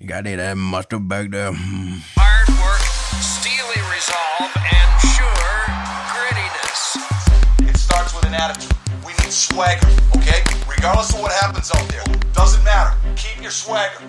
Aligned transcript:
You 0.00 0.06
got 0.06 0.18
any 0.18 0.34
of 0.34 0.38
that 0.38 0.56
mustard 0.56 1.08
back 1.08 1.28
there? 1.30 1.50
Hmm. 1.52 1.98
Hard 2.14 2.48
work, 2.62 2.78
steely 3.18 3.82
resolve, 3.90 4.54
and 4.54 4.90
sure 5.10 5.58
grittiness. 6.14 7.68
It 7.68 7.76
starts 7.76 8.14
with 8.14 8.24
an 8.26 8.34
attitude. 8.34 8.78
We 9.04 9.10
need 9.24 9.32
swagger, 9.32 9.88
okay? 10.16 10.44
Regardless 10.70 11.12
of 11.14 11.20
what 11.20 11.32
happens 11.32 11.72
out 11.74 11.88
there, 11.88 12.04
doesn't 12.32 12.62
matter. 12.62 12.96
Keep 13.16 13.42
your 13.42 13.50
swagger. 13.50 14.06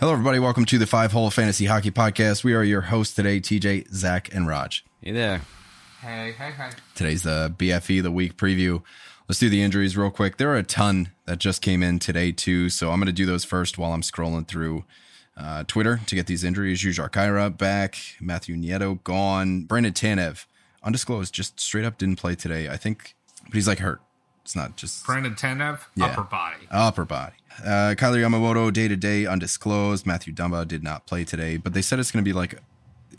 Hello, 0.00 0.12
everybody. 0.14 0.38
Welcome 0.38 0.64
to 0.64 0.78
the 0.78 0.86
Five 0.86 1.12
Hole 1.12 1.28
Fantasy 1.28 1.66
Hockey 1.66 1.90
Podcast. 1.90 2.42
We 2.42 2.54
are 2.54 2.62
your 2.62 2.80
hosts 2.80 3.14
today, 3.14 3.38
TJ, 3.38 3.92
Zach, 3.92 4.34
and 4.34 4.48
Raj. 4.48 4.82
Hey 5.02 5.12
there. 5.12 5.42
Hey, 6.00 6.32
hey, 6.32 6.52
hey. 6.52 6.70
Today's 6.94 7.24
the 7.24 7.54
BFE, 7.54 8.02
the 8.02 8.10
week 8.10 8.38
preview. 8.38 8.82
Let's 9.28 9.38
do 9.38 9.50
the 9.50 9.60
injuries 9.60 9.98
real 9.98 10.08
quick. 10.08 10.38
There 10.38 10.50
are 10.52 10.56
a 10.56 10.62
ton 10.62 11.10
that 11.26 11.38
just 11.38 11.60
came 11.60 11.82
in 11.82 11.98
today, 11.98 12.32
too. 12.32 12.70
So 12.70 12.90
I'm 12.92 12.98
going 12.98 13.08
to 13.08 13.12
do 13.12 13.26
those 13.26 13.44
first 13.44 13.76
while 13.76 13.92
I'm 13.92 14.00
scrolling 14.00 14.48
through 14.48 14.86
uh, 15.36 15.64
Twitter 15.64 16.00
to 16.06 16.14
get 16.14 16.26
these 16.26 16.44
injuries. 16.44 16.82
Yujar 16.82 17.10
Kaira 17.10 17.54
back, 17.54 17.98
Matthew 18.22 18.56
Nieto 18.56 19.04
gone, 19.04 19.64
Brandon 19.64 19.92
Tanev, 19.92 20.46
undisclosed, 20.82 21.34
just 21.34 21.60
straight 21.60 21.84
up 21.84 21.98
didn't 21.98 22.16
play 22.16 22.34
today. 22.34 22.70
I 22.70 22.78
think, 22.78 23.16
but 23.44 23.52
he's 23.52 23.68
like 23.68 23.80
hurt. 23.80 24.00
It's 24.44 24.56
not 24.56 24.76
just 24.76 25.04
Brandon 25.04 25.34
Tanev, 25.34 25.80
Yeah. 25.94 26.06
upper 26.06 26.22
body. 26.22 26.66
upper 26.70 27.04
body. 27.04 27.34
Uh, 27.64 27.94
Kailer 27.96 28.18
Yamamoto 28.18 28.72
day 28.72 28.88
to 28.88 28.96
day 28.96 29.26
undisclosed. 29.26 30.06
Mathew 30.06 30.32
Dumba 30.32 30.66
did 30.66 30.82
not 30.82 31.06
play 31.06 31.24
today, 31.24 31.56
but 31.56 31.74
they 31.74 31.82
said 31.82 31.98
it's 31.98 32.10
going 32.10 32.24
to 32.24 32.28
be 32.28 32.32
like 32.32 32.58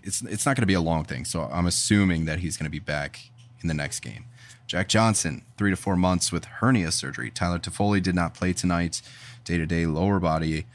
it's 0.04 0.22
it's 0.23 0.46
not 0.46 0.56
going 0.56 0.64
to 0.64 0.68
be 0.68 0.73
a 0.73 0.81
long 0.81 1.04
thing. 1.04 1.26
So 1.26 1.44
I'm 1.52 1.68
assuming 1.68 2.26
that 2.26 2.40
he's 2.40 2.58
going 2.58 2.66
to 2.66 2.72
be 2.72 2.80
back 2.80 3.20
in 3.62 3.68
the 3.68 3.73
next 3.73 4.00
game. 4.00 4.26
Jack 4.68 4.88
Johnson 4.88 5.44
three 5.58 5.70
to 5.70 5.76
four 5.76 5.96
months 5.96 6.31
with 6.31 6.46
hernia 6.46 6.92
surgery. 6.92 7.30
Tyler 7.30 7.59
Toffoli 7.59 8.02
did 8.02 8.16
not 8.16 8.34
play 8.34 8.52
tonight. 8.53 9.02
Day 9.46 9.58
to 9.58 9.66
day 9.66 9.86
lower 9.86 10.20
body. 10.20 10.66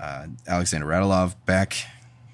Uh, 0.00 0.26
Alexander 0.46 0.86
Radulov 0.86 1.34
back, 1.46 1.76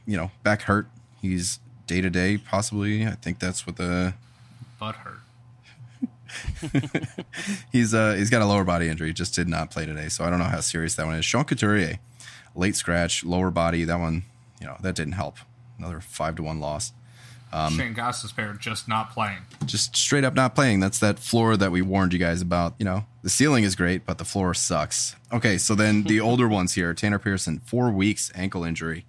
you 0.06 0.16
know, 0.16 0.30
back 0.42 0.62
hurt. 0.62 0.86
He's 1.22 1.60
day 1.86 2.00
to 2.00 2.10
day 2.10 2.36
possibly. 2.38 3.06
I 3.06 3.12
think 3.12 3.38
that's 3.38 3.66
what 3.66 3.76
the 3.76 4.14
Butt 4.78 4.96
hurt. 4.96 5.20
He's 7.72 7.94
uh 7.94 8.14
he's 8.14 8.30
got 8.30 8.42
a 8.42 8.46
lower 8.46 8.64
body 8.64 8.88
injury. 8.88 9.12
Just 9.12 9.34
did 9.34 9.48
not 9.48 9.70
play 9.70 9.86
today, 9.86 10.08
so 10.08 10.24
I 10.24 10.30
don't 10.30 10.38
know 10.38 10.44
how 10.44 10.60
serious 10.60 10.94
that 10.96 11.06
one 11.06 11.16
is. 11.16 11.24
Sean 11.24 11.44
Couturier, 11.44 11.98
late 12.54 12.76
scratch, 12.76 13.24
lower 13.24 13.50
body. 13.50 13.84
That 13.84 13.98
one, 13.98 14.24
you 14.60 14.66
know, 14.66 14.76
that 14.80 14.94
didn't 14.94 15.14
help. 15.14 15.38
Another 15.78 16.00
five 16.00 16.36
to 16.36 16.42
one 16.42 16.60
loss. 16.60 16.92
Um, 17.52 17.76
Shane 17.76 17.94
Gostisbehere 17.94 18.58
just 18.58 18.88
not 18.88 19.12
playing. 19.12 19.38
Just 19.64 19.94
straight 19.96 20.24
up 20.24 20.34
not 20.34 20.56
playing. 20.56 20.80
That's 20.80 20.98
that 20.98 21.20
floor 21.20 21.56
that 21.56 21.70
we 21.70 21.82
warned 21.82 22.12
you 22.12 22.18
guys 22.18 22.42
about. 22.42 22.74
You 22.78 22.84
know, 22.84 23.04
the 23.22 23.30
ceiling 23.30 23.62
is 23.62 23.76
great, 23.76 24.04
but 24.04 24.18
the 24.18 24.24
floor 24.24 24.54
sucks. 24.54 25.14
Okay, 25.32 25.56
so 25.58 25.74
then 25.74 26.02
the 26.02 26.20
older 26.20 26.48
ones 26.48 26.74
here: 26.74 26.92
Tanner 26.94 27.18
Pearson, 27.18 27.60
four 27.64 27.90
weeks 27.90 28.32
ankle 28.34 28.64
injury. 28.64 29.04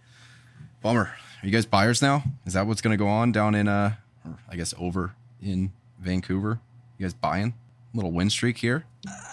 Bummer. 0.82 1.16
Are 1.42 1.46
you 1.46 1.52
guys 1.52 1.66
buyers 1.66 2.02
now? 2.02 2.24
Is 2.46 2.54
that 2.54 2.68
what's 2.68 2.82
going 2.82 2.96
to 2.96 3.04
go 3.04 3.08
on 3.08 3.32
down 3.32 3.56
in 3.56 3.68
uh, 3.68 3.96
I 4.50 4.56
guess 4.56 4.74
over 4.80 5.14
in 5.42 5.72
Vancouver? 6.00 6.60
You 6.98 7.06
guys 7.06 7.14
buying? 7.14 7.54
Little 7.94 8.12
win 8.12 8.30
streak 8.30 8.58
here. 8.58 8.86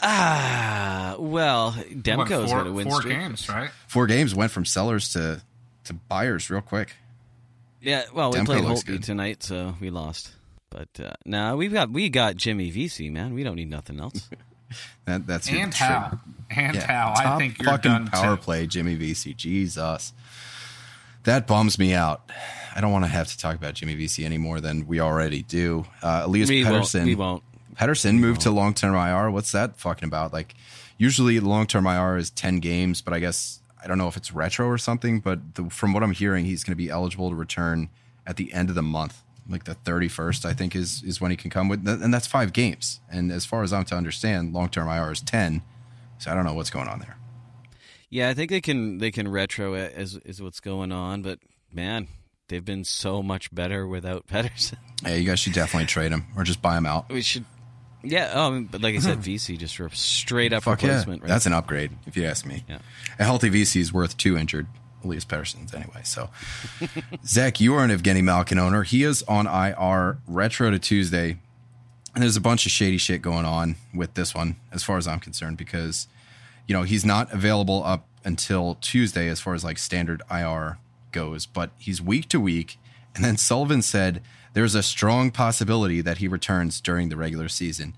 Ah, 0.03 1.17
well, 1.19 1.73
What, 1.73 1.89
Demko's 2.03 2.51
four, 2.51 2.59
got 2.59 2.67
a 2.67 2.73
win 2.73 2.89
four 2.89 3.01
streak. 3.01 3.19
games, 3.19 3.49
right? 3.49 3.71
four 3.87 4.07
games 4.07 4.35
went 4.35 4.51
from 4.53 4.65
sellers 4.65 5.13
to 5.15 5.43
to 5.85 5.95
buyers 5.95 6.51
real 6.51 6.61
quick. 6.61 6.95
Yeah, 7.81 8.05
well, 8.15 8.31
we 8.33 8.39
Demko 8.39 8.47
played 8.47 8.65
looks 8.65 8.83
Holtby 8.85 9.03
tonight, 9.05 9.43
so 9.43 9.75
we 9.81 9.91
lost. 9.91 10.31
But 10.71 10.89
uh, 11.03 11.13
no, 11.27 11.57
we've 11.57 11.73
got 11.73 11.91
we 11.91 12.09
got 12.09 12.37
Jimmy 12.37 12.71
Vesey, 12.71 13.11
man. 13.11 13.35
We 13.35 13.43
don't 13.43 13.57
need 13.57 13.71
nothing 13.71 14.01
else. 14.01 14.29
That, 15.05 15.27
that's 15.27 15.51
your 15.51 15.61
And 15.61 15.71
trigger. 15.71 15.93
how? 15.93 16.21
And 16.49 16.75
Yeah, 16.77 16.87
how? 16.87 17.35
I 17.35 17.37
think 17.37 17.59
you're 17.61 17.71
fucking 17.71 17.91
done 17.93 18.07
power 18.07 18.37
too. 18.37 18.43
play, 18.43 18.67
Jimmy 18.67 18.95
Vesey. 18.95 19.35
Jesus, 19.35 20.15
that 21.25 21.47
bums 21.47 21.79
me 21.79 21.93
out. 21.93 22.23
I 22.75 22.81
don't 22.81 22.91
want 22.91 23.05
to 23.05 23.11
have 23.11 23.29
to 23.29 23.37
talk 23.37 23.55
about 23.55 23.75
Jimmy 23.75 23.97
Vesey 23.97 24.25
any 24.25 24.39
more 24.39 24.63
than 24.63 24.87
we 24.87 24.99
already 25.01 25.43
do. 25.43 25.85
Uh, 26.03 26.23
Elias 26.25 26.49
we 26.49 26.65
won't. 26.65 26.77
Pettersson. 26.87 27.05
We 27.05 27.15
won't. 27.17 27.43
Pettersson 27.83 28.19
moved 28.19 28.43
to 28.43 28.51
long 28.51 28.75
term 28.75 28.95
IR. 28.95 29.31
What's 29.31 29.53
that 29.53 29.77
fucking 29.77 30.07
about? 30.07 30.33
Like, 30.33 30.55
usually 30.99 31.41
long 31.41 31.67
term 31.67 31.87
IR 31.87 32.17
is 32.17 32.31
10 32.31 32.61
games, 32.61 33.03
but 33.03 33.13
I 33.13 33.19
guess 33.19 33.61
I 33.83 33.89
don't 33.89 33.99
know 33.99 34.09
if 34.09 34.17
it's 34.17 34.33
retro 34.33 34.69
or 34.69 34.79
something. 34.79 35.21
But 35.21 35.57
the, 35.57 35.69
from 35.69 35.93
what 35.93 36.03
I'm 36.03 36.13
hearing, 36.13 36.45
he's 36.45 36.63
going 36.63 36.73
to 36.73 36.77
be 36.77 36.91
eligible 36.91 37.31
to 37.31 37.35
return 37.35 37.89
at 38.27 38.37
the 38.37 38.53
end 38.53 38.69
of 38.69 38.77
the 38.77 38.83
month, 38.83 39.23
like 39.49 39.65
the 39.65 39.75
31st, 39.75 40.45
I 40.45 40.53
think 40.53 40.77
is 40.77 41.03
is 41.03 41.21
when 41.21 41.33
he 41.33 41.37
can 41.37 41.51
come 41.51 41.69
with, 41.69 41.87
and 41.87 42.15
that's 42.15 42.27
five 42.29 42.53
games. 42.53 43.01
And 43.11 43.33
as 43.33 43.45
far 43.45 43.65
as 43.65 43.73
I'm 43.73 43.85
to 43.87 43.97
understand, 43.97 44.53
long 44.53 44.69
term 44.69 44.89
IR 44.89 45.11
is 45.11 45.21
10. 45.21 45.63
So 46.19 46.31
I 46.31 46.35
don't 46.35 46.45
know 46.45 46.55
what's 46.55 46.71
going 46.71 46.87
on 46.87 47.01
there. 47.01 47.17
Yeah, 48.09 48.29
I 48.29 48.35
think 48.35 48.51
they 48.51 48.61
can 48.61 48.99
they 48.99 49.11
can 49.11 49.27
retro 49.27 49.75
it 49.75 49.93
as 49.97 50.17
is 50.25 50.41
what's 50.41 50.61
going 50.61 50.93
on. 50.93 51.23
But 51.23 51.41
man, 51.73 52.07
they've 52.47 52.65
been 52.65 52.85
so 52.85 53.25
much 53.25 53.53
better 53.53 53.89
without 53.89 54.27
Pettersson. 54.29 54.77
Yeah, 55.03 55.17
you 55.17 55.25
guys 55.25 55.41
should 55.41 55.55
definitely 55.55 55.87
trade 55.87 56.13
him 56.13 56.27
or 56.37 56.45
just 56.45 56.63
buy 56.63 56.77
him 56.77 56.87
out. 56.87 57.09
We 57.09 57.23
should. 57.23 57.45
Yeah, 58.05 58.27
um, 58.33 58.65
but 58.65 58.81
like 58.81 58.95
I 58.95 58.99
said, 58.99 59.19
Vesey 59.23 59.57
just 59.57 59.77
for 59.77 59.89
straight 59.91 60.53
up 60.53 60.65
Fuck 60.65 60.83
yeah, 60.83 60.89
replacement. 60.89 61.23
right? 61.23 61.29
that's 61.29 61.47
an 61.47 61.53
upgrade 61.53 61.93
if 62.07 62.17
you 62.17 62.25
ask 62.25 62.45
me. 62.45 62.65
Yeah. 62.69 62.79
A 63.19 63.25
healthy 63.25 63.49
Vesey 63.49 63.81
is 63.81 63.93
worth 63.93 64.17
two 64.17 64.37
injured 64.37 64.67
Elias 65.05 65.25
Petterssons 65.25 65.75
anyway. 65.75 66.01
So, 66.05 66.31
Zach, 67.27 67.61
you 67.61 67.75
are 67.75 67.85
an 67.85 67.91
Evgeny 67.91 68.23
Malkin 68.23 68.59
owner. 68.59 68.83
He 68.83 69.05
is 69.05 69.23
on 69.25 69.47
IR 69.47 70.19
retro 70.27 70.71
to 70.71 70.79
Tuesday, 70.79 71.39
and 72.15 72.23
there's 72.23 72.37
a 72.37 72.41
bunch 72.41 72.67
of 72.67 72.73
shady 72.73 72.99
shit 72.99 73.23
going 73.23 73.45
on 73.45 73.77
with 73.95 74.15
this 74.15 74.35
one, 74.35 74.57
as 74.73 74.83
far 74.83 74.99
as 74.99 75.07
I'm 75.07 75.21
concerned, 75.21 75.57
because 75.57 76.09
you 76.67 76.75
know 76.75 76.83
he's 76.83 77.05
not 77.05 77.33
available 77.33 77.83
up 77.85 78.07
until 78.25 78.77
Tuesday 78.81 79.29
as 79.29 79.41
far 79.41 79.55
as 79.55 79.65
like 79.65 79.79
standard 79.79 80.23
IR 80.31 80.79
goes, 81.11 81.47
but 81.47 81.71
he's 81.79 82.01
week 82.01 82.29
to 82.31 82.41
week. 82.41 82.79
And 83.15 83.25
then 83.25 83.37
Sullivan 83.37 83.83
said 83.83 84.23
there's 84.53 84.75
a 84.75 84.83
strong 84.83 85.31
possibility 85.31 86.01
that 86.01 86.19
he 86.19 86.29
returns 86.29 86.81
during 86.81 87.09
the 87.09 87.17
regular 87.17 87.49
season. 87.49 87.95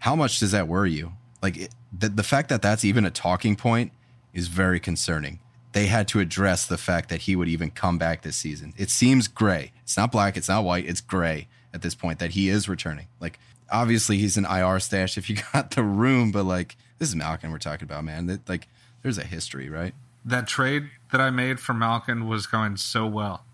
How 0.00 0.16
much 0.16 0.40
does 0.40 0.50
that 0.52 0.68
worry 0.68 0.92
you? 0.92 1.12
Like 1.42 1.56
it, 1.56 1.74
the, 1.96 2.08
the 2.08 2.22
fact 2.22 2.48
that 2.48 2.62
that's 2.62 2.84
even 2.84 3.04
a 3.04 3.10
talking 3.10 3.56
point 3.56 3.92
is 4.32 4.48
very 4.48 4.80
concerning. 4.80 5.38
They 5.72 5.86
had 5.86 6.08
to 6.08 6.20
address 6.20 6.66
the 6.66 6.76
fact 6.76 7.08
that 7.08 7.22
he 7.22 7.36
would 7.36 7.48
even 7.48 7.70
come 7.70 7.98
back 7.98 8.22
this 8.22 8.36
season. 8.36 8.74
It 8.76 8.90
seems 8.90 9.28
gray. 9.28 9.72
It's 9.82 9.96
not 9.96 10.12
black. 10.12 10.36
It's 10.36 10.48
not 10.48 10.64
white. 10.64 10.86
It's 10.86 11.00
gray 11.00 11.48
at 11.72 11.82
this 11.82 11.94
point 11.94 12.18
that 12.18 12.32
he 12.32 12.48
is 12.48 12.68
returning. 12.68 13.06
Like 13.20 13.38
obviously 13.70 14.18
he's 14.18 14.36
an 14.36 14.44
IR 14.44 14.78
stash 14.80 15.16
if 15.16 15.30
you 15.30 15.38
got 15.52 15.72
the 15.72 15.82
room, 15.82 16.30
but 16.30 16.44
like 16.44 16.76
this 16.98 17.08
is 17.08 17.16
Malkin 17.16 17.50
we're 17.50 17.58
talking 17.58 17.86
about, 17.86 18.04
man. 18.04 18.26
That 18.26 18.48
like 18.48 18.68
there's 19.02 19.18
a 19.18 19.24
history, 19.24 19.68
right? 19.68 19.94
That 20.24 20.46
trade 20.46 20.90
that 21.10 21.20
I 21.20 21.30
made 21.30 21.58
for 21.58 21.74
Malkin 21.74 22.28
was 22.28 22.46
going 22.46 22.76
so 22.76 23.06
well. 23.06 23.44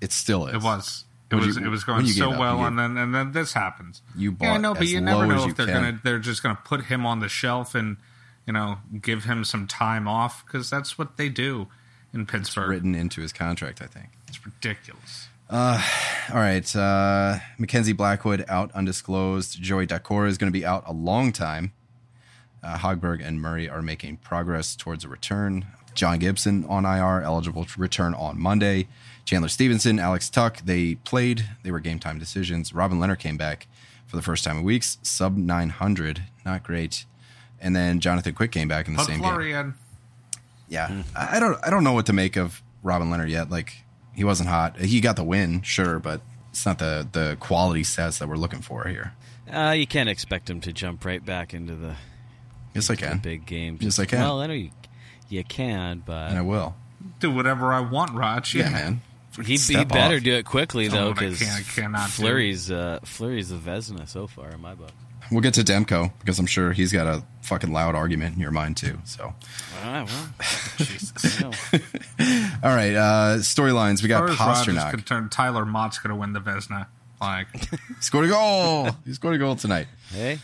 It 0.00 0.12
still 0.12 0.46
is. 0.46 0.54
It 0.54 0.62
was. 0.62 1.04
It 1.38 1.46
was. 1.46 1.56
you- 1.56 1.64
it 1.64 1.68
was 1.68 1.84
going 1.84 2.06
so 2.06 2.32
up? 2.32 2.38
well, 2.38 2.64
and 2.64 2.78
then 2.78 2.96
and 2.96 3.14
then 3.14 3.32
this 3.32 3.52
happens. 3.52 4.02
You 4.16 4.30
Yeah, 4.40 4.52
bought 4.52 4.60
know, 4.60 4.74
but 4.74 4.82
as 4.84 4.92
you 4.92 5.00
never 5.00 5.26
know 5.26 5.46
if 5.48 5.56
they're 5.56 5.66
can. 5.66 5.74
gonna. 5.82 6.00
They're 6.02 6.18
just 6.18 6.42
gonna 6.42 6.58
put 6.64 6.84
him 6.86 7.04
on 7.06 7.20
the 7.20 7.28
shelf 7.28 7.74
and 7.74 7.96
you 8.46 8.52
know 8.52 8.78
give 9.00 9.24
him 9.24 9.44
some 9.44 9.66
time 9.66 10.06
off 10.08 10.44
because 10.46 10.68
that's 10.70 10.96
what 10.98 11.16
they 11.16 11.28
do 11.28 11.68
in 12.12 12.26
Pittsburgh. 12.26 12.68
written 12.70 12.94
into 12.94 13.20
his 13.20 13.32
contract, 13.32 13.82
I 13.82 13.86
think. 13.86 14.08
It's 14.28 14.44
ridiculous. 14.44 15.28
All 15.50 15.78
right. 16.32 16.74
Uh, 16.74 17.38
Mackenzie 17.58 17.92
Blackwood 17.92 18.44
out 18.48 18.72
undisclosed. 18.72 19.60
Joey 19.60 19.86
Daccord 19.86 20.28
is 20.28 20.38
going 20.38 20.50
to 20.52 20.58
be 20.58 20.64
out 20.64 20.82
a 20.86 20.92
long 20.92 21.32
time. 21.32 21.72
Uh, 22.62 22.78
Hogberg 22.78 23.24
and 23.24 23.40
Murray 23.40 23.68
are 23.68 23.82
making 23.82 24.16
progress 24.18 24.74
towards 24.74 25.04
a 25.04 25.08
return. 25.08 25.66
John 25.94 26.18
Gibson 26.18 26.64
on 26.64 26.84
IR, 26.86 27.20
eligible 27.22 27.64
to 27.66 27.80
return 27.80 28.14
on 28.14 28.40
Monday. 28.40 28.88
Chandler 29.24 29.48
Stephenson, 29.48 29.98
Alex 29.98 30.28
Tuch, 30.28 30.60
they 30.64 30.96
played. 30.96 31.46
They 31.62 31.70
were 31.70 31.80
game 31.80 31.98
time 31.98 32.18
decisions. 32.18 32.74
Robin 32.74 32.98
Lehner 32.98 33.18
came 33.18 33.36
back 33.36 33.66
for 34.06 34.16
the 34.16 34.22
first 34.22 34.44
time 34.44 34.58
in 34.58 34.64
weeks, 34.64 34.98
sub 35.02 35.36
900. 35.36 36.22
Not 36.44 36.62
great. 36.62 37.06
And 37.60 37.74
then 37.74 38.00
Jonathan 38.00 38.34
Quick 38.34 38.52
came 38.52 38.68
back 38.68 38.86
in 38.86 38.94
the 38.94 38.98
Put 38.98 39.06
same 39.06 39.20
game. 39.22 39.74
Yeah, 40.68 41.02
I 41.16 41.36
I 41.36 41.40
don't 41.40 41.58
I 41.64 41.70
don't 41.70 41.84
know 41.84 41.92
what 41.92 42.06
to 42.06 42.12
make 42.12 42.36
of 42.36 42.62
Robin 42.82 43.10
Lehner 43.10 43.28
yet. 43.28 43.50
Like 43.50 43.84
he 44.14 44.24
wasn't 44.24 44.48
hot. 44.48 44.78
He 44.78 45.00
got 45.00 45.16
the 45.16 45.24
win, 45.24 45.62
sure, 45.62 45.98
but 45.98 46.20
it's 46.50 46.64
not 46.66 46.78
the 46.78 47.06
the 47.10 47.36
quality 47.40 47.82
stats 47.82 48.18
that 48.18 48.28
we're 48.28 48.36
looking 48.36 48.60
for 48.60 48.86
here. 48.88 49.14
Uh, 49.52 49.74
you 49.76 49.86
can't 49.86 50.08
expect 50.08 50.48
him 50.48 50.60
to 50.62 50.72
jump 50.72 51.04
right 51.04 51.24
back 51.24 51.52
into 51.52 51.74
the, 51.74 51.96
Yes, 52.74 52.88
I 52.88 52.94
the 52.94 53.02
can, 53.02 53.18
big 53.18 53.44
game. 53.46 53.78
Yes, 53.80 53.98
I 53.98 54.06
can. 54.06 54.20
Well, 54.20 54.40
I 54.40 54.46
know 54.46 54.54
you, 54.54 54.70
you 55.28 55.44
can, 55.44 56.02
but 56.04 56.30
and 56.30 56.38
I 56.38 56.42
will. 56.42 56.74
Do 57.20 57.30
whatever 57.30 57.72
I 57.72 57.80
want, 57.80 58.12
Raj. 58.12 58.54
Yeah, 58.54 58.70
man. 58.70 59.02
He'd 59.44 59.60
be 59.68 59.84
better 59.84 60.16
off. 60.16 60.22
do 60.22 60.34
it 60.34 60.44
quickly 60.44 60.88
though, 60.88 60.98
him 60.98 61.06
what 61.08 61.18
because 61.18 61.38
can- 61.40 61.48
I 61.50 61.62
cannot 61.62 62.06
do. 62.06 62.12
Fleury's 62.12 62.70
uh, 62.70 63.00
Fleury's 63.04 63.48
the 63.48 63.56
Vezina 63.56 64.08
so 64.08 64.26
far 64.26 64.50
in 64.50 64.60
my 64.60 64.74
book. 64.74 64.90
We'll 65.32 65.40
get 65.40 65.54
to 65.54 65.62
Demko 65.62 66.12
because 66.20 66.38
I'm 66.38 66.46
sure 66.46 66.72
he's 66.72 66.92
got 66.92 67.06
a 67.06 67.24
fucking 67.42 67.72
loud 67.72 67.94
argument 67.94 68.34
in 68.34 68.40
your 68.42 68.50
mind 68.50 68.76
too. 68.76 68.98
So, 69.04 69.34
Ah, 69.82 70.04
well, 70.06 70.28
Jesus. 70.76 71.42
All 71.42 71.50
right, 72.62 72.94
uh, 72.94 73.36
storylines. 73.38 74.02
We 74.02 74.08
got 74.08 74.28
As 74.28 74.36
far 74.36 74.50
as 74.52 74.66
Pastrnak. 74.66 74.90
concerned, 74.90 75.32
Tyler 75.32 75.64
Motte's 75.64 75.98
going 75.98 76.10
to 76.14 76.20
win 76.20 76.32
the 76.34 76.40
Vezina. 76.40 76.86
Like, 77.20 77.46
He 77.70 77.76
scored 78.00 78.26
a 78.26 78.28
goal. 78.28 78.90
he 79.06 79.14
scored 79.14 79.34
a 79.34 79.38
goal 79.38 79.56
tonight. 79.56 79.86
Hey, 80.12 80.40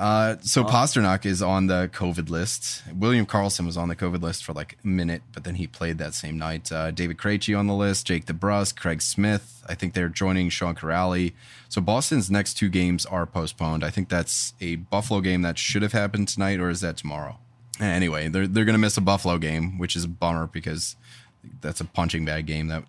Uh, 0.00 0.38
so 0.40 0.64
Pastrnak 0.64 1.26
is 1.26 1.42
on 1.42 1.66
the 1.66 1.90
COVID 1.92 2.30
list. 2.30 2.82
William 2.94 3.26
Karlsson 3.26 3.66
was 3.66 3.76
on 3.76 3.88
the 3.88 3.94
COVID 3.94 4.22
list 4.22 4.42
for 4.42 4.54
like 4.54 4.78
a 4.82 4.86
minute, 4.86 5.20
but 5.30 5.44
then 5.44 5.56
he 5.56 5.66
played 5.66 5.98
that 5.98 6.14
same 6.14 6.38
night. 6.38 6.72
Uh, 6.72 6.90
David 6.90 7.18
Krejci 7.18 7.56
on 7.56 7.66
the 7.66 7.74
list, 7.74 8.06
Jake 8.06 8.24
DeBrusk, 8.24 8.76
Craig 8.76 9.02
Smith. 9.02 9.62
I 9.68 9.74
think 9.74 9.92
they're 9.92 10.08
joining 10.08 10.48
Sean 10.48 10.74
Kuraly. 10.74 11.34
So 11.68 11.82
Boston's 11.82 12.30
next 12.30 12.54
two 12.54 12.70
games 12.70 13.04
are 13.04 13.26
postponed. 13.26 13.84
I 13.84 13.90
think 13.90 14.08
that's 14.08 14.54
a 14.58 14.76
Buffalo 14.76 15.20
game 15.20 15.42
that 15.42 15.58
should 15.58 15.82
have 15.82 15.92
happened 15.92 16.28
tonight, 16.28 16.60
or 16.60 16.70
is 16.70 16.80
that 16.80 16.96
tomorrow? 16.96 17.36
Anyway, 17.78 18.28
they're 18.28 18.46
they're 18.46 18.64
going 18.64 18.72
to 18.72 18.78
miss 18.78 18.96
a 18.96 19.02
Buffalo 19.02 19.36
game, 19.36 19.76
which 19.78 19.96
is 19.96 20.04
a 20.04 20.08
bummer 20.08 20.46
because 20.46 20.96
that's 21.60 21.82
a 21.82 21.84
punching 21.84 22.24
bag 22.24 22.46
game 22.46 22.68
that 22.68 22.84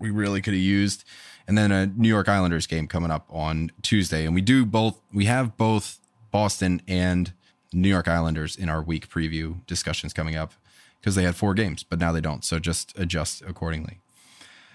we 0.00 0.10
really 0.10 0.42
could 0.42 0.54
have 0.54 0.62
used. 0.62 1.04
And 1.46 1.56
then 1.56 1.70
a 1.70 1.86
New 1.86 2.08
York 2.08 2.28
Islanders 2.28 2.66
game 2.66 2.88
coming 2.88 3.12
up 3.12 3.26
on 3.30 3.70
Tuesday. 3.82 4.24
And 4.24 4.34
we 4.34 4.40
do 4.40 4.64
both, 4.64 5.00
we 5.12 5.26
have 5.26 5.56
both 5.56 5.99
Boston 6.30 6.82
and 6.86 7.32
New 7.72 7.88
York 7.88 8.08
Islanders 8.08 8.56
in 8.56 8.68
our 8.68 8.82
week 8.82 9.08
preview 9.08 9.64
discussions 9.66 10.12
coming 10.12 10.36
up 10.36 10.52
because 11.00 11.14
they 11.14 11.22
had 11.22 11.36
four 11.36 11.54
games, 11.54 11.82
but 11.82 11.98
now 11.98 12.12
they 12.12 12.20
don't. 12.20 12.44
So 12.44 12.58
just 12.58 12.98
adjust 12.98 13.42
accordingly. 13.42 14.00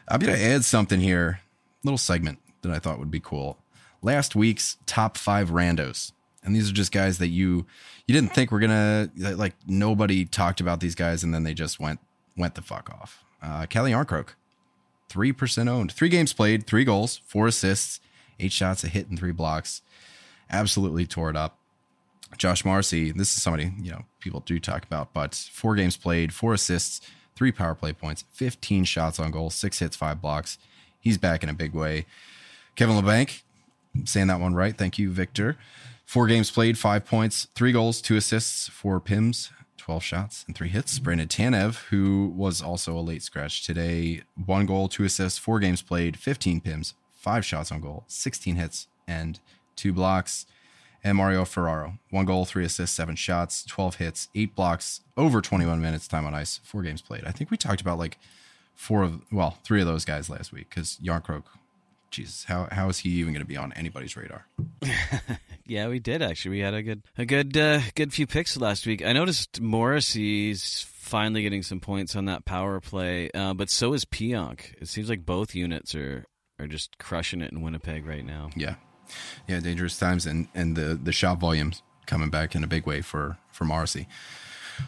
I'm 0.08 0.20
going 0.20 0.36
to 0.36 0.44
add 0.44 0.64
something 0.64 1.00
here, 1.00 1.42
little 1.84 1.98
segment 1.98 2.40
that 2.62 2.72
I 2.72 2.80
thought 2.80 3.00
would 3.00 3.12
be 3.12 3.20
cool. 3.20 3.58
Last 4.02 4.36
week's 4.36 4.78
top 4.86 5.18
five 5.18 5.50
randos. 5.50 6.12
And 6.44 6.56
these 6.56 6.70
are 6.70 6.74
just 6.74 6.92
guys 6.92 7.18
that 7.18 7.30
you 7.30 7.66
you 8.06 8.14
didn't 8.14 8.36
think 8.36 8.52
were 8.52 8.60
gonna 8.60 9.10
like 9.18 9.56
nobody 9.66 10.26
talked 10.26 10.62
about 10.62 10.80
these 10.80 10.94
guys 10.94 11.24
and 11.24 11.34
then 11.34 11.42
they 11.42 11.56
just 11.56 11.80
went 11.80 12.00
went 12.38 12.54
the 12.54 12.62
fuck 12.62 12.88
off. 12.92 13.24
Uh 13.42 13.66
Kelly 13.66 13.94
Jarnkrok, 13.94 14.36
three 15.10 15.32
percent 15.32 15.70
owned. 15.70 15.92
Three 15.92 16.10
games 16.10 16.34
played, 16.34 16.68
three 16.68 16.84
goals, 16.84 17.22
four 17.26 17.48
assists, 17.48 18.00
eight 18.40 18.52
shots, 18.52 18.84
a 18.84 18.88
hit, 18.88 19.10
and 19.10 19.18
three 19.18 19.32
blocks. 19.32 19.82
Absolutely 20.50 21.06
tore 21.06 21.30
it 21.30 21.36
up. 21.36 21.58
Josh 22.38 22.66
Marcy, 22.66 23.12
this 23.12 23.36
is 23.36 23.42
somebody, 23.42 23.72
you 23.82 23.92
know, 23.92 24.04
people 24.20 24.42
do 24.42 24.60
talk 24.60 24.84
about, 24.84 25.14
but 25.14 25.34
four 25.36 25.76
games 25.76 25.96
played, 25.96 26.34
four 26.34 26.54
assists, 26.54 27.02
three 27.36 27.52
power 27.52 27.76
play 27.76 27.94
points, 27.94 28.26
15 28.34 28.84
shots 28.84 29.20
on 29.20 29.32
goal, 29.32 29.50
six 29.50 29.80
hits, 29.80 29.96
five 29.96 30.22
blocks. 30.22 30.58
He's 31.00 31.18
back 31.18 31.44
in 31.44 31.50
a 31.50 31.54
big 31.54 31.74
way. 31.74 32.06
Kevin 32.76 32.96
Labanc, 32.96 33.42
saying 34.04 34.28
that 34.28 34.40
one 34.40 34.54
right. 34.54 34.78
Thank 34.78 34.98
you, 35.00 35.12
Victor. 35.12 35.58
Four 36.06 36.28
games 36.28 36.52
played, 36.52 36.78
five 36.78 37.06
points, 37.06 37.48
three 37.56 37.72
goals, 37.72 38.02
two 38.02 38.16
assists, 38.16 38.68
four 38.70 39.00
PIMs, 39.00 39.52
12 39.78 40.04
shots, 40.04 40.44
and 40.48 40.56
three 40.56 40.70
hits. 40.70 41.00
Brandon 41.00 41.28
Tanev, 41.28 41.86
who 41.90 42.34
was 42.36 42.62
also 42.62 42.98
a 42.98 43.02
late 43.02 43.24
scratch 43.24 43.66
today, 43.66 44.24
one 44.46 44.66
goal, 44.66 44.88
two 44.88 45.04
assists, 45.04 45.40
four 45.40 45.60
games 45.60 45.82
played, 45.82 46.18
15 46.18 46.62
PIMs, 46.62 46.94
five 47.16 47.46
shots 47.46 47.72
on 47.72 47.82
goal, 47.82 48.04
16 48.08 48.56
hits, 48.56 48.88
and 49.08 49.40
two 49.76 49.94
blocks. 49.94 50.46
And 51.04 51.18
Mario 51.18 51.46
Ferraro, 51.46 52.00
one 52.10 52.26
goal, 52.26 52.46
three 52.46 52.66
assists, 52.66 52.96
seven 52.96 53.16
shots, 53.16 53.64
12 53.64 53.96
hits, 53.98 54.28
eight 54.34 54.56
blocks, 54.56 55.02
over 55.16 55.40
21 55.40 55.80
minutes 55.80 56.08
time 56.08 56.26
on 56.26 56.34
ice, 56.34 56.60
four 56.64 56.82
games 56.82 57.04
played. 57.04 57.26
I 57.26 57.32
think 57.32 57.52
we 57.52 57.58
talked 57.58 57.80
about 57.80 58.00
like 58.00 58.18
four 58.74 59.04
of, 59.04 59.22
well, 59.32 59.60
three 59.64 59.82
of 59.82 59.88
those 59.88 60.04
guys 60.04 60.32
last 60.32 60.52
week 60.52 60.68
because 60.68 60.98
Jarnkrok, 61.04 61.44
Jesus, 62.10 62.46
how, 62.46 62.68
how 62.72 62.90
is 62.90 63.00
he 63.00 63.10
even 63.10 63.34
going 63.34 63.44
to 63.44 63.48
be 63.48 63.56
on 63.56 63.72
anybody's 63.74 64.18
radar? 64.18 64.48
yeah, 65.68 65.88
we 65.90 66.00
did 66.00 66.24
actually. 66.24 66.52
We 66.52 66.60
had 66.62 66.74
a 66.74 66.82
good, 66.82 67.04
a 67.20 67.26
good, 67.26 67.56
uh, 67.56 67.82
good 67.94 68.12
few 68.12 68.26
picks 68.26 68.58
last 68.58 68.88
week. 68.88 69.06
I 69.06 69.14
noticed 69.14 69.62
Morrissey's 69.62 70.88
finally 71.06 71.44
getting 71.44 71.62
some 71.62 71.80
points 71.80 72.16
on 72.16 72.26
that 72.26 72.46
power 72.46 72.80
play, 72.80 73.30
uh, 73.36 73.54
but 73.54 73.70
so 73.70 73.94
is 73.94 74.06
Pionk. 74.06 74.74
It 74.82 74.88
seems 74.88 75.08
like 75.08 75.24
both 75.24 75.54
units 75.54 75.94
are 75.94 76.26
are 76.60 76.68
just 76.68 76.98
crushing 76.98 77.42
it 77.42 77.52
in 77.52 77.62
Winnipeg 77.62 78.06
right 78.06 78.26
now. 78.26 78.50
Yeah. 78.56 78.76
Yeah, 79.48 79.60
dangerous 79.60 79.98
times 79.98 80.26
and 80.26 80.48
and 80.54 80.76
the 80.76 81.00
the 81.02 81.12
shot 81.12 81.40
volumes 81.40 81.82
coming 82.06 82.30
back 82.30 82.56
in 82.56 82.64
a 82.64 82.68
big 82.68 82.86
way 82.86 83.02
for 83.02 83.38
for 83.52 83.66
Morrissey. 83.66 84.08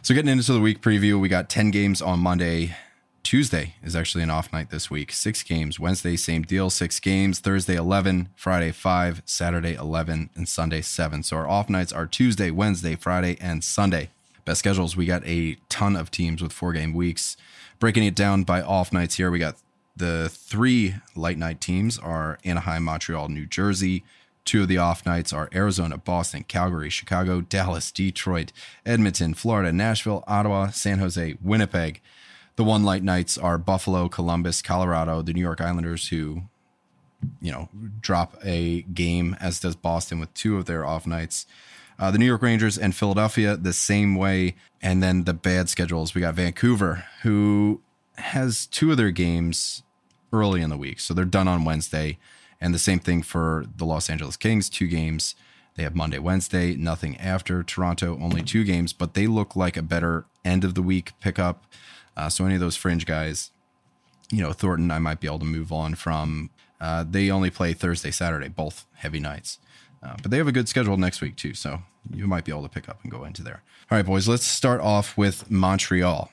So 0.02 0.14
getting 0.14 0.32
into 0.32 0.52
the 0.52 0.60
week 0.60 0.82
preview, 0.82 1.20
we 1.20 1.30
got 1.30 1.50
10 1.50 1.72
games 1.72 2.02
on 2.02 2.20
Monday. 2.20 2.76
Tuesday 3.24 3.76
is 3.84 3.96
actually 3.96 4.24
an 4.24 4.30
off 4.30 4.52
night 4.54 4.70
this 4.70 4.90
week. 4.90 5.12
6 5.12 5.44
games. 5.44 5.80
Wednesday 5.80 6.16
same 6.16 6.44
deal, 6.44 6.70
6 6.70 7.00
games. 7.00 7.40
Thursday 7.40 7.76
11, 7.76 8.30
Friday 8.36 8.72
5, 8.72 9.22
Saturday 9.26 9.76
11 9.76 10.30
and 10.36 10.48
Sunday 10.48 10.82
7. 10.82 11.24
So 11.24 11.38
our 11.38 11.48
off 11.48 11.70
nights 11.70 11.94
are 11.94 12.06
Tuesday, 12.06 12.52
Wednesday, 12.52 12.96
Friday 12.96 13.38
and 13.40 13.64
Sunday. 13.64 14.10
Best 14.46 14.60
schedules, 14.60 14.96
we 14.96 15.06
got 15.06 15.26
a 15.26 15.56
ton 15.68 15.96
of 15.96 16.12
teams 16.12 16.42
with 16.42 16.54
4 16.54 16.74
game 16.74 16.94
weeks. 16.94 17.36
Breaking 17.80 18.04
it 18.04 18.16
down 18.16 18.44
by 18.44 18.62
off 18.62 18.92
nights 18.92 19.16
here, 19.16 19.30
we 19.30 19.40
got 19.40 19.58
the 19.98 20.30
three 20.32 20.96
light 21.16 21.38
night 21.38 21.60
teams 21.60 21.98
are 21.98 22.38
Anaheim, 22.44 22.84
Montreal, 22.84 23.30
New 23.30 23.46
Jersey. 23.46 24.04
Two 24.46 24.62
of 24.62 24.68
the 24.68 24.78
off 24.78 25.06
nights 25.06 25.34
are 25.34 25.50
Arizona, 25.54 25.98
Boston, 25.98 26.46
Calgary, 26.48 26.90
Chicago, 26.90 27.42
Dallas, 27.42 27.92
Detroit, 27.92 28.54
Edmonton, 28.86 29.34
Florida, 29.34 29.74
Nashville, 29.74 30.24
Ottawa, 30.26 30.70
San 30.70 31.00
Jose, 31.00 31.38
Winnipeg. 31.42 32.02
The 32.56 32.64
one 32.64 32.84
light 32.84 33.04
nights 33.04 33.38
are 33.38 33.58
Buffalo, 33.58 34.08
Columbus, 34.08 34.62
Colorado, 34.62 35.22
the 35.22 35.34
New 35.34 35.42
York 35.42 35.60
Islanders, 35.60 36.08
who, 36.08 36.44
you 37.42 37.52
know, 37.52 37.70
drop 38.00 38.38
a 38.44 38.84
game, 38.84 39.36
as 39.40 39.60
does 39.60 39.76
Boston 39.76 40.20
with 40.20 40.34
two 40.34 40.58
of 40.58 40.66
their 40.66 40.86
off 40.86 41.06
nights. 41.06 41.46
Uh, 42.00 42.10
the 42.12 42.18
New 42.18 42.26
York 42.26 42.42
Rangers 42.42 42.78
and 42.78 42.96
Philadelphia 42.96 43.58
the 43.58 43.74
same 43.74 44.16
way. 44.16 44.56
And 44.82 45.04
then 45.04 45.26
the 45.26 45.34
bad 45.34 45.68
schedules, 45.68 46.16
we 46.16 46.22
got 46.22 46.36
Vancouver, 46.36 47.04
who 47.24 47.82
has 48.16 48.66
two 48.68 48.92
of 48.92 48.98
their 48.98 49.12
games 49.12 49.84
early 50.32 50.62
in 50.62 50.70
the 50.70 50.78
week. 50.78 51.00
So 51.00 51.14
they're 51.14 51.26
done 51.26 51.48
on 51.48 51.66
Wednesday. 51.66 52.18
And 52.60 52.74
the 52.74 52.80
same 52.80 53.00
thing 53.00 53.22
for 53.22 53.66
the 53.76 53.86
Los 53.86 54.10
Angeles 54.10 54.36
Kings, 54.36 54.70
two 54.70 54.88
games. 54.88 55.36
They 55.76 55.84
have 55.84 55.96
Monday, 55.96 56.18
Wednesday, 56.18 56.76
nothing 56.76 57.18
after. 57.18 57.62
Toronto, 57.62 58.18
only 58.20 58.42
two 58.42 58.64
games, 58.64 58.94
but 58.94 59.14
they 59.14 59.28
look 59.28 59.56
like 59.56 59.78
a 59.78 59.84
better 59.84 60.26
end 60.44 60.64
of 60.64 60.74
the 60.74 60.82
week 60.82 61.12
pickup. 61.22 61.66
Uh, 62.16 62.30
so 62.30 62.46
any 62.46 62.56
of 62.56 62.60
those 62.60 62.76
fringe 62.76 63.06
guys, 63.06 63.52
you 64.32 64.42
know, 64.42 64.54
Thornton, 64.54 64.90
I 64.90 64.98
might 64.98 65.20
be 65.20 65.28
able 65.28 65.40
to 65.40 65.46
move 65.46 65.72
on 65.72 65.94
from. 65.94 66.50
Uh, 66.82 67.06
they 67.08 67.30
only 67.30 67.52
play 67.52 67.74
Thursday, 67.74 68.10
Saturday, 68.10 68.48
both 68.48 68.86
heavy 68.96 69.20
nights. 69.20 69.60
Uh, 70.02 70.16
but 70.22 70.32
they 70.32 70.38
have 70.38 70.48
a 70.48 70.52
good 70.52 70.68
schedule 70.68 70.98
next 70.98 71.22
week, 71.22 71.36
too. 71.36 71.54
So 71.54 71.84
you 72.12 72.26
might 72.26 72.44
be 72.44 72.52
able 72.52 72.64
to 72.64 72.70
pick 72.70 72.90
up 72.90 73.00
and 73.04 73.12
go 73.12 73.24
into 73.24 73.44
there. 73.44 73.62
All 73.92 73.98
right, 73.98 74.06
boys, 74.06 74.28
let's 74.28 74.46
start 74.46 74.82
off 74.82 75.16
with 75.16 75.52
Montreal. 75.52 76.32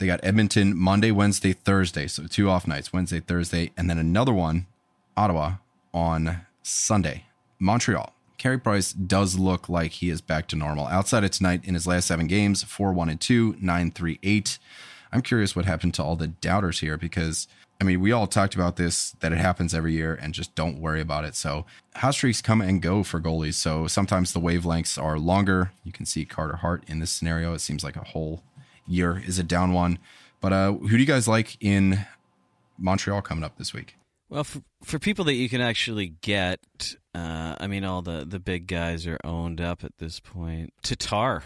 They 0.00 0.06
got 0.06 0.20
Edmonton 0.22 0.74
Monday, 0.74 1.10
Wednesday, 1.10 1.52
Thursday. 1.52 2.06
So 2.06 2.26
two 2.26 2.48
off 2.48 2.66
nights, 2.66 2.90
Wednesday, 2.90 3.20
Thursday, 3.20 3.70
and 3.76 3.90
then 3.90 3.98
another 3.98 4.32
one, 4.32 4.66
Ottawa, 5.14 5.56
on 5.92 6.40
Sunday. 6.62 7.26
Montreal. 7.58 8.14
Carey 8.38 8.58
Price 8.58 8.94
does 8.94 9.38
look 9.38 9.68
like 9.68 9.92
he 9.92 10.08
is 10.08 10.22
back 10.22 10.48
to 10.48 10.56
normal. 10.56 10.86
Outside 10.86 11.22
of 11.22 11.32
tonight, 11.32 11.60
in 11.64 11.74
his 11.74 11.86
last 11.86 12.06
seven 12.06 12.26
games, 12.26 12.62
4 12.62 12.94
1 12.94 13.10
and 13.10 13.20
2, 13.20 13.56
9 13.60 13.90
3 13.90 14.18
8. 14.22 14.58
I'm 15.12 15.20
curious 15.20 15.54
what 15.54 15.66
happened 15.66 15.92
to 15.94 16.02
all 16.02 16.16
the 16.16 16.28
doubters 16.28 16.80
here 16.80 16.96
because, 16.96 17.46
I 17.78 17.84
mean, 17.84 18.00
we 18.00 18.10
all 18.10 18.26
talked 18.26 18.54
about 18.54 18.76
this, 18.76 19.10
that 19.20 19.34
it 19.34 19.38
happens 19.38 19.74
every 19.74 19.92
year 19.92 20.18
and 20.22 20.32
just 20.32 20.54
don't 20.54 20.80
worry 20.80 21.02
about 21.02 21.26
it. 21.26 21.34
So, 21.34 21.66
hot 21.96 22.14
streaks 22.14 22.40
come 22.40 22.62
and 22.62 22.80
go 22.80 23.02
for 23.02 23.20
goalies. 23.20 23.54
So, 23.54 23.86
sometimes 23.86 24.32
the 24.32 24.40
wavelengths 24.40 25.02
are 25.02 25.18
longer. 25.18 25.72
You 25.84 25.92
can 25.92 26.06
see 26.06 26.24
Carter 26.24 26.56
Hart 26.56 26.84
in 26.86 27.00
this 27.00 27.10
scenario. 27.10 27.52
It 27.52 27.58
seems 27.58 27.84
like 27.84 27.96
a 27.96 28.04
whole 28.04 28.42
year 28.90 29.22
is 29.24 29.38
a 29.38 29.42
down 29.42 29.72
one. 29.72 29.98
But 30.40 30.52
uh, 30.52 30.72
who 30.72 30.88
do 30.88 30.98
you 30.98 31.06
guys 31.06 31.28
like 31.28 31.56
in 31.60 32.04
Montreal 32.78 33.22
coming 33.22 33.44
up 33.44 33.58
this 33.58 33.72
week? 33.72 33.96
Well, 34.28 34.44
for, 34.44 34.62
for 34.82 34.98
people 34.98 35.24
that 35.26 35.34
you 35.34 35.48
can 35.48 35.60
actually 35.60 36.14
get, 36.20 36.60
uh, 37.14 37.56
I 37.58 37.66
mean, 37.66 37.84
all 37.84 38.00
the, 38.00 38.24
the 38.26 38.38
big 38.38 38.68
guys 38.68 39.06
are 39.06 39.18
owned 39.24 39.60
up 39.60 39.82
at 39.82 39.98
this 39.98 40.20
point. 40.20 40.72
Tatar. 40.82 41.42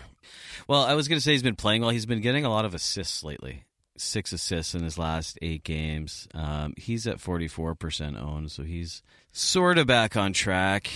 Well, 0.68 0.82
I 0.82 0.94
was 0.94 1.08
going 1.08 1.18
to 1.18 1.22
say 1.22 1.32
he's 1.32 1.42
been 1.42 1.56
playing 1.56 1.80
well. 1.80 1.90
He's 1.90 2.06
been 2.06 2.20
getting 2.20 2.44
a 2.44 2.50
lot 2.50 2.64
of 2.64 2.74
assists 2.74 3.24
lately. 3.24 3.64
Six 3.96 4.32
assists 4.32 4.74
in 4.74 4.82
his 4.82 4.98
last 4.98 5.38
eight 5.40 5.64
games. 5.64 6.28
Um, 6.34 6.74
he's 6.76 7.06
at 7.06 7.18
44% 7.18 8.20
owned, 8.20 8.50
so 8.50 8.64
he's 8.64 9.02
sort 9.32 9.78
of 9.78 9.86
back 9.86 10.16
on 10.16 10.32
track. 10.32 10.90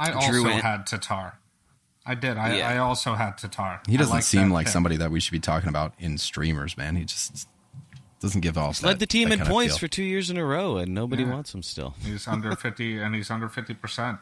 I 0.00 0.12
also 0.12 0.30
Drew 0.30 0.44
had 0.44 0.86
Tatar. 0.86 1.38
I 2.08 2.14
did. 2.14 2.36
I, 2.38 2.56
Yeah. 2.56 2.68
I 2.70 2.78
also 2.78 3.14
had 3.14 3.36
Tatar. 3.38 3.80
He 3.86 3.96
doesn't 3.96 4.12
like 4.14 4.22
seem 4.24 4.50
like 4.50 4.66
pick. 4.66 4.72
somebody 4.72 4.96
that 4.96 5.10
we 5.10 5.20
should 5.20 5.32
be 5.32 5.38
talking 5.40 5.68
about 5.68 5.92
in 5.98 6.16
streamers, 6.18 6.76
man. 6.76 6.96
He 6.96 7.04
just 7.04 7.46
doesn't 8.20 8.40
give 8.40 8.56
off. 8.58 8.82
Led 8.82 8.94
that- 8.94 8.98
the 9.00 9.06
team 9.06 9.30
in 9.30 9.40
points 9.40 9.76
for 9.78 9.86
two 9.88 10.02
years 10.02 10.30
in 10.30 10.36
a 10.38 10.44
row, 10.44 10.78
and 10.78 10.94
nobody 10.94 11.22
Yeah. 11.22 11.30
wants 11.30 11.54
him 11.54 11.62
still. 11.62 11.94
He's 12.04 12.26
under 12.26 12.56
fifty, 12.56 12.98
and 12.98 13.14
he's 13.14 13.30
under 13.30 13.48
fifty 13.48 13.74
percent. 13.74 14.18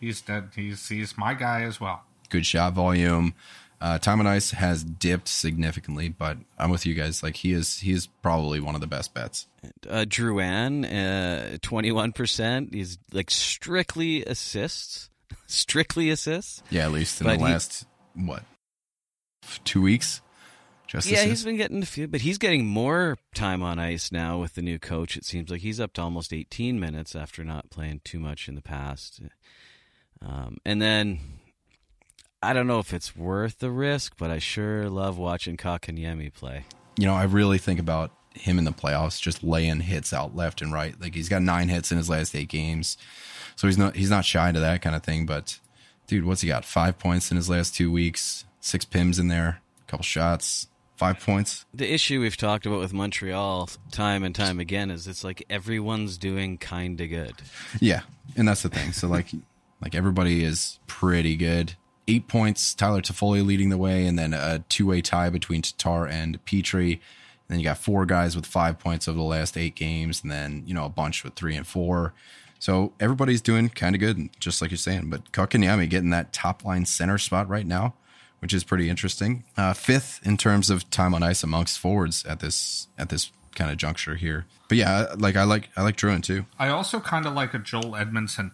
He's 0.00 0.20
dead. 0.20 0.50
He's 0.54 0.88
he's 0.88 1.18
my 1.18 1.34
guy 1.34 1.62
as 1.62 1.80
well. 1.80 2.04
good 2.30 2.46
shot 2.46 2.72
volume. 2.72 3.34
Uh, 3.80 3.98
time 3.98 4.18
on 4.18 4.26
ice 4.26 4.52
has 4.52 4.82
dipped 4.82 5.28
significantly, 5.28 6.08
but 6.08 6.38
I'm 6.58 6.70
with 6.70 6.86
you 6.86 6.94
guys. 6.94 7.22
Like 7.22 7.36
he 7.36 7.52
is, 7.52 7.80
he 7.80 7.92
is 7.92 8.06
probably 8.22 8.58
one 8.58 8.74
of 8.74 8.80
the 8.80 8.86
best 8.86 9.12
bets. 9.12 9.46
Uh, 9.86 10.04
Drouin, 10.08 10.84
uh, 10.86 11.58
21%. 11.58 12.72
He's 12.72 12.96
like 13.12 13.30
strictly 13.30 14.24
assists. 14.24 15.10
Strictly 15.54 16.10
assists. 16.10 16.62
Yeah, 16.70 16.84
at 16.86 16.92
least 16.92 17.20
in 17.20 17.26
But 17.26 17.38
the 17.38 17.46
he- 17.46 17.52
last 17.52 17.86
what 18.14 18.42
two 19.64 19.82
weeks. 19.82 20.20
Just 20.86 21.06
Yeah, 21.06 21.14
assists? 21.18 21.28
he's 21.30 21.44
been 21.44 21.56
getting 21.56 21.82
a 21.82 21.86
few, 21.86 22.06
but 22.06 22.20
he's 22.20 22.38
getting 22.38 22.66
more 22.66 23.16
time 23.34 23.62
on 23.62 23.78
ice 23.78 24.12
now 24.12 24.38
with 24.40 24.54
the 24.54 24.62
new 24.62 24.78
coach. 24.78 25.16
It 25.16 25.24
seems 25.24 25.50
like 25.50 25.60
he's 25.62 25.80
up 25.80 25.92
to 25.94 26.02
almost 26.02 26.32
18 26.32 26.78
minutes 26.78 27.16
after 27.16 27.42
not 27.44 27.70
playing 27.70 28.02
too 28.04 28.18
much 28.20 28.48
in 28.48 28.54
the 28.54 28.62
past. 28.62 29.20
Um, 30.20 30.58
and 30.64 30.80
then 30.80 31.20
I 32.42 32.52
don't 32.52 32.66
know 32.66 32.78
if 32.78 32.92
it's 32.92 33.16
worth 33.16 33.58
the 33.58 33.70
risk, 33.70 34.14
but 34.18 34.30
I 34.30 34.38
sure 34.38 34.88
love 34.90 35.16
watching 35.18 35.56
Kotkaniemi 35.56 36.32
play. 36.32 36.64
you 36.98 37.06
know, 37.06 37.14
I 37.14 37.24
really 37.24 37.58
think 37.58 37.80
about 37.80 38.12
him 38.34 38.58
in 38.58 38.64
the 38.64 38.72
playoffs, 38.72 39.20
just 39.20 39.42
laying 39.42 39.80
hits 39.80 40.12
out 40.12 40.36
left 40.36 40.60
and 40.62 40.72
right. 40.72 40.94
Like 41.00 41.14
he's 41.14 41.28
got 41.28 41.42
nine 41.42 41.68
hits 41.68 41.90
in 41.90 41.98
his 41.98 42.08
last 42.10 42.34
eight 42.36 42.48
games, 42.48 42.96
so 43.56 43.66
he's 43.66 43.78
not 43.78 43.96
he's 43.96 44.10
not 44.10 44.24
shy 44.24 44.52
to 44.52 44.60
that 44.60 44.82
kind 44.82 44.96
of 44.96 45.02
thing. 45.02 45.26
But 45.26 45.58
dude, 46.06 46.24
what's 46.24 46.40
he 46.40 46.48
got? 46.48 46.64
Five 46.64 46.98
points 46.98 47.30
in 47.30 47.36
his 47.36 47.48
last 47.48 47.74
two 47.74 47.90
weeks, 47.90 48.44
six 48.60 48.84
pims 48.84 49.18
in 49.18 49.28
there, 49.28 49.60
a 49.86 49.90
couple 49.90 50.04
shots, 50.04 50.68
five 50.96 51.20
points. 51.20 51.64
The 51.74 51.92
issue 51.92 52.20
we've 52.20 52.36
talked 52.36 52.66
about 52.66 52.80
with 52.80 52.92
Montreal 52.92 53.68
time 53.90 54.24
and 54.24 54.34
time 54.34 54.60
again 54.60 54.90
is 54.90 55.06
it's 55.06 55.24
like 55.24 55.44
everyone's 55.50 56.18
doing 56.18 56.58
kind 56.58 57.00
of 57.00 57.08
good. 57.08 57.34
Yeah, 57.80 58.02
and 58.36 58.46
that's 58.46 58.62
the 58.62 58.68
thing. 58.68 58.92
So 58.92 59.08
like, 59.08 59.28
like 59.80 59.94
everybody 59.94 60.44
is 60.44 60.78
pretty 60.86 61.36
good. 61.36 61.74
Eight 62.06 62.28
points. 62.28 62.74
Tyler 62.74 63.00
Toffoli 63.00 63.44
leading 63.44 63.70
the 63.70 63.78
way, 63.78 64.06
and 64.06 64.18
then 64.18 64.34
a 64.34 64.62
two-way 64.68 65.00
tie 65.00 65.30
between 65.30 65.62
Tatar 65.62 66.06
and 66.06 66.44
Petry. 66.44 66.92
And 66.92 67.00
then 67.48 67.58
you 67.58 67.64
got 67.64 67.78
four 67.78 68.04
guys 68.04 68.36
with 68.36 68.46
five 68.46 68.78
points 68.78 69.08
over 69.08 69.16
the 69.16 69.24
last 69.24 69.56
eight 69.56 69.74
games, 69.74 70.22
and 70.22 70.30
then 70.30 70.64
you 70.66 70.74
know 70.74 70.84
a 70.84 70.90
bunch 70.90 71.24
with 71.24 71.34
three 71.34 71.56
and 71.56 71.66
four. 71.66 72.14
So 72.64 72.94
everybody's 72.98 73.42
doing 73.42 73.68
kind 73.68 73.94
of 73.94 74.00
good, 74.00 74.30
just 74.40 74.62
like 74.62 74.70
you're 74.70 74.78
saying. 74.78 75.10
But 75.10 75.32
Kotkaniemi 75.32 75.90
getting 75.90 76.08
that 76.10 76.32
top 76.32 76.64
line 76.64 76.86
center 76.86 77.18
spot 77.18 77.46
right 77.46 77.66
now, 77.66 77.92
which 78.38 78.54
is 78.54 78.64
pretty 78.64 78.88
interesting. 78.88 79.44
Uh, 79.54 79.74
fifth 79.74 80.26
in 80.26 80.38
terms 80.38 80.70
of 80.70 80.88
time 80.88 81.12
on 81.12 81.22
ice 81.22 81.42
amongst 81.42 81.78
forwards 81.78 82.24
at 82.24 82.40
this 82.40 82.88
at 82.96 83.10
this 83.10 83.30
kind 83.54 83.70
of 83.70 83.76
juncture 83.76 84.14
here. 84.14 84.46
But 84.70 84.78
yeah, 84.78 85.12
like 85.18 85.36
I 85.36 85.44
like 85.44 85.68
I 85.76 85.82
like 85.82 85.98
Drouin 85.98 86.22
too. 86.22 86.46
I 86.58 86.68
also 86.68 87.00
kind 87.00 87.26
of 87.26 87.34
like 87.34 87.52
a 87.52 87.58
Joel 87.58 87.92
Edmundson. 87.92 88.52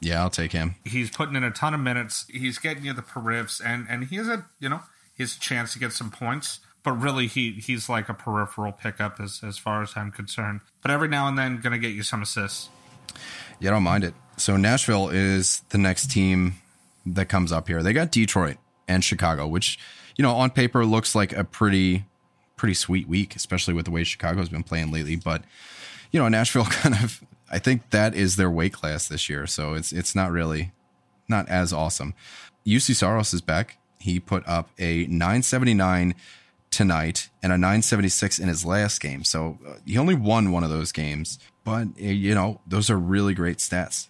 Yeah, 0.00 0.20
I'll 0.20 0.28
take 0.28 0.52
him. 0.52 0.74
He's 0.84 1.08
putting 1.08 1.34
in 1.34 1.42
a 1.42 1.50
ton 1.50 1.72
of 1.72 1.80
minutes. 1.80 2.26
He's 2.28 2.58
getting 2.58 2.84
you 2.84 2.92
the 2.92 3.00
periffs, 3.00 3.58
and 3.64 3.86
and 3.88 4.04
he 4.04 4.16
has 4.16 4.28
a 4.28 4.44
you 4.58 4.68
know 4.68 4.82
he 5.14 5.22
has 5.22 5.36
a 5.38 5.40
chance 5.40 5.72
to 5.72 5.78
get 5.78 5.94
some 5.94 6.10
points. 6.10 6.60
But 6.82 6.92
really, 6.92 7.26
he 7.26 7.52
he's 7.52 7.88
like 7.88 8.10
a 8.10 8.14
peripheral 8.14 8.72
pickup 8.72 9.18
as 9.18 9.40
as 9.42 9.56
far 9.56 9.82
as 9.82 9.94
I'm 9.96 10.12
concerned. 10.12 10.60
But 10.82 10.90
every 10.90 11.08
now 11.08 11.26
and 11.26 11.38
then, 11.38 11.62
going 11.62 11.72
to 11.72 11.78
get 11.78 11.94
you 11.94 12.02
some 12.02 12.20
assists. 12.20 12.68
Yeah, 13.60 13.70
I 13.70 13.72
don't 13.74 13.82
mind 13.82 14.04
it. 14.04 14.14
So 14.36 14.56
Nashville 14.56 15.10
is 15.10 15.62
the 15.68 15.78
next 15.78 16.10
team 16.10 16.54
that 17.06 17.28
comes 17.28 17.52
up 17.52 17.68
here. 17.68 17.82
They 17.82 17.92
got 17.92 18.10
Detroit 18.10 18.56
and 18.88 19.04
Chicago, 19.04 19.46
which 19.46 19.78
you 20.16 20.22
know 20.22 20.34
on 20.34 20.50
paper 20.50 20.84
looks 20.84 21.14
like 21.14 21.32
a 21.32 21.44
pretty 21.44 22.04
pretty 22.56 22.74
sweet 22.74 23.08
week, 23.08 23.36
especially 23.36 23.74
with 23.74 23.84
the 23.84 23.90
way 23.90 24.04
Chicago's 24.04 24.48
been 24.48 24.62
playing 24.62 24.92
lately. 24.92 25.16
But 25.16 25.42
you 26.10 26.20
know 26.20 26.28
Nashville 26.28 26.64
kind 26.70 26.94
of 26.94 27.22
I 27.50 27.58
think 27.58 27.90
that 27.90 28.14
is 28.14 28.36
their 28.36 28.50
weight 28.50 28.72
class 28.72 29.08
this 29.08 29.28
year, 29.28 29.46
so 29.46 29.74
it's 29.74 29.92
it's 29.92 30.14
not 30.14 30.30
really 30.30 30.72
not 31.28 31.48
as 31.48 31.72
awesome. 31.72 32.14
Juuse 32.66 32.94
Saros 32.94 33.32
is 33.32 33.40
back. 33.40 33.78
He 33.98 34.20
put 34.20 34.46
up 34.46 34.70
a 34.78 35.06
979 35.06 36.14
tonight 36.70 37.28
and 37.42 37.52
a 37.52 37.58
976 37.58 38.38
in 38.38 38.48
his 38.48 38.64
last 38.64 39.00
game. 39.00 39.24
So 39.24 39.58
uh, 39.66 39.74
he 39.84 39.98
only 39.98 40.14
won 40.14 40.52
one 40.52 40.64
of 40.64 40.70
those 40.70 40.92
games, 40.92 41.38
but 41.64 41.88
uh, 42.00 42.04
you 42.04 42.34
know, 42.34 42.60
those 42.66 42.90
are 42.90 42.98
really 42.98 43.34
great 43.34 43.58
stats. 43.58 44.08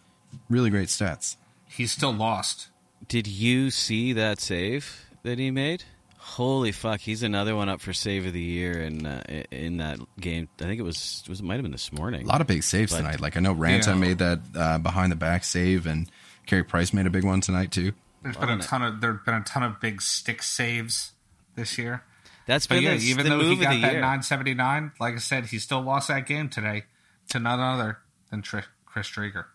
Really 0.49 0.71
great 0.71 0.89
stats. 0.89 1.37
He's 1.67 1.93
still 1.93 2.13
lost. 2.13 2.69
Did 3.09 3.27
you 3.27 3.71
see 3.71 4.13
that 4.13 4.41
save 4.41 5.05
that 5.23 5.39
he 5.39 5.51
made? 5.51 5.85
Holy 6.19 6.71
fuck! 6.71 7.01
He's 7.01 7.23
another 7.23 7.57
one 7.57 7.69
up 7.69 7.81
for 7.81 7.93
save 7.93 8.27
of 8.27 8.33
the 8.33 8.41
year 8.41 8.81
in 8.83 9.07
uh, 9.07 9.23
in 9.51 9.79
that 9.79 9.99
game. 10.21 10.49
I 10.61 10.65
think 10.65 10.79
it 10.79 10.83
was 10.85 11.25
was 11.29 11.41
it 11.41 11.43
might 11.45 11.55
have 11.55 11.63
been 11.63 11.73
this 11.73 11.93
morning. 11.93 12.25
A 12.25 12.29
lot 12.29 12.41
of 12.41 12.47
big 12.47 12.63
saves 12.63 12.93
But- 12.93 12.99
tonight. 12.99 13.21
Like 13.21 13.37
I 13.37 13.41
know 13.41 13.55
Raanta 13.55 13.87
Yeah. 13.89 13.95
made 13.95 14.19
that 14.19 14.41
uh, 14.55 14.79
behind 14.79 15.11
the 15.11 15.17
back 15.17 15.45
save 15.45 15.87
and 15.87 16.11
Carey 16.47 16.63
Price 16.63 16.93
made 16.93 17.07
a 17.07 17.11
big 17.11 17.25
one 17.25 17.41
tonight 17.41 17.73
too. 17.73 17.93
There's 18.23 18.37
been 18.37 18.51
a 18.51 18.59
ton 18.59 18.83
of 18.83 19.01
there's 19.01 19.21
been 19.25 19.35
a 19.35 19.43
ton 19.43 19.63
of 19.63 19.81
big 19.81 20.03
stick 20.03 20.43
saves 20.43 21.13
this 21.57 21.79
year. 21.79 22.05
That's 22.47 22.67
But 22.67 22.77
been 22.77 22.85
yeah, 22.85 22.97
the, 22.97 23.05
even 23.05 23.25
the 23.25 23.31
though 23.31 23.41
he 23.41 23.49
move 23.49 23.59
of 23.59 23.65
got 23.65 23.81
that 23.81 23.93
year. 23.93 24.01
979, 24.01 24.93
like 25.01 25.15
I 25.15 25.19
said, 25.19 25.47
he 25.47 25.59
still 25.59 25.81
lost 25.81 26.09
that 26.09 26.27
game 26.27 26.49
today 26.49 26.85
to 27.31 27.39
none 27.39 27.61
other 27.61 27.99
than 28.31 28.43
Tri- 28.43 28.65
Chris 28.87 29.09
Driedger. 29.09 29.47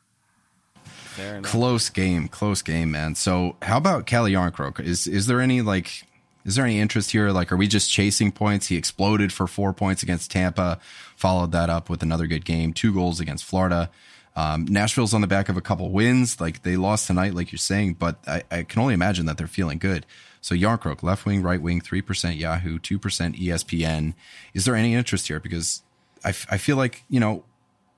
Close 1.43 1.89
game, 1.89 2.27
close 2.27 2.61
game, 2.61 2.91
man. 2.91 3.15
So 3.15 3.55
how 3.61 3.77
about 3.77 4.05
Kelly 4.05 4.33
Jarnkrok? 4.33 4.79
Is 4.79 5.07
is 5.07 5.27
there 5.27 5.39
any 5.39 5.61
like 5.61 6.03
is 6.45 6.55
there 6.55 6.65
any 6.65 6.79
interest 6.79 7.11
here? 7.11 7.31
Like, 7.31 7.51
are 7.51 7.57
we 7.57 7.67
just 7.67 7.89
chasing 7.89 8.31
points? 8.31 8.67
He 8.67 8.75
exploded 8.75 9.33
for 9.33 9.47
four 9.47 9.73
points 9.73 10.03
against 10.03 10.29
Tampa, 10.29 10.79
followed 11.15 11.51
that 11.53 11.69
up 11.69 11.89
with 11.89 12.03
another 12.03 12.27
good 12.27 12.45
game, 12.45 12.71
two 12.71 12.93
goals 12.93 13.19
against 13.19 13.45
Florida. 13.45 13.89
Um, 14.35 14.65
Nashville's 14.65 15.13
on 15.13 15.21
the 15.21 15.27
back 15.27 15.47
of 15.49 15.57
a 15.57 15.61
couple 15.61 15.89
wins. 15.89 16.39
Like 16.39 16.63
they 16.63 16.75
lost 16.75 17.07
tonight, 17.07 17.33
like 17.33 17.51
you're 17.51 17.57
saying, 17.57 17.93
but 17.93 18.19
I, 18.27 18.43
I 18.51 18.63
can 18.63 18.81
only 18.81 18.93
imagine 18.93 19.25
that 19.25 19.37
they're 19.37 19.47
feeling 19.47 19.79
good. 19.79 20.05
So 20.41 20.53
Jarnkrok, 20.53 21.01
left 21.01 21.25
wing, 21.25 21.41
right 21.41 21.61
wing, 21.61 21.81
three 21.81 22.01
percent 22.01 22.35
Yahoo, 22.35 22.77
two 22.77 22.99
percent 22.99 23.39
E 23.39 23.47
ESPN. 23.47 24.13
Is 24.53 24.65
there 24.65 24.75
any 24.75 24.93
interest 24.93 25.27
here? 25.27 25.39
Because 25.39 25.81
I, 26.23 26.29
f- 26.29 26.45
I 26.51 26.57
feel 26.57 26.77
like 26.77 27.03
you 27.09 27.19
know 27.19 27.43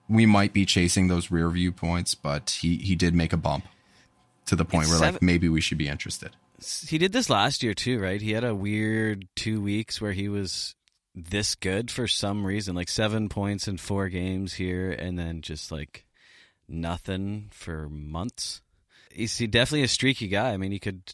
we 0.10 0.26
might 0.26 0.54
be 0.54 0.66
chasing 0.66 1.08
those 1.08 1.32
rear 1.32 1.50
view 1.50 1.72
points, 1.72 2.16
but 2.16 2.58
he 2.62 2.78
he 2.78 2.96
did 2.96 3.14
make 3.14 3.34
a 3.34 3.38
bump 3.38 3.66
to 4.46 4.56
the 4.56 4.66
point 4.66 4.86
It's 4.86 5.00
where 5.00 5.12
like 5.12 5.22
maybe 5.22 5.50
we 5.50 5.62
should 5.62 5.78
be 5.78 5.88
interested. 5.88 6.36
He 6.88 6.98
did 6.98 7.14
this 7.14 7.30
last 7.30 7.62
year 7.62 7.74
too, 7.74 8.00
right? 8.00 8.22
He 8.22 8.32
had 8.32 8.44
a 8.44 8.56
weird 8.56 9.28
two 9.36 9.62
weeks 9.62 10.02
where 10.02 10.14
he 10.14 10.28
was 10.28 10.76
this 11.14 11.56
good 11.56 11.92
for 11.92 12.08
some 12.08 12.46
reason, 12.46 12.76
like 12.76 12.90
seven 12.90 13.30
points 13.30 13.68
in 13.68 13.78
four 13.78 14.10
games 14.10 14.54
here, 14.54 14.92
and 14.92 15.18
then 15.18 15.42
just 15.42 15.72
like 15.72 16.06
nothing 16.68 17.50
for 17.52 17.90
months. 17.90 18.62
He's 19.12 19.38
he 19.38 19.48
definitely 19.48 19.84
a 19.84 19.88
streaky 19.88 20.28
guy. 20.28 20.52
I 20.52 20.58
mean, 20.58 20.72
you 20.72 20.80
could 20.80 21.14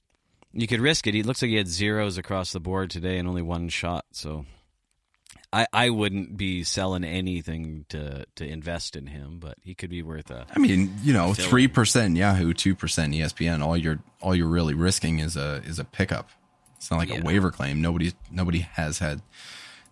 you 0.54 0.68
could 0.68 0.82
risk 0.82 1.08
it. 1.08 1.14
He 1.14 1.24
looks 1.24 1.42
like 1.42 1.50
he 1.50 1.58
had 1.58 1.68
zeros 1.68 2.18
across 2.18 2.54
the 2.54 2.60
board 2.60 2.90
today 2.90 3.18
and 3.18 3.28
only 3.28 3.42
one 3.42 3.70
shot. 3.70 4.06
So 4.12 4.46
I 5.54 5.68
I 5.72 5.90
wouldn't 5.92 6.36
be 6.36 6.64
selling 6.64 7.04
anything 7.04 7.86
to 7.90 8.26
to 8.36 8.46
invest 8.46 8.96
in 8.96 9.08
him, 9.08 9.38
but 9.40 9.58
he 9.64 9.76
could 9.76 9.90
be 9.92 10.02
worth 10.02 10.32
a 10.32 10.46
I 10.56 10.60
mean, 10.60 10.94
you 11.04 11.14
know, 11.14 11.34
three 11.34 11.68
percent 11.68 12.18
Yahoo, 12.18 12.54
two 12.54 12.76
percent 12.76 13.14
ESPN. 13.14 13.62
All 13.64 13.78
you're 13.78 14.00
all 14.22 14.36
you're 14.36 14.48
really 14.48 14.74
risking 14.74 15.20
is 15.20 15.38
a 15.38 15.62
is 15.66 15.80
a 15.80 15.84
pickup. 15.86 16.30
It's 16.78 16.90
not 16.92 16.98
like 16.98 17.10
Yeah. 17.10 17.20
a 17.20 17.24
waiver 17.24 17.52
claim. 17.52 17.82
Nobody 17.82 18.14
nobody 18.32 18.60
has 18.60 18.98
had 19.00 19.22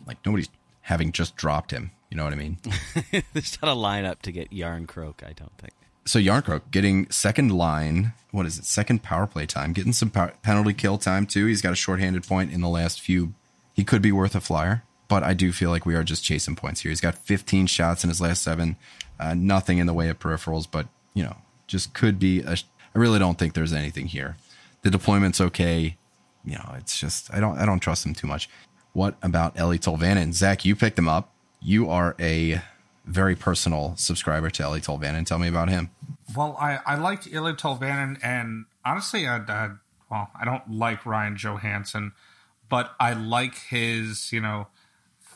like 0.07 0.17
nobody's 0.25 0.49
having 0.81 1.11
just 1.11 1.35
dropped 1.35 1.71
him. 1.71 1.91
You 2.09 2.17
know 2.17 2.23
what 2.25 2.33
I 2.33 2.37
mean? 2.37 2.57
There's 3.33 3.61
not 3.61 3.71
a 3.71 3.75
lineup 3.75 4.21
to 4.23 4.31
get 4.33 4.49
Jarnkrok, 4.51 5.23
I 5.23 5.31
don't 5.33 5.55
think. 5.57 5.71
so 6.05 6.19
Jarnkrok 6.19 6.71
getting 6.71 7.09
second 7.09 7.51
line, 7.51 8.13
what 8.31 8.45
is 8.45 8.57
it? 8.57 8.65
Second 8.65 9.03
power 9.03 9.27
play 9.27 9.45
time, 9.45 9.71
getting 9.71 9.93
some 9.93 10.09
power, 10.09 10.33
penalty 10.41 10.73
kill 10.73 10.97
time 10.97 11.25
too. 11.27 11.45
He's 11.45 11.61
got 11.61 11.71
a 11.71 11.75
shorthanded 11.75 12.27
point 12.27 12.51
in 12.51 12.59
the 12.61 12.67
last 12.67 12.99
few. 12.99 13.33
He 13.73 13.83
could 13.85 14.01
be 14.01 14.11
worth 14.11 14.35
a 14.35 14.41
flyer, 14.41 14.83
but 15.11 15.23
I 15.23 15.33
do 15.33 15.51
feel 15.51 15.71
like 15.71 15.85
we 15.85 15.93
are 15.95 16.05
just 16.05 16.23
chasing 16.23 16.55
points 16.55 16.79
here. 16.79 16.89
He's 16.89 17.01
got 17.01 17.15
15 17.15 17.67
shots 17.67 18.05
in 18.05 18.09
his 18.09 18.21
last 18.21 18.41
seven, 18.43 18.77
uh, 19.19 19.33
nothing 19.33 19.77
in 19.77 19.85
the 19.85 19.93
way 19.93 20.07
of 20.07 20.17
peripherals, 20.19 20.65
but 20.71 20.87
you 21.13 21.21
know, 21.21 21.35
just 21.67 21.93
could 21.93 22.17
be. 22.17 22.39
A, 22.43 22.51
I 22.53 22.97
really 22.97 23.19
don't 23.19 23.37
think 23.37 23.53
there's 23.53 23.73
anything 23.73 24.07
here. 24.07 24.37
The 24.83 24.89
deployment's 24.89 25.41
okay. 25.41 25.97
You 26.45 26.53
know, 26.53 26.75
it's 26.77 26.97
just 26.97 27.31
I 27.33 27.41
don't 27.41 27.57
I 27.57 27.65
don't 27.65 27.81
trust 27.81 28.05
him 28.05 28.13
too 28.13 28.25
much. 28.25 28.49
What 28.93 29.17
about 29.21 29.57
Eeli 29.57 29.79
Tolvanen? 29.79 30.31
Zach, 30.31 30.63
you 30.63 30.77
picked 30.77 30.97
him 30.97 31.09
up. 31.09 31.33
You 31.59 31.89
are 31.89 32.15
a 32.17 32.61
very 33.03 33.35
personal 33.35 33.97
subscriber 33.97 34.49
to 34.49 34.63
Eeli 34.63 34.79
Tolvanen. 34.79 35.25
Tell 35.25 35.39
me 35.39 35.49
about 35.49 35.67
him. 35.67 35.89
Well, 36.33 36.55
I, 36.57 36.79
I 36.85 36.95
like 36.95 37.27
Ilya 37.27 37.55
Tolvanen, 37.55 38.17
and 38.23 38.63
honestly, 38.85 39.27
I, 39.27 39.39
I, 39.39 39.71
well, 40.09 40.29
I 40.39 40.45
don't 40.45 40.71
like 40.71 41.05
Ryan 41.05 41.35
Johansen, 41.35 42.13
but 42.69 42.91
I 42.97 43.11
like 43.11 43.55
his, 43.55 44.31
you 44.31 44.39
know, 44.39 44.67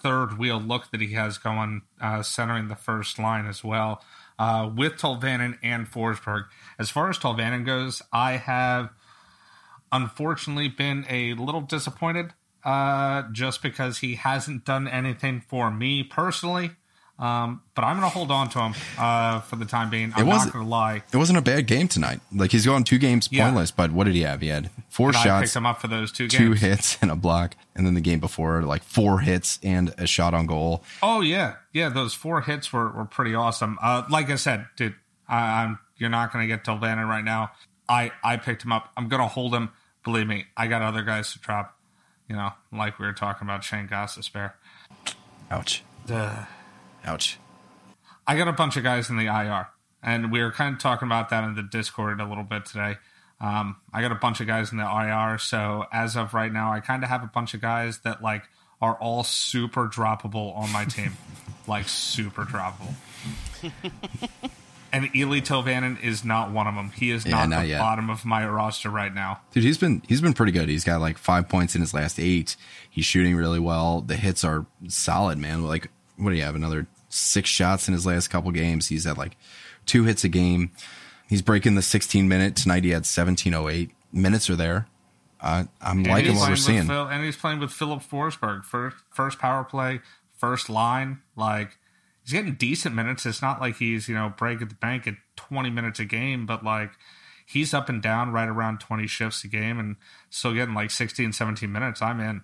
third 0.05 0.37
wheel 0.37 0.61
look 0.61 0.91
that 0.91 1.01
he 1.01 1.13
has 1.13 1.39
going, 1.39 1.81
uh, 1.99 2.21
centering 2.21 2.67
the 2.67 2.75
first 2.75 3.17
line 3.17 3.47
as 3.47 3.63
well, 3.63 4.03
uh, 4.37 4.69
with 4.71 4.97
Tolvanen 4.97 5.57
and 5.63 5.91
Forsberg. 5.91 6.45
As 6.77 6.91
far 6.91 7.09
as 7.09 7.17
Tolvanen 7.17 7.65
goes, 7.65 8.03
I 8.13 8.33
have 8.33 8.91
unfortunately 9.91 10.67
been 10.67 11.07
a 11.09 11.33
little 11.33 11.61
disappointed 11.61 12.35
uh, 12.63 13.23
just 13.31 13.63
because 13.63 13.97
he 13.97 14.13
hasn't 14.13 14.63
done 14.63 14.87
anything 14.87 15.41
for 15.41 15.71
me 15.71 16.03
personally. 16.03 16.69
Um, 17.17 17.61
but 17.75 17.85
I'm 17.85 17.97
going 17.97 18.09
to 18.09 18.13
hold 18.13 18.29
on 18.29 18.49
to 18.49 18.59
him 18.59 18.73
uh, 18.97 19.39
for 19.39 19.55
the 19.55 19.63
time 19.63 19.89
being. 19.89 20.11
I'm 20.17 20.27
not 20.27 20.51
going 20.51 20.65
to 20.65 20.69
lie. 20.69 21.01
It 21.13 21.15
wasn't 21.15 21.37
a 21.39 21.41
bad 21.41 21.65
game 21.65 21.87
tonight. 21.87 22.19
Like 22.33 22.51
he's 22.51 22.65
gone 22.65 22.83
two 22.83 22.97
games 22.97 23.29
Yeah. 23.31 23.45
pointless, 23.45 23.71
but 23.71 23.91
what 23.93 24.03
did 24.03 24.15
he 24.15 24.21
have? 24.23 24.41
He 24.41 24.49
had 24.49 24.69
four 24.89 25.07
And 25.09 25.17
I 25.17 25.23
shots, 25.23 25.41
picked 25.47 25.55
him 25.55 25.65
up 25.65 25.79
for 25.79 25.87
those 25.87 26.11
two 26.11 26.27
two 26.27 26.49
games. 26.49 26.61
hits, 26.61 26.97
and 27.01 27.09
a 27.11 27.15
block. 27.15 27.55
And 27.73 27.85
then 27.87 27.93
the 27.93 28.01
game 28.01 28.19
before, 28.19 28.61
like 28.63 28.83
four 28.83 29.19
hits 29.21 29.59
and 29.63 29.93
a 29.97 30.05
shot 30.07 30.33
on 30.33 30.45
goal. 30.45 30.83
Oh 31.01 31.21
yeah, 31.21 31.55
yeah. 31.71 31.87
Those 31.87 32.13
four 32.13 32.41
hits 32.41 32.73
were, 32.73 32.89
were 32.91 33.05
pretty 33.05 33.33
awesome. 33.33 33.77
Uh, 33.81 34.03
like 34.09 34.29
I 34.29 34.35
said, 34.35 34.65
dude, 34.75 34.95
I, 35.29 35.63
I'm 35.63 35.79
you're 35.97 36.09
not 36.09 36.33
going 36.33 36.43
to 36.43 36.53
get 36.53 36.65
Tolvanen 36.65 37.07
right 37.07 37.23
now. 37.23 37.51
I 37.87 38.11
I 38.25 38.35
picked 38.37 38.63
him 38.65 38.73
up. 38.73 38.91
I'm 38.97 39.07
gonna 39.07 39.27
hold 39.27 39.53
him. 39.55 39.69
Believe 40.03 40.27
me, 40.27 40.47
I 40.57 40.67
got 40.67 40.81
other 40.81 41.01
guys 41.03 41.31
to 41.33 41.39
drop. 41.39 41.77
You 42.27 42.35
know, 42.35 42.51
like 42.73 42.99
we 42.99 43.05
were 43.05 43.13
talking 43.13 43.47
about 43.47 43.63
Shane 43.63 43.87
Gostisbehere. 43.87 44.51
Ouch. 45.49 45.83
Ouch. 47.05 47.37
I 48.27 48.37
got 48.37 48.47
a 48.47 48.53
bunch 48.53 48.75
of 48.77 48.83
guys 48.83 49.09
in 49.09 49.17
the 49.17 49.25
IR, 49.27 49.67
and 50.03 50.31
we 50.31 50.41
were 50.41 50.51
kind 50.51 50.73
of 50.73 50.81
talking 50.81 51.07
about 51.07 51.29
that 51.29 51.43
in 51.43 51.55
the 51.55 51.63
Discord 51.63 52.19
a 52.19 52.25
little 52.27 52.43
bit 52.43 52.65
today. 52.65 52.97
Um, 53.39 53.75
I 53.93 54.01
got 54.01 54.11
a 54.11 54.15
bunch 54.15 54.39
of 54.41 54.47
guys 54.47 54.71
in 54.71 54.77
the 54.77 54.83
IR, 54.85 55.37
so 55.37 55.85
as 55.91 56.15
of 56.15 56.33
right 56.33 56.51
now, 56.51 56.71
I 56.71 56.79
kind 56.79 57.03
of 57.03 57.09
have 57.09 57.23
a 57.23 57.27
bunch 57.27 57.53
of 57.53 57.61
guys 57.61 57.99
that 57.99 58.23
like 58.23 58.43
are 58.81 58.95
all 58.95 59.23
super 59.23 59.87
droppable 59.87 60.55
on 60.57 60.71
my 60.71 60.85
team, 60.85 61.13
like 61.67 61.87
super 61.87 62.43
droppable. 62.45 62.95
and 64.91 65.05
Eeli 65.13 65.41
Tolvanen 65.41 66.01
is 66.03 66.23
not 66.23 66.51
one 66.51 66.67
of 66.67 66.75
them. 66.75 66.91
He 66.91 67.11
is 67.11 67.25
Yeah, 67.25 67.31
not, 67.33 67.49
not 67.49 67.61
the 67.61 67.67
yet. 67.67 67.79
bottom 67.79 68.09
of 68.09 68.25
my 68.25 68.47
roster 68.47 68.89
right 68.89 69.13
now. 69.13 69.41
Dude, 69.51 69.63
he's 69.63 69.77
been 69.77 70.01
he's 70.07 70.21
been 70.21 70.33
pretty 70.33 70.51
good. 70.51 70.69
He's 70.69 70.83
got 70.83 71.01
like 71.01 71.17
five 71.17 71.49
points 71.49 71.75
in 71.75 71.81
his 71.81 71.93
last 71.93 72.19
eight. 72.19 72.55
He's 72.89 73.05
shooting 73.05 73.35
really 73.35 73.59
well. 73.59 74.01
The 74.01 74.15
hits 74.15 74.43
are 74.43 74.65
solid, 74.87 75.37
man. 75.37 75.63
Like, 75.63 75.89
what 76.17 76.29
do 76.29 76.35
you 76.37 76.43
have? 76.43 76.55
Another 76.55 76.87
six 77.15 77.49
shots 77.49 77.87
in 77.87 77.93
his 77.93 78.05
last 78.05 78.27
couple 78.27 78.51
games. 78.51 78.87
He's 78.87 79.07
at 79.07 79.17
like 79.17 79.37
two 79.85 80.03
hits 80.03 80.23
a 80.23 80.29
game. 80.29 80.71
He's 81.27 81.41
breaking 81.41 81.75
the 81.75 81.81
16 81.81 82.27
minute 82.27 82.55
tonight. 82.55 82.83
He 82.83 82.91
had 82.91 83.05
1708 83.05 83.89
minutes 84.11 84.49
are 84.49 84.55
there. 84.55 84.87
Uh, 85.41 85.65
I'm 85.81 85.99
And 85.99 86.07
liking 86.07 86.35
what 86.35 86.49
we're 86.49 86.55
seeing. 86.55 86.87
Phil, 86.87 87.07
and 87.07 87.23
he's 87.23 87.35
playing 87.35 87.59
with 87.59 87.71
Philip 87.71 88.01
Forsberg 88.01 88.63
first 88.63 88.97
first 89.11 89.39
power 89.39 89.63
play, 89.63 90.01
first 90.37 90.69
line. 90.69 91.21
Like 91.35 91.77
he's 92.23 92.33
getting 92.33 92.55
decent 92.55 92.95
minutes. 92.95 93.25
It's 93.25 93.41
not 93.41 93.59
like 93.59 93.77
he's 93.77 94.07
you 94.07 94.15
know 94.15 94.33
breaking 94.35 94.69
the 94.69 94.75
bank 94.75 95.07
at 95.07 95.15
twenty 95.35 95.69
minutes 95.69 95.99
a 95.99 96.05
game, 96.05 96.45
but 96.45 96.63
like 96.63 96.91
he's 97.45 97.73
up 97.73 97.89
and 97.89 98.01
down 98.01 98.31
right 98.31 98.47
around 98.47 98.79
twenty 98.79 99.07
shifts 99.07 99.43
a 99.43 99.47
game, 99.47 99.77
and 99.77 99.97
still 100.29 100.53
getting 100.53 100.73
like 100.73 100.89
16, 100.89 101.33
17 101.33 101.71
minutes. 101.71 102.01
I'm 102.01 102.19
in. 102.19 102.41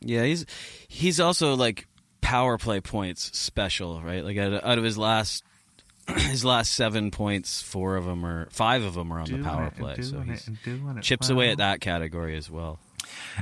Yeah, 0.00 0.24
he's 0.24 0.46
he's 0.88 1.20
also 1.20 1.54
like 1.54 1.86
power 2.28 2.58
play 2.58 2.78
points 2.78 3.38
special, 3.38 4.02
right? 4.02 4.22
Like 4.22 4.36
out 4.36 4.78
of, 4.78 4.84
his 4.84 4.98
last 4.98 5.42
his 6.16 6.44
last 6.44 6.74
seven 6.74 7.10
points, 7.10 7.62
four 7.62 7.96
of 7.96 8.04
them 8.04 8.24
are 8.24 8.48
five 8.50 8.82
of 8.82 8.92
them 8.92 9.10
are 9.12 9.20
on 9.20 9.30
the 9.30 9.42
power 9.42 9.70
play. 9.70 9.96
So 10.02 10.20
he 10.20 10.36
chips 11.00 11.30
away 11.30 11.50
at 11.50 11.56
that 11.58 11.80
category 11.80 12.36
as 12.36 12.50
well. 12.50 12.78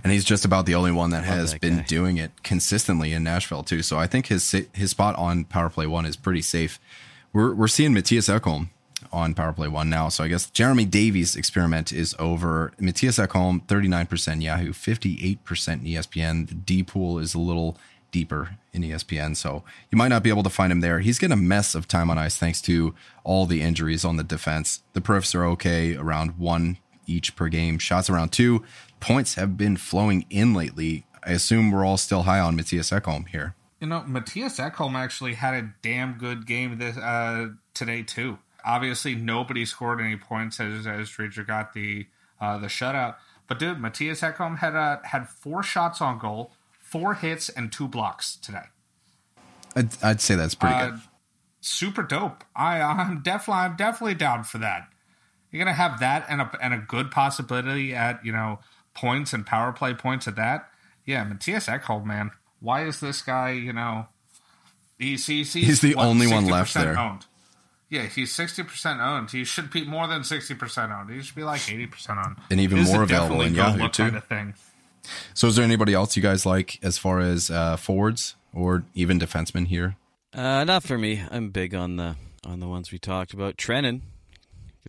and 0.04 0.12
he's 0.12 0.24
just 0.24 0.44
about 0.44 0.66
the 0.66 0.76
only 0.76 0.92
one 0.92 1.10
that 1.10 1.24
has 1.24 1.50
that 1.50 1.60
been 1.60 1.78
guy. 1.78 1.82
doing 1.82 2.16
it 2.18 2.30
consistently 2.44 3.12
in 3.12 3.24
Nashville 3.24 3.64
too. 3.64 3.82
So 3.82 3.98
I 3.98 4.06
think 4.06 4.28
his 4.28 4.48
his 4.72 4.92
spot 4.92 5.16
on 5.16 5.44
power 5.44 5.68
play 5.68 5.88
one 5.88 6.06
is 6.06 6.16
pretty 6.16 6.42
safe. 6.42 6.78
We're 7.32 7.54
we're 7.54 7.68
seeing 7.68 7.92
Matthias 7.92 8.28
Ekholm 8.28 8.68
on 9.12 9.34
power 9.34 9.52
play 9.52 9.66
one 9.66 9.90
now. 9.90 10.10
So 10.10 10.22
I 10.22 10.28
guess 10.28 10.48
Jeremy 10.50 10.84
Davies' 10.84 11.34
experiment 11.34 11.92
is 11.92 12.14
over. 12.20 12.72
Matthias 12.78 13.18
Ekholm, 13.18 13.66
thirty 13.66 13.88
nine 13.88 14.06
percent 14.06 14.42
Yahoo, 14.42 14.72
fifty 14.72 15.18
eight 15.28 15.44
percent 15.44 15.82
ESPN. 15.82 16.46
The 16.46 16.54
D 16.54 16.84
pool 16.84 17.18
is 17.18 17.34
a 17.34 17.40
little 17.40 17.76
deeper 18.16 18.56
in 18.72 18.80
ESPN, 18.80 19.36
so 19.36 19.62
you 19.90 19.98
might 19.98 20.08
not 20.08 20.22
be 20.22 20.30
able 20.30 20.42
to 20.42 20.48
find 20.48 20.72
him 20.72 20.80
there. 20.80 21.00
He's 21.00 21.18
getting 21.18 21.34
a 21.38 21.42
mess 21.42 21.74
of 21.74 21.86
time 21.86 22.08
on 22.08 22.16
ice 22.16 22.38
thanks 22.38 22.62
to 22.62 22.94
all 23.24 23.44
the 23.44 23.60
injuries 23.60 24.06
on 24.06 24.16
the 24.16 24.24
defense. 24.24 24.82
The 24.94 25.02
perfs 25.02 25.34
are 25.34 25.44
okay, 25.48 25.94
around 25.94 26.38
one 26.38 26.78
each 27.06 27.36
per 27.36 27.48
game. 27.48 27.78
Shots 27.78 28.08
around 28.08 28.32
two. 28.32 28.64
Points 29.00 29.34
have 29.34 29.58
been 29.58 29.76
flowing 29.76 30.24
in 30.30 30.54
lately. 30.54 31.04
I 31.26 31.32
assume 31.32 31.70
we're 31.70 31.84
all 31.84 31.98
still 31.98 32.22
high 32.22 32.40
on 32.40 32.56
Matthias 32.56 32.88
Ekholm 32.88 33.28
here. 33.28 33.54
You 33.80 33.88
know, 33.88 34.02
Matthias 34.04 34.56
Ekholm 34.58 34.94
actually 34.94 35.34
had 35.34 35.52
a 35.52 35.74
damn 35.82 36.14
good 36.14 36.46
game 36.46 36.78
this 36.78 36.96
uh, 36.96 37.48
today 37.74 38.02
too. 38.02 38.38
Obviously, 38.64 39.14
nobody 39.14 39.66
scored 39.66 40.00
any 40.00 40.16
points 40.16 40.58
as 40.58 40.86
as 40.86 41.10
Driedger 41.10 41.46
got 41.46 41.74
the 41.74 42.06
uh, 42.40 42.56
the 42.56 42.68
shutout. 42.68 43.16
But 43.46 43.58
dude, 43.58 43.78
Matthias 43.78 44.22
Ekholm 44.22 44.56
had 44.56 44.74
uh, 44.74 45.00
had 45.04 45.28
four 45.28 45.62
shots 45.62 46.00
on 46.00 46.18
goal, 46.18 46.52
four 46.90 47.14
hits, 47.14 47.48
and 47.48 47.72
two 47.72 47.88
blocks 47.88 48.36
today. 48.36 48.64
I'd, 49.74 50.02
I'd 50.02 50.20
say 50.20 50.34
that's 50.36 50.54
pretty 50.54 50.74
Uh, 50.74 50.90
good. 50.90 51.00
super 51.60 52.02
dope. 52.02 52.44
I 52.54 52.80
I'm 52.80 53.22
definitely 53.22 53.60
I'm 53.64 53.76
definitely 53.76 54.14
down 54.14 54.44
for 54.44 54.58
that. 54.58 54.88
You're 55.50 55.64
gonna 55.64 55.76
have 55.76 56.00
that 56.00 56.26
and 56.28 56.40
a 56.40 56.50
and 56.62 56.72
a 56.74 56.78
good 56.78 57.10
possibility 57.10 57.94
at 57.94 58.24
you 58.24 58.32
know 58.32 58.58
points 58.94 59.32
and 59.32 59.44
power 59.46 59.72
play 59.72 59.94
points 59.94 60.26
at 60.26 60.36
that. 60.36 60.68
Yeah, 61.04 61.22
Matthias 61.24 61.66
Ekholm, 61.66 62.04
man. 62.04 62.30
Why 62.60 62.84
is 62.86 63.00
this 63.00 63.22
guy? 63.22 63.50
You 63.50 63.72
know, 63.72 64.06
he's 64.98 65.26
he's, 65.26 65.52
He's 65.52 65.80
the 65.80 65.94
only 65.96 66.26
one 66.26 66.46
left 66.46 66.74
60% 66.74 66.80
there. 66.82 66.98
Owned. 66.98 67.26
Yeah, 67.88 68.02
he's 68.06 68.34
sixty 68.34 68.64
percent 68.64 69.00
owned. 69.00 69.30
He 69.30 69.44
should 69.44 69.70
be 69.70 69.84
more 69.84 70.08
than 70.08 70.24
sixty 70.24 70.54
percent 70.54 70.90
owned. 70.90 71.10
He 71.10 71.22
should 71.22 71.36
be 71.36 71.44
like 71.44 71.70
eighty 71.70 71.86
percent 71.86 72.18
owned. 72.18 72.36
And 72.50 72.58
even 72.60 72.82
more 72.82 73.02
available 73.04 73.42
in 73.42 73.54
Yahoo, 73.54 73.88
too. 73.88 74.02
Kind 74.04 74.16
of 74.16 74.24
thing. 74.24 74.54
So, 75.34 75.46
is 75.48 75.56
there 75.56 75.64
anybody 75.64 75.94
else 75.94 76.16
you 76.16 76.22
guys 76.22 76.44
like 76.46 76.78
as 76.82 76.98
far 76.98 77.20
as 77.20 77.50
uh, 77.50 77.76
forwards 77.76 78.34
or 78.54 78.84
even 78.94 79.18
defensemen 79.18 79.66
here? 79.66 79.96
Uh, 80.34 80.64
not 80.64 80.82
for 80.82 80.98
me. 80.98 81.22
I'm 81.30 81.50
big 81.50 81.74
on 81.74 81.96
the 81.96 82.16
on 82.44 82.60
the 82.60 82.68
ones 82.68 82.92
we 82.92 82.98
talked 82.98 83.32
about. 83.32 83.56
Trenin. 83.56 83.94
You 83.94 84.00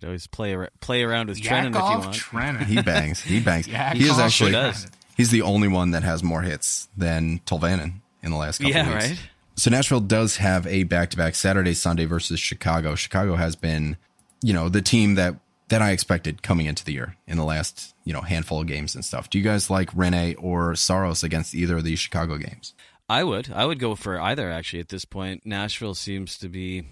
could 0.00 0.04
always 0.06 0.26
play 0.26 0.54
ar- 0.54 0.70
play 0.80 1.02
around 1.02 1.28
with 1.28 1.40
Trenin 1.40 1.70
if 1.70 1.74
you 1.74 1.80
want. 1.80 2.14
Trenin. 2.14 2.64
He 2.66 2.80
bangs. 2.82 3.20
He 3.20 3.40
bangs. 3.40 3.66
Yeah, 3.68 3.94
he 3.94 4.02
is 4.02 4.08
Yakov 4.08 4.20
actually. 4.24 4.52
does. 4.52 4.86
He's 5.16 5.30
the 5.30 5.42
only 5.42 5.66
one 5.68 5.90
that 5.92 6.04
has 6.04 6.22
more 6.22 6.42
hits 6.42 6.88
than 6.96 7.40
Tolvanen 7.46 7.94
in 8.22 8.30
the 8.30 8.36
last 8.36 8.58
couple 8.58 8.72
Yeah, 8.72 8.94
weeks. 8.94 9.08
right. 9.10 9.20
So 9.56 9.70
Nashville 9.72 9.98
does 9.98 10.36
have 10.36 10.68
a 10.68 10.84
back-to-back 10.84 11.34
Saturday 11.34 11.74
Sunday 11.74 12.04
versus 12.04 12.38
Chicago. 12.38 12.94
Chicago 12.94 13.34
has 13.34 13.56
been, 13.56 13.96
you 14.40 14.52
know, 14.52 14.68
the 14.68 14.80
team 14.82 15.16
that 15.16 15.34
that 15.68 15.82
I 15.82 15.90
expected 15.92 16.42
coming 16.42 16.66
into 16.66 16.84
the 16.84 16.92
year 16.92 17.16
in 17.26 17.36
the 17.36 17.44
last, 17.44 17.94
you 18.04 18.12
know, 18.12 18.22
handful 18.22 18.60
of 18.60 18.66
games 18.66 18.94
and 18.94 19.04
stuff. 19.04 19.30
Do 19.30 19.38
you 19.38 19.44
guys 19.44 19.70
like 19.70 19.90
Rinne 19.92 20.34
or 20.38 20.74
Saros 20.74 21.22
against 21.22 21.54
either 21.54 21.76
of 21.76 21.84
these 21.84 21.98
Chicago 21.98 22.38
games? 22.38 22.74
I 23.08 23.24
would. 23.24 23.50
I 23.52 23.64
would 23.64 23.78
go 23.78 23.94
for 23.94 24.20
either 24.20 24.50
actually 24.50 24.80
at 24.80 24.88
this 24.88 25.04
point. 25.04 25.46
Nashville 25.46 25.94
seems 25.94 26.38
to 26.38 26.48
be, 26.48 26.84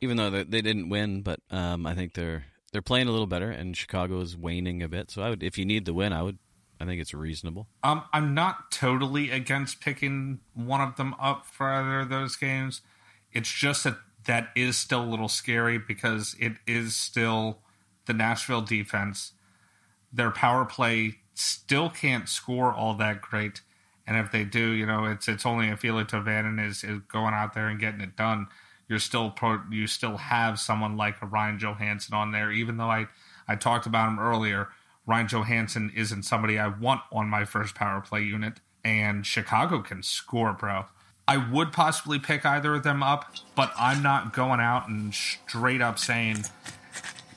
even 0.00 0.16
though 0.16 0.30
they, 0.30 0.44
they 0.44 0.62
didn't 0.62 0.90
win, 0.90 1.22
but 1.22 1.40
um, 1.50 1.86
I 1.86 1.94
think 1.94 2.14
they're 2.14 2.44
they're 2.72 2.82
playing 2.82 3.06
a 3.06 3.12
little 3.12 3.28
better, 3.28 3.50
and 3.50 3.76
Chicago 3.76 4.20
is 4.20 4.36
waning 4.36 4.82
a 4.82 4.88
bit. 4.88 5.10
So 5.10 5.22
I 5.22 5.30
would, 5.30 5.42
if 5.42 5.56
you 5.56 5.64
need 5.64 5.84
the 5.84 5.94
win, 5.94 6.12
I 6.12 6.22
would. 6.22 6.38
I 6.80 6.86
think 6.86 7.00
it's 7.00 7.14
reasonable. 7.14 7.68
Um, 7.84 8.02
I'm 8.12 8.34
not 8.34 8.72
totally 8.72 9.30
against 9.30 9.80
picking 9.80 10.40
one 10.54 10.80
of 10.80 10.96
them 10.96 11.14
up 11.20 11.46
for 11.46 11.68
either 11.68 12.00
of 12.00 12.08
those 12.08 12.34
games. 12.34 12.82
It's 13.32 13.50
just 13.50 13.84
that 13.84 13.96
that 14.26 14.48
is 14.56 14.76
still 14.76 15.02
a 15.02 15.06
little 15.06 15.28
scary 15.28 15.78
because 15.78 16.34
it 16.40 16.54
is 16.66 16.96
still 16.96 17.60
the 18.06 18.12
Nashville 18.12 18.62
defense. 18.62 19.32
Their 20.12 20.30
power 20.30 20.64
play 20.64 21.16
still 21.34 21.90
can't 21.90 22.28
score 22.28 22.72
all 22.72 22.94
that 22.94 23.20
great, 23.20 23.60
and 24.06 24.16
if 24.16 24.30
they 24.30 24.44
do, 24.44 24.70
you 24.70 24.86
know, 24.86 25.04
it's 25.04 25.28
it's 25.28 25.46
only 25.46 25.68
if 25.68 25.82
Eeli 25.82 26.08
Tolvanen 26.08 26.64
is, 26.64 26.84
is 26.84 27.00
going 27.08 27.34
out 27.34 27.54
there 27.54 27.68
and 27.68 27.80
getting 27.80 28.00
it 28.00 28.16
done. 28.16 28.46
You're 28.88 28.98
still 28.98 29.30
pro, 29.30 29.60
you 29.70 29.86
still 29.86 30.18
have 30.18 30.60
someone 30.60 30.96
like 30.96 31.20
a 31.22 31.26
Ryan 31.26 31.58
Johansen 31.58 32.12
on 32.12 32.32
there, 32.32 32.52
even 32.52 32.76
though 32.76 32.90
I 32.90 33.08
I 33.48 33.56
talked 33.56 33.86
about 33.86 34.08
him 34.08 34.18
earlier. 34.18 34.68
Ryan 35.06 35.28
Johansen 35.28 35.92
isn't 35.94 36.22
somebody 36.22 36.58
I 36.58 36.68
want 36.68 37.02
on 37.12 37.28
my 37.28 37.44
first 37.44 37.74
power 37.74 38.00
play 38.00 38.22
unit, 38.22 38.60
and 38.84 39.26
Chicago 39.26 39.80
can 39.80 40.02
score, 40.02 40.52
bro. 40.52 40.86
I 41.26 41.38
would 41.38 41.72
possibly 41.72 42.18
pick 42.18 42.44
either 42.44 42.74
of 42.74 42.82
them 42.82 43.02
up, 43.02 43.34
but 43.54 43.72
I'm 43.78 44.02
not 44.02 44.34
going 44.34 44.60
out 44.60 44.88
and 44.88 45.14
straight 45.14 45.80
up 45.80 45.98
saying, 45.98 46.44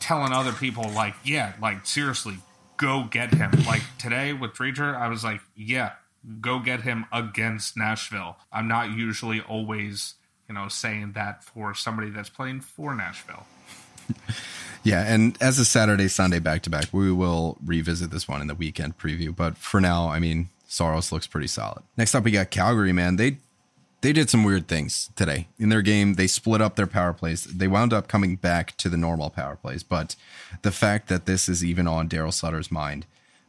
telling 0.08 0.32
other 0.32 0.54
people, 0.54 0.90
like, 0.92 1.16
yeah, 1.26 1.52
like, 1.62 1.86
seriously, 1.86 2.38
go 2.78 3.04
get 3.12 3.34
him. 3.34 3.52
Like, 3.68 3.82
today 4.00 4.32
with 4.32 4.54
Driedger, 4.54 4.96
I 4.96 5.10
was 5.10 5.22
like, 5.22 5.42
yeah, 5.54 5.92
go 6.40 6.60
get 6.60 6.82
him 6.84 7.06
against 7.12 7.76
Nashville. 7.76 8.38
I'm 8.50 8.70
not 8.70 8.92
usually 8.92 9.42
always, 9.42 10.14
you 10.48 10.56
know, 10.56 10.70
saying 10.70 11.12
that 11.16 11.44
for 11.44 11.74
somebody 11.74 12.10
that's 12.10 12.30
playing 12.30 12.62
for 12.62 12.96
Nashville. 12.96 13.46
Yeah, 14.84 15.04
and 15.06 15.38
as 15.42 15.60
a 15.60 15.66
Saturday 15.66 16.08
Sunday 16.08 16.40
back 16.40 16.62
to 16.62 16.70
back, 16.70 16.86
we 16.94 17.12
will 17.12 17.58
revisit 17.66 18.10
this 18.10 18.26
one 18.26 18.40
in 18.40 18.48
the 18.48 18.56
weekend 18.56 18.98
preview. 18.98 19.36
But 19.36 19.58
for 19.58 19.82
now, 19.82 20.08
I 20.08 20.20
mean, 20.20 20.48
Saros 20.66 21.12
looks 21.12 21.28
pretty 21.28 21.48
solid. 21.48 21.84
Next 21.98 22.16
up, 22.16 22.24
we 22.24 22.32
got 22.32 22.52
Calgary. 22.52 22.94
Man, 22.94 23.18
they 23.18 23.40
they 24.02 24.14
did 24.14 24.30
some 24.30 24.44
weird 24.44 24.68
things 24.68 25.10
today 25.16 25.48
in 25.58 25.70
their 25.70 25.82
game. 25.82 26.14
They 26.14 26.28
split 26.28 26.62
up 26.62 26.76
their 26.76 26.88
power 26.88 27.14
plays. 27.14 27.44
They 27.46 27.68
wound 27.68 27.94
up 27.94 28.08
coming 28.08 28.36
back 28.36 28.78
to 28.78 28.90
the 28.90 28.98
normal 28.98 29.30
power 29.30 29.56
plays, 29.56 29.84
but 29.84 30.16
the 30.62 30.72
fact 30.72 31.08
that 31.10 31.26
this 31.26 31.50
is 31.50 31.64
even 31.64 31.88
on 31.88 32.08
Daryl 32.08 32.34
Sutter's 32.34 32.72
mind 32.72 33.06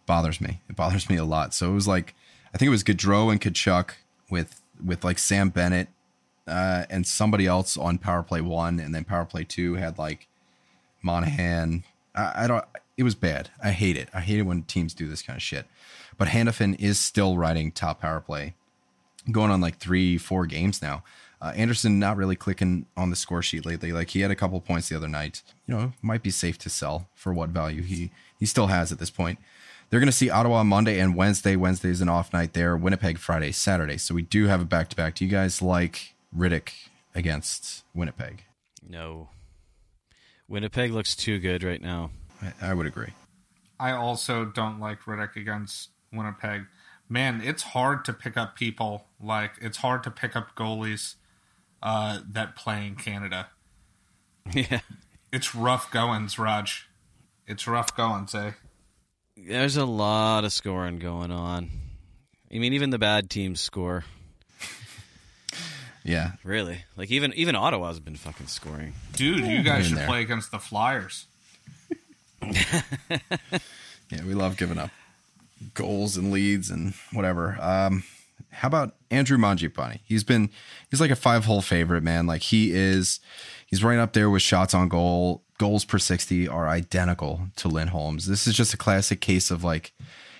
bothers 0.07 0.41
me. 0.41 0.61
It 0.69 0.77
bothers 0.77 1.09
me 1.11 1.17
a 1.17 1.25
lot. 1.25 1.55
So 1.55 1.71
it 1.71 1.75
was 1.75 1.87
like 1.87 2.15
I 2.55 2.59
think 2.59 2.69
it 2.69 2.71
was 2.71 2.85
Gaudreau 2.85 3.31
and 3.31 3.41
Tkachuk 3.41 3.91
with 4.31 4.61
with 4.85 5.05
like 5.05 5.19
Sam 5.19 5.51
Bennett 5.51 5.89
uh, 6.47 6.85
and 6.89 7.07
somebody 7.07 7.47
else 7.47 7.77
on 7.77 7.99
power 7.99 8.23
play 8.23 8.41
one, 8.41 8.81
and 8.81 8.95
then 8.95 9.05
power 9.05 9.25
play 9.25 9.45
two 9.45 9.75
had 9.75 9.99
like 9.99 10.27
Monahan. 11.03 11.85
I, 12.15 12.45
I 12.45 12.47
don't. 12.47 12.65
It 12.97 13.03
was 13.05 13.15
bad. 13.15 13.51
I 13.63 13.71
hate 13.71 13.97
it. 13.97 14.09
I 14.13 14.21
hate 14.21 14.39
it 14.39 14.43
when 14.43 14.63
teams 14.63 14.95
do 14.95 15.09
this 15.09 15.23
kind 15.23 15.37
of 15.37 15.43
shit. 15.43 15.67
But 16.17 16.29
Hanifin 16.29 16.79
is 16.81 16.99
still 16.99 17.37
riding 17.37 17.71
top 17.71 18.01
power 18.01 18.21
play, 18.21 18.55
going 19.31 19.51
on 19.51 19.61
like 19.61 19.79
three, 19.79 20.19
four 20.19 20.47
games 20.47 20.83
now. 20.83 21.03
Uh, 21.41 21.53
Anderson 21.55 21.99
not 22.01 22.17
really 22.17 22.35
clicking 22.35 22.87
on 22.97 23.11
the 23.11 23.17
score 23.17 23.43
sheet 23.43 23.65
lately. 23.65 23.93
Like 23.93 24.11
he 24.11 24.21
had 24.21 24.31
a 24.31 24.37
couple 24.37 24.61
points 24.61 24.89
the 24.89 24.97
other 24.97 25.09
night. 25.09 25.43
You 25.67 25.75
know, 25.75 25.93
might 26.03 26.23
be 26.23 26.31
safe 26.31 26.59
to 26.59 26.71
sell 26.71 27.09
for 27.15 27.33
what 27.33 27.51
value 27.51 27.83
he 27.83 28.11
he 28.39 28.47
still 28.47 28.67
has 28.67 28.91
at 28.91 28.99
this 28.99 29.11
point. 29.11 29.39
They're 29.91 30.01
going 30.01 30.09
to 30.09 30.13
see 30.13 30.29
Ottawa 30.29 30.65
Monday 30.65 30.99
and 31.01 31.17
Wednesday. 31.17 31.57
Wednesday 31.57 31.89
is 31.89 32.01
an 32.03 32.09
off 32.09 32.33
night 32.33 32.53
there. 32.53 32.77
Winnipeg 32.77 33.19
Friday, 33.19 33.53
Saturday. 33.53 33.97
So 33.97 34.15
we 34.15 34.23
do 34.23 34.47
have 34.47 34.61
a 34.61 34.65
back 34.65 34.91
to 34.91 34.97
back. 34.97 35.15
Do 35.15 35.25
you 35.25 35.31
guys 35.31 35.63
like 35.63 36.15
Rittich 36.37 36.89
against 37.15 37.85
Winnipeg? 37.95 38.45
No. 38.87 39.31
Winnipeg 40.47 40.93
looks 40.93 41.17
too 41.17 41.39
good 41.39 41.63
right 41.63 41.81
now. 41.81 42.11
I, 42.43 42.71
I 42.71 42.75
would 42.75 42.87
agree. 42.87 43.13
I 43.81 43.93
also 43.93 44.45
don't 44.45 44.79
like 44.79 45.01
Rittich 45.03 45.37
against 45.37 45.91
Winnipeg. 46.13 46.67
Man, 47.09 47.41
it's 47.43 47.63
hard 47.63 48.05
to 48.07 48.13
pick 48.13 48.37
up 48.37 48.55
people 48.57 49.07
like 49.21 49.53
it's 49.61 49.79
hard 49.79 50.03
to 50.05 50.11
pick 50.11 50.37
up 50.37 50.55
goalies 50.55 51.15
uh, 51.83 52.21
that 52.33 52.55
play 52.57 52.87
in 52.87 52.97
Canada. 52.97 53.49
Yeah. 54.55 54.81
It's 55.31 55.55
rough 55.55 55.91
goings, 55.91 56.39
Raj. 56.39 56.89
It's 57.47 57.67
rough 57.67 57.95
goings, 57.95 58.35
eh? 58.35 58.53
There's 59.37 59.77
a 59.77 59.85
lot 59.85 60.45
of 60.45 60.55
scoring 60.55 60.99
going 60.99 61.31
on. 61.31 61.69
I 62.51 62.59
mean, 62.59 62.73
even 62.73 62.89
the 62.89 62.99
bad 62.99 63.29
teams 63.29 63.61
score. 63.61 64.05
Yeah. 66.03 66.33
Really, 66.45 66.83
like 66.97 67.11
even 67.11 67.35
even 67.35 67.55
Ottawa's 67.57 68.01
been 68.01 68.17
fucking 68.17 68.47
scoring. 68.47 68.95
Dude, 69.13 69.45
you 69.45 69.63
guys 69.63 69.87
should 69.89 69.99
there. 69.99 70.07
play 70.07 70.23
against 70.23 70.51
the 70.51 70.59
Flyers. 70.59 71.27
Yeah, 74.11 74.25
we 74.25 74.33
love 74.33 74.57
giving 74.57 74.79
up 74.79 74.91
goals 75.75 76.17
and 76.17 76.31
leads 76.31 76.71
and 76.71 76.95
whatever. 77.13 77.57
Um, 77.61 78.05
how 78.51 78.69
about 78.69 78.95
Andrew 79.11 79.39
Mangiapane? 79.39 80.01
He's 80.05 80.25
been 80.25 80.51
he's 80.91 81.01
like 81.01 81.11
a 81.11 81.17
five 81.17 81.45
hole 81.45 81.63
favorite, 81.63 82.03
man. 82.03 82.27
Like 82.27 82.43
he 82.43 82.73
is 82.73 83.21
he's 83.67 83.85
right 83.85 83.99
up 83.99 84.13
there 84.13 84.31
with 84.31 84.43
shots 84.43 84.75
on 84.75 84.89
goal. 84.89 85.43
Goals 85.59 85.85
per 85.85 85.99
60 85.99 86.47
are 86.47 86.69
identical 86.69 87.49
to 87.57 87.69
Lindholm's. 87.69 88.27
This 88.27 88.47
is 88.47 88.55
just 88.55 88.75
a 88.75 88.77
classic 88.77 89.21
case 89.21 89.51
of 89.51 89.65
like 89.65 89.93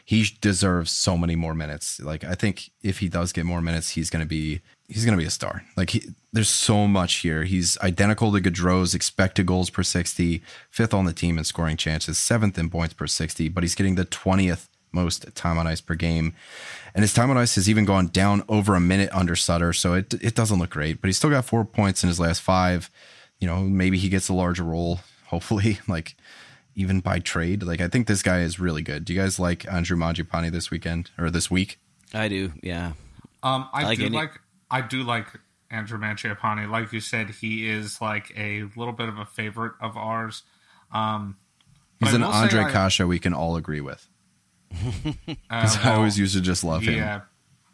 he 0.05 0.25
deserves 0.41 0.91
so 0.91 1.19
many 1.19 1.37
more 1.37 1.55
minutes. 1.55 2.01
Like 2.01 2.25
I 2.25 2.35
think 2.35 2.71
if 2.83 3.01
he 3.01 3.09
does 3.09 3.33
get 3.33 3.45
more 3.45 3.61
minutes, 3.61 3.91
he's 3.91 4.11
to 4.11 4.25
be 4.25 4.61
he's 4.89 5.05
to 5.05 5.17
be 5.17 5.25
a 5.25 5.31
star. 5.31 5.65
Like 5.77 5.91
he, 5.91 6.03
there's 6.33 6.49
so 6.49 6.87
much 6.87 7.17
here. 7.17 7.45
He's 7.45 7.77
identical 7.81 8.33
to 8.33 8.41
Gaudreau's 8.41 8.95
expected 8.95 9.47
goals 9.47 9.71
per 9.71 9.83
60, 9.83 10.43
fifth 10.71 10.95
on 10.95 11.05
the 11.05 11.13
team 11.13 11.37
in 11.37 11.45
scoring 11.45 11.77
chances, 11.77 12.19
seventh 12.19 12.59
in 12.59 12.71
points 12.71 12.95
per 12.95 13.07
60, 13.07 13.49
but 13.49 13.63
he's 13.63 13.75
getting 13.75 13.97
the 13.97 14.07
20th 14.07 14.68
most 14.93 15.35
time 15.35 15.59
on 15.59 15.67
ice 15.67 15.81
per 15.81 15.95
game. 15.95 16.35
And 16.95 17.03
his 17.03 17.13
time 17.15 17.31
on 17.31 17.37
ice 17.37 17.55
has 17.57 17.69
even 17.69 17.85
gone 17.85 18.09
down 18.09 18.43
over 18.49 18.75
a 18.75 18.81
minute 18.81 19.11
under 19.13 19.37
Sutter, 19.37 19.73
so 19.73 19.95
it 19.95 20.15
it 20.15 20.35
doesn't 20.35 20.59
look 20.59 20.71
great, 20.71 21.01
but 21.01 21.09
he's 21.09 21.17
still 21.17 21.31
got 21.31 21.45
4 21.45 21.65
points 21.65 22.03
in 22.03 22.09
his 22.09 22.19
last 22.19 22.41
5. 22.43 22.91
You 23.41 23.47
know, 23.47 23.61
maybe 23.63 23.99
he 23.99 24.09
gets 24.09 24.29
a 24.29 24.35
larger 24.35 24.65
role, 24.65 25.01
hopefully, 25.27 25.79
like 25.87 26.17
even 26.75 27.01
by 27.01 27.19
trade. 27.19 27.63
Like 27.63 27.81
I 27.81 27.89
think 27.89 28.07
this 28.07 28.23
guy 28.23 28.41
is 28.41 28.59
really 28.59 28.83
good. 28.83 29.05
Do 29.05 29.13
you 29.13 29.21
guys 29.21 29.39
like 29.39 29.71
Andrew 29.73 29.97
Mangiapane 29.97 30.51
this 30.53 30.71
weekend 30.71 31.11
or 31.19 31.31
this 31.31 31.51
week? 31.51 31.79
I 32.15 32.29
do, 32.29 32.53
yeah. 32.63 32.93
Um, 33.43 33.69
I, 33.73 33.83
I 33.83 33.85
like 33.85 33.99
do 33.99 34.07
any- 34.07 34.17
like 34.17 34.41
I 34.71 34.81
do 34.81 35.03
like 35.03 35.27
Andrew 35.71 35.99
Mangiapane. 35.99 36.71
Like 36.71 36.93
you 36.93 37.01
said, 37.01 37.31
he 37.31 37.69
is 37.69 38.01
like 38.01 38.33
a 38.37 38.65
little 38.77 38.93
bit 38.95 39.09
of 39.09 39.19
a 39.19 39.25
favorite 39.27 39.75
of 39.81 39.97
ours. 39.97 40.43
Um, 40.93 41.37
He's 42.01 42.15
an 42.15 42.23
Andre 42.23 42.63
I- 42.63 42.71
Kasha 42.71 43.07
we 43.07 43.19
can 43.19 43.35
all 43.35 43.57
agree 43.57 43.81
with. 43.81 44.09
Uh, 44.75 45.61
'Cause 45.63 45.77
I 45.79 45.85
well, 45.91 45.97
always 45.99 46.19
used 46.19 46.35
to 46.35 46.41
just 46.41 46.65
love 46.65 46.83
him, 46.83 46.95
yeah, 46.95 47.21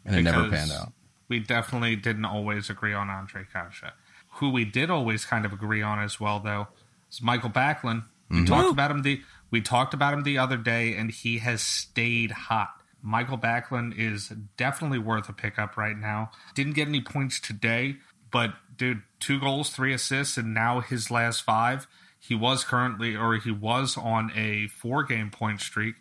and 0.05 0.15
it 0.15 0.21
never 0.23 0.49
panned 0.49 0.71
out. 0.71 0.93
We 1.27 1.39
definitely 1.39 1.95
didn't 1.95 2.25
always 2.25 2.69
agree 2.69 2.93
on 2.93 3.09
Andre 3.09 3.45
Kasha. 3.51 3.93
Who 4.33 4.49
we 4.49 4.65
did 4.65 4.89
always 4.89 5.25
kind 5.25 5.45
of 5.45 5.53
agree 5.53 5.81
on 5.81 5.99
as 5.99 6.19
well, 6.19 6.39
though, 6.39 6.67
is 7.11 7.21
Michael 7.21 7.49
Backlund. 7.49 8.03
We 8.29 8.37
Mm-hmm. 8.37 8.45
talked 8.45 8.71
about 8.71 8.91
him 8.91 9.01
the 9.03 9.21
we 9.51 9.61
talked 9.61 9.93
about 9.93 10.13
him 10.13 10.23
the 10.23 10.37
other 10.37 10.57
day, 10.57 10.95
and 10.95 11.11
he 11.11 11.37
has 11.39 11.61
stayed 11.61 12.31
hot. 12.31 12.69
Michael 13.01 13.37
Backlund 13.37 13.95
is 13.97 14.29
definitely 14.57 14.97
worth 14.99 15.29
a 15.29 15.33
pickup 15.33 15.77
right 15.77 15.97
now. 15.97 16.31
Didn't 16.55 16.73
get 16.73 16.87
any 16.87 17.01
points 17.01 17.39
today, 17.39 17.97
but 18.31 18.55
dude, 18.75 19.03
two 19.19 19.39
goals, 19.39 19.69
three 19.69 19.93
assists, 19.93 20.37
and 20.37 20.53
now 20.53 20.79
his 20.81 21.11
last 21.11 21.41
five. 21.41 21.87
He 22.19 22.33
was 22.33 22.63
currently, 22.63 23.15
or 23.15 23.35
he 23.35 23.51
was 23.51 23.95
on 23.95 24.31
a 24.35 24.67
four 24.69 25.03
game 25.03 25.29
point 25.29 25.61
streak, 25.61 25.95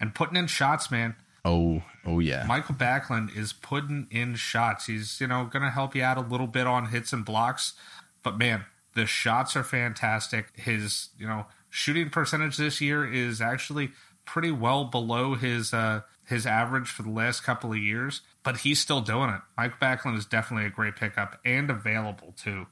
and 0.00 0.14
putting 0.14 0.36
in 0.36 0.46
shots, 0.46 0.90
man. 0.90 1.14
Oh, 1.44 1.82
oh 2.06 2.20
yeah. 2.20 2.44
Michael 2.46 2.74
Backlund 2.74 3.36
is 3.36 3.52
putting 3.52 4.06
in 4.10 4.34
shots. 4.34 4.86
He's, 4.86 5.20
you 5.20 5.26
know, 5.26 5.44
going 5.44 5.62
to 5.62 5.70
help 5.70 5.94
you 5.94 6.02
out 6.02 6.16
a 6.16 6.22
little 6.22 6.46
bit 6.46 6.66
on 6.66 6.86
hits 6.86 7.12
and 7.12 7.24
blocks. 7.24 7.74
But 8.22 8.38
man, 8.38 8.64
the 8.94 9.06
shots 9.06 9.54
are 9.56 9.62
fantastic. 9.64 10.46
His, 10.56 11.10
you 11.18 11.26
know, 11.26 11.46
shooting 11.68 12.08
percentage 12.08 12.56
this 12.56 12.80
year 12.80 13.10
is 13.10 13.40
actually 13.40 13.90
pretty 14.24 14.50
well 14.50 14.84
below 14.84 15.34
his 15.34 15.74
uh 15.74 16.00
his 16.26 16.46
average 16.46 16.88
for 16.88 17.02
the 17.02 17.10
last 17.10 17.42
couple 17.42 17.70
of 17.72 17.78
years, 17.78 18.22
but 18.42 18.58
he's 18.58 18.80
still 18.80 19.02
doing 19.02 19.28
it. 19.28 19.40
Mike 19.58 19.78
Backlund 19.78 20.16
is 20.16 20.24
definitely 20.24 20.66
a 20.66 20.70
great 20.70 20.96
pickup 20.96 21.38
and 21.44 21.68
available 21.68 22.32
too. 22.38 22.66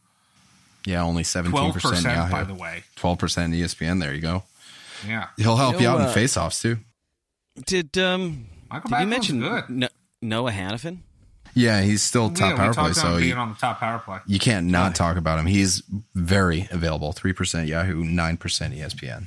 yeah, 0.87 1.03
only 1.03 1.25
seventeen 1.25 1.73
percent. 1.73 1.97
percent, 1.97 2.31
by 2.31 2.45
the 2.45 2.55
way. 2.55 2.85
twelve 2.97 3.19
percent 3.19 3.53
ESPN. 3.53 4.01
There 4.01 4.15
you 4.15 4.23
go. 4.23 4.45
Yeah, 5.07 5.29
He'll 5.37 5.57
help 5.57 5.75
You 5.75 5.81
you 5.81 5.87
know, 5.89 5.95
out 5.97 6.01
in 6.01 6.07
uh, 6.07 6.15
faceoffs 6.15 6.63
too. 6.63 6.79
Did 7.67 7.97
um 7.99 8.47
Michael 8.71 8.91
did 8.91 9.01
you 9.01 9.07
mention 9.07 9.41
good. 9.41 9.69
No- 9.69 9.89
Noah 10.21 10.53
Hanifin? 10.53 10.99
Yeah, 11.55 11.83
he's 11.83 12.03
still 12.03 12.31
top 12.31 12.53
we 12.53 12.57
power 12.57 12.73
play, 12.73 12.93
so 12.93 13.19
being 13.19 13.31
you, 13.31 13.35
on 13.35 13.51
the 13.51 13.55
top 13.57 13.79
power 13.79 13.99
play. 13.99 14.21
you 14.27 14.39
can't 14.39 14.69
not 14.69 14.95
talk 14.95 15.19
about 15.19 15.39
him. 15.39 15.47
He's 15.47 15.83
very 16.15 16.67
available. 16.71 17.13
Three 17.13 17.35
percent 17.35 17.69
Yahoo, 17.69 18.05
nine 18.05 18.39
percent 18.39 18.75
ESPN. 18.75 19.27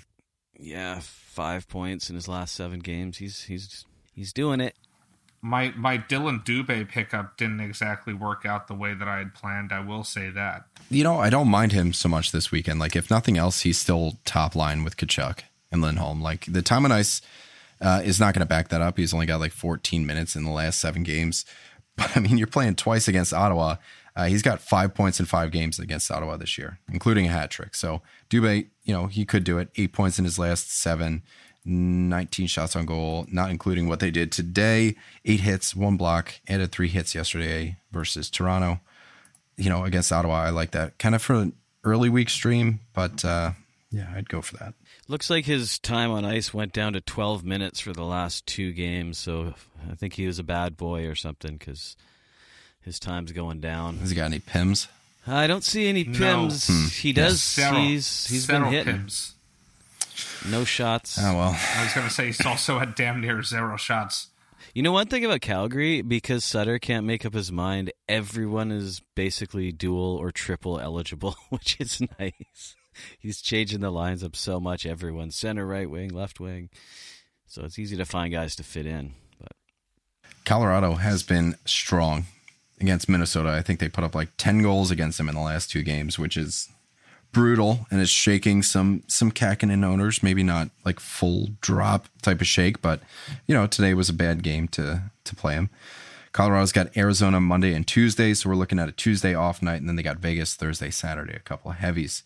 Yeah, 0.57 1.01
five 1.01 1.67
points 1.67 2.09
in 2.09 2.15
his 2.15 2.27
last 2.27 2.55
seven 2.55 2.79
games. 2.79 3.17
He's 3.17 3.43
he's 3.43 3.85
he's 4.13 4.33
doing 4.33 4.59
it. 4.59 4.75
My 5.41 5.71
my 5.75 5.97
Dillon 5.97 6.39
Dubé 6.39 6.87
pickup 6.87 7.37
didn't 7.37 7.59
exactly 7.59 8.15
work 8.15 8.43
out 8.45 8.67
the 8.67 8.73
way 8.73 8.95
that 8.95 9.07
I 9.07 9.19
had 9.19 9.35
planned. 9.35 9.71
I 9.71 9.81
will 9.81 10.03
say 10.03 10.31
that. 10.31 10.63
You 10.89 11.03
know, 11.03 11.19
I 11.19 11.29
don't 11.29 11.49
mind 11.49 11.73
him 11.73 11.93
so 11.93 12.09
much 12.09 12.31
this 12.31 12.51
weekend. 12.51 12.79
Like, 12.79 12.95
if 12.95 13.11
nothing 13.11 13.37
else, 13.37 13.61
he's 13.61 13.77
still 13.77 14.17
top 14.25 14.55
line 14.55 14.83
with 14.83 14.97
Tkachuk 14.97 15.41
and 15.71 15.81
Lindholm. 15.83 16.21
Like, 16.21 16.45
the 16.45 16.63
time 16.63 16.85
and 16.85 16.93
ice 16.93 17.21
uh, 17.85 18.01
is 18.03 18.19
not 18.19 18.33
going 18.33 18.41
to 18.41 18.45
back 18.45 18.69
that 18.69 18.81
up. 18.81 18.97
He's 18.97 19.13
only 19.13 19.25
got 19.25 19.39
like 19.39 19.51
14 19.51 20.05
minutes 20.05 20.35
in 20.35 20.43
the 20.43 20.51
last 20.51 20.79
seven 20.79 21.03
games. 21.03 21.45
But 21.97 22.17
I 22.17 22.19
mean, 22.19 22.37
you're 22.37 22.45
playing 22.45 22.75
twice 22.75 23.07
against 23.07 23.33
Ottawa. 23.33 23.77
Uh, 24.17 24.25
he's 24.25 24.41
got 24.41 24.59
five 24.59 24.93
points 24.93 25.17
in 25.17 25.25
five 25.25 25.49
games 25.49 25.79
against 25.79 26.11
Ottawa 26.11 26.35
this 26.35 26.57
year, 26.57 26.79
including 26.91 27.25
a 27.25 27.29
hat 27.29 27.49
trick. 27.49 27.73
So 27.73 28.01
Dubé, 28.29 28.67
you 28.83 28.93
know, 28.93 29.07
he 29.07 29.23
could 29.23 29.45
do 29.45 29.59
it. 29.59 29.69
Eight 29.77 29.93
points 29.93 30.19
in 30.19 30.25
his 30.25 30.37
last 30.37 30.77
seven, 30.77 31.23
19 31.63 32.47
shots 32.47 32.75
on 32.75 32.85
goal, 32.85 33.27
not 33.31 33.49
including 33.49 33.87
what 33.87 34.01
they 34.01 34.11
did 34.11 34.33
today. 34.33 34.97
Eight 35.23 35.39
hits, 35.39 35.73
one 35.73 35.95
block, 35.95 36.33
added 36.49 36.73
three 36.73 36.89
hits 36.89 37.15
yesterday 37.15 37.77
versus 37.93 38.29
Toronto 38.29 38.81
you 39.57 39.69
know, 39.69 39.83
against 39.85 40.11
Ottawa. 40.11 40.43
I 40.43 40.49
like 40.49 40.71
that 40.71 40.97
kind 40.97 41.15
of 41.15 41.21
for 41.21 41.35
an 41.35 41.53
early 41.83 42.09
week 42.09 42.29
stream, 42.29 42.81
but 42.93 43.23
uh, 43.23 43.51
yeah, 43.91 44.11
I'd 44.15 44.29
go 44.29 44.41
for 44.41 44.57
that. 44.57 44.73
Looks 45.07 45.29
like 45.29 45.45
his 45.45 45.77
time 45.79 46.09
on 46.11 46.25
ice 46.25 46.53
went 46.53 46.73
down 46.73 46.93
to 46.93 47.01
12 47.01 47.43
minutes 47.45 47.79
for 47.79 47.93
the 47.93 48.03
last 48.03 48.45
two 48.47 48.71
games. 48.71 49.17
So 49.19 49.53
I 49.89 49.93
think 49.95 50.13
he 50.13 50.25
was 50.25 50.39
a 50.39 50.43
bad 50.43 50.77
boy 50.77 51.05
or 51.07 51.13
something 51.15 51.57
because 51.57 51.95
his 52.81 52.99
time's 52.99 53.31
going 53.31 53.59
down. 53.61 53.97
Has 53.97 54.09
he 54.09 54.15
got 54.15 54.25
any 54.25 54.39
pims? 54.39 54.87
I 55.27 55.45
don't 55.47 55.63
see 55.63 55.87
any 55.87 56.03
No. 56.03 56.11
pims. 56.47 56.67
Hmm. 56.67 56.87
He 56.89 57.13
does. 57.13 57.41
Several, 57.41 57.81
he's 57.83 58.27
he's 58.27 58.47
been 58.47 58.55
several 58.63 58.71
hitting. 58.71 58.95
Pims. 59.03 59.31
No 60.49 60.63
shots. 60.63 61.17
Oh 61.19 61.35
well, 61.35 61.57
I 61.75 61.83
was 61.83 61.93
going 61.93 62.07
to 62.07 62.13
say 62.13 62.27
he's 62.27 62.45
also 62.45 62.79
had 62.79 62.95
damn 62.95 63.21
near 63.21 63.43
zero 63.43 63.75
shots. 63.77 64.27
You 64.73 64.81
know 64.83 64.91
one 64.91 65.07
thing 65.07 65.23
about 65.25 65.41
Calgary 65.41 66.01
because 66.01 66.43
Sutter 66.43 66.79
can't 66.79 67.05
make 67.05 67.25
up 67.25 67.33
his 67.33 67.51
mind. 67.51 67.91
Everyone 68.09 68.71
is 68.71 69.01
basically 69.15 69.71
dual 69.71 70.15
or 70.17 70.31
triple 70.31 70.79
eligible, 70.79 71.35
which 71.49 71.77
is 71.79 72.01
nice. 72.19 72.75
He's 73.19 73.41
changing 73.41 73.81
the 73.81 73.91
lines 73.91 74.23
up 74.23 74.35
so 74.35 74.59
much. 74.59 74.85
Everyone 74.85 75.31
center, 75.31 75.65
right 75.65 75.89
wing, 75.89 76.09
left 76.09 76.39
wing, 76.39 76.69
so 77.45 77.63
it's 77.63 77.79
easy 77.79 77.97
to 77.97 78.05
find 78.05 78.31
guys 78.31 78.55
to 78.57 78.63
fit 78.63 78.85
in. 78.85 79.13
But 79.39 79.51
Colorado 80.45 80.93
has 80.95 81.23
been 81.23 81.55
strong 81.65 82.25
against 82.79 83.09
Minnesota. 83.09 83.49
I 83.49 83.61
think 83.61 83.79
they 83.79 83.89
put 83.89 84.03
up 84.03 84.15
like 84.15 84.29
10 84.37 84.61
goals 84.61 84.91
against 84.91 85.17
them 85.17 85.29
in 85.29 85.35
the 85.35 85.41
last 85.41 85.71
two 85.71 85.83
games, 85.83 86.19
which 86.19 86.37
is 86.37 86.69
brutal 87.31 87.85
and 87.91 87.99
it's 87.99 88.09
shaking 88.09 88.63
some 88.63 89.03
some 89.07 89.29
Kahkonen 89.29 89.83
owners. 89.83 90.23
Maybe 90.23 90.41
not 90.41 90.69
like 90.85 91.01
full 91.01 91.49
drop 91.59 92.07
type 92.21 92.39
of 92.39 92.47
shake, 92.47 92.81
but 92.81 93.01
you 93.45 93.53
know 93.53 93.67
today 93.67 93.93
was 93.93 94.07
a 94.07 94.13
bad 94.13 94.41
game 94.41 94.69
to 94.69 95.11
to 95.25 95.35
play 95.35 95.55
them. 95.55 95.69
Colorado's 96.31 96.71
got 96.71 96.95
Arizona 96.95 97.41
Monday 97.41 97.73
and 97.73 97.85
Tuesday, 97.85 98.33
so 98.33 98.49
we're 98.49 98.55
looking 98.55 98.79
at 98.79 98.89
a 98.89 98.93
Tuesday 98.93 99.33
off 99.33 99.61
night, 99.61 99.79
and 99.79 99.87
then 99.87 99.95
they 99.95 100.03
got 100.03 100.17
Vegas 100.17 100.55
Thursday, 100.55 100.89
Saturday, 100.89 101.33
a 101.33 101.39
couple 101.39 101.71
of 101.71 101.77
heavies. 101.77 102.23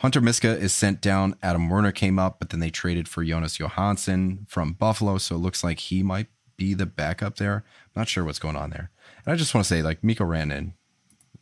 Hunter 0.00 0.20
Miska 0.20 0.56
is 0.56 0.72
sent 0.72 1.00
down. 1.00 1.36
Adam 1.42 1.68
Werner 1.68 1.92
came 1.92 2.18
up, 2.18 2.38
but 2.38 2.50
then 2.50 2.60
they 2.60 2.70
traded 2.70 3.08
for 3.08 3.24
Jonas 3.24 3.58
Johansson 3.58 4.46
from 4.48 4.74
Buffalo, 4.74 5.18
so 5.18 5.36
it 5.36 5.38
looks 5.38 5.64
like 5.64 5.78
he 5.78 6.02
might 6.02 6.26
be 6.56 6.74
the 6.74 6.86
backup 6.86 7.36
there. 7.36 7.64
I'm 7.84 8.00
not 8.00 8.08
sure 8.08 8.24
what's 8.24 8.38
going 8.38 8.56
on 8.56 8.70
there. 8.70 8.90
And 9.24 9.32
I 9.32 9.36
just 9.36 9.54
want 9.54 9.64
to 9.64 9.68
say, 9.68 9.82
like 9.82 10.04
Mikko 10.04 10.24
Rantanen 10.24 10.72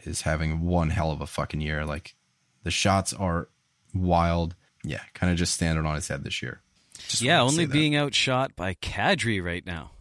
is 0.00 0.22
having 0.22 0.60
one 0.60 0.90
hell 0.90 1.10
of 1.10 1.20
a 1.20 1.26
fucking 1.26 1.60
year. 1.60 1.84
Like 1.84 2.14
the 2.62 2.70
shots 2.70 3.12
are 3.12 3.48
wild. 3.92 4.54
Yeah, 4.84 5.02
kind 5.14 5.32
of 5.32 5.38
just 5.38 5.54
standing 5.54 5.86
on 5.86 5.94
his 5.94 6.08
head 6.08 6.24
this 6.24 6.42
year. 6.42 6.60
Just 7.08 7.22
yeah, 7.22 7.40
only 7.40 7.66
being 7.66 7.96
outshot 7.96 8.54
by 8.54 8.74
Kadri 8.74 9.42
right 9.42 9.64
now. 9.64 9.92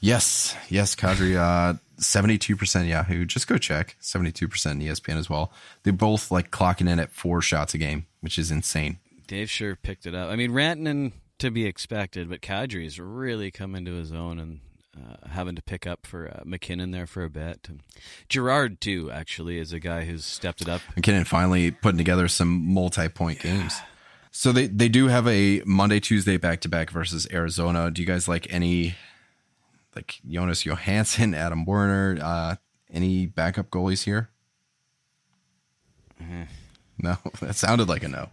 Yes, 0.00 0.56
yes, 0.68 0.94
Kadri, 0.94 1.36
uh, 1.36 1.74
72% 2.00 2.88
Yahoo. 2.88 3.26
Just 3.26 3.46
go 3.46 3.58
check. 3.58 3.96
72% 4.00 4.48
ESPN 4.48 5.16
as 5.16 5.28
well. 5.28 5.52
They're 5.82 5.92
both 5.92 6.30
like 6.30 6.50
clocking 6.50 6.88
in 6.88 6.98
at 6.98 7.12
four 7.12 7.42
shots 7.42 7.74
a 7.74 7.78
game, 7.78 8.06
which 8.20 8.38
is 8.38 8.50
insane. 8.50 8.98
Dave 9.26 9.50
sure 9.50 9.76
picked 9.76 10.06
it 10.06 10.14
up. 10.14 10.30
I 10.30 10.36
mean, 10.36 10.52
Rantanen 10.52 11.12
to 11.38 11.50
be 11.50 11.66
expected, 11.66 12.28
but 12.28 12.40
Kadri's 12.40 12.98
really 12.98 13.50
come 13.50 13.74
into 13.74 13.92
his 13.92 14.12
own 14.12 14.38
and 14.38 14.60
uh, 14.96 15.28
having 15.28 15.56
to 15.56 15.62
pick 15.62 15.86
up 15.86 16.06
for 16.06 16.28
uh, 16.28 16.42
MacKinnon 16.44 16.90
there 16.90 17.06
for 17.06 17.24
a 17.24 17.30
bit. 17.30 17.66
And 17.68 17.80
Girard 18.28 18.80
too, 18.80 19.10
actually, 19.10 19.58
is 19.58 19.72
a 19.72 19.80
guy 19.80 20.04
who's 20.04 20.24
stepped 20.24 20.60
it 20.62 20.68
up. 20.68 20.80
MacKinnon 20.96 21.24
finally 21.24 21.70
putting 21.70 21.98
together 21.98 22.28
some 22.28 22.72
multi-point 22.72 23.40
games. 23.40 23.78
So 24.32 24.52
they, 24.52 24.66
they 24.66 24.88
do 24.88 25.08
have 25.08 25.26
a 25.26 25.62
Monday, 25.64 26.00
Tuesday 26.00 26.36
back-to-back 26.36 26.90
versus 26.90 27.26
Arizona. 27.32 27.90
Do 27.90 28.00
you 28.00 28.06
guys 28.06 28.28
like 28.28 28.46
any, 28.52 28.94
like 29.94 30.20
Jonas 30.28 30.64
Johansson, 30.64 31.34
Adam 31.34 31.64
Werner, 31.64 32.18
uh, 32.22 32.56
any 32.92 33.26
backup 33.26 33.70
goalies 33.70 34.04
here? 34.04 34.30
No, 36.98 37.16
that 37.40 37.56
sounded 37.56 37.88
like 37.88 38.02
a 38.02 38.08
no. 38.08 38.28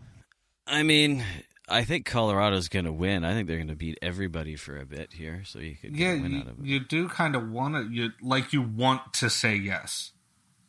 I 0.65 0.83
mean, 0.83 1.23
I 1.69 1.83
think 1.83 2.05
Colorado's 2.05 2.67
going 2.67 2.85
to 2.85 2.91
win. 2.91 3.23
I 3.23 3.33
think 3.33 3.47
they're 3.47 3.57
going 3.57 3.67
to 3.69 3.75
beat 3.75 3.97
everybody 4.01 4.55
for 4.55 4.77
a 4.77 4.85
bit 4.85 5.13
here, 5.13 5.43
so 5.45 5.59
you 5.59 5.75
could 5.75 5.95
Yeah, 5.95 6.15
get 6.15 6.21
win 6.21 6.31
you, 6.33 6.39
out 6.39 6.47
of 6.47 6.59
it. 6.59 6.65
you 6.65 6.79
do 6.79 7.07
kind 7.07 7.35
of 7.35 7.49
want 7.49 7.75
to 7.75 7.93
you 7.93 8.11
like 8.21 8.53
you 8.53 8.61
want 8.61 9.13
to 9.15 9.29
say 9.29 9.55
yes. 9.55 10.11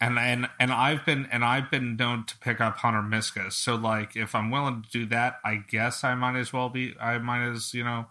And 0.00 0.18
and 0.18 0.48
and 0.60 0.72
I've 0.72 1.04
been 1.04 1.26
and 1.32 1.44
I've 1.44 1.70
been 1.70 1.96
known 1.96 2.24
to 2.26 2.38
pick 2.38 2.60
up 2.60 2.78
Hunter 2.78 3.02
Miska. 3.02 3.50
So 3.50 3.74
like 3.74 4.14
if 4.16 4.34
I'm 4.34 4.50
willing 4.50 4.82
to 4.82 4.88
do 4.90 5.06
that, 5.06 5.40
I 5.44 5.56
guess 5.56 6.04
I 6.04 6.14
might 6.14 6.36
as 6.36 6.52
well 6.52 6.68
be 6.68 6.94
I 7.00 7.18
might 7.18 7.48
as, 7.48 7.74
you 7.74 7.82
know, 7.82 8.06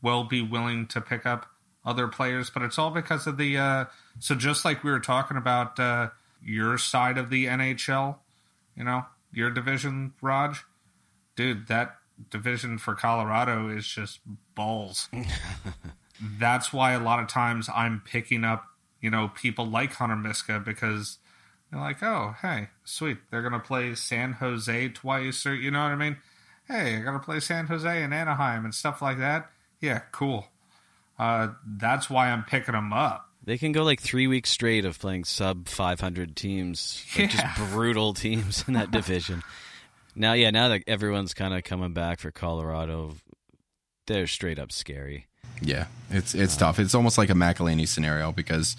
well 0.00 0.24
be 0.24 0.42
willing 0.42 0.86
to 0.88 1.00
pick 1.00 1.26
up 1.26 1.46
other 1.84 2.08
players, 2.08 2.50
but 2.50 2.62
it's 2.62 2.78
all 2.78 2.90
because 2.90 3.26
of 3.26 3.36
the 3.36 3.58
uh 3.58 3.84
so 4.18 4.34
just 4.34 4.64
like 4.64 4.82
we 4.84 4.90
were 4.90 5.00
talking 5.00 5.36
about 5.36 5.78
uh 5.78 6.08
your 6.42 6.78
side 6.78 7.18
of 7.18 7.30
the 7.30 7.46
NHL, 7.46 8.16
you 8.76 8.84
know, 8.84 9.04
your 9.32 9.50
division, 9.50 10.12
Raj, 10.20 10.64
dude, 11.36 11.68
that 11.68 11.96
division 12.30 12.78
for 12.78 12.94
Colorado 12.94 13.68
is 13.68 13.86
just 13.86 14.20
balls. 14.54 15.08
That's 16.38 16.72
why 16.72 16.92
a 16.92 17.00
lot 17.00 17.20
of 17.20 17.28
times 17.28 17.68
I'm 17.74 18.02
picking 18.04 18.44
up, 18.44 18.64
you 19.00 19.10
know, 19.10 19.28
people 19.28 19.66
like 19.66 19.92
Hunter 19.94 20.16
Miska 20.16 20.60
because 20.60 21.18
they're 21.70 21.80
like, 21.80 22.02
oh, 22.02 22.36
hey, 22.40 22.68
sweet, 22.84 23.18
they're 23.30 23.42
gonna 23.42 23.58
play 23.58 23.94
San 23.94 24.32
Jose 24.34 24.88
twice, 24.90 25.44
or 25.44 25.54
you 25.54 25.70
know 25.70 25.82
what 25.82 25.92
I 25.92 25.96
mean? 25.96 26.16
Hey, 26.68 26.96
I 26.96 27.00
gotta 27.00 27.18
play 27.18 27.40
San 27.40 27.66
Jose 27.66 28.02
and 28.02 28.14
Anaheim 28.14 28.64
and 28.64 28.74
stuff 28.74 29.02
like 29.02 29.18
that. 29.18 29.50
Yeah, 29.80 30.02
cool. 30.12 30.46
Uh, 31.18 31.48
that's 31.66 32.10
why 32.10 32.30
I'm 32.30 32.44
picking 32.44 32.72
them 32.74 32.92
up. 32.92 33.28
They 33.44 33.58
can 33.58 33.72
go 33.72 33.84
like 33.84 34.00
three 34.00 34.26
weeks 34.26 34.50
straight 34.50 34.84
of 34.84 34.98
playing 34.98 35.24
sub 35.24 35.68
500 35.68 36.34
teams, 36.34 37.04
like 37.18 37.32
Yeah. 37.34 37.52
just 37.54 37.70
brutal 37.72 38.14
teams 38.14 38.64
in 38.66 38.74
that 38.74 38.90
division. 38.90 39.42
Now, 40.16 40.32
yeah, 40.32 40.50
now 40.50 40.68
that 40.68 40.82
everyone's 40.86 41.34
kind 41.34 41.52
of 41.54 41.62
coming 41.64 41.92
back 41.92 42.20
for 42.20 42.30
Colorado, 42.30 43.16
they're 44.06 44.26
straight 44.26 44.58
up 44.58 44.72
scary. 44.72 45.26
Yeah, 45.60 45.86
it's 46.10 46.34
it's 46.34 46.56
tough. 46.56 46.78
It's 46.78 46.94
almost 46.94 47.16
like 47.18 47.30
a 47.30 47.34
McElhinney 47.34 47.86
scenario 47.86 48.32
because 48.32 48.76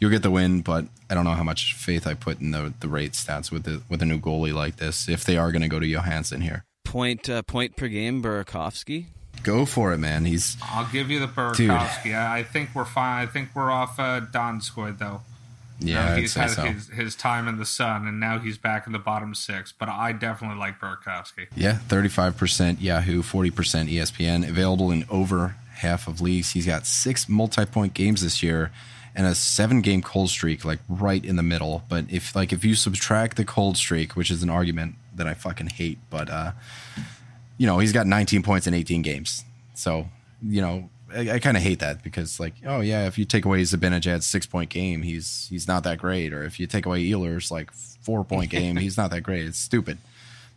you'll 0.00 0.10
get 0.10 0.22
the 0.22 0.30
win, 0.30 0.60
but 0.62 0.86
I 1.08 1.14
don't 1.14 1.24
know 1.24 1.32
how 1.32 1.44
much 1.44 1.74
faith 1.74 2.06
I 2.06 2.14
put 2.14 2.40
in 2.40 2.50
the 2.50 2.72
the 2.80 2.88
rate 2.88 3.12
stats 3.12 3.50
with 3.52 3.64
the 3.64 3.82
with 3.88 4.02
a 4.02 4.06
new 4.06 4.18
goalie 4.18 4.52
like 4.54 4.76
this. 4.76 5.08
If 5.08 5.24
they 5.24 5.36
are 5.36 5.52
going 5.52 5.62
to 5.62 5.68
go 5.68 5.78
to 5.80 5.86
Johansson 5.86 6.40
here, 6.40 6.64
Point 6.84 7.28
uh, 7.30 7.42
point 7.42 7.76
per 7.76 7.88
game, 7.88 8.22
Burakovsky. 8.22 9.06
Go 9.42 9.66
for 9.66 9.92
it, 9.92 9.98
man. 9.98 10.24
He's 10.24 10.56
I'll 10.62 10.90
give 10.90 11.10
you 11.10 11.20
the 11.20 11.28
Burakovsky. 11.28 12.14
I, 12.14 12.38
I 12.38 12.42
think 12.42 12.70
we're 12.74 12.84
fine. 12.84 13.22
I 13.22 13.26
think 13.26 13.50
we're 13.54 13.70
off 13.70 13.98
uh, 13.98 14.20
Donskoy 14.20 14.98
though. 14.98 15.22
Yeah, 15.78 16.16
he's 16.16 16.34
had 16.34 16.50
so. 16.50 16.62
his, 16.62 16.88
his 16.88 17.14
time 17.14 17.48
in 17.48 17.58
the 17.58 17.66
sun, 17.66 18.06
and 18.06 18.18
now 18.18 18.38
he's 18.38 18.56
back 18.56 18.86
in 18.86 18.92
the 18.92 18.98
bottom 18.98 19.34
six. 19.34 19.72
But 19.72 19.88
I 19.88 20.12
definitely 20.12 20.58
like 20.58 20.80
Burakovsky. 20.80 21.48
Yeah, 21.54 21.74
thirty 21.74 22.08
five 22.08 22.36
percent 22.36 22.80
Yahoo, 22.80 23.22
forty 23.22 23.50
percent 23.50 23.90
ESPN. 23.90 24.48
Available 24.48 24.90
in 24.90 25.04
over 25.10 25.56
half 25.76 26.08
of 26.08 26.20
leagues. 26.20 26.52
He's 26.52 26.66
got 26.66 26.86
six 26.86 27.28
multi 27.28 27.66
point 27.66 27.94
games 27.94 28.22
this 28.22 28.42
year. 28.42 28.70
And 29.14 29.26
a 29.26 29.34
seven 29.34 29.80
game 29.80 30.02
cold 30.02 30.28
streak, 30.28 30.62
like 30.62 30.80
right 30.90 31.24
in 31.24 31.36
the 31.36 31.42
middle. 31.42 31.84
But 31.88 32.04
if 32.10 32.36
like 32.36 32.52
if 32.52 32.66
you 32.66 32.74
subtract 32.74 33.38
the 33.38 33.46
cold 33.46 33.78
streak, 33.78 34.14
which 34.14 34.30
is 34.30 34.42
an 34.42 34.50
argument 34.50 34.96
that 35.14 35.26
I 35.26 35.32
fucking 35.32 35.68
hate, 35.68 35.98
but 36.10 36.28
uh, 36.28 36.52
you 37.58 37.66
know, 37.66 37.78
he's 37.78 37.92
got 37.92 38.06
19 38.06 38.42
points 38.42 38.66
in 38.66 38.74
18 38.74 39.02
games. 39.02 39.44
So, 39.74 40.06
you 40.42 40.60
know, 40.60 40.88
I, 41.14 41.32
I 41.32 41.38
kind 41.38 41.56
of 41.56 41.62
hate 41.62 41.78
that 41.80 42.02
because, 42.02 42.40
like, 42.40 42.54
oh 42.66 42.80
yeah, 42.80 43.06
if 43.06 43.18
you 43.18 43.24
take 43.24 43.44
away 43.44 43.62
Zibanejad's 43.62 44.26
six 44.26 44.46
point 44.46 44.70
game, 44.70 45.02
he's 45.02 45.46
he's 45.48 45.68
not 45.68 45.84
that 45.84 45.98
great. 45.98 46.32
Or 46.32 46.44
if 46.44 46.58
you 46.58 46.66
take 46.66 46.86
away 46.86 47.04
Ehlers 47.04 47.50
like 47.50 47.72
four 47.72 48.24
point 48.24 48.50
game, 48.50 48.76
he's 48.76 48.96
not 48.96 49.10
that 49.10 49.22
great. 49.22 49.46
It's 49.46 49.58
stupid. 49.58 49.98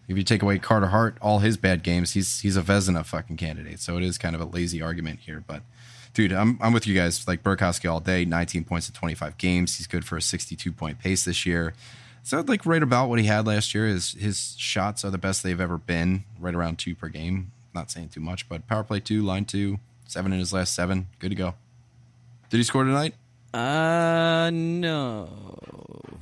If 0.08 0.18
you 0.18 0.24
take 0.24 0.42
away 0.42 0.58
Carter 0.58 0.88
Hart, 0.88 1.18
all 1.22 1.40
his 1.40 1.56
bad 1.58 1.84
games, 1.84 2.14
he's 2.14 2.40
he's 2.40 2.58
a 2.58 2.62
Vezina 2.62 3.06
fucking 3.06 3.38
candidate. 3.38 3.80
So 3.80 3.98
it 3.98 4.04
is 4.04 4.18
kind 4.18 4.36
of 4.36 4.42
a 4.42 4.46
lazy 4.46 4.82
argument 4.82 5.20
here, 5.22 5.44
but. 5.46 5.62
Dude, 6.16 6.34
I'm 6.34 6.58
I'm 6.60 6.74
with 6.74 6.88
you 6.88 6.96
guys. 6.96 7.28
Like 7.28 7.44
Burakovsky 7.44 7.90
all 7.90 8.00
day, 8.00 8.26
19 8.26 8.64
points 8.64 8.90
in 8.90 8.96
25 8.96 9.38
games. 9.38 9.78
He's 9.78 9.86
good 9.86 10.04
for 10.04 10.18
a 10.18 10.22
62 10.22 10.72
point 10.72 10.98
pace 10.98 11.24
this 11.24 11.46
year. 11.46 11.76
So 12.24 12.44
like 12.48 12.66
right 12.66 12.84
about 12.84 13.10
what 13.10 13.20
he 13.20 13.26
had 13.26 13.48
last 13.48 13.74
year. 13.74 13.88
is 13.88 14.12
his 14.14 14.56
shots 14.58 15.04
are 15.04 15.10
the 15.10 15.18
best 15.18 15.44
they've 15.44 15.60
ever 15.60 15.78
been, 15.78 16.24
right 16.40 16.54
around 16.54 16.78
two 16.80 16.96
per 16.96 17.08
game. 17.10 17.52
Not 17.74 17.92
saying 17.92 18.10
too 18.10 18.20
much, 18.20 18.48
but 18.50 18.68
power 18.68 18.84
play 18.84 19.00
two, 19.00 19.22
line 19.24 19.46
two, 19.46 19.80
seven 20.08 20.34
in 20.34 20.40
his 20.40 20.54
last 20.54 20.74
seven. 20.74 21.08
Good 21.20 21.30
to 21.30 21.36
go. 21.36 21.56
Did 22.50 22.58
he 22.58 22.64
score 22.64 22.84
tonight? 22.84 23.16
Uh, 23.54 24.50
no, 24.52 25.30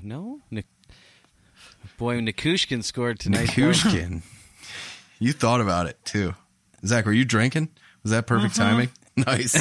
no. 0.01 0.39
Nik- 0.51 0.65
Boy, 1.97 2.19
Nichushkin 2.19 2.83
scored 2.83 3.19
tonight. 3.19 3.49
Nichushkin. 3.49 4.21
you 5.19 5.33
thought 5.33 5.61
about 5.61 5.87
it 5.87 5.97
too. 6.05 6.35
Zach, 6.85 7.05
were 7.05 7.11
you 7.13 7.25
drinking? 7.25 7.69
Was 8.03 8.11
that 8.11 8.27
perfect 8.27 8.55
timing? 8.55 8.89
Nice. 9.17 9.53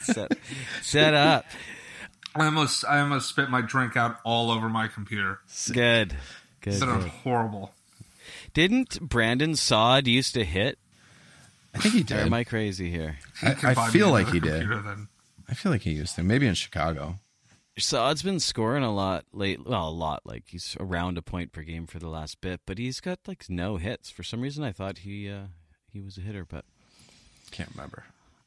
set, 0.00 0.32
set 0.80 1.12
up. 1.12 1.44
I 2.34 2.46
almost 2.46 2.84
I 2.84 3.00
almost 3.00 3.28
spit 3.28 3.48
my 3.50 3.60
drink 3.60 3.96
out 3.96 4.18
all 4.24 4.50
over 4.50 4.68
my 4.68 4.88
computer. 4.88 5.40
Good. 5.72 6.16
Good. 6.60 6.72
Instead 6.74 6.88
of 6.88 7.04
horrible. 7.06 7.72
Didn't 8.54 9.00
Brandon 9.00 9.54
Saad 9.56 10.06
used 10.06 10.34
to 10.34 10.44
hit? 10.44 10.78
I 11.74 11.78
think 11.78 11.94
he 11.94 12.00
Or 12.00 12.04
did. 12.04 12.18
am 12.26 12.34
I 12.34 12.44
crazy 12.44 12.90
here? 12.90 13.18
He 13.40 13.46
I- 13.48 13.72
I 13.76 13.90
feel 13.90 14.10
like 14.10 14.28
he 14.30 14.40
did. 14.40 14.68
Then. 14.68 15.08
I 15.48 15.54
feel 15.54 15.70
like 15.72 15.82
he 15.82 15.92
used 15.92 16.14
to. 16.16 16.22
Maybe 16.22 16.46
in 16.46 16.54
Chicago. 16.54 17.16
Saad's 17.76 18.22
been 18.22 18.38
scoring 18.40 18.84
a 18.84 18.94
lot 18.94 19.24
late. 19.32 19.66
Well, 19.66 19.88
a 19.88 19.90
lot. 19.90 20.22
Like 20.24 20.44
he's 20.46 20.76
around 20.78 21.18
a 21.18 21.22
point 21.22 21.52
per 21.52 21.62
game 21.62 21.86
for 21.86 21.98
the 21.98 22.08
last 22.08 22.40
bit, 22.40 22.60
but 22.66 22.78
he's 22.78 23.00
got 23.00 23.18
like 23.26 23.44
no 23.50 23.76
hits. 23.76 24.10
For 24.10 24.22
some 24.22 24.40
reason, 24.40 24.62
I 24.64 24.70
thought 24.72 24.98
he 24.98 25.28
uh, 25.28 25.46
he 25.92 26.00
was 26.00 26.16
a 26.16 26.20
hitter, 26.20 26.44
but 26.44 26.64
Can't 27.50 27.70
remember. 27.74 28.04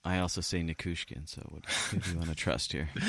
I 0.07 0.19
also 0.19 0.39
say 0.39 0.61
Nichushkin. 0.61 1.27
So 1.27 1.41
what 1.49 1.63
do 1.91 2.11
you 2.11 2.17
want 2.17 2.29
to 2.29 2.35
trust 2.35 2.71
here? 2.71 2.89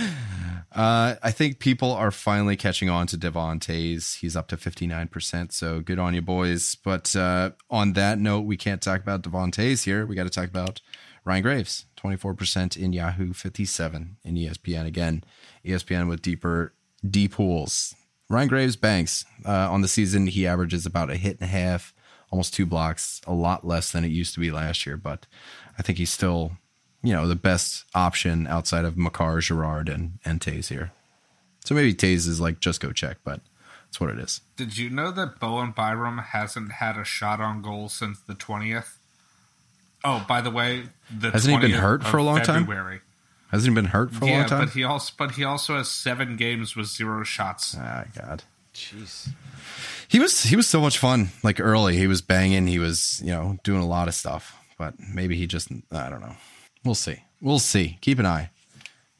Uh, 0.70 1.16
I 1.22 1.30
think 1.30 1.60
people 1.60 1.92
are 1.92 2.10
finally 2.10 2.54
catching 2.54 2.90
on 2.90 3.06
to 3.08 3.16
Devon 3.16 3.58
Toews. 3.58 4.18
He's 4.18 4.36
up 4.36 4.48
to 4.48 4.56
59%, 4.56 5.50
so 5.50 5.80
good 5.80 5.98
on 5.98 6.14
you, 6.14 6.20
boys. 6.20 6.76
But 6.76 7.16
uh, 7.16 7.52
on 7.70 7.94
that 7.94 8.18
note, 8.18 8.42
we 8.42 8.56
can't 8.56 8.82
talk 8.82 9.00
about 9.00 9.22
Devon 9.22 9.50
Toews 9.50 9.84
here. 9.84 10.04
We 10.04 10.14
got 10.14 10.24
to 10.24 10.30
talk 10.30 10.48
about 10.48 10.80
Ryan 11.24 11.42
Graves, 11.42 11.86
24% 11.96 12.76
in 12.76 12.92
Yahoo, 12.92 13.32
57 13.32 14.18
in 14.22 14.34
ESPN. 14.34 14.86
Again, 14.86 15.24
ESPN 15.64 16.08
with 16.08 16.22
deeper 16.22 16.74
D 17.08 17.28
pools. 17.28 17.94
Ryan 18.28 18.48
Graves 18.48 18.76
banks 18.76 19.24
uh, 19.46 19.70
on 19.70 19.80
the 19.80 19.88
season. 19.88 20.26
He 20.26 20.46
averages 20.46 20.86
about 20.86 21.10
a 21.10 21.16
hit 21.16 21.38
and 21.40 21.48
a 21.48 21.52
half, 21.52 21.94
almost 22.30 22.52
two 22.54 22.66
blocks, 22.66 23.20
a 23.26 23.32
lot 23.32 23.66
less 23.66 23.90
than 23.90 24.04
it 24.04 24.08
used 24.08 24.34
to 24.34 24.40
be 24.40 24.50
last 24.50 24.86
year. 24.86 24.96
But 24.96 25.26
I 25.78 25.82
think 25.82 25.98
he's 25.98 26.10
still, 26.10 26.52
you 27.08 27.14
know, 27.14 27.26
the 27.26 27.34
best 27.34 27.86
option 27.94 28.46
outside 28.46 28.84
of 28.84 28.98
Makar, 28.98 29.40
Girard, 29.40 29.88
and 29.88 30.18
and 30.26 30.42
Toews 30.42 30.68
here. 30.68 30.92
So 31.64 31.74
maybe 31.74 31.94
Toews 31.94 32.28
is 32.28 32.38
like 32.38 32.60
just 32.60 32.82
go 32.82 32.92
check, 32.92 33.16
but 33.24 33.40
that's 33.86 33.98
what 33.98 34.10
it 34.10 34.18
is. 34.18 34.42
Did 34.56 34.76
you 34.76 34.90
know 34.90 35.10
that 35.12 35.40
Bowen 35.40 35.70
Byram 35.70 36.18
hasn't 36.18 36.72
had 36.72 36.98
a 36.98 37.04
shot 37.04 37.40
on 37.40 37.62
goal 37.62 37.88
since 37.88 38.20
the 38.20 38.34
twentieth? 38.34 38.98
Oh, 40.04 40.22
by 40.28 40.42
the 40.42 40.50
way, 40.50 40.84
the 41.10 41.30
Hasn't 41.30 41.54
he 41.54 41.66
been 41.66 41.78
hurt 41.78 42.04
for 42.04 42.18
a 42.18 42.22
long 42.22 42.42
time? 42.42 42.66
February. 42.66 43.00
Hasn't 43.50 43.70
he 43.70 43.74
been 43.74 43.90
hurt 43.90 44.12
for 44.12 44.26
a 44.26 44.28
yeah, 44.28 44.38
long 44.40 44.46
time? 44.46 44.58
Yeah, 44.60 44.64
but 44.66 44.74
he 44.74 44.84
also 44.84 45.12
but 45.16 45.30
he 45.30 45.44
also 45.44 45.76
has 45.76 45.88
seven 45.88 46.36
games 46.36 46.76
with 46.76 46.88
zero 46.88 47.24
shots. 47.24 47.74
ah, 47.80 48.04
God. 48.14 48.42
Jeez. 48.74 49.30
He 50.08 50.20
was 50.20 50.42
he 50.42 50.56
was 50.56 50.66
so 50.66 50.82
much 50.82 50.98
fun. 50.98 51.30
Like 51.42 51.58
early, 51.58 51.96
he 51.96 52.06
was 52.06 52.20
banging. 52.20 52.66
He 52.66 52.78
was 52.78 53.22
you 53.24 53.32
know 53.32 53.58
doing 53.64 53.80
a 53.80 53.86
lot 53.86 54.08
of 54.08 54.14
stuff. 54.14 54.54
But 54.76 55.00
maybe 55.00 55.36
he 55.36 55.46
just 55.46 55.72
I 55.90 56.10
don't 56.10 56.20
know. 56.20 56.36
We'll 56.84 56.94
see. 56.94 57.22
We'll 57.40 57.58
see. 57.58 57.98
Keep 58.00 58.18
an 58.18 58.26
eye. 58.26 58.50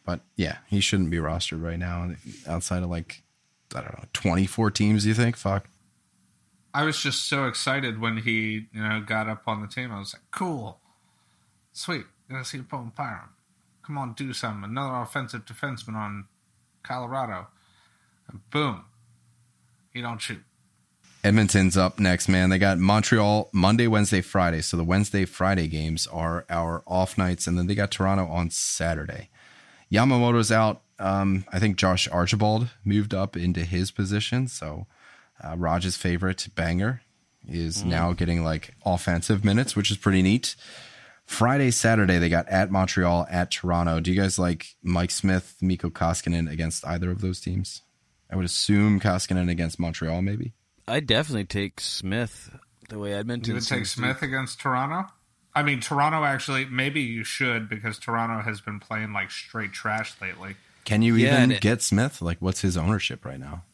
But 0.05 0.21
yeah, 0.37 0.59
he 0.67 0.81
shouldn't 0.81 1.11
be 1.11 1.19
rostered 1.19 1.63
right 1.63 1.79
now 1.79 2.13
outside 2.47 2.83
of 2.83 2.91
like 2.91 3.23
I 3.75 3.81
don't 3.81 3.99
know, 3.99 4.05
24 4.15 4.71
teams, 4.71 5.05
you 5.05 5.15
think? 5.15 5.37
Fuck. 5.37 5.69
I 6.73 6.85
was 6.85 7.01
just 7.01 7.29
so 7.29 7.47
excited 7.47 8.01
when 8.01 8.19
he, 8.19 8.67
you 8.73 8.83
know, 8.83 9.03
got 9.05 9.29
up 9.29 9.43
on 9.47 9.61
the 9.61 9.69
team. 9.69 9.91
I 9.91 9.99
was 9.99 10.15
like, 10.15 10.23
cool, 10.31 10.81
sweet. 11.73 12.05
Gonna 12.31 12.45
see 12.45 12.61
Paul 12.61 12.93
Pyron. 12.97 13.29
Come 13.83 13.97
on, 13.99 14.13
do 14.13 14.33
something. 14.33 14.65
Another 14.71 14.97
offensive 14.97 15.47
defenseman 15.47 15.95
on 15.95 16.27
Colorado. 16.83 17.49
And 18.29 18.49
boom, 18.51 18.85
he 19.93 20.03
don't 20.03 20.21
shoot. 20.21 20.43
Edmonton's 21.29 21.77
up 21.77 22.01
next, 22.01 22.27
man. 22.27 22.49
They 22.49 22.57
got 22.57 22.79
Montreal 22.79 23.51
Monday, 23.53 23.87
Wednesday, 23.87 24.23
Friday. 24.23 24.63
So 24.63 24.79
the 24.79 24.83
Wednesday, 24.85 25.27
Friday 25.27 25.69
games 25.69 26.07
are 26.07 26.47
our 26.49 26.83
off 26.87 27.19
nights, 27.19 27.47
and 27.47 27.59
then 27.59 27.67
they 27.67 27.75
got 27.75 27.91
Toronto 27.91 28.25
on 28.29 28.49
Saturday. 28.49 29.29
Yamamoto's 29.93 30.51
out. 30.51 30.81
Um, 30.99 31.45
I 31.53 31.59
think 31.59 31.77
Josh 31.77 32.09
Archibald 32.09 32.71
moved 32.83 33.13
up 33.13 33.37
into 33.37 33.65
his 33.65 33.91
position. 33.91 34.49
So 34.49 34.87
uh, 35.45 35.55
Raj's 35.59 35.99
favorite 35.99 36.49
banger 36.55 37.03
is 37.47 37.85
now 37.85 38.15
getting 38.15 38.43
like 38.43 38.75
offensive 38.87 39.45
minutes, 39.45 39.77
which 39.77 39.91
is 39.91 39.99
pretty 39.99 40.23
neat. 40.23 40.57
Friday, 41.27 41.71
Saturday, 41.71 42.17
they 42.17 42.31
got 42.31 42.49
at 42.49 42.71
Montreal, 42.71 43.27
at 43.29 43.51
Toronto. 43.51 44.01
Do 44.01 44.11
you 44.11 44.19
guys 44.19 44.39
like 44.39 44.77
Mike 44.83 45.11
Smith, 45.11 45.59
Mikko 45.61 45.91
Koskinen 45.91 46.51
against 46.51 46.87
either 46.87 47.11
of 47.11 47.21
those 47.21 47.39
teams? 47.39 47.83
I 48.31 48.37
would 48.37 48.47
assume 48.47 48.99
Koskinen 48.99 49.51
against 49.51 49.79
Montreal, 49.79 50.23
maybe. 50.23 50.55
I'd 50.89 51.07
definitely 51.07 51.45
take 51.45 51.81
Smith 51.81 52.51
the 52.89 52.99
way 52.99 53.13
Edmonton. 53.15 53.51
You 53.51 53.55
would 53.55 53.63
take 53.67 53.79
seems 53.79 53.95
to- 53.95 53.99
Smith 54.01 54.23
against 54.23 54.61
Toronto? 54.61 55.11
I 55.55 55.63
mean, 55.63 55.81
Toronto 55.81 56.25
actually, 56.25 56.67
maybe 56.67 57.01
you 57.01 57.25
should 57.25 57.69
because 57.69 57.99
Toronto 57.99 58.41
has 58.43 58.61
been 58.61 58.79
playing 58.81 59.13
like 59.13 59.31
straight 59.31 59.73
trash 59.73 60.15
lately. 60.21 60.55
Can 60.85 61.03
you 61.03 61.17
Yeah, 61.17 61.39
even 61.39 61.53
it- 61.53 61.61
get 61.61 61.83
Smith? 61.83 62.23
Like, 62.23 62.39
what's 62.41 62.61
his 62.61 62.77
ownership 62.77 63.25
right 63.25 63.41
now? 63.41 63.65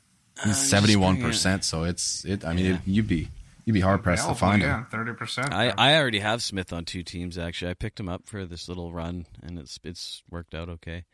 He's 0.43 0.53
Uh, 0.53 0.55
seventy 0.55 0.97
one 0.97 1.21
percent. 1.21 1.63
So 1.65 1.85
it's 1.85 2.25
it. 2.25 2.45
I 2.45 2.55
mean, 2.55 2.65
Yeah. 2.65 2.75
it, 2.75 2.81
you'd 2.87 3.07
be 3.07 3.31
you'd 3.65 3.75
be 3.75 3.81
hard 3.81 4.03
pressed 4.03 4.27
to 4.27 4.35
find 4.35 4.63
yeah, 4.63 4.79
him. 4.79 4.87
thirty 4.91 5.13
percent. 5.13 5.53
I, 5.53 5.69
I 5.79 5.97
already 5.97 6.19
have 6.21 6.43
Smith 6.43 6.73
on 6.73 6.85
two 6.85 7.03
teams. 7.05 7.39
Actually, 7.39 7.71
I 7.71 7.75
picked 7.75 8.01
him 8.01 8.09
up 8.09 8.27
for 8.27 8.45
this 8.45 8.69
little 8.69 8.93
run, 8.93 9.27
and 9.43 9.59
it's 9.61 9.79
it's 9.85 10.23
worked 10.29 10.55
out 10.55 10.69
okay. 10.69 11.05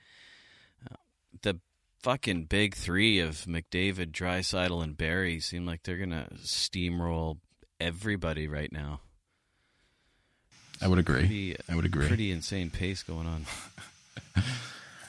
Uh, 0.90 0.94
the 1.42 1.60
fucking 2.02 2.44
big 2.44 2.74
three 2.74 3.20
of 3.20 3.44
McDavid, 3.44 4.12
Draisaitl, 4.12 4.82
and 4.82 4.96
Barrie 4.96 5.40
seem 5.40 5.66
like 5.66 5.82
they're 5.82 5.96
gonna 5.96 6.28
steamroll 6.36 7.38
everybody 7.78 8.48
right 8.48 8.72
now. 8.72 9.00
I 10.82 10.88
would 10.88 10.98
agree. 10.98 11.20
Pretty, 11.20 11.56
I 11.68 11.74
would 11.74 11.84
agree. 11.84 12.08
Pretty 12.08 12.30
insane 12.30 12.70
pace 12.70 13.02
going 13.02 13.26
on. 13.26 13.46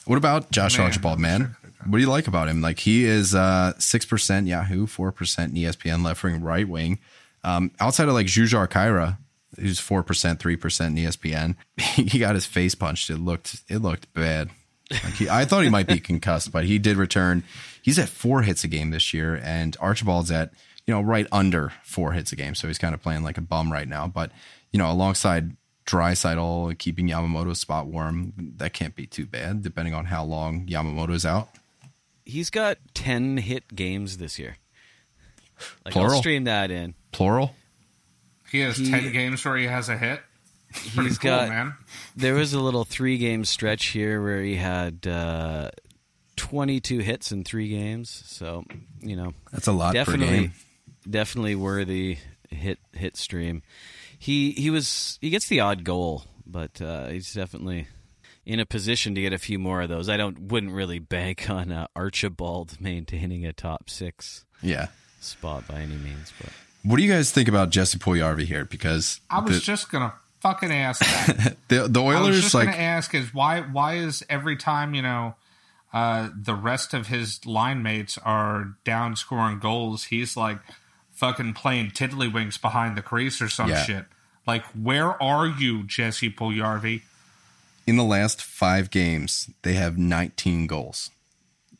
What 0.06 0.18
about 0.18 0.52
Josh 0.52 0.78
Man, 0.78 0.88
Archibald, 0.88 1.20
man? 1.20 1.56
What 1.86 1.98
do 1.98 2.02
you 2.04 2.10
like 2.10 2.28
about 2.28 2.50
him? 2.50 2.62
Like 2.62 2.80
he 2.80 3.06
is 3.06 3.36
uh 3.36 3.74
six 3.78 4.06
percent 4.06 4.48
Yahoo, 4.48 4.88
four 4.88 5.12
percent 5.12 5.54
ESPN, 5.54 6.04
left 6.04 6.24
wing, 6.24 6.42
right 6.42 6.68
wing. 6.68 7.00
Um, 7.44 7.72
outside 7.80 8.08
of 8.08 8.14
like 8.14 8.26
Jujhar 8.26 8.68
Khaira, 8.68 9.18
who's 9.60 9.80
four 9.80 10.04
percent, 10.04 10.40
three 10.40 10.56
percent 10.56 10.98
ESPN, 10.98 11.56
he 11.78 12.20
got 12.20 12.36
his 12.36 12.46
face 12.46 12.76
punched. 12.76 13.10
It 13.10 13.18
looked 13.18 13.62
it 13.70 13.78
looked 13.78 14.12
bad. 14.14 14.50
Like 14.92 15.14
he, 15.14 15.30
I 15.30 15.46
thought 15.46 15.64
he 15.64 15.70
might 15.70 15.88
be 15.88 16.00
concussed, 16.00 16.52
but 16.52 16.66
he 16.66 16.78
did 16.80 16.98
return. 16.98 17.44
He's 17.82 17.98
at 18.00 18.10
four 18.10 18.42
hits 18.42 18.64
a 18.64 18.68
game 18.68 18.92
this 18.92 19.14
year, 19.14 19.40
and 19.44 19.76
Archibald's 19.80 20.32
at 20.32 20.54
you 20.86 20.94
know 20.94 21.02
right 21.02 21.28
under 21.32 21.72
four 21.84 22.12
hits 22.14 22.32
a 22.32 22.36
game. 22.36 22.56
So 22.56 22.68
he's 22.68 22.78
kind 22.78 22.94
of 22.94 23.02
playing 23.02 23.24
like 23.24 23.38
a 23.38 23.42
bum 23.42 23.72
right 23.72 23.88
now. 23.88 24.08
But 24.08 24.32
you 24.72 24.78
know, 24.80 24.92
alongside 24.92 25.56
Draisaitl 25.86 26.78
keeping 26.78 27.08
Yamamoto's 27.08 27.60
spot 27.60 27.88
warm, 27.88 28.34
that 28.58 28.74
can't 28.74 28.96
be 28.96 29.08
too 29.08 29.26
bad, 29.26 29.62
depending 29.62 29.94
on 29.94 30.06
how 30.06 30.24
long 30.24 30.68
Yamamoto's 30.68 31.26
out. 31.26 31.50
He's 32.26 32.50
got 32.50 32.78
ten 32.94 33.38
hit 33.38 33.74
games 33.76 34.18
this 34.18 34.38
year. 34.38 34.58
Like 35.86 35.94
Plural? 35.94 36.14
I'll 36.14 36.20
stream 36.20 36.46
that 36.46 36.72
in. 36.72 36.96
Plural. 37.12 37.54
he 38.52 38.60
has 38.60 38.78
he- 38.78 38.90
ten 38.90 39.12
games 39.12 39.44
where 39.46 39.58
he 39.58 39.66
has 39.66 39.90
a 39.90 39.98
hit. 39.98 40.22
Pretty 40.72 41.10
He's 41.10 41.18
cool, 41.18 41.32
got 41.32 41.50
man. 41.50 41.74
There 42.16 42.34
was 42.36 42.54
a 42.54 42.60
little 42.60 42.84
three 42.86 43.18
game 43.18 43.44
stretch 43.46 43.88
here 43.88 44.22
where 44.22 44.42
he 44.42 44.56
had 44.56 45.06
uh, 45.06 45.72
22 46.38 47.00
hits 47.00 47.32
in 47.32 47.44
three 47.44 47.68
games. 47.70 48.24
So, 48.26 48.64
you 49.00 49.16
know, 49.16 49.34
That's 49.52 49.68
a 49.68 49.72
lot 49.72 49.94
definitely, 49.94 50.28
game. 50.40 50.54
definitely 51.10 51.56
worthy 51.56 52.18
hit 52.50 52.80
hit 52.94 53.18
stream. 53.18 53.62
He 54.18 54.52
he 54.52 54.70
was 54.70 55.18
he 55.22 55.30
gets 55.30 55.48
the 55.48 55.60
odd 55.60 55.84
goal, 55.84 56.24
but 56.46 56.82
uh, 56.82 57.08
he's 57.08 57.34
definitely 57.34 57.88
in 58.46 58.60
a 58.60 58.66
position 58.66 59.14
to 59.16 59.22
get 59.22 59.34
a 59.34 59.38
few 59.38 59.60
more 59.60 59.82
of 59.82 59.90
those. 59.90 60.10
I 60.10 60.18
don't 60.18 60.40
wouldn't 60.52 60.72
really 60.74 61.00
bank 61.00 61.50
on 61.50 61.72
uh, 61.72 61.88
Archibald 61.96 62.78
maintaining 62.82 63.46
a 63.46 63.54
top 63.54 63.90
six 63.90 64.46
Yeah. 64.62 64.88
spot 65.20 65.68
by 65.68 65.82
any 65.82 65.96
means, 65.96 66.32
but 66.42 66.52
What 66.84 66.98
do 66.98 67.04
you 67.04 67.12
guys 67.12 67.32
think 67.32 67.48
about 67.48 67.70
Jesse 67.72 67.98
Puljujarvi 68.00 68.46
here? 68.46 68.66
Because 68.66 69.22
I 69.30 69.40
was 69.40 69.56
the, 69.60 69.62
just 69.62 69.92
gonna 69.92 70.14
fucking 70.42 70.72
ask 70.72 71.00
that. 71.02 71.58
the, 71.68 71.88
the 71.88 72.02
I 72.02 72.04
was 72.04 72.16
Oilers 72.18 72.42
just 72.42 72.54
like 72.54 72.68
gonna 72.68 72.78
ask 72.78 73.14
is 73.16 73.34
why 73.34 73.62
why 73.62 73.96
is 73.96 74.24
every 74.30 74.58
time 74.58 74.94
you 74.94 75.02
know 75.02 75.36
uh, 75.94 76.30
the 76.36 76.56
rest 76.56 76.94
of 76.94 77.08
his 77.08 77.46
line 77.46 77.82
mates 77.84 78.18
are 78.20 78.74
down 78.84 79.16
scoring 79.16 79.60
goals, 79.60 80.06
he's 80.06 80.36
like 80.38 80.60
fucking 81.12 81.54
playing 81.54 81.92
tiddlywinks 81.92 82.60
behind 82.62 82.96
the 82.98 83.02
crease 83.02 83.42
or 83.42 83.50
some 83.50 83.70
Yeah. 83.70 83.84
shit. 83.84 84.06
Like, 84.48 84.64
where 84.68 85.22
are 85.22 85.46
you, 85.46 85.84
Jesse 85.84 86.30
Puljujarvi? 86.32 87.02
in 87.88 87.98
the 87.98 88.04
last 88.04 88.42
five 88.42 88.90
games, 88.92 89.50
they 89.64 89.74
have 89.74 89.98
19 89.98 90.66
goals. 90.68 91.10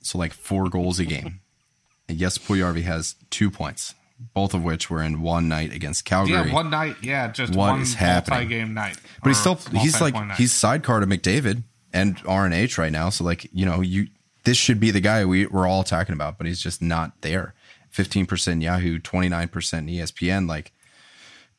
So 0.02 0.18
like 0.18 0.34
four 0.34 0.68
goals 0.68 1.00
a 1.00 1.06
game. 1.06 1.40
and 2.10 2.18
yes, 2.20 2.38
Puljujarvi 2.38 2.82
has 2.84 3.16
two 3.30 3.50
points, 3.50 3.94
both 4.34 4.54
of 4.54 4.64
which 4.64 4.90
were 4.90 5.02
in 5.04 5.22
one 5.22 5.48
night 5.48 5.74
against 5.74 6.06
Calgary. 6.06 6.34
Yeah, 6.36 6.54
one 6.54 6.70
night. 6.70 6.98
Yeah, 7.02 7.32
just 7.32 7.56
What 7.56 7.72
one 7.72 7.82
is 7.82 7.94
happening? 7.94 8.40
multi-game 8.40 8.74
night. 8.74 8.98
but 9.24 9.30
he's 9.30 9.40
still 9.40 9.56
he's 9.74 10.00
like 10.02 10.14
night. 10.14 10.38
he's 10.38 10.52
sidecar 10.54 11.00
to 11.00 11.06
McDavid 11.08 11.64
and 11.94 12.18
RNH 12.18 12.78
right 12.78 12.92
now. 12.92 13.10
So 13.10 13.24
like 13.24 13.48
you 13.54 13.66
know 13.66 13.82
you 13.82 14.08
this 14.44 14.58
should 14.58 14.80
be 14.80 14.92
the 14.92 15.02
guy 15.02 15.26
we 15.26 15.46
we're 15.46 15.68
all 15.68 15.84
talking 15.84 16.14
about, 16.14 16.38
but 16.38 16.48
he's 16.48 16.62
just 16.62 16.82
not 16.82 17.22
there. 17.22 17.54
Fifteen 17.90 18.26
percent 18.26 18.62
Yahoo, 18.62 19.00
twenty 19.00 19.30
nine 19.30 19.48
percent 19.50 19.88
ESPN. 19.88 20.48
Like 20.48 20.72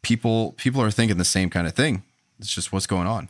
people 0.03 0.53
people 0.53 0.81
are 0.83 0.91
thinking 0.91 1.19
the 1.19 1.25
same 1.25 1.51
kind 1.51 1.67
of 1.67 1.75
thing. 1.75 2.03
It's 2.39 2.53
just 2.53 2.73
what's 2.73 2.87
going 2.87 3.07
on. 3.07 3.29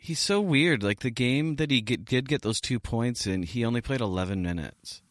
he's 0.00 0.20
so 0.20 0.40
weird. 0.40 0.82
Like 0.82 1.00
the 1.00 1.10
game 1.10 1.56
that 1.56 1.70
he 1.70 1.80
get, 1.80 2.04
did 2.06 2.28
get 2.28 2.42
those 2.42 2.60
two 2.60 2.78
points 2.80 3.26
in, 3.26 3.42
he 3.42 3.64
only 3.64 3.80
played 3.82 4.00
11 4.00 4.42
minutes. 4.42 5.02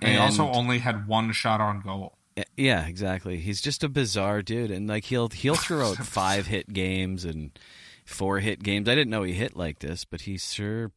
And 0.00 0.12
he 0.12 0.18
also 0.18 0.48
only 0.50 0.78
had 0.78 1.06
one 1.06 1.30
shot 1.32 1.60
on 1.60 1.80
goal. 1.82 2.17
Yeah, 2.56 2.86
exactly. 2.86 3.38
He's 3.38 3.60
just 3.60 3.84
a 3.84 3.88
bizarre 3.88 4.42
dude, 4.42 4.70
and 4.70 4.88
like 4.88 5.04
he'll 5.04 5.28
he'll 5.28 5.54
throw 5.56 5.90
out 5.90 5.96
five 5.98 6.46
hit 6.46 6.72
games 6.72 7.24
and 7.24 7.58
four 8.04 8.40
hit 8.40 8.62
games. 8.62 8.88
I 8.88 8.94
didn't 8.94 9.10
know 9.10 9.22
he 9.22 9.32
hit 9.32 9.56
like 9.56 9.78
this, 9.78 10.04
but 10.04 10.22
he 10.22 10.38
sure 10.38 10.92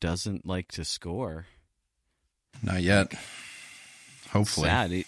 doesn't 0.00 0.46
like 0.46 0.72
to 0.72 0.84
score. 0.84 1.46
Not 2.62 2.82
yet. 2.82 3.12
Hopefully. 4.30 4.68
Sad. 4.68 4.90
He- 4.90 5.06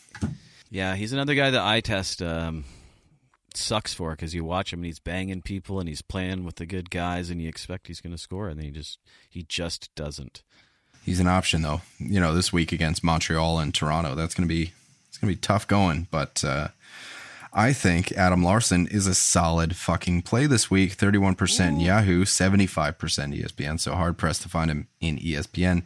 yeah, 0.70 0.96
he's 0.96 1.12
another 1.12 1.34
guy 1.34 1.50
that 1.50 1.62
I 1.62 1.80
test 1.80 2.20
um, 2.20 2.64
sucks 3.54 3.94
for 3.94 4.10
because 4.10 4.34
you 4.34 4.44
watch 4.44 4.72
him 4.72 4.80
and 4.80 4.86
he's 4.86 4.98
banging 4.98 5.40
people 5.40 5.78
and 5.78 5.88
he's 5.88 6.02
playing 6.02 6.44
with 6.44 6.56
the 6.56 6.66
good 6.66 6.90
guys, 6.90 7.30
and 7.30 7.40
you 7.40 7.48
expect 7.48 7.86
he's 7.86 8.00
going 8.00 8.14
to 8.14 8.20
score, 8.20 8.48
and 8.48 8.58
then 8.58 8.66
he 8.66 8.72
just 8.72 8.98
he 9.30 9.44
just 9.44 9.94
doesn't. 9.94 10.42
He's 11.04 11.20
an 11.20 11.28
option 11.28 11.62
though. 11.62 11.82
You 11.98 12.18
know, 12.18 12.34
this 12.34 12.52
week 12.52 12.72
against 12.72 13.04
Montreal 13.04 13.58
and 13.58 13.74
Toronto, 13.74 14.14
that's 14.14 14.34
going 14.34 14.48
to 14.48 14.52
be 14.54 14.72
it's 15.24 15.30
going 15.30 15.36
to 15.36 15.40
be 15.40 15.40
tough 15.40 15.66
going, 15.66 16.08
but 16.10 16.44
uh 16.44 16.68
I 17.56 17.72
think 17.72 18.10
Adam 18.12 18.42
Larsson 18.42 18.88
is 18.88 19.06
a 19.06 19.14
solid 19.14 19.76
fucking 19.76 20.22
play 20.22 20.46
this 20.46 20.72
week. 20.72 20.96
31% 20.96 21.80
Yahoo, 21.80 22.24
75% 22.24 22.96
ESPN. 22.96 23.78
So 23.78 23.94
hard 23.94 24.18
pressed 24.18 24.42
to 24.42 24.48
find 24.48 24.68
him 24.68 24.88
in 25.00 25.18
ESPN. 25.18 25.84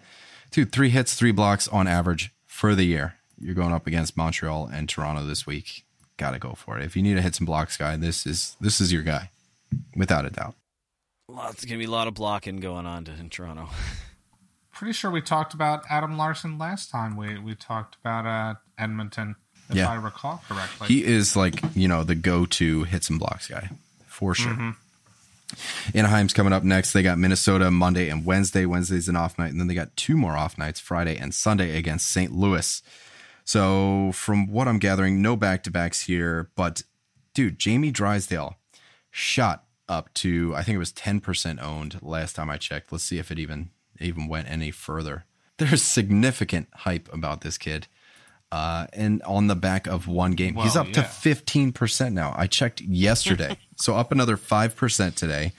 Dude, 0.50 0.72
three 0.72 0.88
hits, 0.88 1.14
three 1.14 1.30
blocks 1.30 1.68
on 1.68 1.86
average 1.86 2.32
for 2.46 2.74
the 2.74 2.84
year. 2.84 3.16
You're 3.38 3.54
going 3.54 3.74
up 3.74 3.86
against 3.86 4.16
Montreal 4.16 4.70
and 4.72 4.88
Toronto 4.88 5.26
this 5.26 5.46
week. 5.46 5.84
Got 6.16 6.30
to 6.30 6.38
go 6.38 6.54
for 6.54 6.78
it. 6.78 6.84
If 6.84 6.96
you 6.96 7.02
need 7.02 7.18
a 7.18 7.20
hits 7.20 7.38
and 7.38 7.46
blocks 7.46 7.76
guy, 7.76 7.96
this 7.96 8.26
is 8.26 8.56
this 8.62 8.80
is 8.80 8.90
your 8.90 9.02
guy, 9.02 9.30
without 9.94 10.24
a 10.24 10.30
doubt. 10.30 10.54
Lots 11.28 11.66
going 11.66 11.78
to 11.78 11.78
be 11.78 11.84
a 11.84 11.90
lot 11.90 12.08
of 12.08 12.14
blocking 12.14 12.56
going 12.56 12.86
on 12.86 13.04
to, 13.04 13.12
in 13.12 13.28
Toronto. 13.28 13.68
Pretty 14.78 14.92
sure 14.92 15.10
we 15.10 15.20
talked 15.20 15.54
about 15.54 15.82
Adam 15.90 16.16
Larsson 16.16 16.56
last 16.56 16.88
time 16.88 17.16
we, 17.16 17.36
we 17.36 17.56
talked 17.56 17.96
about 17.96 18.26
uh, 18.26 18.54
Edmonton, 18.78 19.34
if 19.68 19.74
Yeah. 19.74 19.90
I 19.90 19.96
recall 19.96 20.40
correctly. 20.48 20.86
He 20.86 21.04
is 21.04 21.34
like, 21.34 21.60
you 21.74 21.88
know, 21.88 22.04
the 22.04 22.14
go 22.14 22.46
to 22.46 22.84
hits 22.84 23.10
and 23.10 23.18
blocks 23.18 23.48
guy 23.48 23.70
for 24.06 24.36
sure. 24.36 24.76
Anaheim's 25.96 26.32
coming 26.32 26.52
up 26.52 26.62
next. 26.62 26.92
They 26.92 27.02
got 27.02 27.18
Minnesota 27.18 27.72
Monday 27.72 28.08
and 28.08 28.24
Wednesday. 28.24 28.66
Wednesday's 28.66 29.08
an 29.08 29.16
off 29.16 29.36
night. 29.36 29.50
And 29.50 29.58
then 29.58 29.66
they 29.66 29.74
got 29.74 29.96
two 29.96 30.16
more 30.16 30.36
off 30.36 30.56
nights, 30.56 30.78
Friday 30.78 31.16
and 31.16 31.34
Sunday 31.34 31.76
against 31.76 32.08
St. 32.08 32.30
Louis. 32.30 32.80
So, 33.44 34.12
from 34.12 34.46
what 34.46 34.68
I'm 34.68 34.78
gathering, 34.78 35.20
no 35.20 35.34
back 35.34 35.64
to 35.64 35.72
backs 35.72 36.02
here. 36.02 36.50
But, 36.54 36.84
dude, 37.34 37.58
Jamie 37.58 37.90
Drysdale 37.90 38.56
shot 39.10 39.64
up 39.88 40.14
to, 40.14 40.54
I 40.54 40.62
think 40.62 40.76
it 40.76 40.78
was 40.78 40.92
10% 40.92 41.60
owned 41.60 41.98
last 42.00 42.36
time 42.36 42.48
I 42.48 42.58
checked. 42.58 42.92
Let's 42.92 43.02
see 43.02 43.18
if 43.18 43.32
it 43.32 43.40
even 43.40 43.70
even 44.00 44.28
went 44.28 44.50
any 44.50 44.70
further. 44.70 45.24
there's 45.58 45.82
significant 45.82 46.68
hype 46.72 47.12
about 47.12 47.40
this 47.40 47.58
kid. 47.58 47.88
Uh, 48.50 48.86
and 48.92 49.22
on 49.24 49.46
the 49.46 49.56
back 49.56 49.86
of 49.86 50.06
one 50.06 50.32
game, 50.32 50.54
he's 50.54 50.74
Well, 50.74 50.86
up 50.86 50.92
to 50.92 51.00
15% 51.02 52.12
now. 52.12 52.32
I 52.36 52.46
checked 52.46 52.80
yesterday. 52.80 53.58
so 53.76 53.96
up 53.96 54.10
another 54.12 54.36
5% 54.36 55.14
today. 55.14 55.52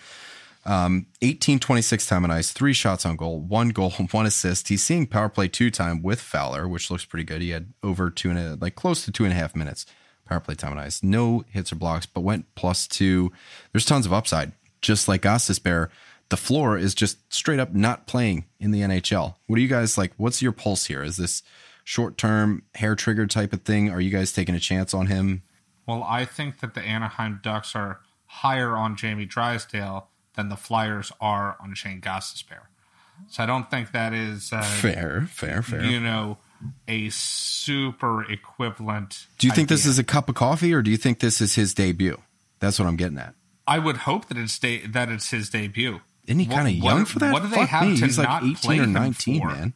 Um, 0.66 1.08
18 1.22 1.60
26 1.60 2.06
time 2.06 2.24
on 2.26 2.32
ice, 2.32 2.52
three 2.52 2.74
shots 2.74 3.06
on 3.06 3.16
goal, 3.16 3.40
one 3.40 3.70
goal, 3.70 3.92
one 4.12 4.26
assist. 4.26 4.68
He's 4.68 4.84
seeing 4.84 5.08
power 5.08 5.30
play 5.30 5.48
two 5.48 5.72
time 5.72 6.02
with 6.02 6.20
Fowler, 6.20 6.68
which 6.68 6.92
looks 6.92 7.06
pretty 7.06 7.24
good. 7.24 7.42
He 7.42 7.50
had 7.52 7.74
over 7.84 8.10
two 8.10 8.30
and 8.30 8.40
a, 8.40 8.58
like 8.60 8.76
close 8.76 9.06
to 9.06 9.12
two 9.12 9.24
and 9.24 9.34
a 9.34 9.36
half 9.36 9.56
minutes 9.56 9.86
power 10.30 10.40
play 10.40 10.56
time 10.56 10.72
on 10.72 10.80
ice. 10.80 11.02
No 11.02 11.44
hits 11.50 11.72
or 11.72 11.76
blocks, 11.76 12.06
but 12.06 12.22
went 12.22 12.54
plus 12.56 12.88
two. 12.88 13.32
There's 13.72 13.86
tons 13.86 14.06
of 14.06 14.14
upside. 14.14 14.54
Just 14.82 15.08
like 15.08 15.24
Bear, 15.64 15.90
the 16.30 16.38
floor 16.38 16.78
is 16.78 16.94
just 16.96 17.18
straight 17.34 17.60
up 17.60 17.74
not 17.74 18.08
playing 18.08 18.46
in 18.60 18.72
the 18.72 18.82
NHL. 18.82 19.36
What 19.48 19.56
do 19.56 19.62
you 19.62 19.68
guys 19.68 19.98
like? 19.98 20.14
What's 20.18 20.42
your 20.42 20.52
pulse 20.52 20.86
here? 20.86 21.04
Is 21.04 21.18
this 21.18 21.42
short 21.84 22.18
term 22.18 22.64
hair 22.76 22.96
trigger 22.96 23.26
type 23.28 23.52
of 23.54 23.62
thing? 23.64 23.90
Are 23.90 24.00
you 24.02 24.12
guys 24.12 24.32
taking 24.32 24.56
a 24.56 24.60
chance 24.60 24.94
on 24.94 25.08
him? 25.08 25.42
Well, 25.88 26.04
I 26.08 26.26
think 26.26 26.60
that 26.60 26.76
the 26.76 26.82
Anaheim 26.82 27.40
Ducks 27.42 27.76
are 27.76 28.00
higher 28.28 28.78
on 28.78 28.96
Jamie 28.96 29.26
Drysdale 29.26 30.08
than 30.36 30.50
the 30.50 30.56
Flyers 30.56 31.12
are 31.20 31.58
on 31.60 31.74
Shane 31.74 32.00
Gostisbehere. 32.00 32.68
So 33.28 33.42
I 33.44 33.46
don't 33.48 33.70
think 33.70 33.92
that 33.92 34.14
is, 34.14 34.54
uh, 34.54 34.62
Fair, 34.62 35.28
fair, 35.32 35.62
fair. 35.64 35.84
you 35.84 36.00
know, 36.00 36.38
a 36.88 37.10
super 37.10 38.24
equivalent. 38.32 39.26
do 39.40 39.48
you 39.48 39.54
think 39.54 39.68
this 39.68 39.86
is 39.86 39.98
a 40.00 40.04
cup 40.04 40.30
of 40.30 40.36
coffee 40.36 40.74
or 40.74 40.82
do 40.82 40.92
you 40.92 40.98
think 40.98 41.20
this 41.20 41.42
is 41.42 41.56
his 41.56 41.74
debut? 41.74 42.18
That's 42.60 42.78
what 42.80 42.88
I'm 42.88 42.96
getting 42.96 43.18
at. 43.18 43.34
I 43.68 43.80
would 43.80 43.98
hope 43.98 44.28
that 44.28 44.38
it's 44.38 44.58
de- 44.60 44.86
that 44.88 45.10
it's 45.10 45.32
his 45.32 45.50
debut. 45.50 46.02
Isn't 46.30 46.40
he 46.40 46.46
kind 46.46 46.68
of 46.70 46.84
what- 46.84 46.94
young 46.94 47.06
for 47.06 47.20
that? 47.20 47.34
What 47.34 47.42
do 47.44 47.50
they 47.50 47.58
Fuck 47.66 47.70
have 47.70 47.88
me. 47.90 47.98
to 47.98 48.06
He's 48.06 48.18
like 48.20 48.44
18 48.44 48.56
play 48.56 48.80
or 48.80 48.84
him 48.84 48.94
19, 48.94 49.42
for? 49.42 49.48
man. 49.48 49.74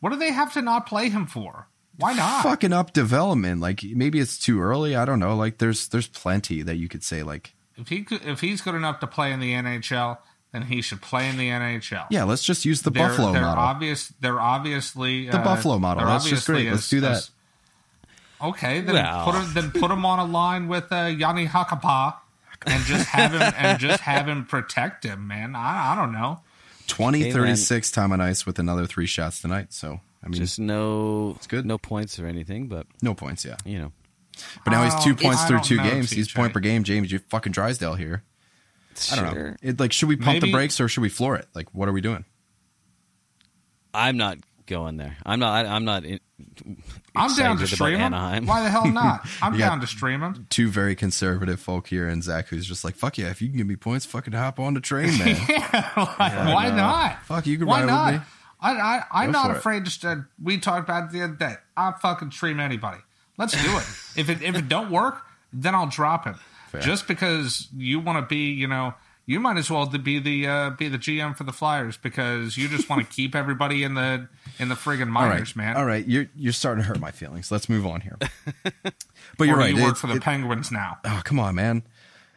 What 0.00 0.10
do 0.12 0.16
they 0.16 0.30
have 0.32 0.52
to 0.54 0.62
not 0.62 0.86
play 0.86 1.08
him 1.10 1.26
for? 1.26 1.66
Why 1.98 2.12
not? 2.14 2.42
Fucking 2.44 2.72
up 2.72 2.92
development. 2.92 3.60
Like 3.60 3.82
maybe 3.82 4.20
it's 4.20 4.38
too 4.38 4.60
early. 4.60 4.94
I 4.94 5.04
don't 5.04 5.18
know. 5.18 5.34
Like 5.34 5.58
there's 5.58 5.88
there's 5.88 6.06
plenty 6.08 6.62
that 6.62 6.76
you 6.76 6.88
could 6.88 7.02
say 7.02 7.22
like 7.22 7.54
If 7.76 7.88
he 7.88 8.02
could, 8.04 8.22
if 8.24 8.40
he's 8.40 8.60
good 8.62 8.74
enough 8.76 9.00
to 9.00 9.06
play 9.06 9.32
in 9.32 9.40
the 9.40 9.52
NHL, 9.52 10.18
then 10.52 10.62
he 10.62 10.80
should 10.82 11.00
play 11.02 11.28
in 11.28 11.36
the 11.36 11.48
NHL. 11.48 12.06
yeah. 12.10 12.24
Let's 12.24 12.44
just 12.44 12.64
use 12.64 12.82
the 12.82 12.90
they're, 12.90 13.08
Buffalo 13.08 13.32
they're 13.32 13.42
model. 13.42 13.64
Obvious, 13.64 14.12
they're 14.20 14.40
obviously 14.40 15.26
The 15.28 15.40
uh, 15.40 15.44
Buffalo 15.44 15.78
model. 15.78 16.06
That's 16.06 16.24
just 16.28 16.48
obviously 16.48 16.64
great. 16.64 16.72
Let's 16.72 16.88
do 16.88 17.00
that. 17.00 17.28
okay, 18.40 18.80
then 18.82 18.94
Well. 18.94 19.24
put 19.24 19.34
him 19.34 19.54
then 19.54 19.70
put 19.72 19.90
him 19.90 20.04
on 20.06 20.18
a 20.18 20.24
line 20.24 20.68
with 20.68 20.92
uh, 20.92 21.06
Jani 21.06 21.46
Hakanpää 21.48 22.14
and 22.66 22.84
just 22.84 23.08
have 23.08 23.32
him 23.32 23.42
and 23.56 23.78
just 23.78 24.00
have 24.00 24.28
him 24.28 24.44
protect 24.44 25.04
him, 25.04 25.26
man. 25.26 25.54
I, 25.54 25.92
I 25.92 25.94
don't 25.96 26.12
know. 26.12 26.40
20, 26.88 27.20
Hey, 27.20 27.32
36 27.32 27.90
time 27.90 28.12
on 28.12 28.20
ice 28.20 28.46
with 28.46 28.58
another 28.58 28.86
three 28.86 29.06
shots 29.06 29.40
tonight. 29.40 29.72
So 29.72 30.00
I 30.26 30.28
mean, 30.28 30.40
Just 30.40 30.58
no, 30.58 31.34
it's 31.36 31.46
good. 31.46 31.64
no 31.64 31.78
points 31.78 32.18
or 32.18 32.26
anything, 32.26 32.66
but 32.66 32.86
no 33.00 33.14
points. 33.14 33.44
Yeah, 33.44 33.56
you 33.64 33.78
know, 33.78 33.92
but 34.64 34.72
now 34.72 34.82
he's 34.82 35.04
two 35.04 35.12
oh, 35.12 35.22
points 35.22 35.44
through 35.44 35.60
two 35.60 35.76
know, 35.76 35.84
games. 35.84 36.10
He's 36.10 36.32
point 36.32 36.52
per 36.52 36.58
game. 36.58 36.82
James, 36.82 37.12
you 37.12 37.20
fucking 37.28 37.52
Drysdale 37.52 37.94
here. 37.94 38.24
I 39.12 39.16
don't 39.16 39.34
know. 39.34 39.54
It, 39.62 39.78
like, 39.78 39.92
should 39.92 40.08
we 40.08 40.16
pump 40.16 40.40
the 40.40 40.50
brakes 40.50 40.80
or 40.80 40.88
should 40.88 41.02
we 41.02 41.10
floor 41.10 41.36
it? 41.36 41.46
Like, 41.54 41.72
what 41.74 41.88
are 41.88 41.92
we 41.92 42.00
doing? 42.00 42.24
I'm 43.94 44.16
not 44.16 44.38
going 44.66 44.96
there. 44.96 45.16
I'm 45.24 45.38
not. 45.38 45.66
I, 45.66 45.68
I'm 45.74 45.84
not. 45.84 46.04
In, 46.04 46.20
I'm 47.14 47.34
down 47.34 47.58
to 47.58 47.66
stream 47.66 47.98
him. 47.98 48.12
Why 48.46 48.62
the 48.62 48.68
hell 48.68 48.86
not? 48.86 49.26
I'm 49.42 49.56
down 49.56 49.80
to 49.80 49.86
stream 49.86 50.22
him. 50.22 50.46
Two 50.50 50.68
very 50.68 50.94
conservative 50.94 51.60
folk 51.60 51.86
here, 51.86 52.08
and 52.08 52.22
Zach, 52.22 52.48
who's 52.48 52.66
just 52.66 52.84
like, 52.84 52.94
"Fuck 52.94 53.18
yeah! 53.18 53.30
If 53.30 53.40
you 53.40 53.48
can 53.48 53.56
give 53.56 53.66
me 53.66 53.76
points, 53.76 54.04
fucking 54.06 54.32
hop 54.34 54.58
on 54.60 54.74
the 54.74 54.80
train, 54.80 55.16
man. 55.18 55.36
Why 55.36 56.72
not? 56.74 57.22
Fuck, 57.24 57.46
you 57.46 57.58
can 57.58 57.66
Why 57.66 57.80
ride 57.80 57.86
not? 57.86 58.12
with 58.12 58.20
me." 58.20 58.26
I, 58.58 58.72
I, 58.72 59.02
I'm 59.12 59.26
Go 59.26 59.32
not 59.32 59.46
for 59.48 59.52
it. 59.52 59.58
afraid 59.58 59.84
to. 59.84 59.90
St- 59.90 60.24
we 60.42 60.58
talked 60.58 60.88
about 60.88 61.04
it 61.04 61.12
the 61.12 61.22
other 61.22 61.34
day. 61.34 61.54
I'll 61.76 61.92
fucking 61.92 62.30
stream 62.30 62.58
anybody. 62.58 62.98
Let's 63.38 63.52
do 63.52 63.76
it. 63.76 63.84
if 64.16 64.28
it 64.30 64.42
if 64.42 64.56
it 64.56 64.68
don't 64.68 64.90
work, 64.90 65.22
then 65.52 65.74
I'll 65.74 65.86
drop 65.88 66.24
him. 66.24 66.36
Fair. 66.70 66.80
Just 66.80 67.06
because 67.06 67.68
you 67.76 68.00
want 68.00 68.18
to 68.18 68.22
be, 68.26 68.50
you 68.52 68.66
know, 68.66 68.94
you 69.26 69.40
might 69.40 69.56
as 69.56 69.70
well 69.70 69.86
be 69.86 70.18
the 70.18 70.46
uh, 70.46 70.70
be 70.70 70.88
the 70.88 70.98
GM 70.98 71.36
for 71.36 71.44
the 71.44 71.52
Flyers 71.52 71.96
because 71.96 72.56
you 72.56 72.68
just 72.68 72.88
want 72.88 73.04
to 73.06 73.12
keep 73.14 73.34
everybody 73.34 73.82
in 73.82 73.94
the 73.94 74.28
in 74.58 74.68
the 74.68 74.74
friggin' 74.76 75.02
All 75.02 75.06
minors, 75.12 75.56
right, 75.56 75.64
man. 75.66 75.76
all 75.76 75.84
right. 75.84 76.06
You're 76.06 76.26
you're 76.36 76.52
starting 76.52 76.82
to 76.82 76.88
hurt 76.88 77.00
my 77.00 77.10
feelings. 77.10 77.50
Let's 77.50 77.68
move 77.68 77.86
on 77.86 78.00
here. 78.02 78.16
But 79.38 79.48
you're 79.48 79.56
do 79.56 79.60
right. 79.60 79.70
You 79.74 79.82
work 79.82 79.84
It's- 79.92 80.00
for 80.00 80.06
the 80.06 80.14
it- 80.14 80.22
Penguins 80.22 80.70
now. 80.70 80.98
oh 81.04 81.20
come 81.24 81.38
on 81.40 81.54
man 81.54 81.82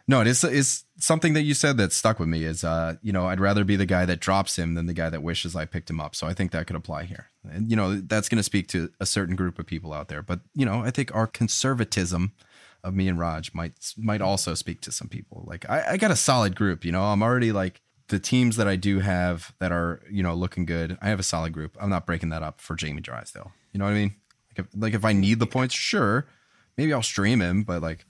no 0.08 0.22
it 0.22 0.28
is 0.28 0.44
it's 0.44 0.84
something 0.98 1.34
that 1.34 1.44
you 1.44 1.54
said 1.54 1.78
that 1.78 1.94
stuck 1.94 2.20
with 2.20 2.28
me 2.28 2.44
is 2.44 2.64
uh 2.64 2.96
you 3.04 3.14
know 3.14 3.28
i'd 3.28 3.40
rather 3.40 3.64
be 3.64 3.76
the 3.76 3.86
guy 3.86 4.06
that 4.06 4.20
drops 4.20 4.58
him 4.58 4.74
than 4.74 4.88
the 4.88 4.94
guy 4.94 5.08
that 5.10 5.22
wishes 5.22 5.56
i 5.56 5.66
picked 5.66 5.88
him 5.90 6.02
up 6.02 6.16
so 6.16 6.26
i 6.26 6.34
think 6.34 6.52
that 6.52 6.66
could 6.66 6.76
apply 6.76 7.04
here 7.04 7.28
and 7.50 7.70
you 7.70 7.76
know 7.78 7.96
that's 8.02 8.28
going 8.28 8.38
to 8.38 8.44
speak 8.44 8.68
to 8.68 8.90
a 9.00 9.06
certain 9.06 9.36
group 9.36 9.60
of 9.60 9.68
people 9.68 9.94
out 9.94 10.08
there 10.08 10.24
but 10.24 10.40
you 10.56 10.66
know 10.66 10.82
i 10.82 10.90
think 10.90 11.14
our 11.16 11.28
conservatism 11.28 12.32
of 12.84 12.93
me 12.93 13.07
and 13.07 13.19
raj 13.19 13.53
might 13.53 13.73
might 13.97 14.21
also 14.21 14.53
speak 14.53 14.82
to 14.82 14.91
some 14.91 15.07
people 15.07 15.43
like 15.47 15.69
i, 15.69 15.91
I 15.93 15.97
got 15.97 16.11
a 16.11 16.15
solid 16.15 16.55
group 16.55 16.86
you 16.86 16.91
know 16.91 17.03
i'm 17.03 17.21
already 17.21 17.51
like 17.51 17.82
the 18.07 18.19
teams 18.19 18.55
that 18.55 18.67
i 18.67 18.75
do 18.75 18.99
have 18.99 19.53
that 19.59 19.71
are 19.71 20.01
you 20.09 20.23
know 20.23 20.34
looking 20.34 20.65
good 20.65 20.97
i 21.01 21.09
have 21.09 21.19
a 21.19 21.23
solid 21.23 21.53
group 21.53 21.75
i'm 21.80 21.89
not 21.89 22.05
breaking 22.05 22.30
that 22.30 22.41
up 22.43 22.61
for 22.61 22.75
jamie 22.75 23.01
drysdale 23.01 23.51
you 23.73 23.77
know 23.80 23.86
what 23.86 23.91
i 23.91 23.95
mean 23.95 24.15
like 24.57 24.65
if, 24.65 24.82
like 24.82 24.93
if 24.93 25.05
i 25.05 25.13
need 25.13 25.39
the 25.39 25.45
points 25.47 25.75
sure 25.75 26.25
maybe 26.77 26.93
i'll 26.93 27.01
stream 27.03 27.41
him 27.41 27.63
but 27.63 27.82
like 27.82 28.05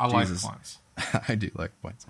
I 0.00 0.06
like 0.08 0.26
Jesus. 0.26 0.44
points. 0.44 0.78
I 1.28 1.36
do 1.36 1.50
like 1.54 1.70
points. 1.80 2.04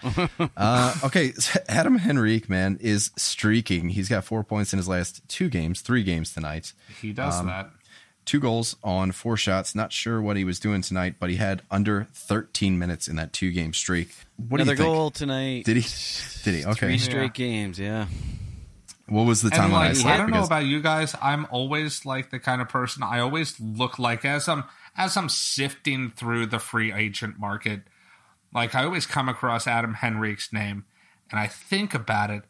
uh, 0.56 0.94
okay, 1.04 1.32
so 1.32 1.60
Adam 1.68 1.98
Henrique, 1.98 2.48
man, 2.48 2.78
is 2.80 3.10
streaking. 3.14 3.90
He's 3.90 4.08
got 4.08 4.24
four 4.24 4.42
points 4.42 4.72
in 4.72 4.78
his 4.78 4.88
last 4.88 5.26
two 5.28 5.50
games, 5.50 5.82
three 5.82 6.02
games 6.02 6.32
tonight. 6.32 6.72
He 7.02 7.12
does 7.12 7.38
Um, 7.40 7.46
that. 7.46 7.70
Two 8.24 8.40
goals 8.40 8.76
on 8.82 9.12
four 9.12 9.36
shots. 9.36 9.74
Not 9.74 9.92
sure 9.92 10.20
what 10.20 10.36
he 10.36 10.44
was 10.44 10.58
doing 10.58 10.80
tonight, 10.80 11.16
but 11.18 11.28
he 11.28 11.36
had 11.36 11.62
under 11.70 12.08
13 12.14 12.78
minutes 12.78 13.06
in 13.06 13.16
that 13.16 13.32
two 13.32 13.50
game 13.50 13.74
streak. 13.74 14.14
What 14.36 14.60
Another 14.60 14.76
do 14.76 14.82
you 14.82 14.88
think? 14.88 14.96
goal 14.96 15.10
tonight. 15.10 15.64
Did 15.64 15.76
he? 15.76 16.42
Did 16.42 16.54
he? 16.54 16.64
Okay. 16.64 16.86
Three 16.86 16.98
straight 16.98 17.34
games. 17.34 17.78
Yeah. 17.78 18.06
What 19.06 19.24
was 19.24 19.42
the 19.42 19.50
time 19.50 19.66
on 19.66 19.72
like, 19.72 19.90
ice? 19.90 20.04
I 20.04 20.16
don't 20.16 20.30
know 20.30 20.44
about 20.44 20.64
you 20.64 20.80
guys. 20.80 21.14
I'm 21.20 21.46
always 21.50 22.06
like 22.06 22.30
the 22.30 22.38
kind 22.38 22.62
of 22.62 22.68
person. 22.70 23.02
I 23.02 23.20
always 23.20 23.60
look 23.60 23.98
like 23.98 24.24
as 24.24 24.48
I'm 24.48 24.64
as 24.96 25.16
I'm 25.16 25.28
sifting 25.28 26.10
through 26.10 26.46
the 26.46 26.58
free 26.58 26.92
agent 26.92 27.38
market. 27.38 27.82
Like 28.54 28.74
I 28.74 28.84
always 28.84 29.04
come 29.04 29.28
across 29.28 29.66
Adam 29.66 29.94
Henrique's 29.94 30.52
name, 30.52 30.84
and 31.30 31.38
I 31.38 31.46
think 31.48 31.92
about 31.92 32.30
it. 32.30 32.44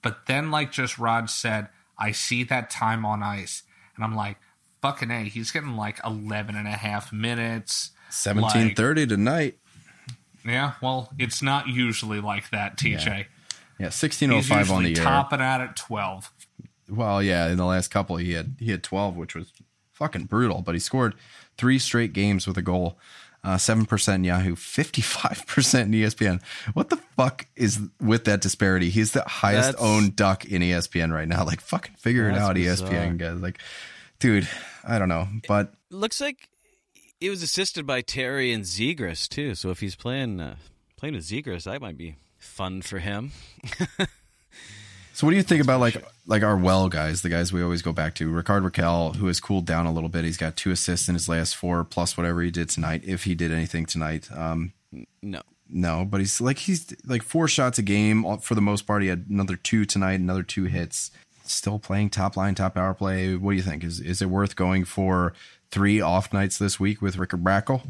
But 0.00 0.26
then, 0.26 0.50
like 0.50 0.72
just 0.72 0.98
Rod 0.98 1.28
said, 1.28 1.68
I 1.98 2.12
see 2.12 2.42
that 2.44 2.70
time 2.70 3.04
on 3.04 3.22
ice, 3.22 3.64
and 3.94 4.04
I'm 4.04 4.14
like, 4.14 4.38
fucking 4.82 5.10
a. 5.10 5.24
He's 5.24 5.50
getting 5.50 5.76
like 5.76 6.00
11 6.04 6.56
and 6.56 6.66
a 6.68 6.72
half 6.72 7.12
minutes. 7.12 7.90
1730 8.08 9.06
tonight. 9.06 9.58
Yeah, 10.44 10.72
well, 10.80 11.10
it's 11.18 11.42
not 11.42 11.68
usually 11.68 12.20
like 12.20 12.50
that, 12.50 12.76
TJ. 12.78 13.04
Yeah, 13.78 13.86
He's 13.90 14.02
1605 14.02 14.70
on 14.70 14.82
usually 14.82 14.94
the 14.94 15.00
air. 15.00 15.04
topping 15.04 15.40
out 15.40 15.60
at 15.60 15.76
12. 15.76 16.32
Well, 16.88 17.22
yeah, 17.22 17.48
in 17.48 17.56
the 17.58 17.66
last 17.66 17.88
couple 17.90 18.16
he 18.16 18.32
had 18.32 18.56
he 18.58 18.70
had 18.70 18.82
12, 18.82 19.16
which 19.16 19.34
was 19.34 19.52
fucking 19.92 20.24
brutal, 20.24 20.62
but 20.62 20.74
he 20.74 20.78
scored 20.78 21.14
three 21.58 21.78
straight 21.78 22.12
games 22.12 22.46
with 22.46 22.56
a 22.56 22.62
goal. 22.62 22.98
Uh, 23.44 23.56
7% 23.56 24.24
Yahoo, 24.24 24.56
55% 24.56 25.82
in 25.82 25.94
E 25.94 26.02
ESPN. 26.02 26.42
What 26.74 26.90
the 26.90 26.96
fuck 27.16 27.46
is 27.54 27.78
with 28.00 28.24
that 28.24 28.40
disparity? 28.40 28.90
He's 28.90 29.12
the 29.12 29.22
highest 29.22 29.72
That's- 29.72 29.84
owned 29.84 30.16
duck 30.16 30.44
in 30.44 30.60
ESPN 30.60 31.12
right 31.12 31.28
now. 31.28 31.44
Like, 31.44 31.60
fucking 31.60 31.94
figure 31.98 32.28
it 32.28 32.36
out, 32.36 32.54
bizarre. 32.56 32.88
ESPN 32.90 33.16
guys. 33.16 33.40
Like, 33.40 33.60
dude, 34.20 34.48
I 34.86 34.98
don't 34.98 35.08
know. 35.08 35.28
But 35.46 35.72
Looks 35.90 36.20
like 36.20 36.48
it 37.20 37.30
was 37.30 37.42
assisted 37.42 37.86
by 37.86 38.00
Terry 38.02 38.52
and 38.52 38.64
Zegras 38.64 39.28
too. 39.28 39.54
So 39.54 39.70
if 39.70 39.80
he's 39.80 39.96
playing 39.96 40.40
uh, 40.40 40.56
playing 40.96 41.14
with 41.14 41.24
Zegras, 41.28 41.64
that 41.64 41.80
might 41.80 41.96
be 41.98 42.16
fun 42.38 42.82
for 42.82 42.98
him. 42.98 43.32
So 45.14 45.26
what 45.26 45.32
do 45.32 45.36
you 45.36 45.42
think 45.42 45.60
about 45.60 45.80
like 45.80 46.00
like 46.26 46.44
our 46.44 46.56
well 46.56 46.88
guys, 46.88 47.22
the 47.22 47.28
guys 47.28 47.52
we 47.52 47.60
always 47.60 47.82
go 47.82 47.92
back 47.92 48.14
to? 48.14 48.30
Rickard 48.30 48.62
Rakell, 48.62 49.16
who 49.16 49.26
has 49.26 49.40
cooled 49.40 49.66
down 49.66 49.84
a 49.84 49.92
little 49.92 50.08
bit. 50.08 50.24
He's 50.24 50.36
got 50.36 50.54
two 50.54 50.70
assists 50.70 51.08
in 51.08 51.16
his 51.16 51.28
last 51.28 51.56
four, 51.56 51.82
plus 51.82 52.16
whatever 52.16 52.40
he 52.40 52.52
did 52.52 52.68
tonight, 52.68 53.02
if 53.04 53.24
he 53.24 53.34
did 53.34 53.50
anything 53.50 53.84
tonight. 53.84 54.30
Um, 54.30 54.74
No. 55.20 55.42
no, 55.68 56.04
but 56.08 56.20
he's 56.20 56.40
like 56.40 56.58
he's 56.58 56.94
like 57.04 57.24
four 57.24 57.48
shots 57.48 57.80
a 57.80 57.82
game 57.82 58.38
for 58.38 58.54
the 58.54 58.60
most 58.60 58.86
part. 58.86 59.02
He 59.02 59.08
had 59.08 59.26
another 59.28 59.56
two 59.56 59.84
tonight, 59.84 60.20
another 60.20 60.44
two 60.44 60.66
hits. 60.66 61.10
Still 61.50 61.78
playing 61.78 62.10
top 62.10 62.36
line, 62.36 62.54
top 62.54 62.74
power 62.74 62.94
play. 62.94 63.34
What 63.36 63.52
do 63.52 63.56
you 63.56 63.62
think? 63.62 63.82
Is 63.84 64.00
is 64.00 64.20
it 64.22 64.26
worth 64.28 64.54
going 64.56 64.84
for 64.84 65.32
three 65.70 66.00
off 66.00 66.32
nights 66.32 66.58
this 66.58 66.78
week 66.78 67.00
with 67.02 67.16
Rickard 67.16 67.42
Rakell? 67.44 67.82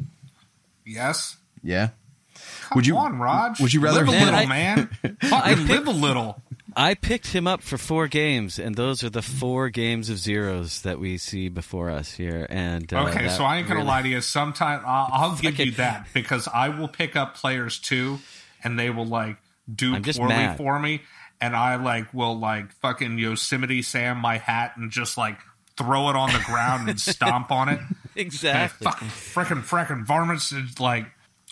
Yes. 0.85 1.37
Yeah. 1.63 1.91
Come 2.63 2.77
Would 2.77 2.87
you- 2.87 2.97
on, 2.97 3.19
Raj? 3.19 3.61
would 3.61 3.73
you 3.75 3.81
rather- 3.81 4.07
live 4.07 4.09
a 4.09 4.25
little, 4.25 4.35
I- 4.35 4.47
man? 4.47 4.91
I 5.23 5.27
Fucking 5.27 5.57
picked- 5.67 5.69
live 5.69 5.87
a 5.89 5.91
little. 5.99 6.43
I 6.77 6.95
picked 6.95 7.29
him 7.29 7.49
up 7.49 7.63
for 7.63 7.77
four 7.79 8.07
games, 8.07 8.59
and 8.61 8.77
those 8.77 9.03
are 9.03 9.11
the 9.11 9.23
four 9.23 9.69
games 9.71 10.11
of 10.11 10.19
zeros 10.19 10.83
that 10.83 11.01
we 11.01 11.19
see 11.19 11.49
before 11.49 11.91
us 11.91 12.13
here. 12.13 12.47
And 12.49 12.93
uh, 12.93 13.07
Okay, 13.09 13.29
so 13.31 13.43
I 13.43 13.57
ain't 13.57 13.67
gonna 13.67 13.81
really- 13.81 13.89
lie 13.89 14.03
to 14.03 14.09
you. 14.09 14.21
Sometime 14.21 14.83
I'll, 14.87 15.09
I'll 15.13 15.37
give 15.41 15.55
Okay. 15.55 15.65
you 15.65 15.73
that 15.73 16.07
because 16.15 16.47
I 16.47 16.69
will 16.69 16.87
pick 16.89 17.17
up 17.17 17.35
players 17.35 17.79
too, 17.81 18.21
and 18.63 18.79
they 18.79 18.91
will 18.91 19.07
like 19.07 19.39
do 19.73 19.95
I'm 19.97 20.03
poorly 20.05 20.49
for 20.57 20.79
me, 20.79 21.03
and 21.41 21.55
I 21.57 21.77
like 21.77 22.13
will 22.15 22.39
like 22.39 22.73
fucking 22.81 23.19
Yosemite 23.19 23.83
Sam 23.83 24.19
my 24.19 24.39
hat 24.39 24.73
and 24.77 24.91
just 24.91 25.17
like 25.19 25.39
throw 25.77 26.09
it 26.11 26.17
on 26.17 26.33
the 26.33 26.41
ground 26.41 26.89
and 26.89 27.01
stomp 27.01 27.51
on 27.53 27.69
it. 27.69 27.79
And 27.81 27.97
Exactly. 28.17 28.85
fucking 28.85 29.09
frickin' 29.09 29.63
frickin' 29.65 30.05
varmints 30.05 30.51
is 30.53 30.81
like, 30.81 31.07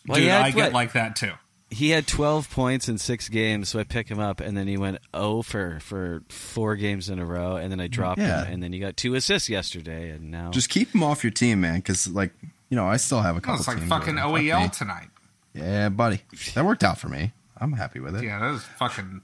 Well, 0.07 0.18
dude, 0.18 0.28
had 0.28 0.43
I 0.43 0.51
get 0.51 0.64
what- 0.64 0.72
like 0.72 0.93
that 0.95 1.16
too. 1.16 1.32
He 1.68 1.91
had 1.91 2.07
12 2.07 2.49
points 2.49 2.89
in 2.89 2.97
six 2.97 3.28
games, 3.28 3.68
so 3.70 3.80
I 3.80 3.84
pick 3.84 4.09
him 4.09 4.20
up, 4.20 4.41
and 4.41 4.57
then 4.57 4.68
he 4.68 4.76
went 4.76 4.99
0 5.16 5.43
for, 5.43 5.80
for 5.80 6.22
four 6.28 6.76
games 6.76 7.09
in 7.09 7.18
a 7.18 7.24
row, 7.26 7.57
and 7.57 7.72
then 7.72 7.80
I 7.80 7.89
dropped 7.89 8.20
Yeah. 8.20 8.45
him, 8.45 8.55
and 8.55 8.62
then 8.62 8.72
he 8.72 8.78
got 8.78 8.97
two 8.97 9.16
assists 9.16 9.49
yesterday, 9.49 10.11
and 10.11 10.30
now 10.30 10.53
Just 10.53 10.68
keep 10.68 10.95
him 10.95 11.03
off 11.03 11.24
your 11.24 11.32
team, 11.32 11.61
man, 11.62 11.76
because 11.78 12.07
like 12.07 12.32
you 12.68 12.76
know 12.76 12.87
I 12.87 12.99
still 12.99 13.20
have 13.20 13.34
a 13.34 13.39
Oh, 13.39 13.41
couple. 13.41 13.59
it's 13.59 13.66
like 13.68 13.78
fucking 13.80 14.14
where- 14.14 14.24
fuck 14.24 14.32
OEL 14.62 14.70
tonight. 14.78 15.09
Yeah, 15.55 15.89
buddy, 15.89 16.22
that 16.55 16.64
worked 16.64 16.84
out 16.84 16.99
for 16.99 17.09
me. 17.09 17.32
I'm 17.59 17.72
happy 17.72 17.99
with 17.99 18.14
it. 18.14 18.22
Yeah, 18.22 18.39
that 18.39 18.51
was 18.53 18.62
fucking 18.78 19.22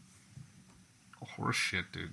horse 1.36 1.56
shit, 1.56 1.90
dude. 1.92 2.10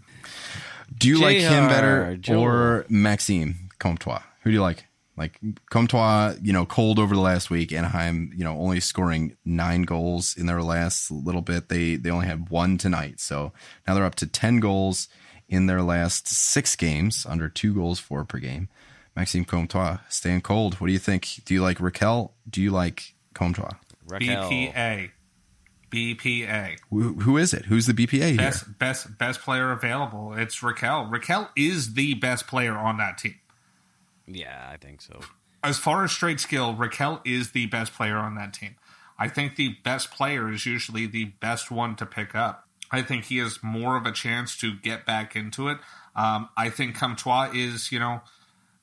Do 0.95 1.07
you 1.07 1.19
like 1.19 1.37
him 1.37 1.67
better 1.67 2.17
Joel. 2.17 2.43
or 2.43 2.85
Maxime 2.89 3.69
Comtois? 3.79 4.21
Who 4.43 4.51
do 4.51 4.55
you 4.55 4.61
like? 4.61 4.85
Like 5.17 5.39
Comtois, 5.69 6.35
you 6.41 6.53
know, 6.53 6.65
cold 6.65 6.97
over 6.97 7.13
the 7.13 7.21
last 7.21 7.49
week. 7.49 7.73
Anaheim, 7.73 8.31
you 8.33 8.43
know, 8.45 8.57
only 8.57 8.79
scoring 8.79 9.35
nine 9.43 9.81
goals 9.81 10.37
in 10.37 10.45
their 10.45 10.63
last 10.63 11.11
little 11.11 11.41
bit. 11.41 11.67
They 11.67 11.95
they 11.95 12.09
only 12.09 12.27
had 12.27 12.49
one 12.49 12.77
tonight, 12.77 13.19
so 13.19 13.51
now 13.85 13.95
they're 13.95 14.05
up 14.05 14.15
to 14.15 14.27
ten 14.27 14.61
goals 14.61 15.09
in 15.49 15.65
their 15.65 15.81
last 15.81 16.27
six 16.27 16.75
games, 16.75 17.25
under 17.27 17.49
two 17.49 17.73
goals 17.73 17.99
for 17.99 18.23
per 18.23 18.37
game. 18.39 18.69
Maxime 19.15 19.43
Comtois 19.43 19.97
staying 20.07 20.41
cold. 20.41 20.75
What 20.75 20.87
do 20.87 20.93
you 20.93 20.99
think? 20.99 21.41
Do 21.43 21.53
you 21.53 21.61
like 21.61 21.79
Rakell? 21.79 22.31
Do 22.49 22.61
you 22.61 22.71
like 22.71 23.15
Comtois? 23.33 23.73
Rakell. 24.07 24.49
BPA. 24.49 25.11
BPA. 25.89 26.77
Who, 26.89 27.13
who 27.13 27.37
is 27.37 27.53
it? 27.53 27.65
Who's 27.65 27.85
the 27.87 27.93
BPA 27.93 28.29
here? 28.29 28.37
Best 28.37 28.79
best 28.79 29.17
best 29.17 29.41
player 29.41 29.71
available. 29.71 30.33
It's 30.33 30.59
Rakell. 30.59 31.11
Rakell 31.11 31.49
is 31.55 31.93
the 31.93 32.15
best 32.15 32.47
player 32.47 32.75
on 32.77 32.97
that 32.97 33.17
team. 33.17 33.35
Yeah, 34.27 34.69
I 34.71 34.77
think 34.77 35.01
so. 35.01 35.19
As 35.63 35.77
far 35.77 36.03
as 36.03 36.11
straight 36.11 36.39
skill, 36.39 36.75
Rakell 36.75 37.21
is 37.25 37.51
the 37.51 37.65
best 37.65 37.93
player 37.93 38.17
on 38.17 38.35
that 38.35 38.53
team. 38.53 38.75
I 39.17 39.27
think 39.27 39.55
the 39.55 39.75
best 39.83 40.11
player 40.11 40.49
is 40.51 40.65
usually 40.65 41.05
the 41.05 41.25
best 41.25 41.69
one 41.69 41.95
to 41.97 42.05
pick 42.05 42.33
up. 42.33 42.67
I 42.91 43.01
think 43.01 43.25
he 43.25 43.37
has 43.37 43.61
more 43.61 43.97
of 43.97 44.05
a 44.05 44.11
chance 44.11 44.55
to 44.57 44.73
get 44.73 45.05
back 45.05 45.35
into 45.35 45.67
it. 45.67 45.77
Um, 46.15 46.49
I 46.57 46.69
think 46.69 46.95
Comtois 46.95 47.51
is, 47.53 47.91
you 47.91 47.99
know, 47.99 48.21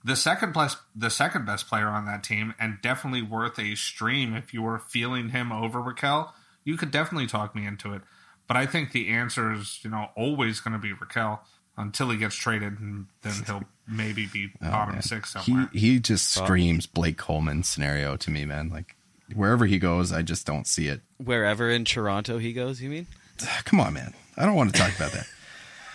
the 0.05 0.15
second 0.15 0.55
best 0.55 0.79
the 0.95 1.11
second 1.11 1.47
best 1.47 1.69
player 1.69 1.89
on 1.89 2.07
that 2.07 2.23
team, 2.23 2.55
and 2.61 2.79
definitely 2.81 3.23
worth 3.23 3.59
a 3.59 3.75
stream 3.75 4.35
if 4.35 4.55
you 4.55 4.63
were 4.63 4.79
feeling 4.79 5.31
him 5.31 5.51
over 5.51 5.81
Rakell. 5.81 6.33
You 6.67 6.77
could 6.77 6.91
definitely 6.91 7.27
talk 7.29 7.55
me 7.55 7.67
into 7.67 7.95
it, 7.95 8.03
but 8.47 8.57
I 8.59 8.67
think 8.67 8.93
the 8.93 9.09
answer 9.09 9.53
is, 9.53 9.79
you 9.83 9.89
know, 9.91 10.11
always 10.17 10.61
going 10.61 10.73
to 10.75 10.79
be 10.79 10.93
Rakell 10.93 11.39
until 11.79 12.11
he 12.11 12.17
gets 12.19 12.35
traded, 12.35 12.79
and 12.81 13.07
then 13.23 13.33
he'll 13.47 13.64
maybe 13.89 14.27
be 14.27 14.49
oh, 14.62 14.71
bottom 14.71 14.89
Oh, 14.91 14.93
Man. 14.95 15.03
six 15.03 15.33
He 15.33 15.41
somewhere. 15.41 15.71
he 15.73 15.79
he 15.79 16.01
just 16.01 16.29
screams 16.33 16.87
Blake 16.87 17.17
Coleman 17.17 17.62
scenario 17.62 18.17
to 18.19 18.31
me, 18.31 18.45
man. 18.45 18.69
Like 18.71 18.97
wherever 19.35 19.64
he 19.67 19.79
goes, 19.79 20.12
I 20.12 20.23
just 20.23 20.45
don't 20.47 20.67
see 20.67 20.89
it. 20.89 21.01
Wherever 21.19 21.71
in 21.71 21.85
Toronto 21.85 22.39
he 22.39 22.53
goes, 22.53 22.81
you 22.83 22.91
mean? 22.91 23.07
Come 23.64 23.81
on, 23.81 23.95
man. 23.95 24.12
I 24.37 24.45
don't 24.45 24.55
want 24.57 24.75
to 24.75 24.79
talk 24.81 24.95
about 24.97 25.12
that. 25.12 25.27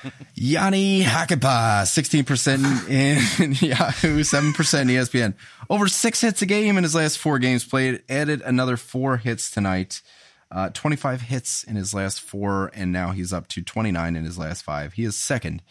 Jani 0.35 1.03
Hakanpää, 1.03 1.83
16% 1.85 2.89
in 2.89 3.17
Yahoo, 3.69 4.19
7% 4.23 4.81
in 4.81 4.87
ESPN. 4.87 5.33
Over 5.69 5.87
six 5.87 6.21
hits 6.21 6.41
a 6.41 6.45
game 6.47 6.77
in 6.77 6.83
his 6.83 6.95
last 6.95 7.17
four 7.19 7.37
games 7.39 7.63
played. 7.63 8.01
Added 8.09 8.41
another 8.41 8.77
four 8.77 9.17
hits 9.17 9.51
tonight. 9.51 10.01
Uh, 10.51 10.69
25 10.69 11.21
hits 11.21 11.63
in 11.63 11.77
his 11.77 11.93
last 11.93 12.19
four, 12.19 12.71
and 12.73 12.91
now 12.91 13.11
he's 13.11 13.31
up 13.31 13.47
to 13.47 13.61
29 13.61 14.15
in 14.15 14.25
his 14.25 14.37
last 14.37 14.63
five. 14.63 14.93
He 14.93 15.05
is 15.05 15.15
second 15.15 15.61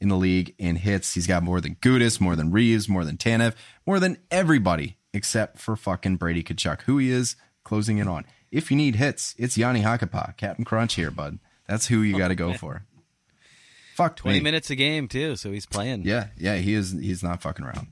in 0.00 0.08
the 0.08 0.16
league 0.16 0.54
in 0.58 0.76
hits. 0.76 1.12
He's 1.12 1.26
got 1.26 1.42
more 1.42 1.60
than 1.60 1.74
Gudas, 1.76 2.20
more 2.20 2.34
than 2.36 2.50
Reeves, 2.50 2.88
more 2.88 3.04
than 3.04 3.18
Tanev, 3.18 3.54
more 3.86 4.00
than 4.00 4.16
everybody 4.30 4.96
except 5.12 5.58
for 5.58 5.76
fucking 5.76 6.16
Brady 6.16 6.42
Tkachuk, 6.42 6.82
who 6.82 6.98
he 6.98 7.10
is 7.10 7.36
closing 7.64 7.98
in 7.98 8.08
on. 8.08 8.24
If 8.50 8.70
you 8.70 8.76
need 8.76 8.96
hits, 8.96 9.34
it's 9.38 9.56
Jani 9.58 9.82
Hakanpää, 9.82 10.36
Captain 10.36 10.64
Crunch 10.64 10.94
here, 10.94 11.10
bud. 11.10 11.38
That's 11.68 11.86
who 11.86 12.00
you 12.00 12.16
got 12.18 12.28
to 12.28 12.34
go 12.34 12.54
for. 12.54 12.84
Fuck 13.94 14.16
20 14.16 14.38
me. 14.38 14.42
minutes 14.42 14.70
a 14.70 14.76
game, 14.76 15.08
too, 15.08 15.36
so 15.36 15.52
he's 15.52 15.66
playing. 15.66 16.04
Yeah, 16.04 16.28
yeah, 16.36 16.56
he 16.56 16.74
is. 16.74 16.92
He's 16.92 17.22
not 17.22 17.42
fucking 17.42 17.64
around. 17.64 17.88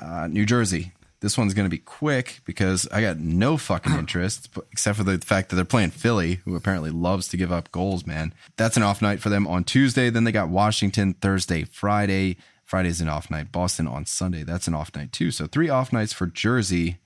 Uh, 0.00 0.26
New 0.26 0.46
Jersey. 0.46 0.92
This 1.20 1.36
one's 1.36 1.54
going 1.54 1.66
to 1.66 1.70
be 1.70 1.78
quick 1.78 2.40
because 2.44 2.86
I 2.92 3.00
got 3.00 3.18
no 3.18 3.56
fucking 3.56 3.94
interest, 3.98 4.48
except 4.70 4.98
for 4.98 5.04
the 5.04 5.18
fact 5.18 5.50
that 5.50 5.56
they're 5.56 5.64
playing 5.64 5.90
Philly, 5.90 6.36
who 6.44 6.54
apparently 6.54 6.90
loves 6.90 7.28
to 7.28 7.36
give 7.36 7.50
up 7.50 7.72
goals. 7.72 8.06
Man, 8.06 8.32
that's 8.56 8.76
an 8.76 8.82
off 8.82 9.02
night 9.02 9.20
for 9.20 9.28
them 9.28 9.46
on 9.46 9.64
Tuesday. 9.64 10.10
Then 10.10 10.24
they 10.24 10.32
got 10.32 10.48
Washington 10.48 11.14
Thursday, 11.14 11.64
Friday. 11.64 12.36
Friday's 12.64 13.00
an 13.00 13.08
off 13.08 13.30
night. 13.30 13.50
Boston 13.50 13.88
on 13.88 14.04
Sunday. 14.04 14.42
That's 14.42 14.68
an 14.68 14.74
off 14.74 14.94
night 14.94 15.10
too. 15.10 15.30
So 15.30 15.46
three 15.46 15.70
off 15.70 15.92
nights 15.92 16.12
for 16.12 16.26
Jersey. 16.26 16.98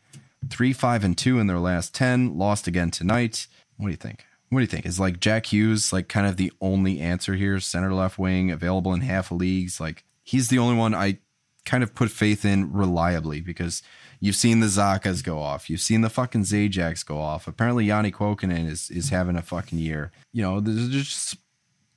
Three, 0.50 0.72
five, 0.72 1.04
and 1.04 1.16
two 1.16 1.38
in 1.38 1.46
their 1.46 1.60
last 1.60 1.94
ten. 1.94 2.36
Lost 2.36 2.66
again 2.66 2.90
tonight. 2.90 3.46
What 3.76 3.86
do 3.86 3.92
you 3.92 3.96
think? 3.96 4.24
What 4.48 4.58
do 4.58 4.62
you 4.62 4.68
think? 4.68 4.84
Is 4.84 5.00
like 5.00 5.20
Jack 5.20 5.46
Hughes 5.46 5.92
like 5.92 6.08
kind 6.08 6.26
of 6.26 6.36
the 6.36 6.52
only 6.60 7.00
answer 7.00 7.34
here? 7.34 7.60
Center 7.60 7.94
left 7.94 8.18
wing, 8.18 8.50
available 8.50 8.92
in 8.92 9.02
half 9.02 9.30
leagues. 9.30 9.80
Like 9.80 10.04
he's 10.24 10.48
the 10.48 10.58
only 10.58 10.76
one 10.76 10.94
I 10.94 11.18
kind 11.64 11.82
of 11.82 11.94
put 11.94 12.10
faith 12.10 12.44
in 12.44 12.72
reliably 12.72 13.40
because 13.40 13.82
you've 14.23 14.37
seen 14.37 14.61
the 14.61 14.68
Zachas 14.68 15.23
go 15.23 15.41
off. 15.41 15.68
You've 15.68 15.81
seen 15.81 16.01
the 16.01 16.09
fucking 16.09 16.45
Zajacs 16.45 17.05
go 17.05 17.18
off. 17.18 17.49
Apparently 17.49 17.87
Janne 17.87 18.12
Kuokkanen 18.12 18.70
is 18.70 18.89
is 18.91 19.11
having 19.11 19.37
a 19.37 19.43
fucking 19.43 19.79
year. 19.79 20.12
You 20.33 20.43
know, 20.43 20.61
there's 20.61 20.89
just 20.89 21.37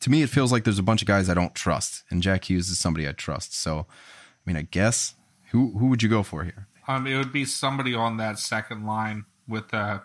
to 0.02 0.10
me 0.10 0.24
it 0.24 0.30
feels 0.30 0.52
like 0.52 0.66
there's 0.66 0.80
a 0.80 0.84
bunch 0.84 1.02
of 1.02 1.08
guys 1.08 1.30
I 1.30 1.36
don't 1.36 1.56
trust, 1.56 2.04
and 2.10 2.22
Jack 2.22 2.50
Hughes 2.50 2.68
is 2.70 2.80
somebody 2.80 3.08
I 3.08 3.14
trust. 3.14 3.56
So, 3.56 3.80
I 3.80 4.44
mean, 4.46 4.58
I 4.58 4.64
guess 4.64 5.14
who 5.52 5.78
who 5.78 5.86
would 5.88 6.04
you 6.04 6.10
go 6.10 6.24
for 6.24 6.44
here? 6.44 6.68
Um, 6.88 7.08
it 7.08 7.16
would 7.16 7.32
be 7.32 7.46
somebody 7.46 7.94
on 7.94 8.18
that 8.18 8.40
second 8.40 8.86
line 8.86 9.26
with 9.48 9.74
uh, 9.74 10.00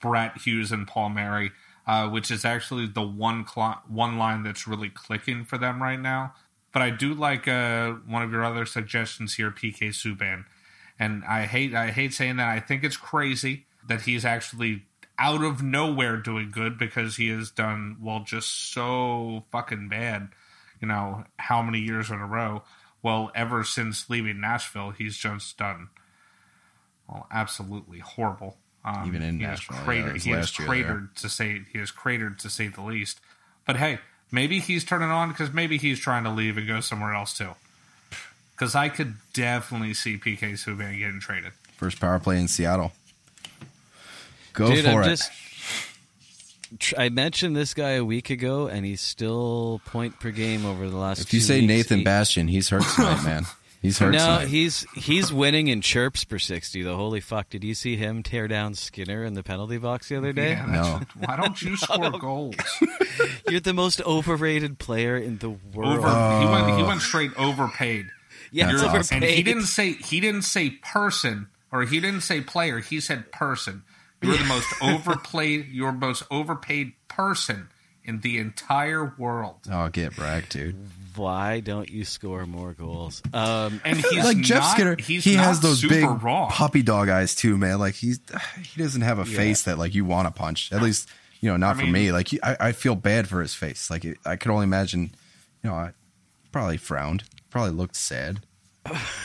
Brett 0.00 0.38
Hughes 0.38 0.72
and 0.72 0.86
Palmieri, 0.86 1.52
uh, 1.86 2.08
which 2.08 2.30
is 2.30 2.44
actually 2.44 2.86
the 2.86 3.06
one 3.06 3.46
cl- 3.46 3.82
one 3.86 4.18
line 4.18 4.42
that's 4.42 4.66
really 4.66 4.90
clicking 4.90 5.44
for 5.44 5.58
them 5.58 5.82
right 5.82 6.00
now. 6.00 6.34
But 6.72 6.82
I 6.82 6.90
do 6.90 7.14
like 7.14 7.48
uh, 7.48 7.92
one 8.06 8.22
of 8.22 8.32
your 8.32 8.44
other 8.44 8.66
suggestions 8.66 9.34
here, 9.34 9.50
PK 9.50 9.88
Subban, 9.88 10.44
and 10.98 11.24
I 11.24 11.46
hate 11.46 11.74
I 11.74 11.90
hate 11.90 12.14
saying 12.14 12.36
that. 12.36 12.48
I 12.48 12.60
think 12.60 12.84
it's 12.84 12.96
crazy 12.96 13.66
that 13.88 14.02
he's 14.02 14.24
actually 14.24 14.84
out 15.18 15.42
of 15.42 15.62
nowhere 15.62 16.16
doing 16.16 16.50
good 16.50 16.78
because 16.78 17.16
he 17.16 17.28
has 17.28 17.50
done 17.50 17.96
well 18.00 18.20
just 18.24 18.72
so 18.72 19.44
fucking 19.50 19.88
bad. 19.88 20.28
You 20.80 20.88
know 20.88 21.24
how 21.38 21.62
many 21.62 21.80
years 21.80 22.10
in 22.10 22.18
a 22.18 22.26
row? 22.26 22.62
Well, 23.02 23.30
ever 23.34 23.62
since 23.64 24.10
leaving 24.10 24.40
Nashville, 24.40 24.90
he's 24.90 25.16
just 25.16 25.56
done 25.56 25.88
well, 27.08 27.26
absolutely 27.30 28.00
horrible. 28.00 28.56
Um, 28.84 29.04
Even 29.06 29.22
in 29.22 29.38
he 29.38 29.46
Nashville, 29.46 29.76
yeah, 29.76 29.84
cratered, 29.84 30.12
was 30.14 30.24
he 30.24 30.30
has 30.30 30.50
cratered 30.50 31.16
to 31.16 31.28
say 31.28 31.62
he 31.72 31.78
has 31.78 31.90
cratered 31.90 32.38
to 32.40 32.50
say 32.50 32.68
the 32.68 32.82
least. 32.82 33.20
But 33.66 33.76
hey, 33.76 33.98
maybe 34.30 34.60
he's 34.60 34.84
turning 34.84 35.10
on 35.10 35.30
because 35.30 35.52
maybe 35.52 35.76
he's 35.76 35.98
trying 35.98 36.24
to 36.24 36.30
leave 36.30 36.56
and 36.56 36.66
go 36.66 36.80
somewhere 36.80 37.14
else 37.14 37.36
too. 37.36 37.50
Because 38.56 38.74
I 38.74 38.88
could 38.88 39.14
definitely 39.34 39.92
see 39.94 40.16
PK 40.16 40.52
Subban 40.52 40.98
getting 40.98 41.20
traded. 41.20 41.52
First 41.76 42.00
power 42.00 42.18
play 42.18 42.38
in 42.40 42.48
Seattle. 42.48 42.92
Go 44.54 44.68
Dude, 44.74 44.84
for 44.84 44.90
I'm 44.90 45.02
it. 45.02 45.04
just. 45.06 45.30
I 46.98 47.10
mentioned 47.10 47.54
this 47.54 47.74
guy 47.74 47.90
a 47.92 48.04
week 48.04 48.30
ago, 48.30 48.66
and 48.66 48.84
he's 48.84 49.00
still 49.00 49.80
point 49.86 50.18
per 50.18 50.30
game 50.30 50.64
over 50.66 50.88
the 50.88 50.96
last. 50.96 51.20
if 51.20 51.32
you 51.32 51.40
two 51.40 51.44
say 51.46 51.60
weeks. 51.60 51.68
Nathan 51.68 51.98
He- 51.98 52.04
Bastian, 52.04 52.48
he's 52.48 52.68
hurt 52.70 52.82
tonight, 52.94 53.22
man. 53.22 53.44
He's 53.82 53.98
hurt 53.98 54.10
no, 54.12 54.18
tonight. 54.18 54.48
he's 54.48 54.84
he's 54.94 55.32
winning 55.32 55.68
in 55.68 55.80
chirps 55.80 56.24
per 56.24 56.38
sixty. 56.38 56.82
The 56.82 56.96
holy 56.96 57.20
fuck! 57.20 57.50
Did 57.50 57.62
you 57.62 57.74
see 57.74 57.96
him 57.96 58.22
tear 58.22 58.48
down 58.48 58.74
Skinner 58.74 59.22
in 59.22 59.34
the 59.34 59.42
penalty 59.44 59.78
box 59.78 60.08
the 60.08 60.16
other 60.16 60.32
day? 60.32 60.52
Yeah, 60.52 60.66
No. 60.66 61.00
Why 61.24 61.36
don't 61.36 61.60
you 61.62 61.76
score 61.76 62.10
goals? 62.18 62.56
You're 63.48 63.60
the 63.60 63.74
most 63.74 64.00
overrated 64.02 64.78
player 64.78 65.16
in 65.16 65.38
the 65.38 65.50
world. 65.50 65.98
Over, 65.98 66.40
he 66.40 66.46
went. 66.46 66.76
He 66.78 66.82
uh. 66.82 66.86
went 66.88 67.02
straight 67.02 67.30
overpaid. 67.36 68.06
Yeah, 68.56 68.72
That's 68.72 68.82
awesome. 68.82 69.16
And 69.16 69.24
he 69.24 69.42
didn't 69.42 69.66
say 69.66 69.92
he 69.92 70.20
didn't 70.20 70.42
say 70.42 70.70
person 70.70 71.48
or 71.70 71.82
he 71.84 72.00
didn't 72.00 72.22
say 72.22 72.40
player. 72.40 72.78
He 72.80 73.00
said 73.00 73.30
person. 73.32 73.82
You're 74.22 74.38
the 74.38 74.44
most 74.44 74.66
overplayed. 74.82 75.68
You're 75.68 75.92
most 75.92 76.22
overpaid 76.30 76.94
person 77.08 77.68
in 78.04 78.20
the 78.20 78.38
entire 78.38 79.14
world. 79.18 79.56
oh, 79.70 79.88
get 79.88 80.16
Bragg, 80.16 80.48
dude. 80.48 80.76
Why 81.16 81.60
don't 81.60 81.88
you 81.88 82.04
score 82.04 82.44
more 82.46 82.72
goals? 82.72 83.22
Um, 83.32 83.80
And 83.84 83.96
he's 83.98 84.24
like 84.24 84.38
Jeff 84.38 84.60
not, 84.60 84.70
Skinner, 84.72 84.96
He's 84.98 85.24
he 85.24 85.34
has 85.34 85.60
those 85.60 85.82
big 85.82 86.04
raw. 86.22 86.48
puppy 86.50 86.82
dog 86.82 87.08
eyes 87.08 87.34
too, 87.34 87.56
man. 87.56 87.78
Like 87.78 87.94
he's 87.94 88.20
he 88.62 88.82
doesn't 88.82 89.02
have 89.02 89.18
a 89.18 89.24
face 89.24 89.62
that 89.62 89.78
like 89.78 89.94
you 89.94 90.04
want 90.04 90.28
to 90.28 90.32
punch. 90.38 90.72
At 90.72 90.82
least 90.82 91.08
you 91.40 91.50
know, 91.50 91.56
not 91.56 91.76
I 91.76 91.80
for 91.80 91.86
me. 91.86 92.12
Like 92.12 92.28
he, 92.28 92.42
I, 92.42 92.68
I 92.68 92.72
feel 92.72 92.94
bad 92.94 93.28
for 93.28 93.40
his 93.40 93.54
face. 93.54 93.90
Like 93.90 94.04
it, 94.04 94.18
I 94.24 94.36
could 94.36 94.50
only 94.50 94.64
imagine. 94.64 95.10
You 95.62 95.70
know, 95.70 95.76
I 95.76 95.92
probably 96.56 96.78
frowned, 96.78 97.24
probably 97.50 97.72
looked 97.72 97.96
sad. 97.96 98.40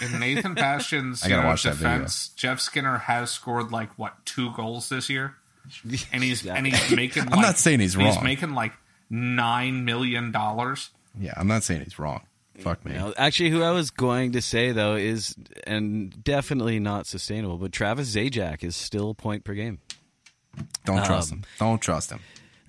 In 0.01 0.19
Nathan 0.19 0.53
Bastian's 0.55 1.23
I 1.23 1.29
gotta 1.29 1.37
you 1.37 1.43
know, 1.43 1.47
watch 1.47 1.63
that 1.63 1.75
video. 1.75 1.93
defense, 1.93 2.29
Jeff 2.35 2.59
Skinner 2.59 2.97
has 2.97 3.31
scored 3.31 3.71
like 3.71 3.97
what 3.97 4.25
two 4.25 4.51
goals 4.51 4.89
this 4.89 5.09
year. 5.09 5.35
and 6.11 6.21
he's 6.23 6.45
and 6.45 6.67
he's 6.67 6.91
making. 6.91 7.23
Like, 7.27 7.35
I'm 7.35 7.41
not 7.41 7.57
saying 7.57 7.79
he's 7.79 7.95
wrong. 7.95 8.07
He's 8.07 8.15
wrong. 8.17 8.25
making 8.25 8.53
like 8.53 8.73
nine 9.09 9.85
million 9.85 10.33
dollars. 10.33 10.89
Yeah, 11.17 11.33
I'm 11.37 11.47
not 11.47 11.63
saying 11.63 11.83
he's 11.83 11.97
wrong. 11.97 12.21
Fuck 12.57 12.83
me. 12.83 12.93
You 12.93 12.99
know, 12.99 13.13
actually, 13.15 13.49
who 13.49 13.63
I 13.63 13.71
was 13.71 13.91
going 13.91 14.33
to 14.33 14.41
say 14.41 14.73
though 14.73 14.95
is, 14.95 15.33
and 15.65 16.21
definitely 16.21 16.79
not 16.79 17.07
sustainable. 17.07 17.57
But 17.57 17.71
Travis 17.71 18.13
Zajac 18.13 18.61
is 18.61 18.75
still 18.75 19.13
point 19.13 19.45
per 19.45 19.53
game. 19.53 19.79
Don't 20.83 21.05
trust 21.05 21.31
um, 21.31 21.37
him. 21.37 21.45
Don't 21.59 21.81
trust 21.81 22.11
him. 22.11 22.19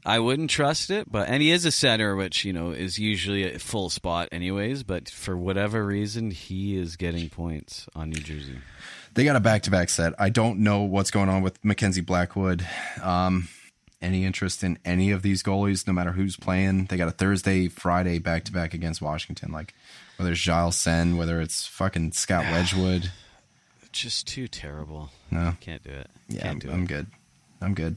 I 0.04 0.18
wouldn't 0.18 0.50
trust 0.50 0.90
it, 0.90 1.10
but 1.10 1.28
and 1.28 1.40
he 1.42 1.50
is 1.52 1.64
a 1.64 1.70
center, 1.72 2.16
which 2.16 2.44
you 2.44 2.52
know 2.52 2.70
is 2.70 2.98
usually 2.98 3.54
a 3.54 3.58
full 3.58 3.88
spot 3.88 4.28
anyways. 4.32 4.82
But 4.82 5.08
for 5.08 5.36
whatever 5.36 5.84
reason, 5.84 6.30
he 6.32 6.76
is 6.76 6.96
getting 6.96 7.28
points 7.28 7.88
on 7.94 8.10
New 8.10 8.20
Jersey. 8.20 8.58
They 9.14 9.24
got 9.24 9.36
a 9.36 9.40
back 9.40 9.62
to 9.64 9.70
back 9.70 9.90
set. 9.90 10.14
I 10.18 10.30
don't 10.30 10.60
know 10.60 10.80
what's 10.82 11.10
going 11.10 11.28
on 11.28 11.42
with 11.42 11.62
Mackenzie 11.64 12.00
Blackwood. 12.00 12.66
Um, 13.02 13.48
any 14.00 14.24
interest 14.24 14.64
in 14.64 14.78
any 14.84 15.12
of 15.12 15.22
these 15.22 15.42
goalies, 15.44 15.86
no 15.86 15.92
matter 15.92 16.10
who's 16.12 16.36
playing? 16.36 16.86
They 16.86 16.96
got 16.96 17.06
a 17.08 17.12
Thursday, 17.12 17.68
Friday 17.68 18.18
back 18.18 18.44
to 18.44 18.52
back 18.52 18.74
against 18.74 19.00
Washington. 19.02 19.52
Like 19.52 19.72
whether 20.16 20.32
it's 20.32 20.40
Gilles 20.40 20.76
Senn, 20.76 21.16
whether 21.16 21.40
it's 21.40 21.66
fucking 21.66 22.12
Scott 22.12 22.44
Wedgewood. 22.50 23.10
Just 23.92 24.26
too 24.26 24.48
terrible. 24.48 25.10
No. 25.30 25.54
Can't 25.60 25.84
do 25.84 25.90
it. 25.90 26.10
Yeah, 26.28 26.42
Can't 26.42 26.52
I'm, 26.54 26.58
do 26.58 26.70
I'm 26.72 26.82
it. 26.82 26.88
good. 26.88 27.06
I'm 27.60 27.74
good. 27.74 27.96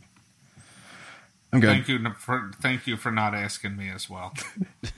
I'm 1.56 1.62
good. 1.62 1.70
Thank 1.70 1.88
you 1.88 2.14
for 2.20 2.51
thank 2.62 2.86
you 2.86 2.97
for 2.97 3.12
not 3.12 3.34
asking 3.34 3.78
me 3.78 3.89
as 3.89 4.10
well. 4.10 4.34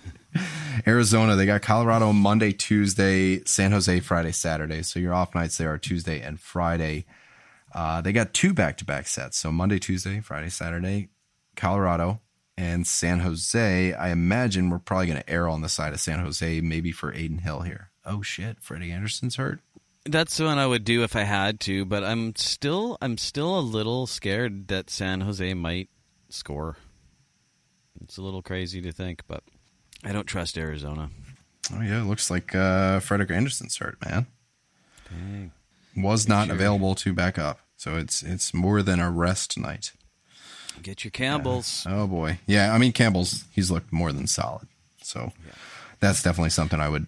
Arizona, 0.87 1.35
they 1.35 1.45
got 1.45 1.61
Colorado 1.61 2.11
Monday, 2.13 2.51
Tuesday, 2.51 3.43
San 3.43 3.71
Jose 3.71 3.99
Friday, 3.99 4.31
Saturday. 4.31 4.81
So 4.81 4.99
your 4.99 5.13
off 5.13 5.35
nights 5.35 5.57
there 5.57 5.71
are 5.71 5.77
Tuesday 5.77 6.19
and 6.19 6.39
Friday. 6.39 7.05
Uh, 7.75 8.01
they 8.01 8.11
got 8.11 8.33
two 8.33 8.53
back 8.53 8.77
to 8.77 8.85
back 8.85 9.07
sets. 9.07 9.37
So 9.37 9.51
Monday, 9.51 9.77
Tuesday, 9.77 10.19
Friday, 10.19 10.49
Saturday, 10.49 11.09
Colorado 11.55 12.21
and 12.57 12.87
San 12.87 13.19
Jose. 13.19 13.93
I 13.93 14.09
imagine 14.09 14.71
we're 14.71 14.79
probably 14.79 15.07
going 15.07 15.21
to 15.21 15.29
err 15.29 15.47
on 15.47 15.61
the 15.61 15.69
side 15.69 15.93
of 15.93 15.99
San 15.99 16.19
Jose, 16.19 16.61
maybe 16.61 16.91
for 16.91 17.11
Adin 17.11 17.39
Hill 17.39 17.61
here. 17.61 17.91
Oh 18.03 18.23
shit, 18.23 18.57
Freddie 18.61 18.91
Andersen's 18.91 19.35
hurt. 19.35 19.59
That's 20.05 20.37
the 20.37 20.45
one 20.45 20.57
I 20.57 20.65
would 20.65 20.85
do 20.85 21.03
if 21.03 21.15
I 21.15 21.23
had 21.23 21.59
to, 21.61 21.85
but 21.85 22.03
I'm 22.03 22.35
still 22.35 22.97
I'm 22.99 23.19
still 23.19 23.59
a 23.59 23.61
little 23.61 24.07
scared 24.07 24.69
that 24.69 24.89
San 24.89 25.21
Jose 25.21 25.53
might 25.53 25.89
score. 26.29 26.77
It's 28.03 28.17
a 28.17 28.21
little 28.21 28.41
crazy 28.41 28.81
to 28.81 28.91
think, 28.91 29.23
but 29.27 29.43
I 30.03 30.11
don't 30.11 30.25
trust 30.27 30.57
Arizona. 30.57 31.09
Oh 31.73 31.81
yeah, 31.81 32.01
it 32.01 32.05
looks 32.05 32.29
like 32.29 32.55
uh, 32.55 32.99
Frederik 32.99 33.31
Andersen's 33.31 33.77
hurt, 33.77 33.97
man. 34.05 34.27
Dang. 35.09 35.51
Was 35.95 36.27
not 36.27 36.49
available 36.49 36.93
to 36.95 37.13
back 37.13 37.39
up. 37.39 37.59
So 37.75 37.95
it's 37.95 38.23
it's 38.23 38.53
more 38.53 38.81
than 38.81 38.99
a 38.99 39.09
rest 39.09 39.57
night. 39.57 39.91
Get 40.81 41.03
your 41.03 41.11
Campbells. 41.11 41.85
Oh 41.89 42.07
boy, 42.07 42.39
yeah. 42.45 42.73
I 42.73 42.77
mean 42.77 42.91
Campbell's 42.91 43.45
he's 43.51 43.71
looked 43.71 43.91
more 43.91 44.13
than 44.13 44.27
solid. 44.27 44.67
So 45.01 45.31
that's 45.99 46.21
definitely 46.21 46.51
something 46.51 46.79
I 46.79 46.89
would 46.89 47.07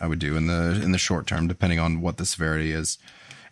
I 0.00 0.06
would 0.06 0.18
do 0.18 0.36
in 0.36 0.46
the 0.48 0.80
in 0.82 0.92
the 0.92 0.98
short 0.98 1.26
term, 1.26 1.46
depending 1.48 1.78
on 1.78 2.00
what 2.00 2.16
the 2.16 2.26
severity 2.26 2.72
is. 2.72 2.98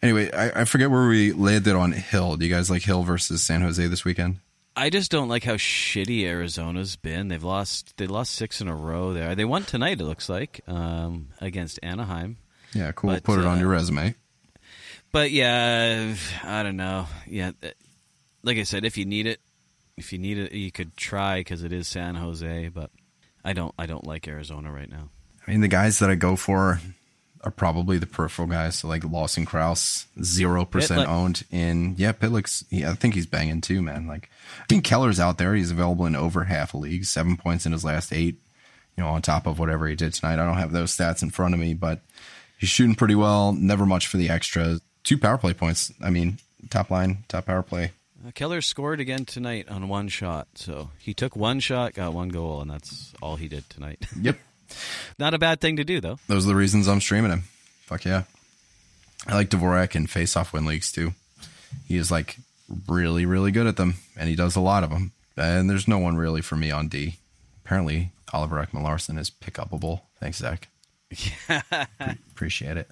Anyway, 0.03 0.31
I, 0.33 0.61
I 0.61 0.65
forget 0.65 0.91
where 0.91 1.09
we 1.09 1.33
landed 1.33 1.75
on 1.75 1.93
Hill. 1.93 2.37
Do 2.37 2.45
you 2.45 2.55
guys 2.55 2.71
like 2.71 2.83
Hill 2.83 3.05
versus 3.05 3.43
San 3.43 3.63
Jose 3.63 3.87
this 3.87 4.05
weekend? 4.05 4.41
I 4.77 4.91
just 4.91 5.11
don't 5.11 5.29
like 5.29 5.45
how 5.45 5.55
shitty 5.55 6.25
Arizona's 6.25 6.97
been. 6.97 7.29
They've 7.29 7.43
lost 7.43 7.97
they 7.97 8.07
lost 8.07 8.33
six 8.35 8.61
in 8.61 8.69
a 8.69 8.75
row 8.75 9.13
there. 9.13 9.35
They 9.35 9.45
won 9.45 9.65
tonight. 9.65 10.01
It 10.01 10.05
looks 10.05 10.29
like 10.29 10.61
um, 10.67 11.29
against 11.41 11.79
Anaheim. 11.83 12.39
Yeah, 12.73 12.91
cool. 12.93 13.11
But, 13.11 13.23
Put 13.23 13.39
it 13.39 13.47
on 13.47 13.59
uh, 13.59 13.61
your 13.61 13.69
resume. 13.69 14.15
But 15.13 15.31
yeah, 15.31 16.15
I 16.43 16.63
don't 16.65 16.77
know. 16.77 17.07
Yeah, 17.27 17.53
like 18.43 18.59
I 18.59 18.65
said, 18.65 18.85
if 18.85 18.99
you 18.99 19.05
need 19.05 19.27
it, 19.29 19.41
if 19.97 20.13
you 20.13 20.19
need 20.19 20.39
it, 20.39 20.53
you 20.53 20.73
could 20.73 20.97
try 20.97 21.39
because 21.39 21.63
it 21.63 21.73
is 21.73 21.87
San 21.87 22.17
Jose. 22.17 22.69
But 22.69 22.91
I 23.45 23.53
don't, 23.53 23.73
I 23.79 23.87
don't 23.87 24.05
like 24.05 24.27
Arizona 24.27 24.73
right 24.73 24.91
now. 24.91 25.11
I 25.47 25.51
mean, 25.53 25.61
the 25.61 25.69
guys 25.69 26.01
that 26.01 26.11
I 26.11 26.17
go 26.17 26.35
for 26.35 26.81
are 27.45 27.51
probably 27.51 27.99
the 27.99 28.07
peripheral 28.07 28.49
guys. 28.49 28.77
So 28.77 28.89
like 28.89 29.05
Lawson 29.05 29.45
Crouse, 29.45 30.07
zero 30.23 30.65
percent 30.65 31.09
owned 31.09 31.45
in. 31.51 31.95
Yeah, 31.97 32.13
Pitlick's. 32.13 32.65
Yeah, 32.71 32.91
I 32.91 32.95
think 32.95 33.15
he's 33.15 33.27
banging 33.27 33.61
too, 33.61 33.83
man. 33.83 34.07
Like, 34.07 34.31
I 34.61 34.65
think 34.67 34.85
Keller's 34.85 35.21
out 35.21 35.39
there. 35.39 35.55
He's 35.55 35.71
available 35.71 36.07
in 36.07 36.17
over 36.17 36.45
half 36.45 36.75
a 36.75 36.79
league, 36.79 37.05
seven 37.05 37.37
points 37.37 37.67
in 37.67 37.73
his 37.73 37.85
last 37.85 38.13
eight. 38.13 38.37
You 38.97 39.03
know, 39.03 39.11
on 39.11 39.23
top 39.23 39.47
of 39.47 39.59
whatever 39.59 39.89
he 39.89 39.97
did 39.97 40.15
tonight. 40.15 40.39
I 40.39 40.47
don't 40.47 40.59
have 40.59 40.73
those 40.73 40.97
stats 40.97 41.23
in 41.23 41.31
front 41.31 41.53
of 41.53 41.61
me, 41.61 41.75
but 41.75 42.01
he's 42.59 42.69
shooting 42.71 42.95
pretty 42.95 43.17
well. 43.17 43.53
Never 43.53 43.85
much 43.87 44.07
for 44.07 44.17
the 44.17 44.31
extra. 44.31 44.81
Two 45.03 45.19
power 45.19 45.37
play 45.37 45.53
points. 45.53 45.93
I 46.01 46.11
mean, 46.11 46.39
top 46.71 46.91
line, 46.91 47.25
top 47.29 47.47
power 47.47 47.63
play. 47.63 47.91
Uh, 48.27 48.31
Keller 48.31 48.63
scored 48.63 49.01
again 49.01 49.25
tonight 49.25 49.69
on 49.69 49.89
one 49.89 50.09
shot. 50.09 50.47
So 50.55 50.91
he 50.99 51.13
took 51.13 51.37
one 51.37 51.61
shot, 51.61 51.95
got 51.95 52.15
one 52.15 52.29
goal, 52.29 52.61
and 52.61 52.71
that's 52.71 53.13
all 53.21 53.37
he 53.37 53.49
did 53.49 53.69
tonight. 53.69 54.07
Yep. 54.21 54.39
Not 55.19 55.35
a 55.35 55.39
bad 55.39 55.61
thing 55.61 55.77
to 55.77 55.85
do, 55.85 56.01
though. 56.01 56.19
Those 56.29 56.45
are 56.45 56.49
the 56.49 56.55
reasons 56.57 56.89
I'm 56.89 57.01
streaming 57.01 57.31
him. 57.31 57.45
Fuck 57.83 58.05
yeah. 58.05 58.25
I 59.27 59.35
like 59.35 59.51
Dvorak 59.51 59.95
and 59.95 60.09
face-off 60.11 60.53
win 60.53 60.67
leagues 60.67 60.93
too. 60.93 61.13
He 61.87 61.97
is 61.97 62.11
like 62.11 62.37
really, 62.89 63.25
really 63.27 63.51
good 63.51 63.67
at 63.67 63.77
them, 63.77 63.95
and 64.17 64.29
he 64.29 64.37
does 64.37 64.57
a 64.57 64.61
lot 64.61 64.85
of 64.85 64.91
them. 64.91 65.13
And 65.37 65.69
there's 65.69 65.89
no 65.89 65.99
one 65.99 66.17
really 66.17 66.41
for 66.43 66.57
me 66.57 66.71
on 66.71 66.89
D. 66.89 67.17
Apparently, 67.65 68.13
Oliver 68.33 68.57
Ekman 68.65 68.83
Larsson 68.83 69.19
is 69.19 69.31
pick 69.31 69.55
upable. 69.55 70.03
Thanks, 70.21 70.39
Zach. 70.39 70.69
Yeah, 71.49 71.87
Appreciate 72.33 72.77
it. 72.77 72.91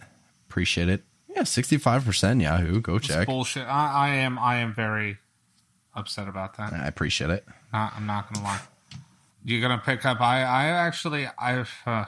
Appreciate 0.48 0.88
it. 0.88 1.02
Yeah, 1.28 1.42
65% 1.42 2.40
Yahoo. 2.42 2.80
Go 2.80 2.96
It's 2.96 3.08
check. 3.08 3.26
bullshit. 3.26 3.66
I, 3.66 3.90
I 3.92 4.08
am 4.16 4.38
I 4.38 4.56
am 4.58 4.72
very 4.74 5.16
upset 5.94 6.28
about 6.28 6.56
that. 6.58 6.72
I 6.72 6.86
appreciate 6.86 7.30
it. 7.30 7.44
Not, 7.72 7.94
I'm 7.96 8.06
not 8.06 8.32
gonna 8.32 8.44
lie. 8.46 8.60
You're 9.44 9.60
gonna 9.60 9.82
pick 9.84 10.04
up. 10.04 10.20
I 10.20 10.42
I 10.42 10.64
actually 10.66 11.28
I've 11.38 11.72
uh, 11.86 12.04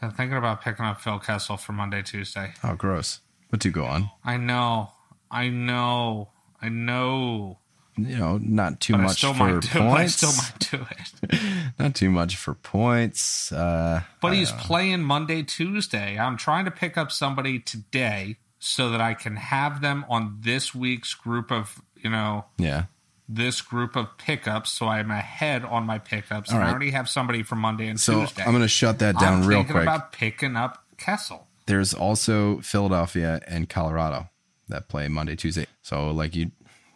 been 0.00 0.10
thinking 0.12 0.36
about 0.36 0.62
picking 0.62 0.84
up 0.84 1.00
Phil 1.00 1.18
Kessel 1.18 1.56
for 1.56 1.72
Monday 1.72 2.02
Tuesday. 2.02 2.52
Oh, 2.62 2.74
gross. 2.74 3.20
But 3.50 3.60
do 3.60 3.70
go 3.70 3.84
on. 3.84 4.10
I 4.24 4.36
know, 4.36 4.90
I 5.30 5.48
know, 5.48 6.28
I 6.60 6.68
know. 6.68 7.58
You 7.96 8.16
know, 8.16 8.38
not 8.40 8.78
too 8.80 8.92
But 8.92 9.00
I 9.00 9.02
much 9.04 9.16
still 9.16 9.34
for 9.34 9.44
might 9.54 9.60
do. 9.62 9.78
But 9.78 9.82
I 9.88 10.06
still 10.06 10.32
might 10.36 10.70
do 10.70 10.86
it. 10.88 11.40
Not 11.80 11.96
too 11.96 12.10
much 12.10 12.36
for 12.36 12.54
points. 12.54 13.50
Uh, 13.50 14.02
But 14.22 14.34
he's 14.34 14.52
playing 14.52 15.02
Monday, 15.02 15.42
Tuesday. 15.42 16.16
I'm 16.16 16.36
trying 16.36 16.64
to 16.66 16.70
pick 16.70 16.96
up 16.96 17.10
somebody 17.10 17.58
today 17.58 18.36
so 18.60 18.90
that 18.90 19.00
I 19.00 19.14
can 19.14 19.34
have 19.34 19.80
them 19.80 20.04
on 20.08 20.36
this 20.42 20.72
week's 20.72 21.14
group 21.14 21.50
of, 21.50 21.82
you 21.96 22.08
know, 22.10 22.44
yeah. 22.56 22.84
This 23.28 23.60
group 23.60 23.94
of 23.96 24.16
pickups. 24.16 24.70
So 24.70 24.88
I'm 24.88 25.10
ahead 25.10 25.64
on 25.64 25.84
my 25.84 25.98
pickups. 25.98 26.50
All 26.50 26.56
and 26.56 26.66
I 26.66 26.70
already 26.70 26.90
have 26.90 27.08
somebody 27.08 27.42
for 27.42 27.56
Monday 27.56 27.88
and 27.88 28.00
So 28.00 28.20
Tuesday. 28.20 28.42
I'm 28.42 28.52
going 28.52 28.62
to 28.62 28.68
shut 28.68 28.98
that 29.00 29.18
down 29.18 29.42
I'm 29.42 29.48
real 29.48 29.64
quick. 29.64 29.82
about 29.82 30.12
picking 30.12 30.56
up 30.56 30.84
Kessel. 30.96 31.46
there's 31.66 31.92
also 31.94 32.60
Philadelphia 32.60 33.40
and 33.46 33.68
Colorado 33.68 34.30
that 34.68 34.88
play 34.88 35.08
Monday, 35.08 35.36
Tuesday. 35.36 35.66
So 35.82 36.10
like 36.10 36.34
you, 36.34 36.50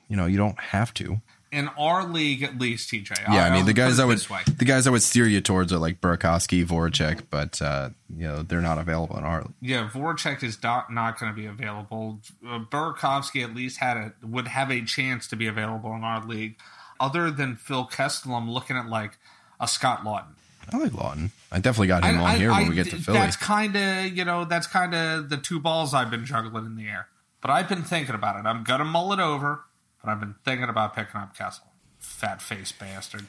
you 0.09 0.17
know, 0.17 0.27
you 0.27 0.37
don't 0.39 0.59
have 0.59 0.93
to. 0.95 1.21
In 1.53 1.69
our 1.79 2.05
league, 2.05 2.43
at 2.43 2.59
least, 2.59 2.91
TJ. 2.91 3.11
Yeah, 3.31 3.45
I 3.45 3.51
mean 3.51 3.61
I'll 3.61 3.65
the 3.67 3.75
guys 3.75 4.01
I 4.01 4.07
would 4.07 4.19
the 4.19 4.65
guys 4.65 4.87
I 4.87 4.91
would 4.91 5.03
steer 5.03 5.27
you 5.27 5.43
towards 5.43 5.71
are 5.71 5.79
like 5.79 6.01
Burakovsky, 6.01 6.65
Voracek, 6.65 7.25
but 7.29 7.61
uh, 7.61 7.91
you 8.17 8.27
know 8.27 8.43
they're 8.43 8.63
not 8.63 8.79
available 8.79 9.19
in 9.19 9.25
our. 9.25 9.43
League. 9.43 9.53
Yeah, 9.61 9.89
Voracek 9.93 10.43
is 10.43 10.63
not, 10.63 10.91
not 10.91 11.21
going 11.21 11.31
to 11.31 11.37
be 11.37 11.45
available. 11.45 12.21
Uh, 12.45 12.61
Burakovsky 12.61 13.45
at 13.45 13.55
least 13.55 13.79
had 13.79 13.99
a 13.99 14.13
would 14.23 14.49
have 14.49 14.71
a 14.71 14.83
chance 14.83 15.29
to 15.29 15.37
be 15.37 15.47
available 15.47 15.95
in 15.95 16.05
our 16.05 16.25
league. 16.25 16.57
Other 16.99 17.31
than 17.31 17.57
Phil 17.57 17.85
Kessel, 17.85 18.35
I'm 18.35 18.51
looking 18.51 18.77
at 18.77 18.87
like 18.87 19.19
a 19.61 19.69
Scott 19.69 20.05
Laughton. 20.05 20.35
I 20.73 20.79
like 20.79 20.95
Lawton. 20.95 21.33
I 21.51 21.59
definitely 21.59 21.89
got 21.89 22.05
him 22.05 22.21
on 22.21 22.37
here 22.37 22.51
when 22.51 22.69
we 22.69 22.75
get 22.75 22.91
to 22.91 22.97
Philly. 22.97 23.19
That's 23.19 23.37
kind 23.37 23.77
of 23.77 24.07
you 24.17 24.25
know 24.25 24.45
that's 24.45 24.67
kind 24.67 24.95
of 24.95 25.29
the 25.29 25.37
two 25.37 25.61
balls 25.61 25.93
I've 25.93 26.11
been 26.11 26.25
juggling 26.25 26.67
in 26.67 26.77
the 26.77 26.89
air. 26.89 27.09
But 27.41 27.51
I've 27.51 27.69
been 27.69 27.83
thinking 27.83 28.15
about 28.15 28.37
it. 28.37 28.47
I'm 28.47 28.63
gonna 28.65 28.85
mull 28.85 29.13
it 29.13 29.19
over, 29.21 29.65
but 30.03 30.11
I've 30.11 30.21
been 30.21 30.35
thinking 30.45 30.69
about 30.69 30.95
picking 30.95 31.21
up 31.21 31.37
Kessel. 31.37 31.65
Fat 31.99 32.43
face 32.43 32.73
bastard. 32.73 33.27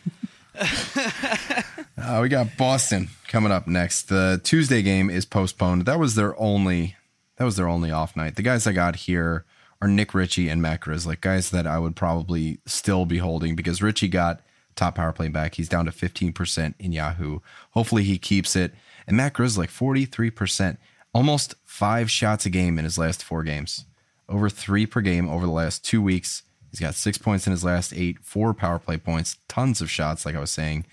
Uh, 1.96 2.20
we 2.22 2.28
got 2.28 2.58
Boston 2.58 3.08
coming 3.28 3.52
up 3.52 3.66
next. 3.68 4.10
The 4.10 4.42
Tuesday 4.44 4.82
game 4.82 5.10
is 5.10 5.26
postponed. 5.26 5.86
That 5.86 6.00
was 6.00 6.16
their 6.16 6.38
only 6.40 6.96
that 7.38 7.46
was 7.46 7.56
their 7.56 7.68
only 7.68 7.92
off 7.92 8.16
night. 8.16 8.36
The 8.36 8.42
guys 8.42 8.68
I 8.68 8.74
got 8.74 8.96
here 8.96 9.46
are 9.82 9.88
Nick 9.88 10.14
Ritchie 10.14 10.50
and 10.50 10.62
Matt 10.62 10.82
Grzelcyk, 10.82 11.22
guys 11.22 11.50
that 11.52 11.66
I 11.68 11.80
would 11.80 11.96
probably 11.96 12.60
still 12.66 13.06
be 13.06 13.18
holding 13.18 13.56
because 13.56 13.82
Ritchie 13.82 14.08
got 14.10 14.42
top 14.76 14.96
power 14.96 15.12
play 15.12 15.28
back. 15.28 15.56
He's 15.56 15.70
down 15.70 15.86
to 15.86 15.92
15% 15.92 16.74
in 16.80 16.92
Yahoo. 16.92 17.40
Hopefully 17.72 18.04
he 18.04 18.18
keeps 18.18 18.56
it. 18.56 18.74
And 19.08 19.18
Matt 19.18 19.34
Grzelcyk, 19.34 19.68
43%, 19.68 20.78
almost 21.14 21.56
five 21.64 22.10
shots 22.10 22.46
a 22.46 22.50
game 22.50 22.78
in 22.78 22.86
his 22.86 22.98
last 22.98 23.24
four 23.24 23.44
games. 23.44 23.86
Over 24.30 24.50
three 24.50 24.86
per 24.86 25.02
game 25.02 25.28
over 25.28 25.46
the 25.46 25.52
last 25.52 25.84
two 25.84 26.02
weeks. 26.02 26.44
He's 26.74 26.80
got 26.80 26.96
six 26.96 27.20
points 27.20 27.46
in 27.46 27.52
his 27.52 27.64
last 27.64 27.94
eight, 27.94 28.18
four 28.24 28.52
power 28.56 28.80
play 28.80 28.98
points, 28.98 29.38
tons 29.48 29.80
of 29.80 29.92
shots, 29.92 30.26
like 30.26 30.36
I 30.36 30.40
was 30.40 30.50
saying. 30.50 30.86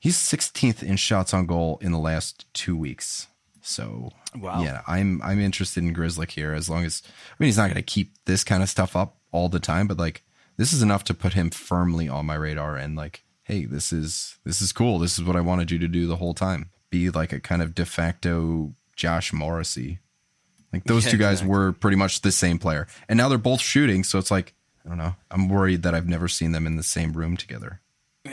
He's 0.00 0.16
16th 0.16 0.82
in 0.82 0.96
shots 0.96 1.34
on 1.34 1.44
goal 1.44 1.78
in 1.82 1.92
the 1.92 1.98
last 1.98 2.46
two 2.54 2.74
weeks. 2.76 3.26
So 3.60 4.10
Wow. 4.34 4.62
yeah, 4.62 4.80
I'm 4.86 5.20
I'm 5.22 5.38
interested 5.38 5.84
in 5.84 5.94
Grzelcyk 5.94 6.30
here 6.30 6.54
as 6.54 6.70
long 6.70 6.84
as 6.86 7.02
I 7.06 7.34
mean 7.38 7.48
he's 7.48 7.58
not 7.58 7.64
going 7.64 7.74
to 7.74 7.82
keep 7.82 8.12
this 8.24 8.42
kind 8.42 8.62
of 8.62 8.70
stuff 8.70 8.96
up 8.96 9.18
all 9.32 9.50
the 9.50 9.60
time, 9.60 9.86
but 9.86 9.98
like 9.98 10.22
this 10.56 10.72
is 10.72 10.80
enough 10.82 11.04
to 11.04 11.14
put 11.14 11.34
him 11.34 11.50
firmly 11.50 12.08
on 12.08 12.24
my 12.26 12.34
radar 12.36 12.76
and 12.76 12.96
like, 12.96 13.24
hey, 13.42 13.66
this 13.66 13.92
is 13.92 14.38
this 14.44 14.62
is 14.62 14.72
cool. 14.72 14.98
This 14.98 15.18
is 15.18 15.24
what 15.24 15.36
I 15.36 15.40
wanted 15.42 15.70
you 15.70 15.78
to 15.80 15.88
do 15.88 16.06
the 16.06 16.16
whole 16.16 16.32
time. 16.34 16.70
Be 16.88 17.10
like 17.10 17.32
a 17.34 17.40
kind 17.40 17.60
of 17.60 17.74
de 17.74 17.84
facto 17.84 18.72
Josh 18.96 19.32
Morrissey. 19.34 19.98
Like 20.72 20.84
those 20.84 21.04
Yeah, 21.06 21.10
two 21.12 21.16
guys 21.18 21.32
exactly. 21.40 21.50
were 21.50 21.72
pretty 21.72 21.96
much 21.96 22.20
the 22.22 22.32
same 22.32 22.58
player, 22.58 22.86
and 23.08 23.16
now 23.18 23.28
they're 23.28 23.36
both 23.38 23.60
shooting. 23.60 24.04
So 24.04 24.18
it's 24.18 24.30
like 24.30 24.54
I 24.84 24.88
don't 24.88 24.98
know. 24.98 25.14
I'm 25.30 25.48
worried 25.48 25.82
that 25.82 25.94
I've 25.94 26.08
never 26.08 26.28
seen 26.28 26.52
them 26.52 26.66
in 26.66 26.76
the 26.76 26.82
same 26.82 27.12
room 27.12 27.36
together. 27.36 27.80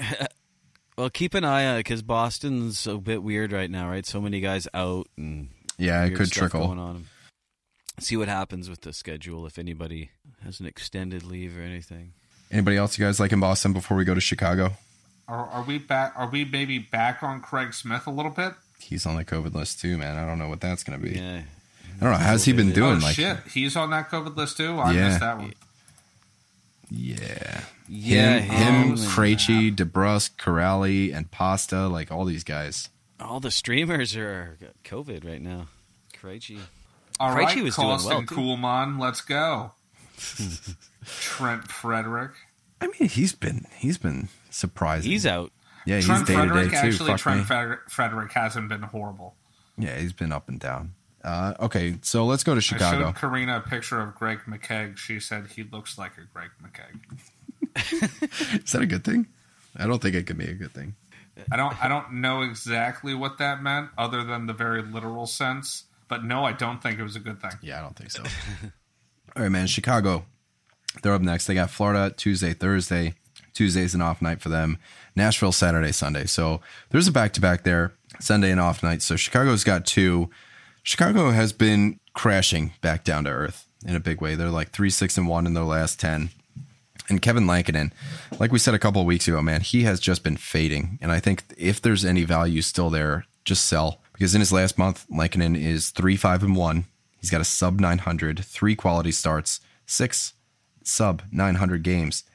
Well, 0.98 1.10
keep 1.10 1.34
an 1.34 1.44
eye 1.44 1.66
uh, 1.66 1.72
on 1.72 1.76
it 1.76 1.80
because 1.80 2.02
Boston's 2.02 2.88
a 2.88 2.98
bit 2.98 3.22
weird 3.22 3.52
right 3.52 3.70
now, 3.70 3.90
right? 3.90 4.06
So 4.06 4.22
many 4.22 4.40
guys 4.40 4.66
out 4.74 5.08
and 5.18 5.50
Yeah, 5.78 6.06
it 6.06 6.16
could 6.16 6.32
trickle. 6.32 6.68
going 6.68 6.80
on. 6.80 7.08
See 8.00 8.16
what 8.16 8.30
happens 8.30 8.70
with 8.70 8.80
the 8.82 8.94
schedule 8.94 9.46
if 9.46 9.60
anybody 9.60 10.12
has 10.46 10.62
an 10.62 10.66
extended 10.66 11.24
leave 11.24 11.58
or 11.58 11.62
anything. 11.62 12.14
Anybody 12.50 12.78
else 12.78 12.98
you 12.98 13.04
guys 13.06 13.20
like 13.20 13.34
in 13.34 13.42
Boston 13.42 13.74
before 13.74 13.98
we 13.98 14.06
go 14.06 14.14
to 14.14 14.22
Chicago? 14.22 14.74
Are, 15.28 15.46
are 15.48 15.64
we 15.64 15.80
back? 15.80 16.14
Are 16.16 16.30
we 16.30 16.46
maybe 16.46 16.80
back 16.80 17.22
on 17.24 17.42
Craig 17.42 17.74
Smith 17.74 18.08
a 18.08 18.12
little 18.12 18.32
bit? 18.32 18.54
He's 18.80 19.06
on 19.06 19.18
the 19.18 19.26
COVID 19.26 19.54
list 19.54 19.82
too, 19.82 19.98
man. 19.98 20.18
I 20.18 20.26
don't 20.26 20.40
know 20.40 20.48
what 20.48 20.62
that's 20.62 20.84
gonna 20.84 21.00
be. 21.00 21.12
Yeah, 21.12 21.42
I 22.00 22.04
don't 22.04 22.12
know. 22.14 22.18
How's 22.20 22.46
he 22.46 22.54
been 22.54 22.72
doing? 22.72 22.98
oh 22.98 23.06
like, 23.06 23.16
shit, 23.16 23.38
he's 23.54 23.76
on 23.76 23.90
that 23.90 24.10
COVID 24.10 24.38
list 24.38 24.56
too. 24.56 24.80
I 24.80 24.94
Yeah. 24.94 25.08
missed 25.10 25.20
that 25.20 25.38
one. 25.40 25.54
Yeah, 26.90 27.62
yeah. 27.88 28.40
him, 28.40 28.52
him, 28.52 28.90
and 28.92 28.98
Krejci, 29.00 29.76
DeBrusk, 29.76 30.36
Kuraly, 30.38 31.14
and 31.16 31.30
Pasta, 31.32 31.88
like 31.88 32.12
all 32.12 32.26
these 32.26 32.44
guys. 32.44 32.90
all 33.20 33.40
the 33.40 33.52
streamers 33.52 34.16
are 34.16 34.58
COVID 34.84 35.26
right 35.26 35.42
now. 35.42 35.68
Krejci. 36.14 36.60
All 37.20 37.34
Krejci 37.34 37.36
right, 37.36 37.64
was 37.64 37.76
doing 37.76 37.88
Costin 37.88 38.10
well, 38.10 38.22
too. 38.22 38.36
Kuhlman, 38.36 39.00
let's 39.00 39.22
go. 39.22 39.72
Trent 41.06 41.68
Frederic. 41.72 42.32
I 42.82 42.88
mean, 42.88 43.10
he's 43.10 43.34
been 43.34 43.66
he's 43.78 43.98
been 43.98 44.30
surprising. 44.50 45.12
He's 45.12 45.26
out. 45.26 45.52
yeah, 45.86 45.98
he's 45.98 46.06
Trent 46.06 46.28
day 46.28 46.36
to 46.36 46.42
day 46.42 46.48
Frederic, 46.48 46.70
too. 46.72 46.76
actually, 46.78 47.10
Fuck 47.12 47.20
Trent 47.20 47.40
me. 47.40 47.46
Frederic, 47.46 47.90
Frederic 47.90 48.32
hasn't 48.34 48.70
been 48.70 48.82
horrible. 48.82 49.36
Yeah, 49.78 49.98
he's 49.98 50.14
been 50.14 50.32
up 50.32 50.48
and 50.50 50.60
down. 50.60 50.94
Uh, 51.26 51.56
okay, 51.60 51.96
so 52.04 52.24
let's 52.24 52.44
go 52.44 52.54
to 52.54 52.62
Chicago. 52.62 53.00
I 53.00 53.02
showed 53.08 53.16
Karina 53.16 53.58
a 53.58 53.68
picture 53.68 54.00
of 54.00 54.14
Greg 54.14 54.42
McKegg. 54.48 54.98
She 54.98 55.20
said 55.20 55.48
he 55.48 55.64
looks 55.64 55.98
like 55.98 56.12
a 56.18 56.22
Greg 56.32 56.52
McKegg. 56.64 58.62
Is 58.64 58.72
that 58.72 58.84
a 58.84 58.86
good 58.86 59.04
thing? 59.04 59.26
I 59.76 59.88
don't 59.88 60.00
think 60.00 60.14
it 60.14 60.28
could 60.28 60.38
be 60.38 60.46
a 60.46 60.54
good 60.54 60.72
thing. 60.72 60.94
I 61.52 61.58
don't 61.58 61.84
I 61.84 61.88
don't 61.88 62.22
know 62.22 62.44
exactly 62.44 63.14
what 63.14 63.40
that 63.40 63.62
meant 63.62 63.90
other 63.98 64.24
than 64.24 64.46
the 64.46 64.54
very 64.54 64.84
literal 64.84 65.26
sense. 65.26 65.86
But 66.08 66.24
no, 66.24 66.44
I 66.44 66.52
don't 66.52 66.82
think 66.82 67.00
it 67.00 67.04
was 67.04 67.16
a 67.16 67.20
good 67.20 67.42
thing. 67.42 67.52
Yeah, 67.64 67.80
I 67.80 67.82
don't 67.82 67.96
think 67.96 68.12
so. 68.12 68.22
All 69.36 69.42
right, 69.42 69.50
man. 69.50 69.66
Chicago. 69.66 70.26
They're 71.02 71.14
up 71.14 71.22
next. 71.22 71.48
They 71.48 71.56
got 71.56 71.72
Florida 71.72 72.14
Tuesday, 72.16 72.54
Thursday. 72.54 73.16
Tuesday's 73.54 73.96
an 73.96 74.02
off 74.02 74.22
night 74.22 74.42
for 74.42 74.50
them. 74.50 74.78
Nashville 75.16 75.52
Saturday, 75.52 75.92
Sunday. 75.92 76.26
So 76.26 76.62
there's 76.92 77.08
a 77.08 77.12
back 77.12 77.34
to 77.34 77.42
back 77.42 77.64
there. 77.64 77.94
Sunday 78.20 78.52
and 78.52 78.60
off 78.60 78.84
night. 78.84 79.02
So 79.02 79.16
Chicago's 79.16 79.64
got 79.64 79.86
two. 79.86 80.30
Chicago 80.86 81.32
has 81.32 81.52
been 81.52 82.00
crashing 82.14 82.74
back 82.80 83.04
down 83.04 83.24
to 83.24 83.30
earth 83.32 83.66
in 83.88 83.96
a 83.96 84.00
big 84.00 84.22
way. 84.22 84.36
They're 84.36 84.52
like 84.52 84.70
three, 84.70 84.92
six, 84.92 85.18
and 85.18 85.28
one 85.28 85.48
in 85.48 85.56
their 85.56 85.64
last 85.64 86.00
ten. 86.00 86.30
And 87.10 87.24
Kevin 87.24 87.48
Lankinen, 87.48 87.92
like 88.40 88.52
we 88.52 88.60
said 88.60 88.76
a 88.76 88.80
couple 88.80 89.04
weeks 89.04 89.28
ago, 89.28 89.42
man, 89.42 89.62
he 89.62 89.82
has 89.82 90.00
just 90.00 90.24
been 90.24 90.38
fading. 90.38 91.00
And 91.02 91.12
I 91.12 91.20
think 91.20 91.44
if 91.58 91.82
there's 91.82 92.06
any 92.06 92.24
value 92.24 92.62
still 92.62 92.92
there, 92.92 93.26
just 93.44 93.66
sell. 93.66 94.00
Because 94.14 94.36
in 94.36 94.42
his 94.42 94.54
last 94.54 94.78
month, 94.78 95.08
Lankinen 95.10 95.56
is 95.56 95.90
three, 95.90 96.16
five, 96.16 96.44
and 96.44 96.56
one. 96.56 96.86
He's 97.20 97.32
got 97.32 97.42
a 97.42 97.46
sub 97.46 97.80
900, 97.80 98.46
three 98.46 98.76
quality 98.76 99.12
starts, 99.12 99.62
six 99.88 100.34
sub 100.84 101.24
900 101.32 101.82
games. 101.82 102.26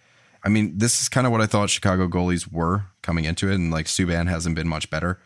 I 0.43 0.49
mean, 0.49 0.77
this 0.77 1.01
is 1.01 1.09
kind 1.09 1.25
of 1.25 1.33
what 1.33 1.41
I 1.41 1.47
thought 1.47 1.71
Chicago 1.71 2.09
goalies 2.09 2.53
were 2.53 2.87
coming 3.01 3.27
into 3.27 3.49
it. 3.49 3.55
And 3.55 3.71
like 3.71 3.87
Subban 3.87 4.29
hasn't 4.29 4.57
been 4.57 4.69
much 4.69 4.91
better. 4.91 5.21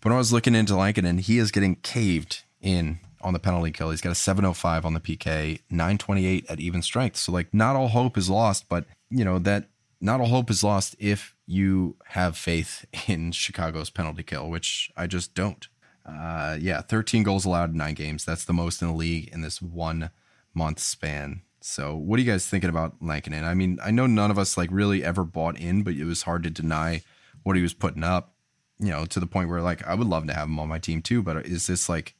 But 0.00 0.08
when 0.08 0.14
I 0.14 0.18
was 0.18 0.32
looking 0.32 0.54
into 0.54 0.76
Lankinen, 0.76 1.18
he 1.18 1.36
is 1.36 1.50
getting 1.50 1.76
caved 1.76 2.42
in 2.64 2.98
on 3.20 3.32
the 3.32 3.38
penalty 3.38 3.70
kill. 3.70 3.90
He's 3.90 4.00
got 4.00 4.12
a 4.12 4.16
705 4.16 4.84
on 4.84 4.94
the 4.94 5.00
PK, 5.00 5.60
928 5.70 6.46
at 6.48 6.60
even 6.60 6.82
strength. 6.82 7.16
So 7.16 7.32
like 7.32 7.52
not 7.54 7.76
all 7.76 7.88
hope 7.88 8.18
is 8.18 8.28
lost, 8.28 8.68
but 8.68 8.86
you 9.10 9.24
know 9.24 9.38
that 9.40 9.68
not 10.00 10.20
all 10.20 10.26
hope 10.26 10.50
is 10.50 10.64
lost 10.64 10.96
if 10.98 11.34
you 11.46 11.96
have 12.06 12.36
faith 12.36 12.84
in 13.08 13.32
Chicago's 13.32 13.90
penalty 13.90 14.22
kill, 14.22 14.50
which 14.50 14.90
I 14.96 15.06
just 15.06 15.34
don't. 15.34 15.68
Uh, 16.06 16.58
yeah, 16.60 16.82
13 16.82 17.22
goals 17.22 17.46
allowed 17.46 17.70
in 17.70 17.78
nine 17.78 17.94
games. 17.94 18.24
That's 18.24 18.44
the 18.44 18.52
most 18.52 18.82
in 18.82 18.88
the 18.88 18.94
league 18.94 19.28
in 19.32 19.40
this 19.40 19.62
one 19.62 20.10
month 20.52 20.78
span. 20.78 21.42
So, 21.62 21.96
what 21.96 22.18
are 22.18 22.22
you 22.22 22.30
guys 22.30 22.46
thinking 22.46 22.68
about 22.68 22.96
Lankinen? 23.00 23.44
I 23.44 23.54
mean, 23.54 23.78
I 23.82 23.90
know 23.90 24.06
none 24.06 24.30
of 24.30 24.38
us 24.38 24.58
like 24.58 24.68
really 24.70 25.02
ever 25.02 25.24
bought 25.24 25.58
in, 25.58 25.82
but 25.82 25.94
it 25.94 26.04
was 26.04 26.22
hard 26.22 26.42
to 26.42 26.50
deny 26.50 27.02
what 27.42 27.56
he 27.56 27.62
was 27.62 27.72
putting 27.72 28.04
up. 28.04 28.34
You 28.78 28.90
know, 28.90 29.06
to 29.06 29.20
the 29.20 29.26
point 29.26 29.48
where 29.48 29.62
like 29.62 29.86
I 29.86 29.94
would 29.94 30.06
love 30.06 30.26
to 30.26 30.34
have 30.34 30.48
him 30.48 30.58
on 30.58 30.68
my 30.68 30.78
team 30.78 31.00
too. 31.00 31.22
But 31.22 31.46
is 31.46 31.66
this 31.66 31.88
like, 31.88 32.14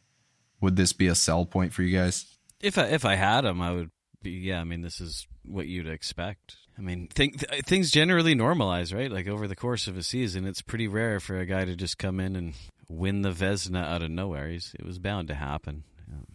would 0.65 0.77
this 0.77 0.93
be 0.93 1.07
a 1.07 1.15
sell 1.15 1.47
point 1.47 1.73
for 1.73 1.83
you 1.83 1.97
guys? 1.97 2.27
If 2.61 2.77
I, 2.79 2.87
if 2.87 3.05
I 3.05 3.15
had 3.15 3.45
him, 3.45 3.61
I 3.63 3.71
would 3.73 3.91
be. 4.23 4.31
Yeah, 4.33 4.61
I 4.61 4.65
mean, 4.65 4.83
this 4.83 5.01
is 5.01 5.27
what 5.45 5.67
you'd 5.69 5.87
expect. 5.87 6.57
I 6.77 6.81
mean, 6.81 7.09
th- 7.15 7.37
th- 7.39 7.63
things 7.65 7.91
generally 7.93 8.35
normalize, 8.35 8.93
right? 8.93 9.11
Like 9.13 9.29
over 9.29 9.47
the 9.47 9.55
course 9.55 9.87
of 9.87 9.97
a 9.97 10.03
season, 10.03 10.45
it's 10.47 10.63
pretty 10.63 10.89
rare 10.89 11.21
for 11.21 11.39
a 11.39 11.47
guy 11.47 11.65
to 11.65 11.77
just 11.77 11.99
come 11.99 12.19
in 12.19 12.35
and 12.35 12.55
win 12.89 13.23
the 13.23 13.31
Vezina 13.31 13.85
out 13.85 14.03
of 14.03 14.11
nowhere. 14.11 14.49
He's, 14.49 14.75
it 14.79 14.85
was 14.85 14.99
bound 14.99 15.29
to 15.29 15.35
happen. 15.35 15.85
Um, 16.13 16.27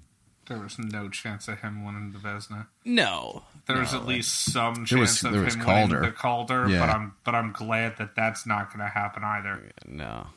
There 0.47 0.59
was 0.59 0.79
no 0.79 1.09
chance 1.09 1.47
of 1.49 1.59
him 1.59 1.83
winning 1.83 2.11
the 2.13 2.19
Vezina. 2.19 2.67
no, 2.85 3.43
There 3.65 3.79
was 3.79 3.93
at 3.93 4.01
like- 4.01 4.07
least 4.09 4.45
some 4.53 4.85
chance 4.85 4.89
There 4.91 4.99
was- 4.99 5.23
of 5.23 5.31
there 5.33 5.41
was 5.43 5.55
him 5.55 5.61
Calder. 5.61 5.95
winning 5.97 6.09
the 6.11 6.15
Calder, 6.15 6.69
Yeah. 6.69 6.79
but 6.85 6.89
I'm 6.95 7.13
but 7.25 7.35
I'm 7.35 7.51
glad 7.51 7.97
that 7.97 8.15
that's 8.15 8.45
not 8.45 8.69
going 8.69 8.79
to 8.87 8.93
happen 8.93 9.23
either. 9.23 9.71
no. 9.87 10.27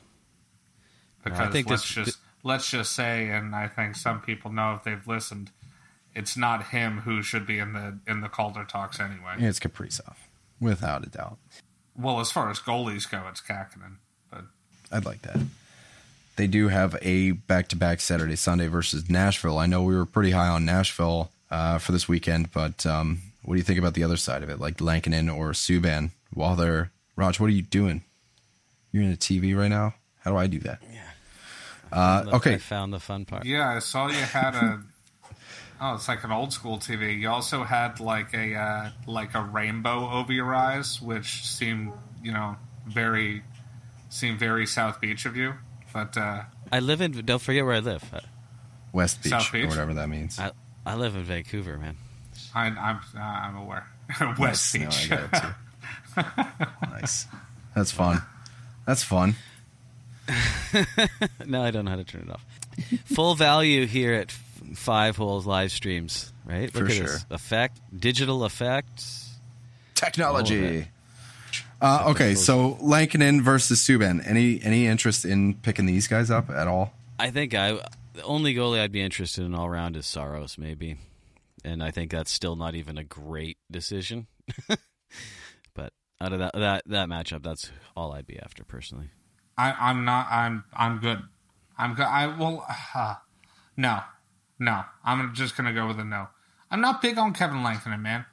Because 1.22 1.52
think 1.52 1.70
let's 1.70 1.82
this- 1.94 2.06
just 2.06 2.18
let's 2.42 2.70
just 2.70 2.92
say, 2.92 3.28
and 3.28 3.54
I 3.54 3.68
think 3.68 3.96
some 3.96 4.20
people 4.20 4.52
know 4.52 4.74
if 4.74 4.84
they've 4.84 5.06
listened, 5.06 5.50
it's 6.14 6.36
not 6.36 6.68
him 6.68 6.98
who 7.00 7.22
should 7.22 7.46
be 7.46 7.58
in 7.58 7.72
the 7.72 7.98
in 8.06 8.20
the 8.20 8.28
Calder 8.28 8.64
talks 8.64 9.00
anyway. 9.00 9.34
It's 9.38 9.58
Kaprizov, 9.58 10.16
without 10.60 11.06
a 11.06 11.08
doubt. 11.08 11.38
Well, 11.96 12.20
as 12.20 12.30
far 12.30 12.50
as 12.50 12.58
goalies 12.58 13.10
go, 13.10 13.22
it's 13.28 13.40
Kahkonen, 13.40 13.96
but 14.30 14.44
I'd 14.90 15.04
like 15.04 15.22
that. 15.22 15.38
They 16.36 16.46
do 16.46 16.68
have 16.68 16.96
a 17.02 17.32
back 17.32 17.68
to 17.68 17.76
back 17.76 18.00
Saturday, 18.00 18.36
Sunday 18.36 18.66
versus 18.66 19.10
Nashville. 19.10 19.58
I 19.58 19.66
know 19.66 19.82
we 19.82 19.94
were 19.94 20.06
pretty 20.06 20.30
high 20.30 20.48
on 20.48 20.64
Nashville 20.64 21.30
uh, 21.50 21.78
for 21.78 21.92
this 21.92 22.08
weekend, 22.08 22.52
but 22.52 22.86
um, 22.86 23.20
what 23.42 23.54
do 23.54 23.58
you 23.58 23.64
think 23.64 23.78
about 23.78 23.94
the 23.94 24.04
other 24.04 24.16
side 24.16 24.42
of 24.42 24.48
it, 24.48 24.58
like 24.58 24.80
Lankinen 24.80 25.28
or 25.28 25.50
Subban? 25.50 26.10
While 26.32 26.56
they're 26.56 26.90
Raj, 27.16 27.38
what 27.38 27.48
are 27.48 27.54
you 27.54 27.62
doing? 27.62 28.02
You're 28.90 29.02
in 29.02 29.10
the 29.10 29.16
TV 29.16 29.56
right 29.56 29.68
now. 29.68 29.94
How 30.20 30.30
do 30.30 30.36
I 30.36 30.46
do 30.46 30.58
that? 30.60 30.82
Uh, 31.92 32.22
Look, 32.24 32.34
okay, 32.34 32.54
I 32.54 32.58
found 32.58 32.92
the 32.92 33.00
fun 33.00 33.24
part. 33.24 33.44
yeah, 33.44 33.68
I 33.68 33.78
saw 33.80 34.08
you 34.08 34.14
had 34.14 34.54
a. 34.54 34.82
Oh, 35.84 35.94
it's 35.96 36.06
like 36.06 36.22
an 36.22 36.30
old 36.30 36.52
school 36.52 36.78
TV. 36.78 37.18
You 37.18 37.28
also 37.28 37.64
had 37.64 37.98
like 37.98 38.32
a 38.34 38.54
uh, 38.54 38.90
like 39.08 39.34
a 39.34 39.42
rainbow 39.42 40.10
over 40.12 40.32
your 40.32 40.54
eyes, 40.54 41.02
which 41.02 41.44
seemed 41.44 41.92
you 42.22 42.30
know 42.32 42.54
very 42.86 43.42
seemed 44.08 44.38
very 44.38 44.64
South 44.64 45.00
Beach 45.00 45.26
of 45.26 45.34
you. 45.36 45.54
But 45.92 46.16
uh, 46.16 46.42
I 46.70 46.78
live 46.78 47.00
in. 47.00 47.10
Don't 47.24 47.42
forget 47.42 47.64
where 47.64 47.74
I 47.74 47.80
live. 47.80 48.04
I, 48.14 48.20
West 48.92 49.24
Beach, 49.24 49.32
South 49.32 49.50
Beach? 49.50 49.64
or 49.64 49.68
whatever 49.70 49.94
that 49.94 50.08
means. 50.08 50.38
I, 50.38 50.52
I 50.86 50.94
live 50.94 51.16
in 51.16 51.24
Vancouver, 51.24 51.76
man. 51.78 51.96
I, 52.54 52.66
I'm 52.66 53.00
uh, 53.16 53.20
I'm 53.20 53.56
aware. 53.56 53.88
West 54.38 54.76
Nice. 54.76 55.08
Beach. 55.08 55.10
No, 55.10 55.16
I 55.16 55.26
got 55.26 55.34
it 55.34 56.62
too. 56.86 56.86
nice. 56.92 57.26
That's 57.74 57.90
fun. 57.90 58.22
That's 58.86 59.02
fun. 59.02 59.34
no, 61.46 61.62
I 61.62 61.70
don't 61.70 61.84
know 61.84 61.90
how 61.90 61.96
to 61.96 62.04
turn 62.04 62.22
it 62.22 62.30
off. 62.30 62.44
Full 63.14 63.34
value 63.34 63.86
here 63.86 64.14
at 64.14 64.30
Five 64.30 65.16
Holes 65.16 65.46
live 65.46 65.72
streams, 65.72 66.32
right? 66.44 66.72
Look 66.74 66.84
For 66.84 66.90
sure. 66.90 67.06
this 67.06 67.26
effect, 67.30 67.80
digital 67.98 68.44
effects. 68.44 69.30
Technology. 69.94 70.86
Uh, 71.80 72.06
okay, 72.10 72.34
so 72.36 72.78
Lankinen 72.80 73.42
versus 73.42 73.80
Subban. 73.80 74.24
Any 74.26 74.62
any 74.62 74.86
interest 74.86 75.24
in 75.24 75.54
picking 75.54 75.86
these 75.86 76.06
guys 76.06 76.30
up 76.30 76.48
at 76.48 76.68
all? 76.68 76.92
I 77.18 77.30
think 77.30 77.54
I 77.54 77.72
the 78.14 78.22
only 78.22 78.54
goalie 78.54 78.80
I'd 78.80 78.92
be 78.92 79.02
interested 79.02 79.44
in 79.44 79.54
all 79.54 79.68
round 79.68 79.96
is 79.96 80.06
Saros, 80.06 80.56
maybe, 80.56 80.96
and 81.64 81.82
I 81.82 81.90
think 81.90 82.12
that's 82.12 82.30
still 82.30 82.54
not 82.56 82.74
even 82.76 82.98
a 82.98 83.04
great 83.04 83.58
decision. 83.70 84.28
but 85.74 85.92
out 86.20 86.32
of 86.32 86.38
that 86.38 86.52
that 86.54 86.82
that 86.86 87.08
matchup, 87.08 87.42
that's 87.42 87.70
all 87.96 88.12
I'd 88.12 88.26
be 88.26 88.38
after 88.38 88.64
personally. 88.64 89.10
I, 89.56 89.72
I'm 89.72 90.04
not. 90.04 90.28
I'm. 90.30 90.64
I'm 90.74 90.98
good. 90.98 91.22
I'm 91.78 91.94
good. 91.94 92.06
I 92.06 92.26
will. 92.26 92.64
Uh, 92.94 93.16
no, 93.76 94.00
no. 94.58 94.84
I'm 95.04 95.34
just 95.34 95.56
gonna 95.56 95.72
go 95.72 95.86
with 95.86 95.98
a 95.98 96.04
no. 96.04 96.28
I'm 96.70 96.80
not 96.80 97.02
big 97.02 97.18
on 97.18 97.34
Kevin 97.34 97.62
Lankinen, 97.62 98.00
man. 98.00 98.24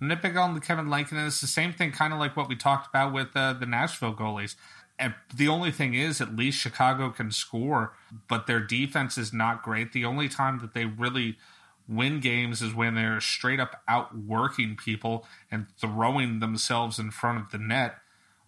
I'm 0.00 0.08
not 0.08 0.22
big 0.22 0.36
on 0.36 0.54
the 0.54 0.60
Kevin 0.60 0.90
Lankinen. 0.90 1.26
It's 1.26 1.40
the 1.40 1.46
same 1.46 1.72
thing, 1.72 1.92
kind 1.92 2.12
of 2.12 2.18
like 2.18 2.36
what 2.36 2.48
we 2.48 2.56
talked 2.56 2.88
about 2.88 3.12
with 3.12 3.28
uh, 3.36 3.52
the 3.52 3.66
Nashville 3.66 4.14
goalies. 4.14 4.56
And 4.98 5.14
the 5.34 5.48
only 5.48 5.70
thing 5.72 5.94
is, 5.94 6.20
at 6.20 6.36
least 6.36 6.58
Chicago 6.58 7.10
can 7.10 7.30
score, 7.30 7.94
but 8.28 8.46
their 8.46 8.60
defense 8.60 9.18
is 9.18 9.32
not 9.32 9.62
great. 9.62 9.92
The 9.92 10.04
only 10.04 10.28
time 10.28 10.58
that 10.60 10.74
they 10.74 10.84
really 10.84 11.36
win 11.88 12.20
games 12.20 12.62
is 12.62 12.74
when 12.74 12.94
they're 12.94 13.20
straight 13.20 13.60
up 13.60 13.82
outworking 13.88 14.76
people 14.76 15.26
and 15.50 15.66
throwing 15.78 16.40
themselves 16.40 16.98
in 16.98 17.10
front 17.10 17.38
of 17.40 17.50
the 17.50 17.58
net. 17.58 17.96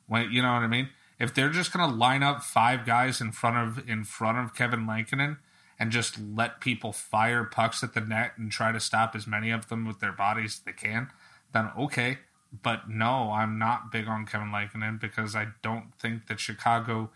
When 0.06 0.30
you 0.30 0.42
know 0.42 0.52
what 0.52 0.62
I 0.62 0.68
mean? 0.68 0.88
If 1.18 1.34
they're 1.34 1.50
just 1.50 1.72
going 1.72 1.88
to 1.88 1.96
line 1.96 2.22
up 2.22 2.42
five 2.42 2.84
guys 2.84 3.20
in 3.20 3.32
front 3.32 3.56
of 3.56 3.88
in 3.88 4.04
front 4.04 4.38
of 4.38 4.54
Kevin 4.54 4.86
Lankinen 4.86 5.38
and 5.78 5.90
just 5.90 6.18
let 6.18 6.60
people 6.60 6.92
fire 6.92 7.44
pucks 7.44 7.82
at 7.82 7.94
the 7.94 8.00
net 8.00 8.32
and 8.36 8.50
try 8.50 8.72
to 8.72 8.80
stop 8.80 9.14
as 9.14 9.26
many 9.26 9.50
of 9.50 9.68
them 9.68 9.86
with 9.86 10.00
their 10.00 10.12
bodies 10.12 10.56
as 10.56 10.60
they 10.60 10.72
can, 10.72 11.10
then 11.52 11.70
okay. 11.78 12.18
But 12.62 12.88
no, 12.88 13.32
I'm 13.32 13.58
not 13.58 13.92
big 13.92 14.08
on 14.08 14.26
Kevin 14.26 14.52
Lankinen 14.52 14.98
because 14.98 15.34
I 15.34 15.48
don't 15.62 15.94
think 15.98 16.26
that 16.28 16.40
Chicago 16.40 17.10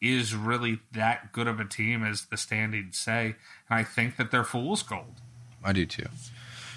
is 0.00 0.34
really 0.34 0.80
that 0.92 1.32
good 1.32 1.46
of 1.46 1.60
a 1.60 1.64
team 1.64 2.04
as 2.04 2.26
the 2.26 2.36
standings 2.36 2.98
say. 2.98 3.36
And 3.70 3.78
I 3.78 3.84
think 3.84 4.16
that 4.16 4.30
they're 4.30 4.44
fool's 4.44 4.82
gold. 4.82 5.20
I 5.62 5.72
do 5.72 5.86
too. 5.86 6.06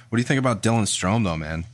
What 0.09 0.17
do 0.17 0.21
you 0.21 0.27
think 0.27 0.39
about 0.39 0.63
Dylan 0.63 0.83
Strome 0.83 1.23
though, 1.23 1.35
man? 1.35 1.65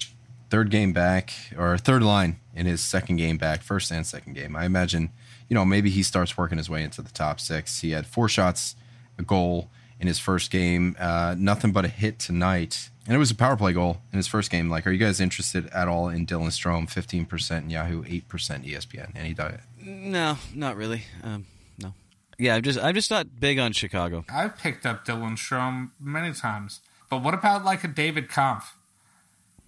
Third 0.49 0.71
game 0.71 0.93
back 0.93 1.33
or 1.57 1.77
third 1.77 2.01
line 2.01 2.37
in 2.55 2.65
his 2.65 2.81
second 2.81 3.17
game 3.17 3.37
back, 3.37 3.61
first 3.61 3.91
and 3.91 4.05
second 4.05 4.33
game. 4.33 4.55
I 4.55 4.65
imagine, 4.65 5.09
you 5.49 5.55
know, 5.55 5.65
maybe 5.65 5.89
he 5.89 6.03
starts 6.03 6.37
working 6.37 6.57
his 6.57 6.69
way 6.69 6.83
into 6.83 7.01
the 7.01 7.11
top 7.11 7.39
six. 7.39 7.81
He 7.81 7.91
had 7.91 8.05
four 8.05 8.29
shots, 8.29 8.75
a 9.17 9.23
goal 9.23 9.69
in 9.99 10.07
his 10.07 10.19
first 10.19 10.51
game, 10.51 10.95
uh, 10.99 11.35
nothing 11.37 11.71
but 11.71 11.85
a 11.85 11.87
hit 11.87 12.19
tonight, 12.19 12.89
and 13.05 13.15
it 13.15 13.19
was 13.19 13.31
a 13.31 13.35
power 13.35 13.55
play 13.55 13.73
goal 13.73 13.97
in 14.11 14.17
his 14.17 14.27
first 14.27 14.51
game. 14.51 14.69
Like, 14.69 14.85
are 14.87 14.91
you 14.91 14.97
guys 14.97 15.19
interested 15.19 15.67
at 15.67 15.87
all 15.87 16.09
in 16.09 16.25
Dylan 16.25 16.47
Strome? 16.47 16.89
Fifteen 16.89 17.25
percent 17.25 17.69
Yahoo, 17.69 18.03
eight 18.07 18.27
percent 18.27 18.65
ESPN. 18.65 19.15
Any 19.15 19.33
diet? 19.33 19.61
No, 19.81 20.37
not 20.53 20.75
really. 20.77 21.03
Um, 21.23 21.45
no. 21.77 21.93
Yeah, 22.37 22.55
I'm 22.55 22.61
just 22.61 22.79
I'm 22.79 22.95
just 22.95 23.11
not 23.11 23.39
big 23.39 23.59
on 23.59 23.73
Chicago. 23.73 24.25
I've 24.31 24.57
picked 24.57 24.85
up 24.85 25.05
Dylan 25.05 25.37
Strome 25.37 25.91
many 25.99 26.33
times. 26.33 26.81
But 27.09 27.21
what 27.23 27.33
about 27.33 27.63
like 27.63 27.83
a 27.83 27.87
David 27.87 28.29
Kampf? 28.29 28.73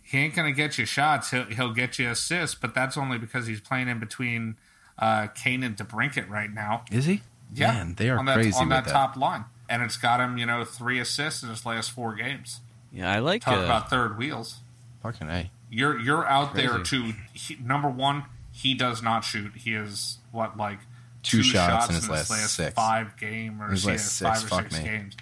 He 0.08 0.20
ain't 0.20 0.36
going 0.36 0.48
to 0.54 0.56
get 0.56 0.78
you 0.78 0.86
shots. 0.86 1.32
He'll, 1.32 1.46
he'll 1.46 1.74
get 1.74 1.98
you 1.98 2.10
assists, 2.12 2.56
but 2.56 2.76
that's 2.76 2.96
only 2.96 3.18
because 3.18 3.48
he's 3.48 3.60
playing 3.60 3.88
in 3.88 4.00
between 4.00 4.56
uh, 5.00 5.28
Kane 5.28 5.64
and 5.64 5.76
DeBrincat 5.76 6.30
right 6.30 6.54
now. 6.54 6.86
Is 6.92 7.06
he? 7.06 7.22
Yeah, 7.54 7.74
Man, 7.74 7.96
they 7.96 8.10
are 8.10 8.20
on 8.20 8.26
that, 8.26 8.36
crazy 8.36 8.58
on 8.58 8.70
that, 8.70 8.86
that. 8.86 8.92
top 8.92 9.16
line, 9.18 9.46
and 9.70 9.82
it's 9.82 9.98
got 9.98 10.20
him, 10.20 10.38
you 10.38 10.46
know, 10.46 10.64
three 10.64 11.00
assists 11.00 11.42
in 11.44 11.50
his 11.50 11.66
last 11.66 11.92
four 11.92 12.14
games. 12.16 12.60
Yeah, 12.94 13.12
I 13.12 13.20
like. 13.20 13.42
Talk 13.44 13.58
Uh, 13.60 13.64
about 13.66 13.90
third 13.90 14.18
wheels. 14.18 14.58
Fucking 15.02 15.28
a. 15.30 15.50
You're 15.72 16.00
you're 16.00 16.26
out 16.26 16.54
there 16.56 16.80
to 16.80 17.14
he, 17.34 17.58
number 17.64 17.90
one. 17.90 18.26
He 18.52 18.74
does 18.74 19.02
not 19.04 19.24
shoot. 19.26 19.54
He 19.56 19.74
is 19.74 20.18
what 20.32 20.56
like 20.56 20.80
Two 21.24 21.42
shots 21.44 21.90
in 21.90 21.96
his 21.96 22.08
last 22.10 22.30
six. 22.56 22.74
five 22.76 23.18
game 23.18 23.62
or 23.62 23.70
His 23.72 23.84
yeah, 23.86 23.92
last 23.94 24.22
five 24.22 24.46
or 24.46 24.62
six 24.64 24.78
me. 24.78 24.84
games. 24.88 25.18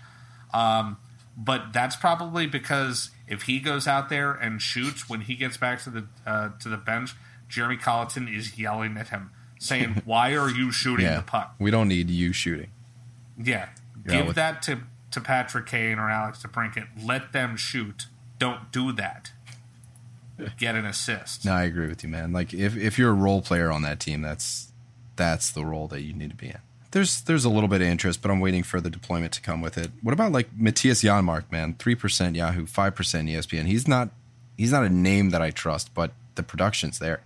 Um, 0.54 0.98
but 1.38 1.74
that's 1.74 1.96
probably 1.96 2.46
because 2.48 3.12
if 3.28 3.44
he 3.44 3.60
goes 3.60 3.88
out 3.88 4.10
there 4.10 4.32
and 4.34 4.62
shoots 4.62 5.10
when 5.10 5.22
he 5.22 5.36
gets 5.36 5.58
back 5.58 5.82
to 5.84 5.90
the 5.90 6.06
uh, 6.26 6.50
to 6.60 6.70
the 6.70 6.78
bench, 6.78 7.16
Jeremy 7.50 7.78
Colliton 7.78 8.28
is 8.28 8.58
yelling 8.58 8.98
at 8.98 9.10
him, 9.10 9.32
saying, 9.60 10.02
"Why 10.06 10.36
are 10.36 10.50
you 10.50 10.72
shooting 10.72 11.06
Yeah, 11.06 11.18
the 11.18 11.24
puck?" 11.24 11.56
we 11.60 11.72
don't 11.72 11.88
need 11.88 12.10
you 12.10 12.34
shooting. 12.34 12.70
Yeah, 13.38 13.70
Yeah, 14.06 14.18
give 14.18 14.28
with- 14.28 14.36
that 14.36 14.62
to 14.64 14.80
to 15.12 15.22
Patrick 15.22 15.66
Kane 15.68 16.00
or 16.00 16.10
Alex 16.10 16.42
DeBrincat. 16.44 16.88
Let 17.04 17.32
them 17.34 17.56
shoot. 17.58 18.08
Don't 18.40 18.72
do 18.72 18.92
that. 18.94 19.32
Get 20.58 20.74
an 20.76 20.86
assist. 20.86 21.46
No, 21.46 21.54
I 21.54 21.64
agree 21.64 21.88
with 21.88 22.04
you, 22.04 22.10
man. 22.10 22.34
Like 22.34 22.54
if 22.54 22.76
if 22.76 22.98
you're 22.98 23.12
a 23.12 23.16
role 23.16 23.42
player 23.42 23.72
on 23.72 23.84
that 23.84 24.00
team, 24.00 24.22
that's 24.22 24.72
that's 25.16 25.52
the 25.52 25.64
role 25.64 25.88
that 25.90 26.02
you 26.02 26.12
need 26.14 26.32
to 26.32 26.36
be 26.36 26.48
in. 26.48 26.58
There's 26.94 27.22
there's 27.22 27.44
a 27.44 27.50
little 27.50 27.68
bit 27.68 27.82
of 27.82 27.88
interest, 27.88 28.22
but 28.22 28.30
I'm 28.30 28.40
waiting 28.40 28.62
for 28.62 28.80
the 28.80 28.90
deployment 28.90 29.34
to 29.34 29.42
come 29.42 29.62
with 29.62 29.78
it. 29.78 29.90
What 30.02 30.14
about 30.14 30.32
like 30.32 30.56
Mattias 30.56 31.04
Janmark, 31.04 31.52
man? 31.52 31.74
Three 31.74 31.96
percent 31.96 32.36
Yahoo, 32.36 32.68
five 32.68 32.96
percent 32.96 33.28
ESPN. 33.28 33.66
He's 33.66 33.88
not 33.88 34.10
he's 34.58 34.72
not 34.72 34.84
a 34.84 34.90
name 34.90 35.32
that 35.32 35.42
I 35.42 35.50
trust, 35.50 35.94
but 35.94 36.12
the 36.36 36.44
production's 36.44 37.00
there. 37.00 37.22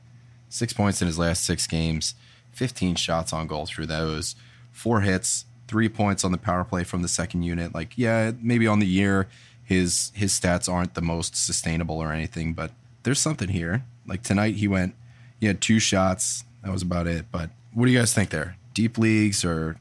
Six 0.50 0.72
points 0.72 1.02
in 1.02 1.08
his 1.08 1.20
last 1.20 1.44
six 1.44 1.68
games, 1.68 2.16
fifteen 2.52 2.96
shots 2.96 3.34
on 3.34 3.46
goal 3.48 3.66
through 3.66 3.88
those, 3.88 4.36
four 4.72 5.02
hits, 5.02 5.44
three 5.68 5.90
points 5.90 6.24
on 6.24 6.32
the 6.32 6.38
power 6.38 6.64
play 6.64 6.86
from 6.86 7.02
the 7.02 7.10
second 7.10 7.44
unit. 7.44 7.76
Like, 7.76 7.98
yeah, 7.98 8.32
maybe 8.42 8.68
on 8.68 8.80
the 8.80 8.88
year 8.88 9.28
his 9.68 10.12
his 10.16 10.32
stats 10.32 10.72
aren't 10.72 10.94
the 10.94 11.02
most 11.02 11.36
sustainable 11.36 11.98
or 11.98 12.14
anything, 12.14 12.54
but 12.54 12.72
there's 13.04 13.20
something 13.20 13.50
here. 13.50 13.84
Like 14.08 14.24
tonight 14.24 14.56
he 14.56 14.68
went 14.68 14.96
he 15.42 15.48
had 15.48 15.60
two 15.60 15.80
shots. 15.80 16.46
That 16.64 16.72
was 16.72 16.82
about 16.82 17.06
it. 17.06 17.26
But 17.32 17.50
what 17.74 17.86
do 17.86 17.92
you 17.92 18.00
guys 18.00 18.14
think 18.14 18.30
there? 18.30 18.57
Deep 18.78 19.00
leagues 19.00 19.44
or 19.44 19.80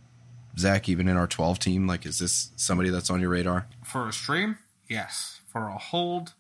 Zach 0.59 0.89
even 0.89 1.07
in 1.07 1.19
our 1.19 1.27
twelve 1.27 1.59
team? 1.59 1.87
Like 1.87 2.07
is 2.07 2.19
this 2.19 2.51
somebody 2.57 2.89
that's 2.89 3.11
on 3.11 3.21
your 3.21 3.29
radar? 3.29 3.67
For 3.85 4.09
a 4.09 4.13
stream, 4.13 4.57
yes. 4.89 5.41
For 5.49 5.69
a 5.69 5.77
hold, 5.77 6.33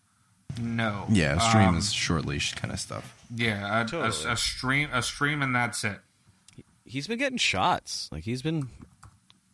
no. 0.59 1.05
Yeah, 1.11 1.37
stream 1.39 1.69
Um, 1.69 1.77
is 1.77 1.93
short 1.93 2.25
leash 2.25 2.55
kind 2.55 2.73
of 2.73 2.81
stuff. 2.81 3.15
Yeah, 3.35 3.81
a, 3.81 3.83
a- 3.83 3.85
Totally. 3.87 4.33
a 4.33 4.37
stream, 4.39 4.89
a 4.91 5.03
stream, 5.03 5.43
and 5.43 5.55
that's 5.55 5.85
it. 5.85 5.99
he's 6.87 7.07
been 7.07 7.19
getting 7.19 7.37
shots. 7.37 8.09
Like 8.11 8.25
he's 8.25 8.41
been 8.41 8.71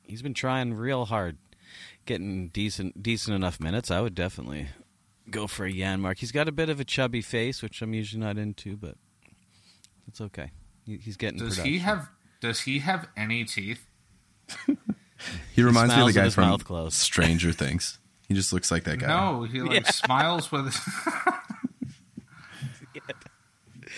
he's 0.05 0.23
been 0.23 0.35
trying 0.35 0.75
real 0.75 1.07
hard, 1.07 1.39
getting 2.07 2.49
decent 2.49 3.03
decent 3.03 3.35
enough 3.35 3.59
minutes. 3.59 3.91
I 3.91 4.01
would 4.01 4.15
definitely 4.15 4.69
go 5.29 5.49
for 5.49 5.67
a 5.67 5.73
Yanmark. 5.73 6.19
He's 6.19 6.31
got 6.33 6.47
a 6.47 6.53
bit 6.53 6.69
of 6.69 6.79
a 6.79 6.85
chubby 6.85 7.21
face, 7.23 7.63
which 7.63 7.83
I'm 7.83 7.95
usually 7.95 8.21
not 8.23 8.39
into, 8.39 8.77
but 8.77 8.95
it's 10.07 10.21
okay. 10.21 10.53
He- 10.87 10.99
He's 10.99 11.17
getting. 11.17 11.39
Does 11.41 11.57
production. 11.57 11.73
he 11.73 11.79
have? 11.81 12.09
Does 12.43 12.61
he 12.63 12.81
have 12.81 13.07
any 13.17 13.45
teeth? 13.45 13.87
He 15.55 15.63
reminds 15.63 15.95
me 15.95 16.01
of 16.01 16.09
the 16.09 16.13
guy 16.13 16.29
from 16.31 16.49
mouth 16.49 16.65
closed. 16.65 16.97
Stranger 16.97 17.53
Things. 17.53 18.01
He 18.27 18.35
just 18.35 18.53
looks 18.53 18.73
like 18.73 18.83
that 18.85 18.99
guy. 18.99 19.07
No, 19.07 19.45
he 19.45 19.63
like 19.63 19.87
smiles 19.87 20.51
with. 20.51 20.77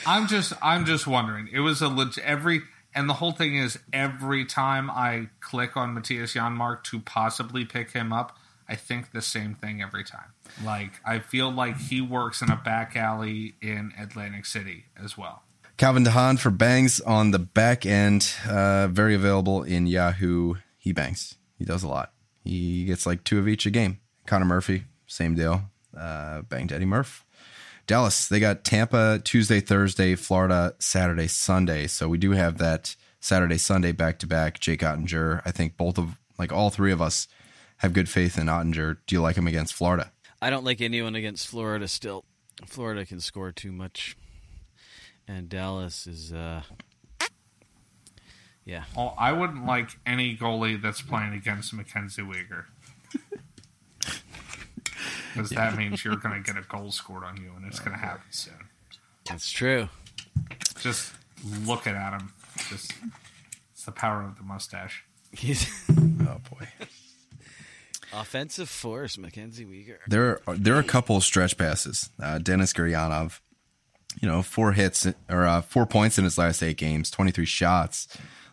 I'm 0.06 0.26
just, 0.26 0.52
I'm 0.60 0.84
just 0.84 1.06
wondering. 1.06 1.48
It 1.50 1.60
was 1.60 1.80
a 1.80 1.88
leg- 1.88 2.18
every, 2.22 2.60
and 2.94 3.08
the 3.08 3.14
whole 3.14 3.32
thing 3.32 3.56
is 3.56 3.78
every 3.94 4.44
time 4.44 4.90
I 4.90 5.28
click 5.40 5.74
on 5.78 5.94
Mattias 5.94 6.34
Janmark 6.34 6.82
to 6.84 7.00
possibly 7.00 7.64
pick 7.64 7.92
him 7.92 8.12
up, 8.12 8.36
I 8.68 8.74
think 8.74 9.12
the 9.12 9.22
same 9.22 9.54
thing 9.54 9.80
every 9.80 10.04
time. 10.04 10.34
Like 10.62 10.92
I 11.02 11.20
feel 11.20 11.50
like 11.50 11.78
he 11.78 12.02
works 12.02 12.42
in 12.42 12.50
a 12.50 12.56
back 12.56 12.94
alley 12.94 13.54
in 13.62 13.94
Atlantic 13.98 14.44
City 14.44 14.84
as 15.02 15.16
well. 15.16 15.43
Calvin 15.76 16.04
DeHaan 16.04 16.38
for 16.38 16.50
bangs 16.50 17.00
on 17.00 17.32
the 17.32 17.38
back 17.38 17.84
end. 17.84 18.32
Uh, 18.48 18.86
very 18.88 19.14
available 19.14 19.62
in 19.62 19.86
Yahoo. 19.86 20.54
He 20.78 20.92
bangs. 20.92 21.36
He 21.58 21.64
does 21.64 21.82
a 21.82 21.88
lot. 21.88 22.12
He 22.44 22.84
gets 22.84 23.06
like 23.06 23.24
two 23.24 23.38
of 23.38 23.48
each 23.48 23.66
a 23.66 23.70
game. 23.70 23.98
Connor 24.26 24.44
Murphy, 24.44 24.84
same 25.06 25.34
deal. 25.34 25.62
Uh, 25.96 26.42
banged 26.42 26.72
Eddie 26.72 26.84
Murph. 26.84 27.24
Dallas, 27.86 28.28
they 28.28 28.40
got 28.40 28.64
Tampa 28.64 29.20
Tuesday, 29.22 29.60
Thursday, 29.60 30.14
Florida 30.14 30.74
Saturday, 30.78 31.26
Sunday. 31.26 31.86
So 31.86 32.08
we 32.08 32.18
do 32.18 32.30
have 32.32 32.58
that 32.58 32.96
Saturday, 33.20 33.58
Sunday 33.58 33.92
back 33.92 34.18
to 34.20 34.26
back. 34.26 34.60
Jake 34.60 34.80
Oettinger. 34.80 35.42
I 35.44 35.50
think 35.50 35.76
both 35.76 35.98
of, 35.98 36.18
like 36.38 36.52
all 36.52 36.70
three 36.70 36.92
of 36.92 37.02
us, 37.02 37.28
have 37.78 37.92
good 37.92 38.08
faith 38.08 38.38
in 38.38 38.46
Oettinger. 38.46 38.98
Do 39.06 39.16
you 39.16 39.20
like 39.20 39.36
him 39.36 39.46
against 39.46 39.74
Florida? 39.74 40.12
I 40.40 40.50
don't 40.50 40.64
like 40.64 40.80
anyone 40.80 41.14
against 41.14 41.46
Florida. 41.46 41.88
Still, 41.88 42.24
Florida 42.66 43.04
can 43.04 43.20
score 43.20 43.52
too 43.52 43.72
much, 43.72 44.16
and 45.28 45.48
Dallas 45.48 46.06
is. 46.06 46.32
uh 46.32 46.62
Yeah, 48.64 48.84
Well, 48.96 49.14
I 49.18 49.32
wouldn't 49.32 49.66
like 49.66 49.90
any 50.06 50.36
goalie 50.36 50.80
that's 50.80 51.02
playing 51.02 51.34
against 51.34 51.72
Mackenzie 51.74 52.22
Weegar. 52.22 52.64
Because 55.34 55.50
that 55.50 55.76
means 55.76 56.04
you're 56.04 56.16
going 56.16 56.40
to 56.42 56.52
get 56.52 56.56
a 56.62 56.64
goal 56.66 56.90
scored 56.92 57.24
on 57.24 57.36
you, 57.36 57.52
and 57.56 57.66
it's 57.66 57.80
going 57.80 57.92
to 57.92 57.98
happen 57.98 58.22
soon. 58.30 58.54
that's 59.28 59.50
true. 59.50 59.88
Just 60.80 61.12
looking 61.66 61.94
at 61.94 62.12
him, 62.12 62.32
just 62.70 62.92
it's 63.72 63.84
the 63.84 63.90
power 63.92 64.22
of 64.22 64.36
the 64.38 64.44
mustache. 64.44 65.04
He's 65.32 65.66
Oh 65.90 66.40
boy. 66.50 66.68
offensive 68.12 68.68
force, 68.68 69.18
Mackenzie 69.18 69.64
Weegar. 69.66 69.98
There 70.06 70.40
are 70.46 70.56
there 70.56 70.76
are 70.76 70.80
a 70.80 70.84
couple 70.84 71.16
of 71.16 71.24
stretch 71.24 71.56
passes. 71.58 72.10
Uh, 72.22 72.38
Denis 72.38 72.72
Gurianov, 72.72 73.40
you 74.20 74.28
know, 74.28 74.42
four 74.42 74.72
hits 74.72 75.06
or 75.28 75.44
uh, 75.44 75.60
four 75.62 75.86
points 75.86 76.18
in 76.18 76.24
his 76.24 76.38
last 76.38 76.62
eight 76.62 76.76
games, 76.76 77.10
twenty 77.10 77.30
three 77.30 77.46
shots. 77.46 78.08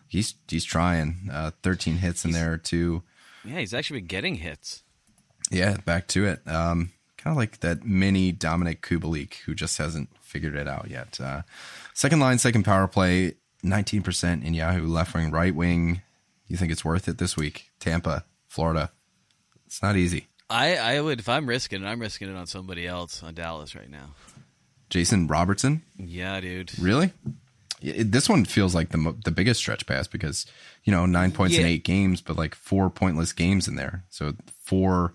He's 0.08 0.34
he's 0.48 0.64
trying. 0.64 1.28
Uh, 1.32 1.52
Thirteen 1.62 1.96
hits 1.96 2.24
in 2.24 2.32
there 2.32 2.56
too. 2.58 3.02
Yeah, 3.44 3.58
he's 3.58 3.74
actually 3.74 4.00
been 4.00 4.08
getting 4.08 4.34
hits. 4.36 4.82
Yeah, 5.50 5.76
back 5.84 6.06
to 6.08 6.26
it. 6.26 6.46
Um, 6.46 6.92
kind 7.16 7.32
of 7.32 7.36
like 7.36 7.60
that 7.60 7.84
mini 7.84 8.32
Dominik 8.32 8.80
Kubalik 8.80 9.34
who 9.44 9.54
just 9.54 9.78
hasn't 9.78 10.10
figured 10.20 10.54
it 10.56 10.68
out 10.68 10.88
yet. 10.90 11.20
Uh, 11.20 11.42
second 11.94 12.20
line, 12.20 12.38
second 12.38 12.64
power 12.64 12.86
play, 12.88 13.34
nineteen 13.62 14.02
percent 14.02 14.44
in 14.44 14.54
Yahoo. 14.54 14.86
Left 14.86 15.14
wing, 15.14 15.30
right 15.30 15.54
wing. 15.54 16.02
You 16.46 16.56
think 16.56 16.70
it's 16.72 16.84
worth 16.84 17.08
it 17.08 17.18
this 17.18 17.36
week? 17.36 17.70
Tampa, 17.80 18.24
Florida. 18.48 18.90
It's 19.66 19.82
not 19.82 19.96
easy. 19.96 20.26
I, 20.50 20.76
I 20.76 21.00
would 21.00 21.18
if 21.18 21.28
I'm 21.30 21.46
risking 21.46 21.82
it, 21.82 21.86
I'm 21.86 21.98
risking 22.00 22.28
it 22.28 22.36
on 22.36 22.46
somebody 22.46 22.86
else 22.86 23.22
on 23.22 23.32
Dallas 23.32 23.74
right 23.74 23.88
now. 23.88 24.10
Jason 24.92 25.26
Robertson. 25.26 25.82
Yeah, 25.96 26.38
dude. 26.40 26.78
Really? 26.78 27.12
It- 27.80 28.12
This 28.12 28.28
one 28.28 28.44
feels 28.44 28.74
like 28.74 28.90
the 28.90 29.16
the 29.24 29.30
biggest 29.32 29.58
stretch 29.58 29.86
pass 29.86 30.06
because 30.06 30.44
you 30.84 30.92
know 30.92 31.06
nine 31.06 31.32
points 31.32 31.56
in 31.56 31.64
eight 31.66 31.82
games, 31.82 32.20
but 32.20 32.36
like 32.36 32.54
four 32.54 32.90
pointless 32.90 33.32
games 33.32 33.66
in 33.66 33.74
there. 33.76 34.04
So 34.10 34.34
four 34.64 35.14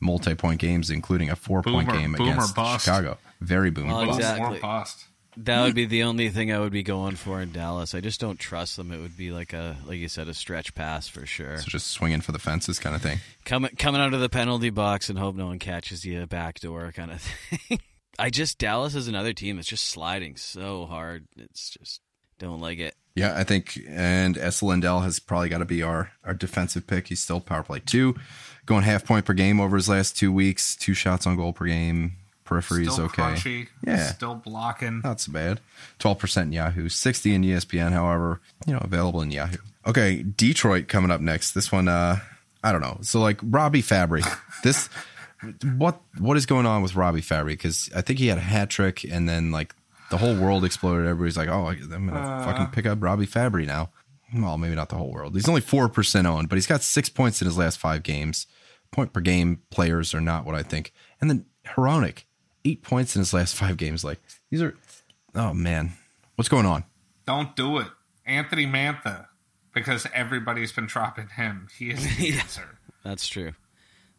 multi 0.00 0.34
point 0.34 0.60
games, 0.60 0.90
including 0.90 1.30
a 1.30 1.36
four 1.36 1.62
point 1.62 1.88
game 1.88 2.14
against 2.16 2.54
bust. 2.56 2.84
Chicago. 2.84 3.16
Very 3.40 3.70
boomer. 3.70 3.92
Oh, 3.94 4.06
well, 4.08 4.16
exactly. 4.16 4.58
Bust. 4.58 5.04
That 5.38 5.62
would 5.62 5.74
be 5.74 5.86
the 5.86 6.02
only 6.02 6.28
thing 6.28 6.52
I 6.52 6.58
would 6.58 6.72
be 6.72 6.82
going 6.82 7.16
for 7.16 7.40
in 7.40 7.52
Dallas. 7.52 7.94
I 7.94 8.00
just 8.00 8.20
don't 8.20 8.38
trust 8.38 8.76
them. 8.76 8.92
It 8.92 9.00
would 9.00 9.16
be 9.16 9.30
like 9.32 9.54
a, 9.54 9.78
like 9.86 9.96
you 9.96 10.08
said, 10.08 10.28
a 10.28 10.34
stretch 10.34 10.74
pass 10.74 11.08
for 11.08 11.24
sure. 11.24 11.56
So 11.56 11.64
just 11.70 11.86
swinging 11.86 12.20
for 12.20 12.32
the 12.32 12.38
fences 12.38 12.78
kind 12.78 12.94
of 12.94 13.00
thing. 13.00 13.20
Coming 13.46 13.70
coming 13.78 14.02
out 14.02 14.12
of 14.12 14.20
the 14.20 14.28
penalty 14.28 14.68
box 14.68 15.08
and 15.08 15.18
hope 15.18 15.34
no 15.34 15.46
one 15.46 15.58
catches 15.58 16.04
you 16.04 16.26
backdoor 16.26 16.92
kind 16.92 17.12
of 17.12 17.20
thing. 17.68 17.80
I 18.18 18.30
just 18.30 18.58
Dallas 18.58 18.94
is 18.94 19.08
another 19.08 19.32
team 19.32 19.56
that's 19.56 19.68
just 19.68 19.86
sliding 19.86 20.36
so 20.36 20.86
hard. 20.86 21.26
It's 21.36 21.70
just 21.70 22.00
don't 22.38 22.60
like 22.60 22.78
it. 22.78 22.94
Yeah, 23.14 23.34
I 23.36 23.44
think, 23.44 23.78
and 23.88 24.38
Esa 24.38 24.64
Lindell 24.64 25.00
has 25.00 25.18
probably 25.18 25.50
got 25.50 25.58
to 25.58 25.66
be 25.66 25.82
our, 25.82 26.12
our 26.24 26.32
defensive 26.32 26.86
pick. 26.86 27.08
He's 27.08 27.20
still 27.20 27.40
power 27.40 27.62
play 27.62 27.80
two, 27.84 28.16
going 28.64 28.84
half 28.84 29.04
point 29.04 29.26
per 29.26 29.34
game 29.34 29.60
over 29.60 29.76
his 29.76 29.88
last 29.88 30.16
two 30.16 30.32
weeks, 30.32 30.76
two 30.76 30.94
shots 30.94 31.26
on 31.26 31.36
goal 31.36 31.52
per 31.52 31.66
game. 31.66 32.12
Periphery 32.44 32.86
is 32.86 32.98
okay. 32.98 33.22
crunchy. 33.22 33.68
Yeah. 33.86 34.08
Still 34.12 34.34
blocking. 34.34 35.00
Not 35.04 35.20
so 35.20 35.32
bad. 35.32 35.60
12% 36.00 36.42
in 36.42 36.52
Yahoo, 36.52 36.88
60 36.88 37.34
in 37.34 37.42
ESPN, 37.42 37.92
however, 37.92 38.40
you 38.66 38.72
know, 38.72 38.80
available 38.82 39.22
in 39.22 39.30
Yahoo. 39.30 39.58
Okay, 39.86 40.22
Detroit 40.22 40.88
coming 40.88 41.10
up 41.10 41.20
next. 41.20 41.52
This 41.52 41.70
one, 41.70 41.88
uh, 41.88 42.18
I 42.64 42.72
don't 42.72 42.80
know. 42.80 42.98
So 43.02 43.20
like 43.20 43.38
Robby 43.42 43.82
Fabbri, 43.82 44.24
this, 44.62 44.88
what, 45.76 46.00
what 46.18 46.36
is 46.36 46.46
going 46.46 46.66
on 46.66 46.82
with 46.82 46.94
Robby 46.94 47.20
Fabbri? 47.20 47.58
Cause 47.58 47.90
I 47.94 48.00
think 48.00 48.18
he 48.18 48.28
had 48.28 48.38
a 48.38 48.42
hat 48.42 48.70
trick 48.70 49.04
and 49.04 49.28
then 49.28 49.50
like 49.50 49.74
the 50.10 50.18
whole 50.18 50.36
world 50.36 50.64
exploded. 50.64 51.06
Everybody's 51.06 51.36
like, 51.36 51.48
oh, 51.48 51.66
I'm 51.66 51.88
going 51.88 52.08
to 52.08 52.14
uh. 52.14 52.44
fucking 52.44 52.68
pick 52.68 52.86
up 52.86 53.02
Robby 53.02 53.26
Fabbri 53.26 53.66
now. 53.66 53.90
Well, 54.34 54.56
maybe 54.56 54.74
not 54.74 54.88
the 54.88 54.96
whole 54.96 55.10
world. 55.12 55.34
He's 55.34 55.48
only 55.48 55.60
4% 55.60 56.26
owned, 56.26 56.48
but 56.48 56.56
he's 56.56 56.66
got 56.66 56.82
six 56.82 57.08
points 57.08 57.42
in 57.42 57.46
his 57.46 57.58
last 57.58 57.78
five 57.78 58.02
games. 58.02 58.46
Point 58.90 59.12
per 59.12 59.20
game 59.20 59.62
players 59.70 60.14
are 60.14 60.20
not 60.20 60.44
what 60.46 60.54
I 60.54 60.62
think. 60.62 60.92
And 61.20 61.28
then 61.28 61.46
Hronek, 61.66 62.24
eight 62.64 62.82
points 62.82 63.16
in 63.16 63.20
his 63.20 63.34
last 63.34 63.54
five 63.54 63.76
games. 63.76 64.04
Like, 64.04 64.20
these 64.50 64.62
are, 64.62 64.76
oh 65.34 65.52
man, 65.52 65.92
what's 66.36 66.48
going 66.48 66.66
on? 66.66 66.84
Don't 67.26 67.54
do 67.56 67.78
it. 67.78 67.88
Anthony 68.26 68.66
Mantha. 68.66 69.26
Because 69.74 70.06
everybody's 70.12 70.70
been 70.70 70.84
dropping 70.84 71.28
him. 71.28 71.68
He 71.74 71.90
is 71.90 72.02
the 72.18 72.32
answer. 72.38 72.78
That's 73.02 73.26
true. 73.26 73.52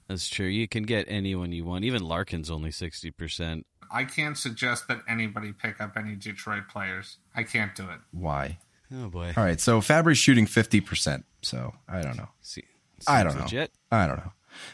That's 0.08 0.30
true. 0.30 0.48
You 0.48 0.68
can 0.68 0.84
get 0.84 1.06
anyone 1.08 1.52
you 1.52 1.66
want. 1.66 1.84
Even 1.86 2.04
Larkin's 2.04 2.50
only 2.50 2.72
sixty 2.72 3.12
percent. 3.12 3.66
I 3.92 4.06
can't 4.06 4.38
suggest 4.38 4.88
that 4.88 5.02
anybody 5.08 5.52
pick 5.52 5.80
up 5.80 5.96
any 5.98 6.16
Detroit 6.16 6.64
players. 6.68 7.18
I 7.36 7.44
can't 7.44 7.76
do 7.76 7.84
it. 7.84 8.00
Why? 8.12 8.58
Oh 8.94 9.10
boy. 9.10 9.34
All 9.38 9.44
right, 9.44 9.60
so 9.60 9.82
Fabbri's 9.82 10.18
shooting 10.18 10.46
50%. 10.46 11.24
So 11.42 11.74
I 11.88 12.02
don't 12.02 12.18
know. 12.18 12.30
See, 12.42 12.64
I 13.08 13.24
don't 13.24 13.36
know. 13.36 13.44
Legit. 13.44 13.72
I 13.92 14.08
don't 14.08 14.18
know. 14.18 14.32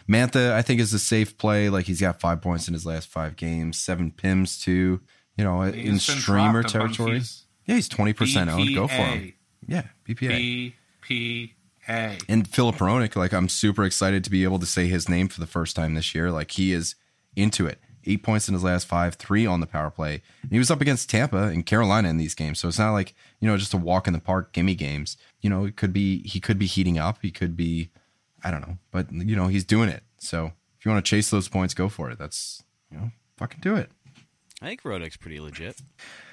Mantha, 0.09 0.51
I 0.51 0.61
think, 0.61 0.81
is 0.81 0.93
a 0.93 0.99
safe 0.99 1.37
play. 1.37 1.69
Like, 1.69 1.85
he's 1.85 2.01
got 2.01 2.19
five 2.19 2.41
points 2.41 2.67
in 2.67 2.73
his 2.73 2.85
last 2.85 3.07
five 3.07 3.35
games, 3.35 3.77
seven 3.77 4.11
PIMs, 4.11 4.61
too. 4.61 4.99
You 5.37 5.45
know, 5.45 5.61
in 5.61 5.73
He's 5.73 6.03
streamer 6.03 6.63
dropped 6.63 6.73
territory. 6.73 7.21
Yeah, 7.65 7.75
he's 7.75 7.87
20% 7.87 8.51
owned. 8.51 8.75
Go 8.75 8.87
for 8.87 8.93
him. 8.93 9.33
Yeah, 9.67 9.83
BPA. 10.07 10.73
BPA. 11.01 11.51
And 11.89 12.47
Filip 12.47 12.75
Hronek, 12.75 13.15
like 13.15 13.33
I'm 13.33 13.49
super 13.49 13.83
excited 13.83 14.23
to 14.23 14.29
be 14.29 14.43
able 14.43 14.59
to 14.59 14.65
say 14.65 14.87
his 14.87 15.09
name 15.09 15.27
for 15.27 15.39
the 15.39 15.47
first 15.47 15.75
time 15.75 15.95
this 15.95 16.13
year. 16.13 16.31
Like 16.31 16.51
he 16.51 16.71
is 16.71 16.95
into 17.35 17.65
it. 17.65 17.79
Eight 18.05 18.23
points 18.23 18.47
in 18.47 18.53
his 18.53 18.63
last 18.63 18.87
five, 18.87 19.15
three 19.15 19.45
on 19.45 19.59
the 19.59 19.67
power 19.67 19.89
play. 19.89 20.21
And 20.43 20.51
he 20.51 20.59
was 20.59 20.71
up 20.71 20.81
against 20.81 21.09
Tampa 21.09 21.43
and 21.43 21.65
Carolina 21.65 22.09
in 22.09 22.17
these 22.17 22.35
games. 22.35 22.59
So 22.59 22.67
it's 22.67 22.79
not 22.79 22.91
like, 22.91 23.13
you 23.39 23.47
know, 23.47 23.57
just 23.57 23.73
a 23.73 23.77
walk 23.77 24.07
in 24.07 24.13
the 24.13 24.19
park 24.19 24.53
gimme 24.53 24.75
games. 24.75 25.17
You 25.41 25.49
know, 25.49 25.65
it 25.65 25.75
could 25.75 25.91
be 25.91 26.21
he 26.23 26.39
could 26.39 26.59
be 26.59 26.65
heating 26.65 26.97
up. 26.97 27.19
He 27.21 27.31
could 27.31 27.57
be 27.57 27.89
I 28.43 28.51
don't 28.51 28.61
know. 28.61 28.77
But 28.91 29.11
you 29.11 29.35
know, 29.35 29.47
he's 29.47 29.65
doing 29.65 29.89
it. 29.89 30.03
So 30.17 30.53
if 30.77 30.85
you 30.85 30.91
want 30.91 31.03
to 31.03 31.09
chase 31.09 31.29
those 31.29 31.47
points, 31.47 31.73
go 31.73 31.89
for 31.89 32.09
it. 32.09 32.19
That's 32.19 32.63
you 32.91 32.97
know, 32.97 33.11
fucking 33.37 33.61
do 33.61 33.75
it. 33.75 33.89
I 34.61 34.67
think 34.67 34.83
Rodek's 34.83 35.17
pretty 35.17 35.39
legit. 35.39 35.81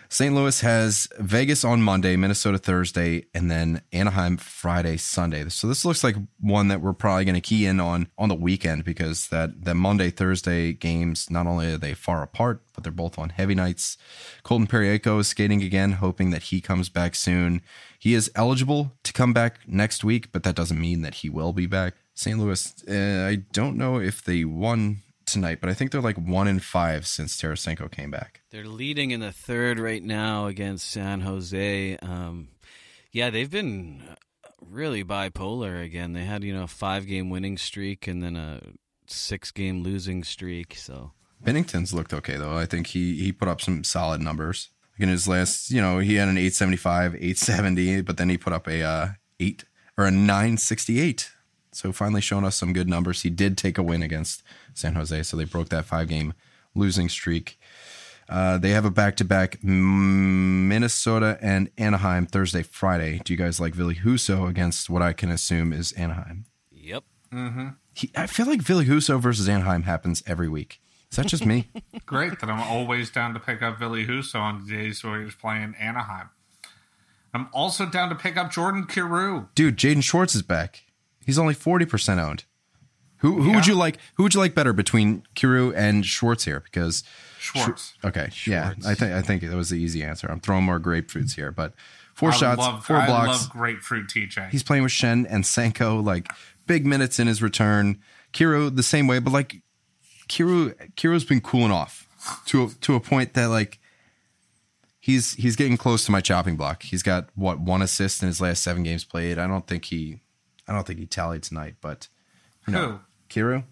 St. 0.09 0.35
Louis 0.35 0.61
has 0.61 1.09
Vegas 1.19 1.65
on 1.65 1.83
Monday, 1.83 2.17
Minnesota 2.17 2.59
Thursday, 2.59 3.27
and 3.35 3.51
then 3.51 3.83
Anaheim 3.93 4.37
Friday, 4.37 4.97
Sunday. 4.97 5.49
So 5.49 5.67
this 5.67 5.85
looks 5.85 6.05
like 6.05 6.17
one 6.41 6.69
that 6.69 6.81
we're 6.81 6.93
probably 6.93 7.25
going 7.25 7.35
to 7.35 7.41
key 7.41 7.67
in 7.67 7.81
on 7.81 8.09
on 8.17 8.29
the 8.29 8.35
weekend 8.35 8.85
because 8.85 9.29
that 9.29 9.65
the 9.65 9.75
Monday 9.75 10.11
Thursday 10.11 10.73
games 10.73 11.31
not 11.31 11.47
only 11.47 11.73
are 11.73 11.79
they 11.79 11.95
far 11.95 12.23
apart, 12.23 12.63
but 12.75 12.85
they're 12.85 12.93
both 12.93 13.19
on 13.19 13.31
heavy 13.31 13.55
nights. 13.55 13.97
Colton 14.43 14.67
Parayko 14.67 15.21
is 15.21 15.29
skating 15.29 15.63
again, 15.63 15.93
hoping 15.93 16.31
that 16.31 16.45
he 16.45 16.61
comes 16.61 16.89
back 16.89 17.15
soon. 17.15 17.63
He 17.99 18.15
is 18.15 18.31
eligible 18.35 18.93
to 19.03 19.13
come 19.13 19.33
back 19.33 19.61
next 19.67 20.05
week, 20.05 20.31
but 20.33 20.43
that 20.45 20.55
doesn't 20.55 20.81
mean 20.81 21.03
that 21.03 21.17
he 21.17 21.29
will 21.29 21.53
be 21.53 21.67
back. 21.67 21.95
St. 22.15 22.39
Louis, 22.39 22.75
uh, 22.89 23.29
I 23.29 23.37
don't 23.53 23.77
know 23.77 23.99
if 23.99 24.25
they 24.25 24.45
won 24.45 25.03
tonight, 25.27 25.59
but 25.61 25.69
I 25.69 25.75
think 25.75 25.91
they're 25.91 26.01
like 26.01 26.17
one 26.17 26.49
in 26.49 26.61
five 26.61 27.07
since 27.07 27.37
Tarasenko 27.37 27.91
came 27.91 28.11
back. 28.11 28.43
They're 28.51 28.65
leading 28.65 29.11
in 29.11 29.21
the 29.21 29.33
third 29.33 29.79
right 29.79 30.03
now 30.03 30.47
against 30.47 30.91
San 30.91 31.21
Jose. 31.21 31.97
Um, 31.99 32.49
yeah, 33.13 33.31
they've 33.31 33.51
been 33.51 34.03
really 34.61 35.05
bipolar 35.05 35.85
again. 35.85 36.13
They 36.13 36.25
had 36.25 36.45
you 36.45 36.55
know 36.55 36.65
a 36.65 36.69
five 36.69 37.07
game 37.07 37.31
winning 37.31 37.59
streak 37.59 38.07
and 38.07 38.23
then 38.23 38.37
a 38.37 38.61
six 39.07 39.51
game 39.51 39.83
losing 39.83 40.25
streak. 40.25 40.75
So 40.77 41.13
Binnington's 41.43 41.93
looked 41.93 42.15
okay 42.15 42.37
though. 42.37 42.57
I 42.57 42.67
think 42.67 42.89
he 42.89 43.17
he 43.17 43.33
put 43.33 43.49
up 43.49 43.61
some 43.61 43.85
solid 43.85 44.21
numbers. 44.21 44.71
Like 44.95 45.03
in 45.03 45.09
his 45.11 45.29
last, 45.29 45.71
you 45.71 45.81
know, 45.81 45.99
he 45.99 46.15
had 46.15 46.29
an 46.29 46.39
875, 46.39 47.17
870, 47.17 48.01
but 48.01 48.17
then 48.17 48.31
he 48.31 48.39
put 48.39 48.55
up 48.55 48.67
a 48.67 48.83
uh, 48.83 49.09
8 49.39 49.65
or 49.99 50.07
a 50.07 50.11
968. 50.11 51.31
So 51.77 51.93
finally 51.93 52.23
showing 52.23 52.47
us 52.47 52.57
some 52.57 52.73
good 52.73 52.89
numbers. 52.89 53.21
He 53.21 53.29
did 53.29 53.59
take 53.59 53.77
a 53.77 53.83
win 53.83 54.03
against 54.03 54.43
San 54.73 54.95
Jose, 54.95 55.23
so 55.25 55.37
they 55.37 55.45
broke 55.45 55.69
that 55.69 55.85
five 55.85 56.09
game 56.09 56.33
losing 56.75 57.11
streak. 57.11 57.59
Uh, 58.31 58.57
they 58.57 58.71
have 58.71 58.87
a 58.87 58.91
back 58.91 59.15
to 59.17 59.25
back 59.25 59.63
Minnesota 59.63 61.39
and 61.43 61.71
Anaheim 61.77 62.25
Thursday, 62.27 62.63
Friday. 62.63 63.21
Do 63.25 63.33
you 63.33 63.37
guys 63.37 63.61
like 63.61 63.75
Ville 63.75 63.93
Husso 63.93 64.49
against 64.49 64.89
what 64.89 65.03
I 65.03 65.13
can 65.13 65.31
assume 65.31 65.73
is 65.73 65.93
Anaheim? 65.93 66.47
yep, 66.73 67.05
He, 67.95 68.11
I 68.17 68.27
feel 68.27 68.47
like 68.47 68.63
Ville 68.63 68.83
Husso 68.83 69.21
versus 69.21 69.47
Anaheim 69.47 69.83
happens 69.83 70.23
every 70.27 70.49
week. 70.49 70.81
Is 71.11 71.19
that 71.19 71.27
just 71.27 71.45
me? 71.45 71.69
Great 72.07 72.41
that 72.41 72.49
I'm 72.49 72.61
always 72.61 73.11
down 73.11 73.35
to 73.35 73.41
pick 73.41 73.61
up 73.61 73.79
Ville 73.79 73.93
Husso 73.97 74.41
on 74.41 74.65
the 74.65 74.73
days 74.73 75.05
where 75.05 75.23
he's 75.23 75.35
playing 75.35 75.75
Anaheim. 75.79 76.31
I'm 77.35 77.49
also 77.53 77.85
down 77.85 78.09
to 78.09 78.15
pick 78.15 78.39
up 78.39 78.51
Jordan 78.51 78.87
Kyrou. 78.87 79.49
dude, 79.55 79.77
Jaden 79.77 80.03
Schwartz 80.03 80.35
is 80.35 80.41
back. 80.43 80.86
He's 81.27 81.39
only 81.39 81.55
forty 81.55 81.85
percent 81.85 82.21
owned. 82.21 82.45
Who 83.19 83.43
who 83.43 83.53
would 83.53 83.67
you 83.67 83.75
like? 83.75 83.99
Who 84.15 84.23
would 84.23 84.35
you 84.35 84.41
like 84.41 84.55
better 84.55 84.73
between 84.73 85.25
Kyrou 85.35 85.75
and 85.75 86.07
Schwartz 86.07 86.45
here? 86.45 86.61
Because 86.61 87.03
Schwartz. 87.41 87.95
okay, 88.05 88.29
yeah, 88.47 88.75
I 88.87 88.95
think 88.95 89.13
I 89.13 89.23
think 89.23 89.43
that 89.43 89.57
was 89.57 89.71
the 89.71 89.79
easy 89.79 90.03
answer. 90.03 90.29
I'm 90.31 90.41
throwing 90.41 90.65
more 90.65 90.79
grapefruits 90.79 91.35
here, 91.35 91.51
but 91.51 91.73
four 92.15 92.31
I 92.31 92.33
shots, 92.37 92.59
love, 92.59 92.85
four 92.85 92.97
I 92.97 93.07
blocks. 93.07 93.43
love 93.43 93.51
grapefruit 93.51 94.09
TJ. 94.09 94.51
He's 94.51 94.63
playing 94.63 94.83
with 94.83 94.93
Schenn 94.93 95.27
and 95.29 95.45
Sanko, 95.45 96.01
like 96.01 96.31
big 96.67 96.87
minutes 96.87 97.19
in 97.19 97.27
his 97.27 97.43
return. 97.43 97.99
Kyrou 98.33 98.75
the 98.75 98.83
same 98.83 99.07
way, 99.07 99.19
but 99.19 99.33
like 99.33 99.63
Kyrou 100.29 100.75
Kyrou's 100.97 101.25
been 101.25 101.41
cooling 101.41 101.73
off 101.73 102.07
to 102.47 102.65
a, 102.65 102.69
to 102.83 102.95
a 102.95 103.01
point 103.01 103.35
that 103.35 103.47
like 103.47 103.79
he's 105.01 105.33
he's 105.35 105.57
getting 105.57 105.77
close 105.79 106.05
to 106.05 106.13
my 106.13 106.21
chopping 106.21 106.57
block. 106.57 106.83
He's 106.83 107.03
got 107.03 107.31
what 107.35 107.61
one 107.61 107.81
assist 107.81 108.23
in 108.23 108.29
his 108.29 108.41
last 108.41 108.63
seven 108.63 108.83
games 108.83 109.05
played. 109.05 109.39
I 109.39 109.47
don't 109.47 109.67
think 109.67 109.87
he 109.87 110.21
I 110.69 110.73
don't 110.73 110.87
think 110.87 110.99
he 110.99 111.07
tallied 111.07 111.43
tonight, 111.43 111.77
but 111.81 112.09
you 112.67 112.73
know, 112.73 113.01
Who? 113.31 113.41
Kyrou. 113.41 113.65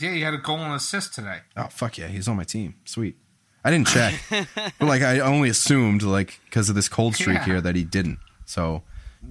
Yeah, 0.00 0.10
he 0.12 0.20
had 0.22 0.34
a 0.34 0.38
goal 0.38 0.58
and 0.58 0.74
assist 0.74 1.14
today. 1.14 1.38
Oh 1.56 1.68
fuck 1.70 1.98
yeah, 1.98 2.08
he's 2.08 2.26
on 2.28 2.36
my 2.36 2.44
team. 2.44 2.74
Sweet. 2.84 3.16
I 3.64 3.70
didn't 3.70 3.86
check, 3.86 4.14
but 4.30 4.86
like 4.86 5.02
I 5.02 5.20
only 5.20 5.48
assumed 5.48 6.02
like 6.02 6.40
because 6.46 6.68
of 6.68 6.74
this 6.74 6.88
cold 6.88 7.14
streak 7.14 7.36
Yeah. 7.38 7.44
here 7.44 7.60
that 7.60 7.76
he 7.76 7.84
didn't. 7.84 8.18
So 8.44 8.82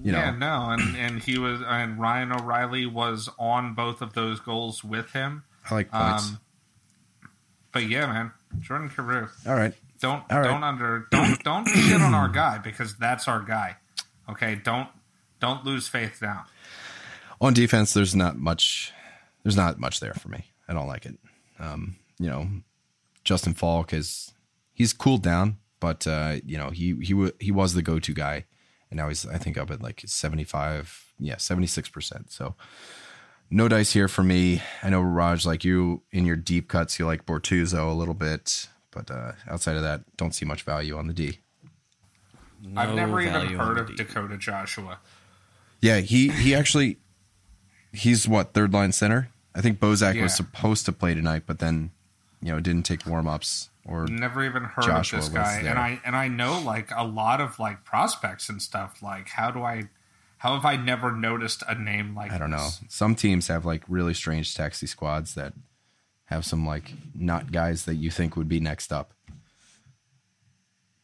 you 0.02 0.10
know, 0.10 0.18
yeah, 0.18 0.30
no, 0.32 0.70
and 0.70 0.96
and 0.96 1.22
he 1.22 1.38
was 1.38 1.60
and 1.64 2.00
Ryan 2.00 2.32
O'Reilly 2.32 2.86
was 2.86 3.28
on 3.38 3.74
both 3.74 4.00
of 4.02 4.14
those 4.14 4.40
goals 4.40 4.82
with 4.82 5.12
him. 5.12 5.44
I 5.70 5.74
like 5.74 5.90
points. 5.90 6.30
Um, 6.30 6.40
but 7.72 7.88
yeah, 7.88 8.06
man, 8.06 8.32
Jordan 8.60 8.88
Kyrou. 8.88 9.28
All 9.46 9.54
right. 9.54 9.74
Don't 10.00 10.22
All 10.30 10.40
right. 10.40 10.48
don't 10.48 10.64
under 10.64 11.06
don't 11.10 11.42
don't 11.44 11.66
shit 11.68 12.00
on 12.00 12.14
our 12.14 12.28
guy 12.28 12.58
because 12.58 12.96
that's 12.96 13.28
our 13.28 13.40
guy. 13.40 13.76
Okay, 14.28 14.54
don't 14.56 14.88
don't 15.40 15.64
lose 15.64 15.86
faith 15.88 16.20
now. 16.22 16.46
On 17.44 17.52
defense, 17.52 17.92
there's 17.92 18.16
not 18.16 18.38
much. 18.38 18.90
There's 19.42 19.54
not 19.56 19.78
much 19.78 20.00
there 20.00 20.14
for 20.14 20.28
me. 20.28 20.46
I 20.66 20.72
don't 20.72 20.86
like 20.86 21.04
it. 21.04 21.18
Um, 21.58 21.96
you 22.18 22.30
know, 22.30 22.48
Justin 23.22 23.52
Faulk 23.52 23.92
is 23.92 24.32
he's 24.72 24.94
cooled 24.94 25.22
down, 25.22 25.58
but 25.78 26.06
uh, 26.06 26.36
you 26.46 26.56
know 26.56 26.70
he 26.70 26.94
he 27.02 27.12
wa 27.12 27.28
he 27.38 27.52
was 27.52 27.74
the 27.74 27.82
go 27.82 27.98
to 27.98 28.14
guy, 28.14 28.46
and 28.90 28.96
now 28.96 29.08
he's 29.08 29.26
I 29.26 29.36
think 29.36 29.58
up 29.58 29.70
at 29.70 29.82
like 29.82 30.02
seventy 30.06 30.44
five, 30.44 31.12
yeah, 31.18 31.36
seventy 31.36 31.66
six 31.66 31.86
percent. 31.86 32.32
So 32.32 32.54
no 33.50 33.68
dice 33.68 33.92
here 33.92 34.08
for 34.08 34.22
me. 34.22 34.62
I 34.82 34.88
know 34.88 35.02
Raj, 35.02 35.44
like 35.44 35.64
you 35.64 36.00
in 36.10 36.24
your 36.24 36.36
deep 36.36 36.68
cuts, 36.68 36.98
you 36.98 37.04
like 37.04 37.26
Bortuzzo 37.26 37.90
a 37.90 37.94
little 37.94 38.14
bit, 38.14 38.70
but 38.90 39.10
uh, 39.10 39.32
outside 39.50 39.76
of 39.76 39.82
that, 39.82 40.16
don't 40.16 40.34
see 40.34 40.46
much 40.46 40.62
value 40.62 40.96
on 40.96 41.08
the 41.08 41.12
D. 41.12 41.40
I've 42.74 42.94
never 42.94 43.20
even 43.20 43.48
heard 43.58 43.76
of 43.76 43.88
D. 43.88 43.96
Dakota 43.96 44.38
Joshua. 44.38 44.98
Yeah, 45.82 46.00
he 46.00 46.30
he 46.30 46.54
actually 46.54 46.96
he's 47.94 48.28
what 48.28 48.52
third 48.52 48.72
line 48.72 48.92
center. 48.92 49.30
I 49.54 49.60
think 49.60 49.78
Bozak 49.78 50.14
Yeah. 50.14 50.24
was 50.24 50.34
supposed 50.34 50.84
to 50.86 50.92
play 50.92 51.14
tonight, 51.14 51.44
but 51.46 51.58
then 51.60 51.90
you 52.42 52.52
know 52.52 52.60
didn't 52.60 52.84
take 52.84 53.06
warm 53.06 53.26
ups 53.26 53.70
or 53.86 54.06
Never 54.06 54.44
even 54.44 54.64
heard 54.64 54.84
Joshua 54.84 55.18
of 55.20 55.24
this 55.26 55.34
guy, 55.34 55.58
and 55.60 55.78
I 55.78 56.00
and 56.04 56.16
I 56.16 56.28
know 56.28 56.58
like 56.60 56.90
a 56.94 57.04
lot 57.04 57.40
of 57.40 57.58
like 57.58 57.84
prospects 57.84 58.48
and 58.48 58.60
stuff. 58.60 59.02
Like, 59.02 59.28
how 59.28 59.50
do 59.50 59.62
I? 59.62 59.84
How 60.38 60.54
have 60.54 60.64
I 60.66 60.76
never 60.76 61.10
noticed 61.12 61.62
a 61.68 61.74
name 61.74 62.14
like? 62.14 62.30
I 62.32 62.38
don't 62.38 62.50
know. 62.50 62.68
Some 62.88 63.14
teams 63.14 63.48
have 63.48 63.64
like 63.64 63.82
really 63.88 64.12
strange 64.12 64.54
taxi 64.54 64.86
squads 64.86 65.34
that 65.34 65.54
have 66.26 66.44
some 66.44 66.66
like 66.66 66.92
not 67.14 67.52
guys 67.52 67.84
that 67.84 67.94
you 67.94 68.10
think 68.10 68.36
would 68.36 68.48
be 68.48 68.60
next 68.60 68.92
up. 68.92 69.12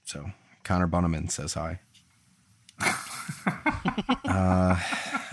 So 0.04 0.32
Connor 0.64 0.88
Bunnaman 0.88 1.30
says 1.30 1.54
hi. 1.54 1.80
Uh, 4.24 4.78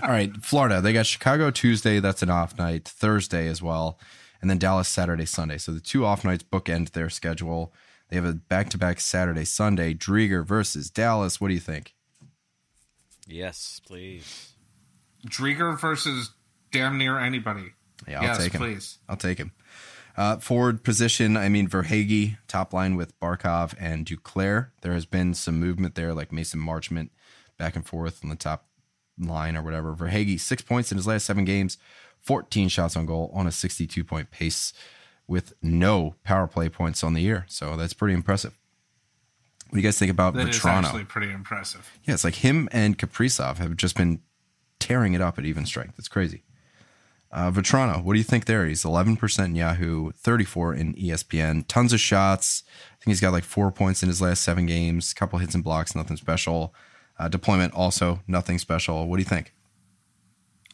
all 0.01 0.09
right, 0.09 0.35
Florida. 0.41 0.81
They 0.81 0.93
got 0.93 1.05
Chicago 1.05 1.51
Tuesday. 1.51 1.99
That's 1.99 2.21
an 2.21 2.29
off 2.29 2.57
night. 2.57 2.87
Thursday 2.87 3.47
as 3.47 3.61
well, 3.61 3.99
and 4.41 4.49
then 4.49 4.57
Dallas 4.57 4.87
Saturday, 4.87 5.25
Sunday. 5.25 5.57
So 5.57 5.71
the 5.71 5.79
two 5.79 6.05
off 6.05 6.23
nights 6.23 6.43
bookend 6.43 6.91
their 6.91 7.09
schedule. 7.09 7.73
They 8.09 8.15
have 8.15 8.25
a 8.25 8.33
back 8.33 8.69
to 8.69 8.77
back 8.77 8.99
Saturday, 8.99 9.45
Sunday. 9.45 9.93
Driedger 9.93 10.45
versus 10.45 10.89
Dallas. 10.89 11.39
What 11.41 11.49
do 11.49 11.53
you 11.53 11.59
think? 11.59 11.93
Yes, 13.27 13.81
please. 13.85 14.53
Driedger 15.27 15.79
versus 15.79 16.31
damn 16.71 16.97
near 16.97 17.19
anybody. 17.19 17.73
Yeah, 18.07 18.21
I'll 18.21 18.27
yes, 18.27 18.37
take 18.37 18.53
him. 18.53 18.61
please. 18.61 18.99
I'll 19.09 19.17
take 19.17 19.37
him. 19.37 19.51
Uh, 20.15 20.37
forward 20.37 20.83
position, 20.83 21.37
I 21.37 21.47
mean, 21.47 21.67
Verhaeghe, 21.67 22.37
top 22.47 22.73
line 22.73 22.95
with 22.95 23.19
Barkov 23.19 23.75
and 23.79 24.05
Duclair. 24.05 24.69
There 24.81 24.93
has 24.93 25.05
been 25.05 25.35
some 25.35 25.59
movement 25.59 25.93
there, 25.93 26.13
like 26.13 26.31
Mason 26.31 26.59
Marchment 26.59 27.09
back 27.57 27.75
and 27.75 27.85
forth 27.85 28.23
on 28.23 28.29
the 28.29 28.35
top 28.35 28.67
line 29.19 29.55
or 29.57 29.61
whatever. 29.63 29.93
Verhaeghe, 29.95 30.39
six 30.39 30.61
points 30.61 30.91
in 30.91 30.97
his 30.97 31.07
last 31.07 31.25
seven 31.25 31.45
games, 31.45 31.77
14 32.19 32.69
shots 32.69 32.95
on 32.95 33.05
goal 33.05 33.31
on 33.33 33.47
a 33.47 33.51
62 33.51 34.03
point 34.03 34.31
pace 34.31 34.73
with 35.27 35.53
no 35.61 36.15
power 36.23 36.47
play 36.47 36.69
points 36.69 37.03
on 37.03 37.13
the 37.13 37.21
year. 37.21 37.45
So 37.47 37.75
that's 37.75 37.93
pretty 37.93 38.13
impressive. 38.13 38.57
What 39.65 39.73
do 39.73 39.77
you 39.79 39.83
guys 39.83 39.99
think 39.99 40.11
about 40.11 40.33
That 40.35 40.47
is 40.47 40.57
Vatrano? 40.59 40.83
actually 40.85 41.03
pretty 41.03 41.31
impressive. 41.31 41.91
Yeah, 42.05 42.13
it's 42.13 42.23
like 42.23 42.35
him 42.35 42.69
and 42.71 42.97
Kaprizov 42.97 43.57
have 43.57 43.75
just 43.75 43.97
been 43.97 44.21
tearing 44.79 45.13
it 45.13 45.19
up 45.21 45.37
at 45.37 45.45
even 45.45 45.65
strength. 45.65 45.95
It's 45.99 46.07
crazy. 46.07 46.43
Uh, 47.29 47.51
Vatrano, 47.51 48.01
what 48.01 48.13
do 48.13 48.19
you 48.19 48.23
think 48.23 48.45
there? 48.45 48.65
He's 48.65 48.83
11% 48.85 49.43
in 49.45 49.55
Yahoo, 49.55 50.11
34 50.11 50.73
in 50.75 50.93
ESPN. 50.93 51.65
Tons 51.67 51.91
of 51.91 51.99
shots. 51.99 52.63
I 52.93 53.03
think 53.03 53.11
he's 53.11 53.19
got 53.19 53.33
like 53.33 53.43
four 53.43 53.69
points 53.69 54.01
in 54.01 54.07
his 54.07 54.21
last 54.21 54.43
seven 54.43 54.65
games. 54.65 55.13
couple 55.13 55.37
hits 55.39 55.53
and 55.53 55.63
blocks, 55.63 55.93
nothing 55.93 56.15
special. 56.15 56.73
Uh, 57.19 57.27
deployment 57.27 57.73
also 57.73 58.19
nothing 58.27 58.57
special. 58.59 59.07
What 59.07 59.17
do 59.17 59.21
you 59.21 59.25
think? 59.29 59.53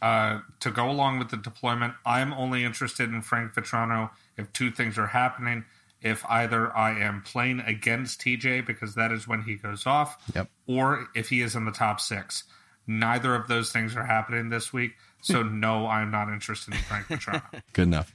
Uh, 0.02 0.42
to 0.60 0.70
go 0.70 0.90
along 0.90 1.20
with 1.20 1.30
the 1.30 1.38
deployment, 1.38 1.94
I'm 2.06 2.34
only 2.34 2.66
interested 2.66 3.10
in 3.10 3.22
Frank 3.22 3.54
Vatrano 3.54 4.10
if 4.38 4.52
two 4.52 4.70
things 4.72 4.98
are 4.98 5.08
happening. 5.08 5.64
If 6.02 6.26
either 6.28 6.76
I 6.76 7.00
am 7.00 7.22
playing 7.22 7.62
against 7.62 8.20
TJ 8.20 8.66
because 8.66 8.96
that 8.96 9.14
is 9.14 9.26
when 9.26 9.44
he 9.44 9.56
goes 9.56 9.86
off, 9.88 10.18
Yep. 10.36 10.50
or 10.68 11.08
if 11.16 11.30
he 11.30 11.40
is 11.42 11.56
in 11.56 11.64
the 11.64 11.72
top 11.72 12.02
six. 12.02 12.44
Neither 12.86 13.34
of 13.34 13.48
those 13.48 13.72
things 13.72 13.96
are 13.96 14.04
happening 14.04 14.50
this 14.50 14.74
week, 14.74 14.96
so 15.22 15.42
no, 15.44 15.88
I'm 15.88 16.12
not 16.12 16.28
interested 16.28 16.74
in 16.74 16.82
Frank 16.82 17.08
Vatrano. 17.08 17.44
Good 17.74 17.84
enough. 17.88 18.14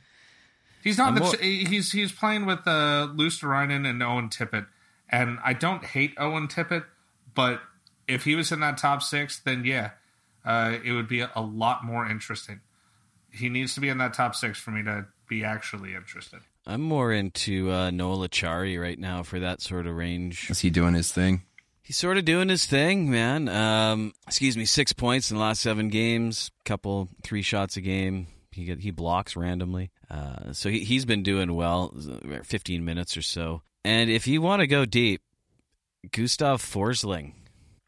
He's 0.84 0.98
not. 0.98 1.14
The, 1.14 1.20
more- 1.22 1.36
he's 1.40 1.90
he's 1.92 2.12
playing 2.12 2.44
with 2.44 2.60
uh, 2.66 3.08
Luostarinen 3.14 3.88
and 3.88 4.02
Owen 4.02 4.28
Tippett, 4.28 4.66
and 5.08 5.38
I 5.42 5.54
don't 5.54 5.82
hate 5.82 6.12
Owen 6.18 6.46
Tippett, 6.48 6.84
but 7.34 7.62
if 8.08 8.24
he 8.24 8.34
was 8.34 8.50
in 8.50 8.60
that 8.60 8.78
top 8.78 9.02
six, 9.02 9.38
then 9.40 9.64
yeah, 9.64 9.90
uh, 10.44 10.76
it 10.84 10.92
would 10.92 11.08
be 11.08 11.20
a, 11.20 11.30
a 11.36 11.42
lot 11.42 11.84
more 11.84 12.08
interesting. 12.08 12.60
He 13.30 13.48
needs 13.48 13.74
to 13.74 13.80
be 13.80 13.88
in 13.88 13.98
that 13.98 14.14
top 14.14 14.34
six 14.34 14.58
for 14.58 14.70
me 14.70 14.82
to 14.84 15.06
be 15.28 15.44
actually 15.44 15.94
interested. 15.94 16.40
I'm 16.66 16.80
more 16.80 17.12
into 17.12 17.70
uh, 17.70 17.90
Noel 17.90 18.26
Acciari 18.26 18.80
right 18.80 18.98
now 18.98 19.22
for 19.22 19.38
that 19.40 19.60
sort 19.60 19.86
of 19.86 19.94
range. 19.94 20.50
Is 20.50 20.60
he 20.60 20.70
doing 20.70 20.94
his 20.94 21.12
thing? 21.12 21.42
He's 21.82 21.96
sort 21.96 22.18
of 22.18 22.26
doing 22.26 22.50
his 22.50 22.66
thing, 22.66 23.10
man. 23.10 23.48
Um, 23.48 24.12
excuse 24.26 24.56
me, 24.56 24.66
six 24.66 24.92
points 24.92 25.30
in 25.30 25.38
the 25.38 25.42
last 25.42 25.62
seven 25.62 25.88
games, 25.88 26.50
couple 26.66 27.08
three 27.22 27.40
shots 27.40 27.78
a 27.78 27.80
game. 27.80 28.26
He 28.52 28.64
get, 28.64 28.80
he 28.80 28.90
blocks 28.90 29.36
randomly, 29.36 29.90
uh, 30.10 30.52
so 30.52 30.68
he, 30.68 30.80
he's 30.80 31.04
been 31.04 31.22
doing 31.22 31.54
well. 31.54 31.94
uh, 31.96 32.42
Fifteen 32.42 32.84
minutes 32.84 33.16
or 33.16 33.22
so, 33.22 33.62
and 33.84 34.10
if 34.10 34.26
you 34.26 34.42
want 34.42 34.60
to 34.60 34.66
go 34.66 34.84
deep, 34.84 35.22
Gustav 36.10 36.60
Forsling, 36.60 37.34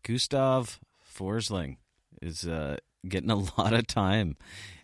Gustav 0.02 0.80
Forsling 1.16 1.76
is 2.22 2.46
uh, 2.46 2.76
getting 3.08 3.30
a 3.30 3.36
lot 3.58 3.72
of 3.72 3.86
time, 3.86 4.36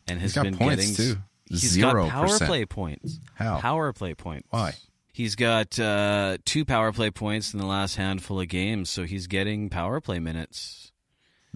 and 0.06 0.20
has 0.20 0.34
been 0.34 0.56
points, 0.56 0.96
getting 0.96 1.14
too. 1.14 1.20
He's 1.48 1.70
Zero 1.70 2.04
got 2.04 2.10
power 2.10 2.26
percent. 2.26 2.48
play 2.48 2.64
points. 2.64 3.20
How? 3.34 3.58
Power 3.58 3.92
play 3.92 4.14
points. 4.14 4.48
Why? 4.50 4.74
He's 5.12 5.34
got 5.34 5.78
uh, 5.78 6.36
two 6.44 6.64
power 6.64 6.92
play 6.92 7.10
points 7.10 7.54
in 7.54 7.60
the 7.60 7.66
last 7.66 7.96
handful 7.96 8.40
of 8.40 8.48
games, 8.48 8.90
so 8.90 9.04
he's 9.04 9.26
getting 9.26 9.70
power 9.70 10.00
play 10.00 10.18
minutes. 10.18 10.92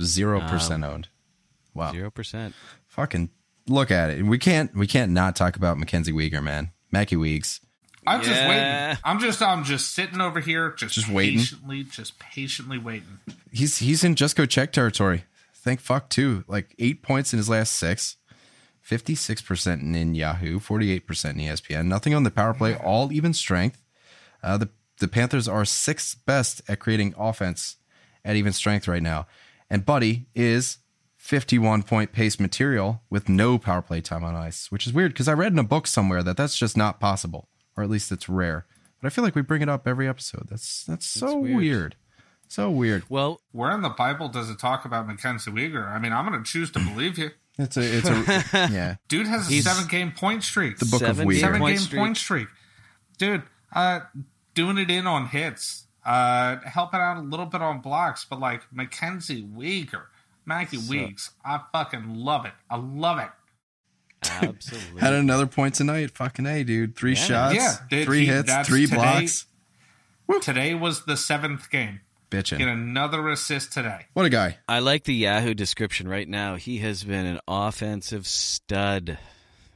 Zero 0.00 0.40
percent 0.40 0.84
owned. 0.84 1.08
Wow. 1.74 1.92
Zero 1.92 2.10
percent. 2.10 2.54
Fucking 2.86 3.30
look 3.68 3.90
at 3.90 4.10
it. 4.10 4.24
We 4.24 4.38
can't 4.38 4.74
we 4.74 4.86
can't 4.86 5.12
not 5.12 5.36
talk 5.36 5.56
about 5.56 5.76
Mackenzie 5.78 6.12
Weegar, 6.12 6.42
man. 6.42 6.70
Mackie 6.90 7.16
Weeks. 7.16 7.60
I'm 8.10 8.20
just 8.22 8.34
Yeah. 8.34 8.48
waiting. 8.88 9.00
I'm 9.04 9.18
just 9.20 9.42
I'm 9.42 9.64
just 9.64 9.92
sitting 9.94 10.20
over 10.20 10.40
here, 10.40 10.72
just 10.72 10.94
Just 10.94 11.08
waiting? 11.08 11.38
patiently, 11.38 11.84
just 11.84 12.18
patiently 12.18 12.78
waiting. 12.78 13.18
he's 13.52 13.78
he's 13.78 14.04
in 14.04 14.14
just 14.16 14.36
go 14.36 14.46
check 14.46 14.72
territory. 14.72 15.24
Thank 15.54 15.80
fuck 15.80 16.08
too. 16.10 16.44
Like 16.48 16.74
eight 16.78 17.02
points 17.02 17.32
in 17.32 17.38
his 17.38 17.48
last 17.48 17.72
six. 17.72 18.16
56% 18.88 19.94
in 19.94 20.14
Yahoo, 20.14 20.58
48% 20.58 21.30
in 21.30 21.36
ESPN. 21.36 21.86
Nothing 21.86 22.14
on 22.14 22.22
the 22.24 22.30
power 22.30 22.54
play, 22.54 22.74
all 22.76 23.12
even 23.12 23.32
strength. 23.34 23.82
Uh, 24.42 24.56
the, 24.56 24.68
the 24.98 25.06
Panthers 25.08 25.46
are 25.46 25.64
sixth 25.64 26.16
best 26.26 26.62
at 26.68 26.78
creating 26.80 27.14
offense 27.18 27.76
at 28.24 28.36
even 28.36 28.52
strength 28.52 28.88
right 28.88 29.02
now. 29.02 29.26
And 29.68 29.84
Buddy 29.86 30.26
is 30.34 30.78
51 31.18 31.82
point 31.84 32.12
pace 32.12 32.40
material 32.40 33.02
with 33.10 33.28
no 33.28 33.58
power 33.58 33.82
play 33.82 34.00
time 34.00 34.24
on 34.24 34.34
ice, 34.34 34.72
which 34.72 34.86
is 34.86 34.92
weird 34.92 35.12
because 35.12 35.28
I 35.28 35.34
read 35.34 35.52
in 35.52 35.58
a 35.58 35.62
book 35.64 35.86
somewhere 35.86 36.22
that 36.22 36.36
that's 36.36 36.58
just 36.58 36.76
not 36.76 36.98
possible, 36.98 37.48
or 37.80 37.82
at 37.82 37.90
least 37.90 38.12
it's 38.12 38.28
rare. 38.28 38.66
But 39.00 39.06
I 39.06 39.10
feel 39.10 39.24
like 39.24 39.34
we 39.34 39.42
bring 39.42 39.62
it 39.62 39.68
up 39.68 39.88
every 39.88 40.06
episode. 40.08 40.46
That's 40.48 40.84
that's 40.84 41.06
so 41.06 41.38
weird. 41.38 41.56
weird. 41.56 41.96
So 42.48 42.70
weird. 42.70 43.04
Well, 43.08 43.40
Where 43.52 43.70
in 43.70 43.82
the 43.82 43.88
Bible 43.90 44.28
does 44.28 44.50
it 44.50 44.58
talk 44.58 44.84
about 44.84 45.06
Mackenzie 45.06 45.50
Weegar? 45.50 45.88
I 45.88 45.98
mean, 45.98 46.12
I'm 46.12 46.26
going 46.28 46.42
to 46.42 46.48
choose 46.50 46.70
to 46.72 46.78
believe 46.80 47.18
you. 47.18 47.30
It's 47.58 47.76
a 47.76 47.80
it's 47.82 48.08
a 48.08 48.42
yeah. 48.72 48.94
Dude 49.08 49.26
has 49.26 49.46
a 49.46 49.50
He's- 49.50 49.64
seven 49.64 49.86
game 49.86 50.12
point 50.12 50.42
streak. 50.44 50.78
The 50.78 50.86
book 50.86 51.02
of 51.02 51.08
Seven 51.16 51.28
Weegar. 51.28 51.40
seven 51.40 51.60
Point 51.60 51.76
game 51.76 51.84
streak. 51.84 52.00
point 52.00 52.16
streak. 52.16 52.48
Dude, 53.18 53.42
uh, 53.74 54.00
doing 54.54 54.78
it 54.78 54.90
in 54.90 55.06
on 55.06 55.26
hits, 55.26 55.86
uh, 56.06 56.56
helping 56.64 57.00
out 57.00 57.18
a 57.18 57.20
little 57.20 57.44
bit 57.44 57.60
on 57.60 57.80
blocks, 57.82 58.24
but 58.24 58.40
like 58.40 58.62
Mackenzie 58.72 59.42
Weegar, 59.42 60.04
Mackie 60.46 60.78
Weeks, 60.88 61.32
I 61.44 61.60
fucking 61.72 62.14
love 62.14 62.46
it. 62.46 62.52
I 62.70 62.76
love 62.76 63.18
it. 63.18 63.28
Absolutely. 64.24 65.00
Had 65.00 65.12
another 65.14 65.46
point 65.46 65.74
tonight. 65.74 66.10
Fucking 66.12 66.46
A, 66.46 66.64
dude. 66.64 66.96
Three 66.96 67.14
Yeah. 67.14 67.24
shots, 67.24 67.54
Yeah, 67.56 67.76
did 67.88 68.04
three 68.06 68.20
he- 68.20 68.26
hits, 68.26 68.52
three 68.68 68.86
today- 68.86 68.96
blocks. 68.96 69.46
Today 70.42 70.74
was 70.74 71.04
the 71.06 71.16
seventh 71.16 71.70
game. 71.70 72.00
Get 72.30 72.52
another 72.52 73.28
assist 73.28 73.72
today. 73.72 74.06
What 74.12 74.24
a 74.24 74.30
guy. 74.30 74.58
I 74.68 74.78
like 74.78 75.02
the 75.02 75.14
Yahoo 75.14 75.52
description 75.54 76.06
right 76.06 76.28
now. 76.28 76.54
He 76.54 76.78
has 76.78 77.02
been 77.02 77.26
an 77.26 77.40
offensive 77.48 78.24
stud. 78.28 79.18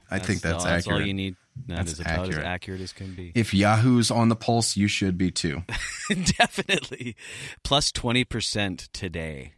I 0.08 0.20
think 0.20 0.40
that's 0.42 0.58
all, 0.58 0.64
That's 0.70 0.86
all 0.86 0.92
accurate. 0.92 1.08
you 1.08 1.14
need. 1.14 1.34
That 1.66 1.78
That's 1.78 1.92
is 1.94 2.00
about 2.00 2.20
accurate. 2.26 2.38
as 2.38 2.44
accurate 2.44 2.80
as 2.82 2.92
can 2.92 3.14
be. 3.14 3.32
If 3.34 3.52
Yahoo's 3.54 4.12
on 4.12 4.28
the 4.28 4.36
pulse, 4.36 4.76
you 4.76 4.86
should 4.86 5.18
be 5.18 5.32
too. 5.32 5.64
Definitely. 6.08 7.16
Plus 7.64 7.90
20% 7.90 8.88
today 8.92 9.52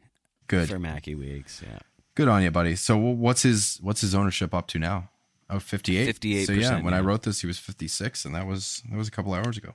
Good. 0.47 0.69
for 0.71 0.79
Mackie 0.79 1.15
Weeks. 1.15 1.63
Yeah. 1.67 1.79
Good 2.17 2.29
on 2.29 2.43
you, 2.43 2.51
buddy. 2.51 2.77
So 2.77 2.97
what's 2.97 3.43
his 3.43 3.79
what's 3.83 4.01
his 4.01 4.15
ownership 4.15 4.55
up 4.55 4.67
to 4.69 4.79
now? 4.79 5.11
Oh, 5.49 5.61
58? 5.61 6.21
58%, 6.21 6.47
So 6.47 6.53
yeah, 6.53 6.81
when 6.81 6.95
I 6.95 7.01
wrote 7.01 7.23
this, 7.23 7.43
he 7.43 7.47
was 7.47 7.59
56, 7.59 8.25
and 8.25 8.35
that 8.35 8.47
was 8.49 8.83
that 8.91 8.97
was 8.97 9.07
a 9.07 9.11
couple 9.13 9.33
hours 9.35 9.57
ago. 9.57 9.75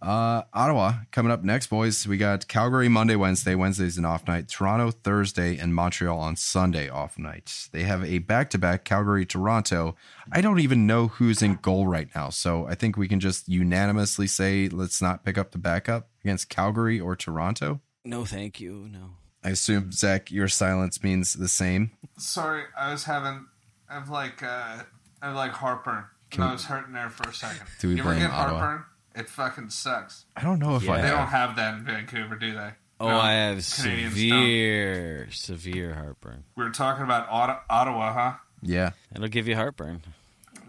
Uh, 0.00 0.42
Ottawa 0.54 0.94
coming 1.10 1.30
up 1.30 1.44
next, 1.44 1.66
boys. 1.66 2.06
We 2.06 2.16
got 2.16 2.48
Calgary 2.48 2.88
Monday, 2.88 3.16
Wednesday. 3.16 3.54
Wednesday's 3.54 3.98
an 3.98 4.06
off 4.06 4.26
night. 4.26 4.48
Toronto 4.48 4.90
Thursday, 4.90 5.58
and 5.58 5.74
Montreal 5.74 6.18
on 6.18 6.36
Sunday 6.36 6.88
off 6.88 7.18
night. 7.18 7.68
They 7.72 7.82
have 7.82 8.02
a 8.02 8.18
back 8.18 8.48
to 8.50 8.58
back 8.58 8.84
Calgary 8.84 9.26
Toronto. 9.26 9.94
I 10.32 10.40
don't 10.40 10.60
even 10.60 10.86
know 10.86 11.08
who's 11.08 11.42
in 11.42 11.56
goal 11.56 11.86
right 11.86 12.08
now, 12.14 12.30
so 12.30 12.66
I 12.66 12.76
think 12.76 12.96
we 12.96 13.08
can 13.08 13.20
just 13.20 13.46
unanimously 13.46 14.26
say 14.26 14.68
let's 14.68 15.02
not 15.02 15.22
pick 15.22 15.36
up 15.36 15.50
the 15.50 15.58
backup 15.58 16.08
against 16.24 16.48
Calgary 16.48 16.98
or 16.98 17.14
Toronto. 17.14 17.80
No, 18.04 18.24
thank 18.24 18.58
you. 18.58 18.88
No. 18.90 19.10
I 19.48 19.52
assume 19.52 19.92
Zach, 19.92 20.30
your 20.30 20.46
silence 20.48 21.02
means 21.02 21.32
the 21.32 21.48
same. 21.48 21.92
Sorry, 22.18 22.64
I 22.78 22.92
was 22.92 23.04
having, 23.04 23.46
I've 23.88 24.10
like, 24.10 24.42
uh, 24.42 24.80
I've 25.22 25.34
like 25.34 25.52
heartburn. 25.52 26.04
Can 26.30 26.42
I 26.42 26.46
we- 26.48 26.52
was 26.52 26.66
hurting 26.66 26.92
there 26.92 27.08
for 27.08 27.30
a 27.30 27.32
second. 27.32 27.66
Do 27.80 27.88
we 27.88 27.94
you 27.94 28.00
ever 28.00 28.10
blame 28.10 28.20
get 28.20 28.30
Ottawa? 28.30 28.58
heartburn? 28.58 28.84
It 29.14 29.30
fucking 29.30 29.70
sucks. 29.70 30.26
I 30.36 30.42
don't 30.42 30.58
know 30.58 30.76
if 30.76 30.82
Yeah. 30.82 30.92
I 30.92 30.96
They 31.00 31.06
have. 31.08 31.16
don't 31.18 31.26
have 31.28 31.56
that 31.56 31.74
in 31.78 31.84
Vancouver, 31.84 32.36
do 32.36 32.52
they? 32.52 32.72
Oh, 33.00 33.08
No, 33.08 33.18
I 33.18 33.32
have 33.32 33.64
Canadians 33.74 34.12
severe, 34.12 35.28
severe 35.30 35.94
heartburn. 35.94 36.44
We 36.54 36.64
were 36.64 36.70
talking 36.70 37.04
about 37.04 37.26
Otta- 37.30 37.60
Ottawa, 37.70 38.12
huh? 38.12 38.32
Yeah. 38.60 38.90
It'll 39.14 39.28
give 39.28 39.48
you 39.48 39.56
heartburn. 39.56 40.02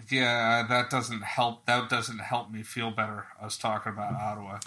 Yeah, 0.10 0.64
that 0.70 0.90
doesn't 0.90 1.24
help. 1.24 1.66
That 1.66 1.90
doesn't 1.90 2.20
help 2.20 2.50
me 2.50 2.64
feel 2.64 2.92
better. 2.92 3.26
I 3.42 3.44
was 3.44 3.58
talking 3.58 3.92
about 3.92 4.14
Ottawa. 4.14 4.60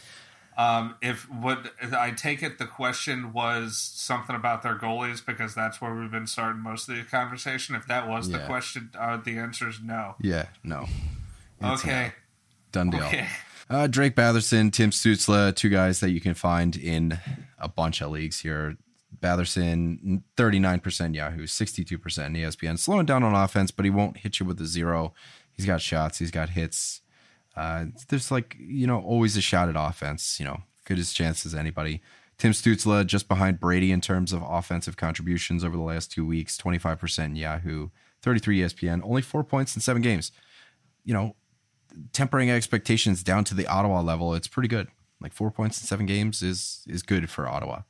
Um, 0.57 0.97
if 1.01 1.31
what 1.31 1.73
I 1.81 2.11
take 2.11 2.43
it, 2.43 2.59
the 2.59 2.66
question 2.66 3.33
was 3.33 3.77
something 3.77 4.37
about 4.37 4.62
their 4.62 4.77
goalies 4.77 5.24
because 5.24 5.55
that's 5.55 5.81
where 5.81 5.95
we've 5.95 6.11
been 6.11 6.27
starting 6.27 6.62
most 6.62 6.89
of 6.89 6.97
the 6.97 7.03
conversation. 7.03 7.74
If 7.74 7.87
that 7.87 8.09
was 8.09 8.29
the 8.29 8.39
question, 8.41 8.91
uh, 8.99 9.16
the 9.16 9.39
answer 9.39 9.69
is 9.69 9.81
no. 9.83 10.16
Yeah, 10.20 10.47
no. 10.62 10.87
It's 11.61 11.85
a 11.85 11.89
okay, 11.89 12.12
Done 12.70 12.91
deal. 12.91 13.03
okay. 13.05 13.29
Uh, 13.70 13.87
Drake 13.87 14.15
Batherson, 14.15 14.73
Tim 14.73 14.91
Stützle, 14.91 15.55
two 15.55 15.70
guys 15.70 16.01
that 16.01 16.11
you 16.11 16.20
can 16.20 16.35
find 16.35 16.77
in 16.77 17.19
a 17.59 17.69
bunch 17.69 18.03
of 18.03 18.11
leagues 18.11 18.41
here. 18.41 18.77
Batherson, 19.20 20.23
39% 20.37 21.15
Yahoo, 21.15 21.47
62% 21.47 21.99
ESPN. 21.99 22.79
Slowing 22.79 23.07
down 23.07 23.23
on 23.23 23.35
offense, 23.35 23.70
but 23.70 23.85
he 23.85 23.91
won't 23.91 24.19
hit 24.19 24.41
you 24.41 24.47
with 24.47 24.61
a 24.61 24.66
zero. 24.66 25.15
He's 25.53 25.65
got 25.65 25.81
shots, 25.81 26.19
he's 26.19 26.31
got 26.31 26.51
hits. 26.51 27.02
Uh, 27.57 27.87
there's 28.09 28.31
like, 28.31 28.57
you 28.59 28.87
know, 28.87 29.01
always 29.01 29.37
a 29.37 29.41
shot 29.41 29.69
at 29.69 29.74
offense, 29.79 30.39
you 30.39 30.45
know, 30.45 30.62
good 30.85 30.99
as 30.99 31.12
chance 31.12 31.45
as 31.45 31.55
anybody. 31.55 32.01
Tim 32.39 32.53
Stützle 32.53 33.07
just 33.07 33.29
behind 33.29 33.61
Brady 33.61 33.93
in 33.93 34.01
terms 34.01 34.33
of 34.33 34.43
offensive 34.43 34.97
contributions 34.97 35.62
over 35.62 35.77
the 35.77 35.83
last 35.83 36.11
two 36.11 36.27
weeks, 36.27 36.57
25% 36.57 37.37
Yahoo, 37.37 37.91
33 38.23 38.61
ESPN, 38.61 39.01
only 39.05 39.23
four 39.23 39.45
points 39.45 39.77
in 39.77 39.83
seven 39.83 40.03
games. 40.03 40.33
You 41.05 41.15
know, 41.15 41.37
tempering 42.12 42.51
expectations 42.51 43.23
down 43.23 43.45
to 43.45 43.55
the 43.55 43.66
Ottawa 43.66 44.01
level, 44.01 44.35
it's 44.35 44.49
pretty 44.49 44.69
good. 44.69 44.89
Like 45.20 45.33
four 45.33 45.51
points 45.51 45.81
in 45.81 45.87
seven 45.87 46.07
games 46.07 46.43
is 46.43 46.83
is 46.89 47.03
good 47.03 47.31
for 47.31 47.47
Ottawa. 47.47 47.83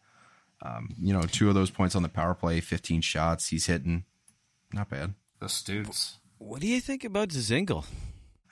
Um, 0.61 0.95
you 1.01 1.13
know, 1.13 1.23
two 1.23 1.49
of 1.49 1.55
those 1.55 1.71
points 1.71 1.97
on 1.97 2.03
the 2.03 2.09
power 2.09 2.35
play, 2.35 2.61
15 2.61 3.01
shots 3.01 3.49
he's 3.49 3.67
hitting. 3.67 4.05
Not 4.73 4.91
bad. 4.91 5.15
The 5.41 5.49
Stoots. 5.49 6.19
What 6.39 6.61
do 6.61 6.67
you 6.67 6.81
think 6.81 7.05
about 7.05 7.31
Dzingel? 7.31 7.85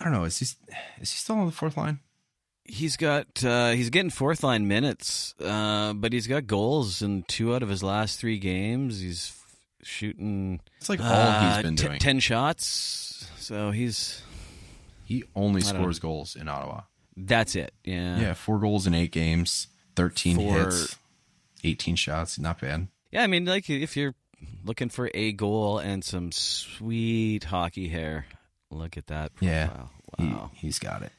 I 0.00 0.04
don't 0.04 0.12
know. 0.12 0.24
Is 0.24 0.38
he 0.38 0.44
is 0.44 0.56
he 0.98 1.06
still 1.06 1.36
on 1.36 1.46
the 1.46 1.52
fourth 1.52 1.76
line? 1.76 2.00
He's 2.64 2.96
got 2.96 3.44
uh, 3.44 3.70
he's 3.72 3.90
getting 3.90 4.10
fourth 4.10 4.42
line 4.42 4.66
minutes, 4.68 5.34
uh, 5.40 5.92
but 5.92 6.12
he's 6.12 6.26
got 6.26 6.46
goals 6.46 7.02
in 7.02 7.24
two 7.24 7.54
out 7.54 7.62
of 7.62 7.68
his 7.68 7.82
last 7.82 8.18
three 8.20 8.38
games. 8.38 9.00
He's 9.00 9.36
shooting. 9.82 10.60
It's 10.78 10.88
like 10.88 11.00
all 11.00 11.06
uh, 11.06 11.54
he's 11.54 11.62
been 11.62 11.76
t- 11.76 11.86
doing. 11.86 11.98
ten 11.98 12.20
shots. 12.20 13.28
So 13.38 13.70
he's 13.72 14.22
he 15.04 15.24
only 15.34 15.62
I 15.62 15.64
don't- 15.72 15.74
scores 15.82 15.98
goals 15.98 16.36
in 16.36 16.48
Ottawa. 16.48 16.82
that's 17.16 17.56
it. 17.56 17.72
Yeah, 17.84 18.20
Yeah, 18.20 18.34
four 18.34 18.58
goals 18.60 18.86
in 18.86 18.94
eight 18.94 19.10
games, 19.10 19.66
13 19.96 20.36
hits, 20.38 20.96
18 21.64 21.96
shots. 21.96 22.38
Not 22.38 22.60
bad. 22.60 22.86
Yeah, 23.10 23.24
I 23.24 23.26
mean, 23.26 23.44
like 23.44 23.68
if 23.68 23.96
you're 23.96 24.14
looking 24.64 24.88
for 24.90 25.10
a 25.12 25.32
goal 25.32 25.78
and 25.78 26.04
some 26.04 26.30
sweet 26.30 27.44
hockey 27.44 27.88
hair, 27.88 28.26
look 28.70 28.96
at 28.96 29.06
that 29.08 29.32
Yeah. 29.40 29.66
profile. 29.68 29.90
He, 30.18 30.26
Wow. 30.26 30.50
he's 30.54 30.78
got 30.78 31.02
it. 31.02 31.12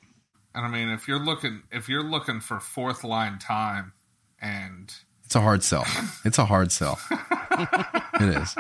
And 0.54 0.66
I 0.66 0.70
mean, 0.70 0.90
if 0.90 1.08
you're 1.08 1.20
looking, 1.24 1.64
if 1.72 1.88
you're 1.88 2.04
looking 2.04 2.40
for 2.42 2.60
fourth 2.60 3.04
line 3.04 3.40
time, 3.40 3.94
and 4.42 4.94
It's 5.26 5.36
a 5.36 5.42
hard 5.42 5.64
sell. 5.64 5.86
It's 6.26 6.38
a 6.38 6.46
hard 6.46 6.72
sell. 6.72 7.00
it 8.20 8.22
is. 8.42 8.56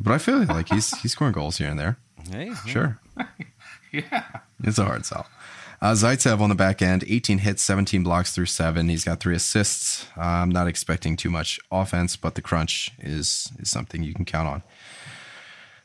But 0.00 0.12
I 0.12 0.18
feel 0.18 0.38
like 0.44 0.68
he's 0.70 0.96
he's 1.00 1.12
scoring 1.12 1.32
goals 1.34 1.58
here 1.58 1.68
and 1.68 1.78
there. 1.78 1.98
Hey, 2.30 2.52
Sure. 2.66 2.98
yeah, 3.92 4.24
It's 4.64 4.78
a 4.78 4.84
hard 4.84 5.06
sell. 5.06 5.26
Uh, 5.80 5.92
Zaitsev 5.94 6.40
on 6.40 6.48
the 6.48 6.54
back 6.54 6.80
end, 6.80 7.02
18 7.08 7.38
hits, 7.38 7.60
17 7.62 8.04
blocks 8.04 8.32
through 8.32 8.46
seven. 8.46 8.88
He's 8.88 9.02
got 9.04 9.18
three 9.18 9.34
assists. 9.34 10.06
I'm 10.16 10.48
not 10.48 10.68
expecting 10.68 11.16
too 11.16 11.28
much 11.30 11.58
offense, 11.72 12.14
but 12.16 12.34
the 12.36 12.42
crunch 12.42 12.90
is 13.00 13.50
is 13.58 13.70
something 13.70 14.02
you 14.02 14.14
can 14.14 14.24
count 14.24 14.48
on. 14.48 14.62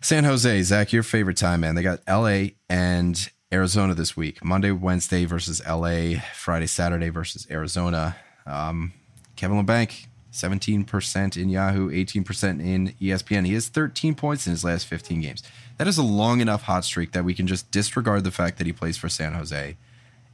San 0.08 0.24
Jose, 0.24 0.62
Zach, 0.64 0.94
your 0.94 1.04
favorite 1.04 1.36
time, 1.36 1.60
man. 1.60 1.76
They 1.76 1.84
got 1.84 2.00
LA 2.08 2.52
and 2.70 3.30
Arizona 3.52 3.94
this 3.94 4.16
week. 4.16 4.42
Monday, 4.42 4.72
Wednesday 4.72 5.26
versus 5.26 5.62
LA. 5.68 6.22
Friday, 6.34 6.68
Saturday 6.68 7.10
versus 7.10 7.46
Arizona. 7.52 8.16
Um, 8.46 8.94
Kevin 9.36 9.66
Labanc, 9.66 10.06
17% 10.32 11.36
in 11.36 11.50
Yahoo, 11.50 11.92
18% 11.92 12.66
in 12.66 12.94
ESPN. 13.02 13.46
He 13.46 13.54
has 13.56 13.68
13 13.68 14.16
points 14.16 14.48
in 14.48 14.52
his 14.52 14.64
last 14.64 14.88
15 14.88 15.20
games. 15.20 15.44
That 15.78 15.90
is 15.90 15.98
a 15.98 16.04
long 16.04 16.40
enough 16.40 16.62
hot 16.62 16.86
streak 16.86 17.12
that 17.12 17.26
we 17.26 17.34
can 17.34 17.46
just 17.46 17.70
disregard 17.70 18.24
the 18.24 18.32
fact 18.32 18.60
that 18.60 18.66
he 18.66 18.72
plays 18.72 18.96
for 18.96 19.10
San 19.10 19.34
Jose. 19.34 19.76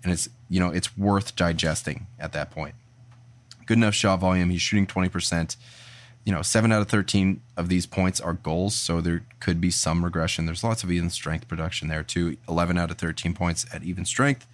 And 0.04 0.14
it's, 0.14 0.30
you 0.50 0.60
know, 0.60 0.70
it's 0.70 0.96
worth 0.96 1.36
digesting 1.36 2.06
at 2.20 2.32
that 2.34 2.52
point. 2.52 2.76
Good 3.66 3.80
enough 3.80 3.96
shot 3.96 4.20
volume. 4.20 4.52
He's 4.52 4.62
shooting 4.62 4.86
20%. 4.86 5.56
You 6.26 6.32
know, 6.32 6.42
seven 6.42 6.72
out 6.72 6.82
of 6.82 6.88
13 6.88 7.42
of 7.58 7.68
these 7.68 7.86
points 7.86 8.22
are 8.22 8.34
goals. 8.34 8.76
So 8.76 9.02
there 9.02 9.24
could 9.40 9.60
be 9.60 9.70
some 9.72 10.04
regression. 10.06 10.46
There's 10.46 10.64
lots 10.64 10.84
of 10.84 10.92
even 10.92 11.10
strength 11.10 11.48
production 11.48 11.90
there, 11.90 12.04
too. 12.04 12.38
11 12.48 12.78
out 12.78 12.92
of 12.92 12.98
13 12.98 13.34
points 13.34 13.66
at 13.74 13.84
even 13.84 14.06
strength. 14.06 14.48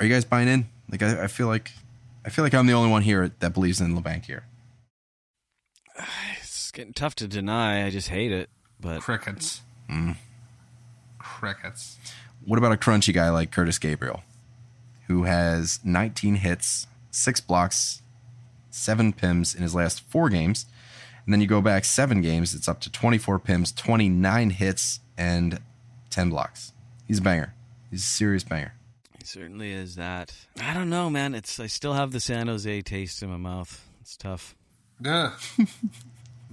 Are 0.00 0.06
you 0.06 0.12
guys 0.12 0.24
buying 0.24 0.48
in? 0.48 0.66
Like, 0.90 1.02
I, 1.02 1.24
I 1.24 1.26
feel 1.28 1.46
like. 1.46 1.70
I 2.24 2.30
feel 2.30 2.44
like 2.44 2.54
I'm 2.54 2.66
the 2.66 2.72
only 2.72 2.90
one 2.90 3.02
here 3.02 3.32
that 3.40 3.52
believes 3.54 3.80
in 3.80 3.96
Labanc 4.00 4.24
here. 4.26 4.44
it's 6.40 6.70
getting 6.70 6.92
tough 6.92 7.14
to 7.16 7.28
deny. 7.28 7.84
I 7.86 7.90
just 7.90 8.08
hate 8.08 8.32
it. 8.32 8.48
But 8.80 9.00
crickets, 9.00 9.60
Mm. 9.88 10.16
crickets. 11.18 11.96
What 12.44 12.58
about 12.58 12.72
a 12.72 12.76
crunchy 12.76 13.14
guy 13.14 13.30
like 13.30 13.50
Kurtis 13.52 13.80
Gabriel, 13.80 14.22
who 15.06 15.24
has 15.24 15.78
19 15.84 16.36
hits, 16.36 16.86
six 17.12 17.40
blocks, 17.40 18.02
seven 18.70 19.12
pims 19.12 19.54
in 19.54 19.62
his 19.62 19.74
last 19.74 20.00
four 20.00 20.28
games? 20.28 20.66
And 21.24 21.32
then 21.32 21.40
you 21.40 21.46
go 21.46 21.60
back 21.60 21.84
seven 21.84 22.20
games, 22.20 22.54
it's 22.54 22.66
up 22.68 22.80
to 22.80 22.90
24 22.90 23.38
pims, 23.40 23.74
29 23.74 24.50
hits, 24.50 25.00
and 25.16 25.60
10 26.10 26.30
blocks. 26.30 26.72
He's 27.06 27.18
a 27.18 27.22
banger. 27.22 27.54
He's 27.90 28.00
a 28.00 28.06
serious 28.06 28.42
banger. 28.44 28.74
He 29.18 29.24
certainly 29.24 29.70
is 29.70 29.94
that. 29.96 30.34
I 30.60 30.74
don't 30.74 30.90
know, 30.90 31.08
man. 31.10 31.34
It's 31.34 31.60
I 31.60 31.66
still 31.68 31.92
have 31.92 32.10
the 32.10 32.20
San 32.20 32.48
Jose 32.48 32.82
taste 32.82 33.22
in 33.22 33.30
my 33.30 33.36
mouth. 33.36 33.86
It's 34.00 34.16
tough. 34.16 34.56
Ugh. 35.04 35.32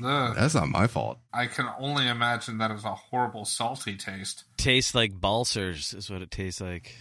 Ugh. 0.04 0.36
That's 0.36 0.54
not 0.54 0.70
my 0.70 0.88
fault. 0.88 1.18
I 1.34 1.48
can 1.48 1.68
only 1.80 2.08
imagine 2.08 2.60
that 2.60 2.72
is 2.72 2.86
a 2.86 2.94
horrible 2.94 3.46
salty 3.46 3.96
taste. 3.98 4.44
Tastes 4.58 4.94
like 4.96 5.20
Balcers 5.20 5.94
is 5.94 6.10
what 6.10 6.22
it 6.22 6.32
tastes 6.32 6.62
like. 6.62 6.96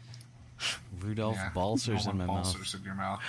Rudolph 1.00 1.36
Yeah. 1.36 1.50
Balcers 1.54 2.06
in 2.06 2.16
my 2.18 2.24
more 2.26 2.36
mouth. 2.36 2.44
Balcers 2.54 2.74
in 2.74 2.82
your 2.84 2.94
mouth. 2.94 3.20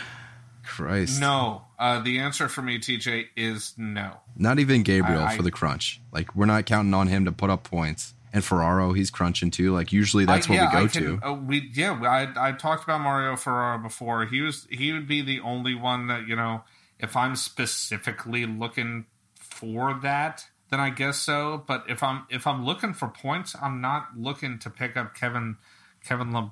Christ. 0.64 1.20
No, 1.20 1.64
uh, 1.78 2.00
the 2.00 2.20
answer 2.20 2.48
for 2.50 2.62
me, 2.62 2.80
TJ, 2.80 3.26
is 3.36 3.74
no. 3.78 4.18
Not 4.36 4.60
even 4.60 4.84
Gabriel 4.84 5.24
I- 5.24 5.36
for 5.36 5.44
the 5.44 5.52
crunch. 5.52 6.02
Like, 6.12 6.36
we're 6.36 6.46
not 6.46 6.66
counting 6.66 6.94
on 6.94 7.08
him 7.08 7.26
to 7.26 7.32
put 7.32 7.50
up 7.50 7.64
points. 7.64 8.14
And 8.36 8.44
Ferraro, 8.44 8.94
he's 8.94 9.12
crunching 9.12 9.52
too. 9.52 9.74
Like, 9.74 9.92
usually 9.92 10.26
that's 10.26 10.48
I- 10.48 10.50
what 10.50 10.56
yeah, 10.56 10.80
we 10.80 10.86
go 10.88 10.88
can- 10.92 11.20
to. 11.22 11.28
uh, 11.28 11.34
we 11.34 11.70
yeah, 11.74 11.92
I 12.02 12.50
I 12.50 12.52
talked 12.54 12.84
about 12.84 13.02
Mario 13.02 13.36
Ferraro 13.36 13.78
before. 13.78 14.26
He 14.26 14.42
was 14.42 14.68
he 14.72 14.92
would 14.92 15.08
be 15.08 15.22
the 15.22 15.40
only 15.42 15.76
one 15.76 16.08
that 16.08 16.28
you 16.28 16.36
know. 16.36 16.64
If 16.98 17.16
I'm 17.16 17.36
specifically 17.36 18.46
looking 18.46 19.06
for 19.36 19.94
that, 20.02 20.46
then 20.70 20.80
I 20.80 20.90
guess 20.90 21.18
so. 21.20 21.64
But 21.68 21.84
if 21.88 22.02
I'm 22.02 22.24
if 22.30 22.48
I'm 22.48 22.66
looking 22.66 22.94
for 22.94 23.08
points, 23.08 23.56
I'm 23.62 23.82
not 23.82 24.18
looking 24.18 24.58
to 24.60 24.70
pick 24.72 24.98
up 24.98 25.14
Kevin 25.14 25.58
Kevin 26.04 26.32
Le, 26.34 26.52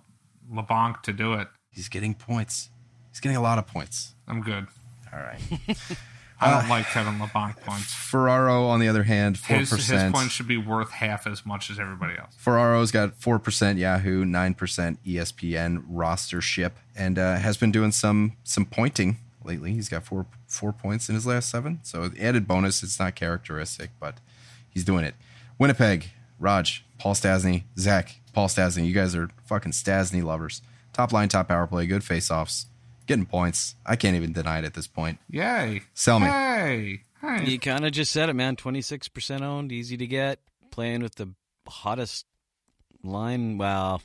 LeBlanc 0.52 1.02
to 1.04 1.14
do 1.14 1.34
it. 1.34 1.48
He's 1.72 1.90
getting 1.90 2.14
points. 2.14 2.70
He's 3.12 3.20
getting 3.20 3.38
a 3.38 3.42
lot 3.42 3.58
of 3.58 3.68
points. 3.68 4.14
I'm 4.28 4.42
good. 4.42 4.68
All 5.14 5.20
right. 5.20 5.40
I 6.44 6.50
Uh, 6.54 6.62
don't 6.62 6.70
like 6.70 6.88
Kevin 6.88 7.20
LeBlanc 7.20 7.58
points. 7.62 7.94
Ferraro, 7.94 8.66
on 8.66 8.80
the 8.80 8.88
other 8.88 9.04
hand, 9.04 9.38
four 9.38 9.58
His, 9.58 9.70
his 9.70 9.78
percent. 9.80 10.16
points 10.16 10.34
should 10.34 10.48
be 10.48 10.58
worth 10.58 10.90
half 10.90 11.28
as 11.28 11.46
much 11.46 11.70
as 11.70 11.80
everybody 11.80 12.18
else. 12.18 12.34
Ferraro's 12.36 12.90
got 12.92 13.14
four 13.16 13.38
percent 13.38 13.78
Yahoo, 13.78 14.26
nine 14.26 14.56
percent 14.56 14.98
ESPN 15.06 15.84
rostership, 15.92 16.72
and 16.96 17.20
uh, 17.20 17.36
has 17.36 17.58
been 17.58 17.72
doing 17.72 17.92
some 17.92 18.34
some 18.44 18.66
pointing 18.66 19.18
lately. 19.44 19.74
He's 19.74 19.88
got 19.88 20.04
four 20.04 20.26
four 20.48 20.74
points 20.74 21.10
in 21.10 21.16
his 21.16 21.28
last 21.28 21.48
seven. 21.50 21.80
So 21.84 22.08
the 22.08 22.24
added 22.24 22.48
bonus. 22.48 22.82
It's 22.82 23.00
not 23.00 23.14
characteristic, 23.16 23.92
but 24.00 24.18
he's 24.68 24.84
doing 24.84 25.06
it. 25.06 25.14
Winnipeg, 25.60 26.10
Raj, 26.40 26.84
Paul 26.98 27.14
Stastny, 27.14 27.64
Zach, 27.78 28.16
Paul 28.34 28.48
Stastny. 28.48 28.88
You 28.88 28.94
guys 28.94 29.16
are 29.16 29.30
fucking 29.46 29.74
Stastny 29.74 30.24
lovers. 30.24 30.64
Top 30.92 31.14
line, 31.14 31.30
top 31.30 31.50
power 31.50 31.68
play, 31.68 31.86
good 31.86 32.04
face 32.04 32.32
offs, 32.32 32.66
getting 33.08 33.26
points. 33.26 33.76
I 33.86 33.96
can't 33.96 34.16
even 34.16 34.34
deny 34.34 34.60
it 34.60 34.66
at 34.66 34.74
this 34.74 34.88
point. 34.88 35.20
Yay! 35.30 35.82
Sell 35.94 36.20
me. 36.20 36.28
Hey, 36.28 37.02
hey. 37.22 37.46
You 37.46 37.60
kind 37.60 37.86
of 37.86 37.92
just 37.92 38.12
said 38.12 38.30
it, 38.30 38.34
man. 38.34 38.56
Twenty 38.56 38.82
six 38.82 39.08
percent 39.08 39.44
owned, 39.44 39.72
easy 39.72 39.98
to 39.98 40.08
get. 40.08 40.40
Playing 40.72 41.02
with 41.04 41.16
the 41.16 41.34
hottest 41.68 42.26
line. 43.04 43.58
Well, 43.58 44.02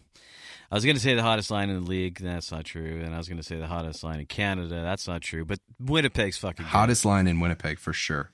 I 0.71 0.75
was 0.75 0.85
going 0.85 0.97
to 0.97 1.03
say 1.03 1.15
the 1.15 1.23
hottest 1.23 1.51
line 1.51 1.71
in 1.71 1.85
the 1.85 1.89
league. 1.89 2.19
That's 2.19 2.51
not 2.51 2.65
true. 2.65 3.01
And 3.05 3.15
I 3.15 3.19
was 3.19 3.29
going 3.29 3.39
to 3.39 3.45
say 3.45 3.57
the 3.57 3.67
hottest 3.69 4.03
line 4.03 4.19
in 4.21 4.27
Canada. 4.27 4.83
That's 4.83 5.07
not 5.07 5.21
true. 5.23 5.45
But 5.45 5.61
Winnipeg's 5.79 6.39
fucking 6.39 6.65
good. 6.65 6.71
Hottest 6.71 7.05
line 7.05 7.27
in 7.29 7.39
Winnipeg 7.39 7.79
for 7.79 7.93
sure. 7.93 8.31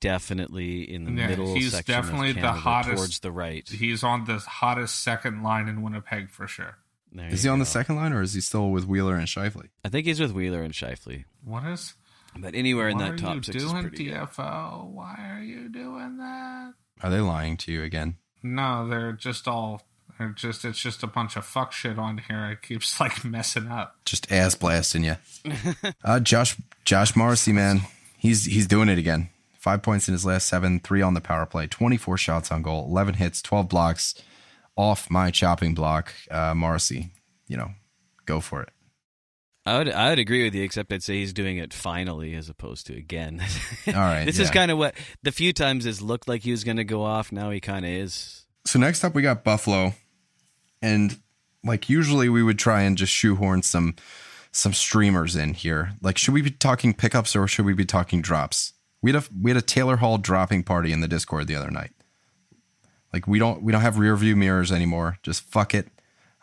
Definitely 0.00 0.82
in 0.92 1.04
the 1.04 1.12
Yeah, 1.12 1.26
middle 1.28 1.54
he's 1.54 1.72
section 1.72 1.94
definitely 1.94 2.30
of 2.30 2.34
the 2.36 2.40
Canada, 2.42 2.60
hottest- 2.60 2.96
towards 2.96 3.20
the 3.20 3.30
right. 3.32 3.68
He's 3.68 4.02
on 4.02 4.24
the 4.24 4.38
hottest 4.38 5.02
second 5.02 5.42
line 5.42 5.68
in 5.68 5.82
Winnipeg 5.82 6.30
for 6.30 6.46
sure. 6.46 6.78
There 7.12 7.28
Is 7.28 7.44
you 7.44 7.50
he 7.50 7.52
on 7.52 7.58
the 7.58 7.66
second 7.66 7.96
line 7.96 8.12
or 8.12 8.22
is 8.22 8.34
he 8.34 8.40
still 8.40 8.70
with 8.70 8.86
Wheeler 8.86 9.16
and 9.16 9.26
Scheifele? 9.26 9.68
I 9.84 9.88
think 9.88 10.06
he's 10.06 10.20
with 10.20 10.32
Wheeler 10.32 10.62
and 10.62 10.74
Scheifele. 10.74 11.24
What 11.44 11.64
is? 11.66 11.94
But 12.36 12.54
anywhere 12.54 12.88
in 12.88 12.98
that 12.98 13.12
are 13.12 13.16
top 13.16 13.36
you 13.36 13.42
six 13.42 13.62
is 13.62 13.70
doing, 13.70 13.82
pretty 13.82 14.04
good. 14.04 14.14
DFO? 14.14 14.90
Why 14.90 15.16
are 15.36 15.42
you 15.42 15.68
doing 15.68 16.18
that? 16.18 16.74
Are 17.02 17.10
they 17.10 17.20
lying 17.20 17.56
to 17.58 17.72
you 17.72 17.82
again? 17.82 18.16
No, 18.42 18.86
they're 18.88 19.12
just 19.12 19.48
all. 19.48 19.82
They're 20.18 20.28
just. 20.30 20.64
It's 20.64 20.78
just 20.78 21.02
a 21.02 21.06
bunch 21.06 21.36
of 21.36 21.44
fuck 21.44 21.72
shit 21.72 21.98
on 21.98 22.18
here. 22.28 22.50
It 22.50 22.62
keeps 22.62 23.00
like 23.00 23.24
messing 23.24 23.68
up. 23.68 23.96
Just 24.04 24.30
ass 24.30 24.54
blasting 24.54 25.04
you. 25.04 25.16
uh, 26.04 26.20
Josh 26.20 26.56
Josh 26.84 27.16
Morrissey, 27.16 27.52
man, 27.52 27.80
he's 28.16 28.44
he's 28.44 28.66
doing 28.66 28.88
it 28.88 28.98
again. 28.98 29.30
Five 29.58 29.82
points 29.82 30.08
in 30.08 30.12
his 30.12 30.24
last 30.24 30.46
seven, 30.46 30.78
three 30.80 31.02
on 31.02 31.14
the 31.14 31.20
power 31.20 31.46
play, 31.46 31.66
twenty 31.66 31.96
four 31.96 32.16
shots 32.16 32.52
on 32.52 32.62
goal, 32.62 32.86
eleven 32.86 33.14
hits, 33.14 33.42
twelve 33.42 33.68
blocks 33.68 34.14
off 34.78 35.10
my 35.10 35.30
chopping 35.30 35.74
block. 35.74 36.14
Uh, 36.30 36.54
Morrissey, 36.54 37.10
you 37.48 37.56
know, 37.56 37.72
go 38.24 38.40
for 38.40 38.62
it. 38.62 38.70
I 39.66 39.76
would 39.76 39.90
I 39.90 40.08
would 40.08 40.18
agree 40.18 40.44
with 40.44 40.54
you, 40.54 40.62
except 40.62 40.90
I'd 40.90 41.02
say 41.02 41.16
he's 41.16 41.34
doing 41.34 41.58
it 41.58 41.74
finally 41.74 42.34
as 42.34 42.48
opposed 42.48 42.86
to 42.86 42.96
again. 42.96 43.42
All 43.88 43.92
right, 43.92 44.24
this 44.24 44.38
is 44.38 44.50
kind 44.50 44.70
of 44.70 44.78
what 44.78 44.94
the 45.22 45.32
few 45.32 45.52
times 45.52 45.84
it's 45.84 46.00
looked 46.00 46.26
like 46.26 46.42
he 46.42 46.52
was 46.52 46.64
going 46.64 46.78
to 46.78 46.84
go 46.84 47.02
off. 47.02 47.32
Now 47.32 47.50
he 47.50 47.60
kind 47.60 47.84
of 47.84 47.90
is. 47.90 48.46
So 48.64 48.78
next 48.78 49.04
up, 49.04 49.14
we 49.14 49.20
got 49.20 49.44
Buffalo, 49.44 49.92
and 50.80 51.20
like 51.62 51.90
usually 51.90 52.30
we 52.30 52.42
would 52.42 52.58
try 52.58 52.82
and 52.82 52.96
just 52.96 53.12
shoehorn 53.12 53.62
some 53.62 53.96
some 54.52 54.72
streamers 54.72 55.36
in 55.36 55.52
here. 55.52 55.92
Like, 56.00 56.16
should 56.16 56.32
we 56.32 56.40
be 56.40 56.50
talking 56.50 56.94
pickups 56.94 57.36
or 57.36 57.46
should 57.46 57.66
we 57.66 57.74
be 57.74 57.84
talking 57.84 58.22
drops? 58.22 58.72
We 59.02 59.12
had 59.12 59.22
a 59.22 59.26
we 59.38 59.50
had 59.50 59.58
a 59.58 59.62
Taylor 59.62 59.96
Hall 59.96 60.16
dropping 60.16 60.62
party 60.62 60.92
in 60.92 61.02
the 61.02 61.08
Discord 61.08 61.46
the 61.46 61.56
other 61.56 61.70
night. 61.70 61.90
Like 63.12 63.26
we 63.26 63.38
don't 63.38 63.62
we 63.62 63.72
don't 63.72 63.80
have 63.80 63.98
rear 63.98 64.16
view 64.16 64.36
mirrors 64.36 64.72
anymore. 64.72 65.18
Just 65.22 65.42
fuck 65.42 65.74
it. 65.74 65.88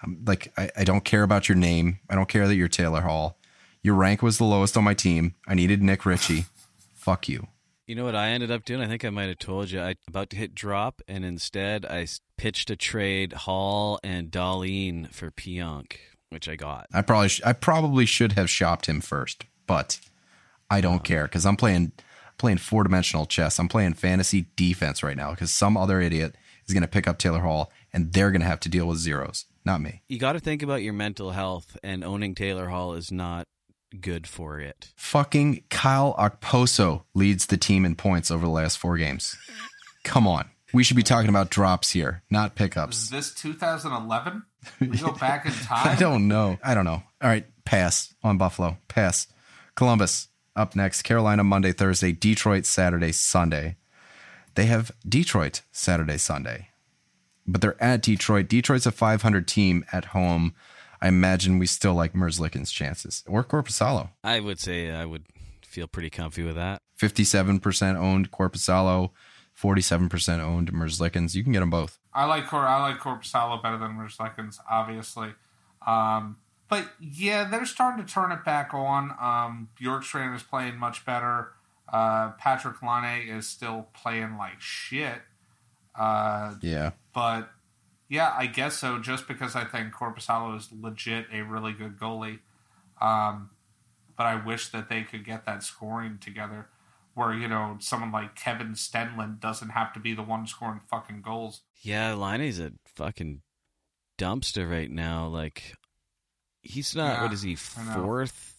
Um, 0.03 0.19
like 0.25 0.51
I, 0.57 0.69
I 0.77 0.83
don't 0.83 1.03
care 1.03 1.23
about 1.23 1.47
your 1.47 1.57
name. 1.57 1.99
I 2.09 2.15
don't 2.15 2.29
care 2.29 2.47
that 2.47 2.55
you're 2.55 2.67
Taylor 2.67 3.01
Hall. 3.01 3.37
Your 3.81 3.95
rank 3.95 4.21
was 4.21 4.37
the 4.37 4.45
lowest 4.45 4.75
on 4.75 4.83
my 4.83 4.93
team. 4.93 5.35
I 5.47 5.53
needed 5.53 5.81
Nick 5.81 6.05
Ritchie. 6.05 6.45
fuck 6.95 7.29
you. 7.29 7.47
You 7.85 7.93
know 7.93 8.03
what 8.03 8.15
I 8.15 8.29
ended 8.29 8.49
up 8.49 8.65
doing? 8.65 8.81
I 8.81 8.87
think 8.87 9.05
I 9.05 9.11
might 9.11 9.27
have 9.27 9.37
told 9.37 9.69
you. 9.69 9.79
I 9.79 9.95
about 10.07 10.31
to 10.31 10.37
hit 10.37 10.55
drop, 10.55 11.03
and 11.07 11.23
instead 11.23 11.85
I 11.85 12.07
pitched 12.35 12.71
a 12.71 12.75
trade 12.75 13.33
Hall 13.33 13.99
and 14.03 14.31
Dahlin 14.31 15.11
for 15.13 15.29
Pionk, 15.29 15.97
which 16.29 16.49
I 16.49 16.55
got. 16.55 16.87
I 16.91 17.03
probably 17.03 17.29
sh- 17.29 17.41
I 17.45 17.53
probably 17.53 18.07
should 18.07 18.31
have 18.31 18.49
shopped 18.49 18.87
him 18.87 19.01
first, 19.01 19.45
but 19.67 19.99
I 20.67 20.81
don't 20.81 21.03
care 21.03 21.25
because 21.25 21.45
I'm 21.45 21.57
playing 21.57 21.91
playing 22.39 22.57
four 22.57 22.83
dimensional 22.83 23.27
chess. 23.27 23.59
I'm 23.59 23.69
playing 23.69 23.93
fantasy 23.93 24.47
defense 24.55 25.03
right 25.03 25.15
now 25.15 25.31
because 25.31 25.51
some 25.51 25.77
other 25.77 26.01
idiot 26.01 26.35
is 26.67 26.73
going 26.73 26.81
to 26.81 26.87
pick 26.87 27.07
up 27.07 27.17
Taylor 27.17 27.39
Hall 27.41 27.71
and 27.93 28.11
they're 28.13 28.31
going 28.31 28.41
to 28.41 28.47
have 28.47 28.59
to 28.61 28.69
deal 28.69 28.87
with 28.87 28.97
zeros, 28.97 29.45
not 29.65 29.81
me. 29.81 30.01
You 30.07 30.19
got 30.19 30.33
to 30.33 30.39
think 30.39 30.61
about 30.63 30.81
your 30.83 30.93
mental 30.93 31.31
health, 31.31 31.77
and 31.83 32.03
owning 32.03 32.35
Taylor 32.35 32.67
Hall 32.69 32.93
is 32.93 33.11
not 33.11 33.45
good 34.01 34.27
for 34.27 34.59
it. 34.59 34.91
Fucking 34.97 35.63
Kyle 35.69 36.13
Okposo 36.15 37.03
leads 37.13 37.45
the 37.45 37.57
team 37.57 37.85
in 37.85 37.95
points 37.95 38.29
over 38.31 38.45
the 38.45 38.51
last 38.51 38.77
four 38.77 38.97
games. 38.97 39.37
Come 40.03 40.27
on. 40.27 40.49
We 40.73 40.83
should 40.83 40.97
be 40.97 41.03
talking 41.03 41.29
about 41.29 41.49
drops 41.49 41.91
here, 41.91 42.21
not 42.29 42.51
Is 42.51 42.55
pickups. 42.55 43.09
this 43.09 43.33
2011? 43.33 44.43
We 44.81 44.97
go 44.97 45.11
back 45.11 45.45
in 45.45 45.51
time. 45.63 45.87
I 45.87 45.95
don't 45.95 46.27
know. 46.27 46.57
I 46.63 46.73
don't 46.73 46.85
know. 46.85 47.03
All 47.21 47.29
right, 47.29 47.45
pass 47.65 48.13
on 48.23 48.37
Buffalo. 48.39 48.77
Pass. 48.87 49.27
Columbus 49.75 50.27
up 50.55 50.75
next. 50.75 51.03
Carolina 51.03 51.43
Monday, 51.43 51.71
Thursday. 51.71 52.11
Detroit 52.11 52.65
Saturday, 52.65 53.11
Sunday. 53.11 53.75
They 54.55 54.65
have 54.65 54.91
Detroit 55.07 55.61
Saturday, 55.71 56.17
Sunday, 56.17 56.69
but 57.45 57.61
they're 57.61 57.81
at 57.81 58.01
Detroit. 58.01 58.47
Detroit's 58.47 58.85
a 58.85 58.91
500 58.91 59.47
team 59.47 59.85
at 59.91 60.05
home. 60.05 60.55
I 61.01 61.09
imagine 61.09 61.59
we 61.59 61.67
still 61.67 61.93
like 61.93 62.13
Merzlikins' 62.13 62.71
chances 62.71 63.23
or 63.27 63.43
Korpisalo. 63.43 64.09
I 64.23 64.39
would 64.39 64.59
say 64.59 64.91
I 64.91 65.05
would 65.05 65.25
feel 65.63 65.87
pretty 65.87 66.09
comfy 66.09 66.43
with 66.43 66.55
that. 66.55 66.79
57% 66.99 67.95
owned 67.97 68.31
Korpisalo, 68.31 69.11
47% 69.61 70.39
owned 70.39 70.71
Merzlikins. 70.71 71.35
You 71.35 71.43
can 71.43 71.51
get 71.51 71.59
them 71.59 71.69
both. 71.69 71.99
I 72.13 72.25
like 72.25 72.47
Cor- 72.47 72.65
I 72.65 72.81
like 72.81 72.99
Korpisalo 72.99 73.61
better 73.61 73.77
than 73.77 73.91
Mercedes, 73.91 74.59
obviously. 74.69 75.33
Um, 75.85 76.37
but 76.69 76.89
yeah, 76.99 77.43
they're 77.43 77.65
starting 77.65 78.05
to 78.05 78.11
turn 78.11 78.31
it 78.31 78.45
back 78.45 78.73
on. 78.73 79.11
Um, 79.21 79.69
Bjorkstrand 79.79 80.33
is 80.35 80.43
playing 80.43 80.77
much 80.77 81.05
better. 81.05 81.51
Uh, 81.87 82.31
Patrik 82.33 82.81
Laine 82.81 83.27
is 83.29 83.47
still 83.47 83.87
playing 83.93 84.37
like 84.37 84.59
shit. 84.59 85.21
Uh, 85.97 86.55
Yeah. 86.61 86.91
but 87.13 87.49
yeah, 88.09 88.33
I 88.37 88.47
guess 88.47 88.77
so. 88.77 88.99
Just 88.99 89.27
because 89.27 89.55
I 89.55 89.63
think 89.65 89.93
Korpisalo 89.93 90.57
is 90.57 90.69
legit 90.71 91.27
a 91.31 91.41
really 91.41 91.73
good 91.73 91.97
goalie. 91.97 92.39
Um, 93.01 93.49
but 94.17 94.25
I 94.25 94.35
wish 94.43 94.69
that 94.69 94.89
they 94.89 95.03
could 95.03 95.25
get 95.25 95.45
that 95.45 95.63
scoring 95.63 96.17
together, 96.19 96.67
where 97.13 97.33
you 97.33 97.47
know 97.47 97.77
someone 97.79 98.11
like 98.11 98.35
Kevin 98.35 98.73
Stenlund 98.73 99.39
doesn't 99.39 99.69
have 99.69 99.93
to 99.93 99.99
be 99.99 100.13
the 100.13 100.21
one 100.23 100.47
scoring 100.47 100.81
fucking 100.89 101.21
goals. 101.21 101.61
Yeah, 101.81 102.11
Liney's 102.13 102.59
a 102.59 102.71
fucking 102.95 103.41
dumpster 104.17 104.69
right 104.69 104.89
now. 104.89 105.27
Like, 105.27 105.73
he's 106.61 106.95
not. 106.95 107.13
Yeah, 107.17 107.23
what 107.23 107.33
is 107.33 107.41
he? 107.41 107.57
I 107.77 107.83
know. 107.95 108.03
Fourth 108.03 108.54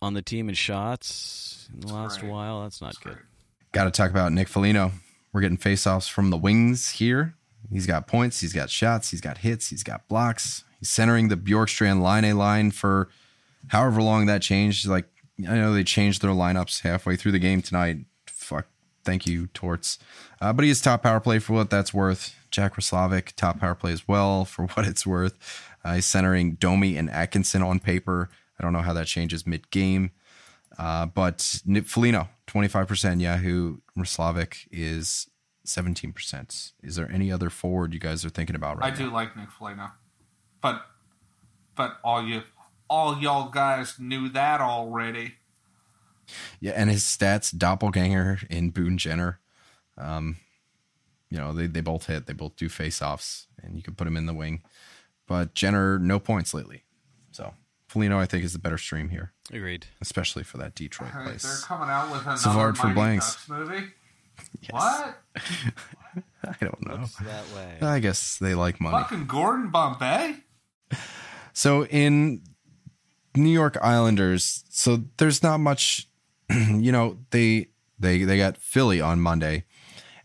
on 0.00 0.14
the 0.14 0.22
team 0.22 0.48
in 0.48 0.54
shots 0.54 1.68
in 1.72 1.80
the 1.80 1.92
last 1.92 2.20
great. 2.20 2.30
while. 2.32 2.62
That's 2.62 2.80
not 2.80 2.90
It's 2.90 2.98
good. 2.98 3.14
great. 3.14 3.24
Got 3.72 3.84
to 3.84 3.90
talk 3.90 4.10
about 4.10 4.32
Nick 4.32 4.48
Foligno. 4.48 4.92
We're 5.32 5.40
getting 5.42 5.58
faceoffs 5.58 6.08
from 6.10 6.30
the 6.30 6.36
wings 6.36 6.90
here. 6.92 7.34
He's 7.70 7.86
got 7.86 8.06
points, 8.06 8.40
he's 8.40 8.52
got 8.54 8.70
shots, 8.70 9.10
he's 9.10 9.20
got 9.20 9.38
hits, 9.38 9.68
he's 9.68 9.82
got 9.82 10.08
blocks. 10.08 10.64
He's 10.78 10.88
centering 10.88 11.28
the 11.28 11.36
Bjorkstrand 11.36 12.00
line 12.00 12.24
a 12.24 12.32
line 12.32 12.70
for 12.70 13.08
however 13.68 14.00
long 14.00 14.26
that 14.26 14.40
changed. 14.42 14.86
Like 14.86 15.06
I 15.46 15.54
know 15.56 15.74
they 15.74 15.84
changed 15.84 16.22
their 16.22 16.30
lineups 16.30 16.80
halfway 16.82 17.16
through 17.16 17.32
the 17.32 17.38
game 17.38 17.60
tonight. 17.60 17.98
Fuck, 18.26 18.66
thank 19.04 19.26
you, 19.26 19.48
Torts. 19.48 19.98
Uh, 20.40 20.52
but 20.54 20.64
he 20.64 20.70
is 20.70 20.80
top 20.80 21.02
power 21.02 21.20
play 21.20 21.38
for 21.40 21.52
what 21.52 21.68
that's 21.68 21.92
worth. 21.92 22.34
Jack 22.50 22.76
Roslovic, 22.76 23.32
top 23.36 23.60
power 23.60 23.74
play 23.74 23.92
as 23.92 24.08
well 24.08 24.46
for 24.46 24.66
what 24.74 24.86
it's 24.86 25.06
worth. 25.06 25.36
Uh, 25.84 25.94
he's 25.96 26.06
centering 26.06 26.54
Domi 26.54 26.96
and 26.96 27.10
Atkinson 27.10 27.62
on 27.62 27.80
paper. 27.80 28.30
I 28.58 28.62
don't 28.62 28.72
know 28.72 28.82
how 28.82 28.92
that 28.92 29.06
changes 29.06 29.46
mid 29.46 29.70
game. 29.70 30.10
Uh, 30.78 31.06
but 31.06 31.60
Nip 31.64 31.86
Foligno, 31.86 32.28
25% 32.46 33.20
Yahoo. 33.20 33.78
Roslovic 33.98 34.68
is 34.70 35.28
17%. 35.66 36.72
Is 36.82 36.96
there 36.96 37.10
any 37.10 37.32
other 37.32 37.50
forward 37.50 37.92
you 37.94 38.00
guys 38.00 38.24
are 38.24 38.30
thinking 38.30 38.56
about 38.56 38.78
right 38.78 38.92
I 38.92 38.96
do 38.96 39.10
like 39.10 39.36
Nick 39.36 39.50
Foligno, 39.50 39.90
but 40.60 40.82
but 41.74 41.98
all 42.02 42.26
you 42.26 42.42
all 42.88 43.18
y'all 43.18 43.50
guys 43.50 43.98
knew 43.98 44.28
that 44.30 44.60
already. 44.60 45.34
Yeah, 46.60 46.72
and 46.74 46.90
his 46.90 47.04
stats, 47.04 47.56
doppelganger 47.56 48.40
in 48.50 48.70
Boone 48.70 48.98
Jenner. 48.98 49.40
Um, 49.96 50.36
you 51.30 51.38
know, 51.38 51.52
they, 51.52 51.66
they 51.66 51.80
both 51.80 52.06
hit. 52.06 52.26
They 52.26 52.32
both 52.32 52.56
do 52.56 52.68
face 52.68 53.00
offs, 53.00 53.46
and 53.62 53.76
you 53.76 53.82
can 53.82 53.94
put 53.94 54.06
him 54.06 54.16
in 54.16 54.26
the 54.26 54.34
wing. 54.34 54.62
But 55.26 55.54
Jenner, 55.54 55.98
no 55.98 56.18
points 56.18 56.54
lately. 56.54 56.84
So 57.30 57.54
Foligno, 57.88 58.18
I 58.18 58.26
think, 58.26 58.44
is 58.44 58.52
the 58.52 58.58
better 58.58 58.78
stream 58.78 59.08
here, 59.08 59.32
Agreed. 59.52 59.86
especially 60.00 60.42
for 60.44 60.58
that 60.58 60.74
Detroit 60.74 61.10
place. 61.24 61.42
They're 61.42 61.66
coming 61.66 61.88
out 61.88 62.10
with 62.12 62.22
another 62.22 62.36
Savard 62.38 62.76
for 62.76 62.88
Mighty 62.88 62.94
blanks. 62.94 63.34
Ducks 63.34 63.48
movie. 63.48 63.86
Yes. 64.60 64.70
What? 64.70 65.18
I 66.44 66.64
don't 66.64 66.86
know. 66.86 66.96
Looks 66.96 67.16
that 67.16 67.44
way. 67.54 67.78
I 67.80 67.98
guess 67.98 68.38
they 68.38 68.54
like 68.54 68.80
money. 68.80 68.96
Fucking 68.98 69.26
Gordon 69.26 69.70
Bombay? 69.70 70.36
So 71.52 71.86
in 71.86 72.42
New 73.34 73.50
York 73.50 73.76
Islanders, 73.82 74.64
so 74.70 75.02
there's 75.16 75.42
not 75.42 75.58
much, 75.58 76.08
you 76.50 76.92
know, 76.92 77.18
they 77.30 77.68
they 77.98 78.22
they 78.22 78.36
got 78.38 78.56
Philly 78.58 79.00
on 79.00 79.20
Monday 79.20 79.64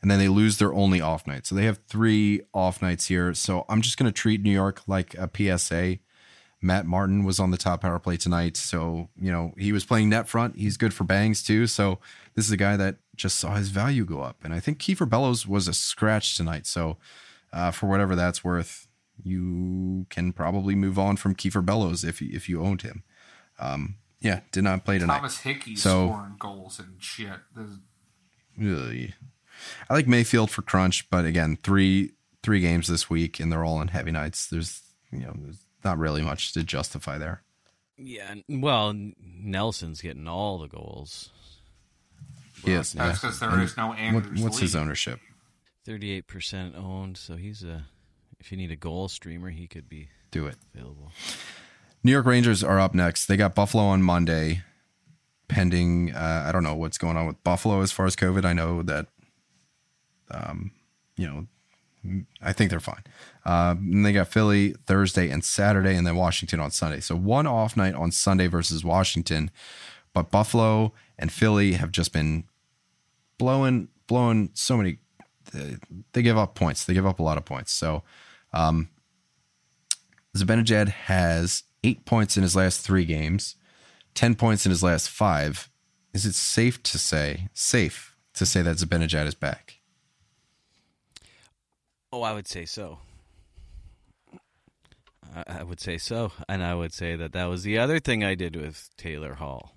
and 0.02 0.12
then 0.12 0.20
they 0.20 0.28
lose 0.28 0.58
their 0.58 0.74
only 0.74 1.02
off 1.02 1.26
night. 1.26 1.48
So 1.48 1.56
they 1.56 1.64
have 1.66 1.80
three 1.88 2.42
off 2.54 2.82
nights 2.82 3.08
here. 3.08 3.34
So 3.34 3.66
I'm 3.70 3.82
just 3.82 3.98
going 3.98 4.12
to 4.12 4.12
treat 4.12 4.42
New 4.42 4.52
York 4.52 4.82
like 4.86 5.16
a 5.16 5.30
PSA. 5.34 5.98
Matt 6.64 6.86
Martin 6.86 7.24
was 7.24 7.40
on 7.40 7.52
the 7.52 7.58
top 7.58 7.82
power 7.82 8.00
play 8.00 8.18
tonight. 8.18 8.56
So, 8.58 9.10
you 9.20 9.32
know, 9.32 9.54
he 9.58 9.72
was 9.72 9.84
playing 9.86 10.10
net 10.10 10.28
front. 10.30 10.58
He's 10.58 10.78
good 10.78 10.94
for 10.94 11.04
bangs 11.04 11.44
too. 11.44 11.68
So 11.68 12.00
this 12.36 12.46
is 12.46 12.52
a 12.52 12.58
guy 12.58 12.78
that 12.78 12.96
just 13.16 13.38
saw 13.38 13.56
his 13.56 13.70
value 13.70 14.06
go 14.06 14.22
up. 14.22 14.38
And 14.44 14.54
I 14.54 14.60
think 14.60 14.80
Kiefer 14.80 15.08
Bellows 15.08 15.46
was 15.46 15.68
a 15.68 15.74
scratch 15.74 16.36
tonight. 16.38 16.66
So 16.66 16.98
uh, 17.52 17.72
for 17.72 17.88
whatever 17.88 18.16
that's 18.16 18.44
worth, 18.44 18.88
you 19.24 20.08
can 20.10 20.34
probably 20.34 20.74
move 20.74 20.98
on 20.98 21.18
from 21.18 21.36
Kiefer 21.36 21.64
Bellows 21.64 22.04
if 22.04 22.22
you, 22.22 22.30
if 22.34 22.48
you 22.50 22.64
owned 22.64 22.82
him. 22.82 23.04
Um, 23.60 23.96
yeah, 24.22 24.40
did 24.52 24.64
not 24.64 24.86
play 24.86 24.98
tonight. 25.00 25.18
Thomas 25.18 25.40
Hickey 25.40 25.76
So- 25.76 26.08
scoring 26.08 26.36
goals 26.40 26.80
and 26.80 26.96
shit. 27.00 27.40
Is- 27.60 27.80
I 29.90 29.94
like 29.94 30.08
Mayfield 30.08 30.50
for 30.50 30.62
crunch, 30.62 31.10
but 31.10 31.26
again, 31.26 31.58
three 31.64 32.12
three 32.42 32.60
games 32.60 32.88
this 32.88 33.10
week, 33.10 33.40
and 33.40 33.52
they're 33.52 33.64
all 33.64 33.78
on 33.78 33.88
heavy 33.90 34.12
nights. 34.12 34.48
There's 34.48 34.82
you 35.12 35.20
know 35.20 35.34
there's 35.38 35.66
not 35.84 35.98
really 35.98 36.22
much 36.22 36.54
to 36.54 36.64
justify 36.64 37.18
there. 37.18 37.42
Yeah. 37.98 38.36
Well, 38.50 38.96
Nelson's 39.20 40.02
getting 40.02 40.28
all 40.28 40.58
the 40.60 40.68
goals. 40.68 41.30
Yes, 42.66 42.94
That's 42.94 43.20
because 43.20 43.40
there 43.40 43.60
is 43.62 43.76
no 43.76 43.94
Andrews 43.94 44.42
what's 44.42 44.60
his 44.60 44.76
ownership? 44.76 45.20
Thirty-eight 45.86 46.28
percent 46.28 46.76
owned. 46.76 47.18
So 47.18 47.36
he's 47.36 47.64
a. 47.64 47.86
If 48.40 48.52
you 48.52 48.58
need 48.58 48.72
a 48.72 48.76
goal 48.76 49.08
streamer, 49.10 49.50
he 49.50 49.68
could 49.68 49.88
be 49.88 50.10
Do 50.32 50.48
it. 50.48 50.56
available. 50.74 51.12
New 52.04 52.12
York 52.12 52.26
Rangers 52.26 52.64
are 52.64 52.80
up 52.80 52.94
next. 52.94 53.28
They 53.28 53.38
got 53.38 53.56
Buffalo 53.56 53.84
on 53.84 54.02
Monday, 54.02 54.64
pending. 55.48 56.14
Uh, 56.14 56.44
I 56.48 56.52
don't 56.52 56.64
know 56.64 56.76
what's 56.76 56.98
going 56.98 57.16
on 57.16 57.26
with 57.26 57.42
Buffalo 57.44 57.82
as 57.82 57.92
far 57.94 58.06
as 58.06 58.16
COVID. 58.18 58.44
I 58.44 58.52
know 58.52 58.82
that, 58.84 59.08
um, 60.30 60.72
you 61.16 61.26
know, 61.28 61.48
I 62.42 62.54
think 62.54 62.70
they're 62.70 62.80
fine. 62.80 63.04
Uh, 63.46 63.76
and 63.78 64.06
they 64.06 64.14
got 64.14 64.28
Philly 64.28 64.76
Thursday 64.86 65.30
and 65.30 65.44
Saturday, 65.44 65.96
and 65.96 66.06
then 66.06 66.16
Washington 66.16 66.60
on 66.60 66.72
Sunday. 66.72 67.00
So 67.00 67.16
one 67.16 67.48
off 67.48 67.78
night 67.78 67.96
on 67.96 68.12
Sunday 68.12 68.48
versus 68.48 68.84
Washington, 68.84 69.52
but 70.14 70.32
Buffalo 70.32 70.94
and 71.18 71.32
Philly 71.32 71.74
have 71.74 71.92
just 71.92 72.14
been 72.14 72.46
blowing 73.38 73.90
blowing 74.08 74.50
so 74.54 74.78
many. 74.78 74.98
They, 75.52 75.78
they 76.14 76.22
give 76.22 76.38
up 76.38 76.56
points. 76.56 76.86
They 76.86 76.94
give 76.94 77.06
up 77.06 77.20
a 77.20 77.24
lot 77.24 77.38
of 77.38 77.46
points. 77.46 77.72
So, 77.72 78.04
um, 78.54 78.90
Zibanejad 80.36 80.90
has 80.90 81.64
eight 81.84 82.06
points 82.06 82.38
in 82.38 82.44
his 82.44 82.56
last 82.56 82.82
three 82.82 83.06
games, 83.06 83.56
ten 84.14 84.36
points 84.36 84.66
in 84.66 84.70
his 84.72 84.84
last 84.84 85.10
five. 85.10 85.70
Is 86.14 86.26
it 86.26 86.36
safe 86.36 86.82
to 86.84 87.00
say 87.00 87.50
safe 87.54 88.16
to 88.34 88.46
say 88.46 88.62
that 88.62 88.78
Zibanejad 88.78 89.26
is 89.26 89.36
back? 89.36 89.63
Oh, 92.14 92.22
I 92.22 92.32
would 92.32 92.48
say 92.48 92.66
so. 92.66 93.00
I, 95.36 95.44
I 95.48 95.64
would 95.64 95.80
say 95.80 95.98
so, 95.98 96.32
and 96.48 96.64
I 96.64 96.76
would 96.76 96.94
say 96.94 97.16
that 97.16 97.34
that 97.34 97.46
was 97.46 97.64
the 97.64 97.80
other 97.80 98.00
thing 98.00 98.24
I 98.24 98.36
did 98.36 98.56
with 98.56 98.92
Taylor 98.98 99.34
Hall. 99.34 99.76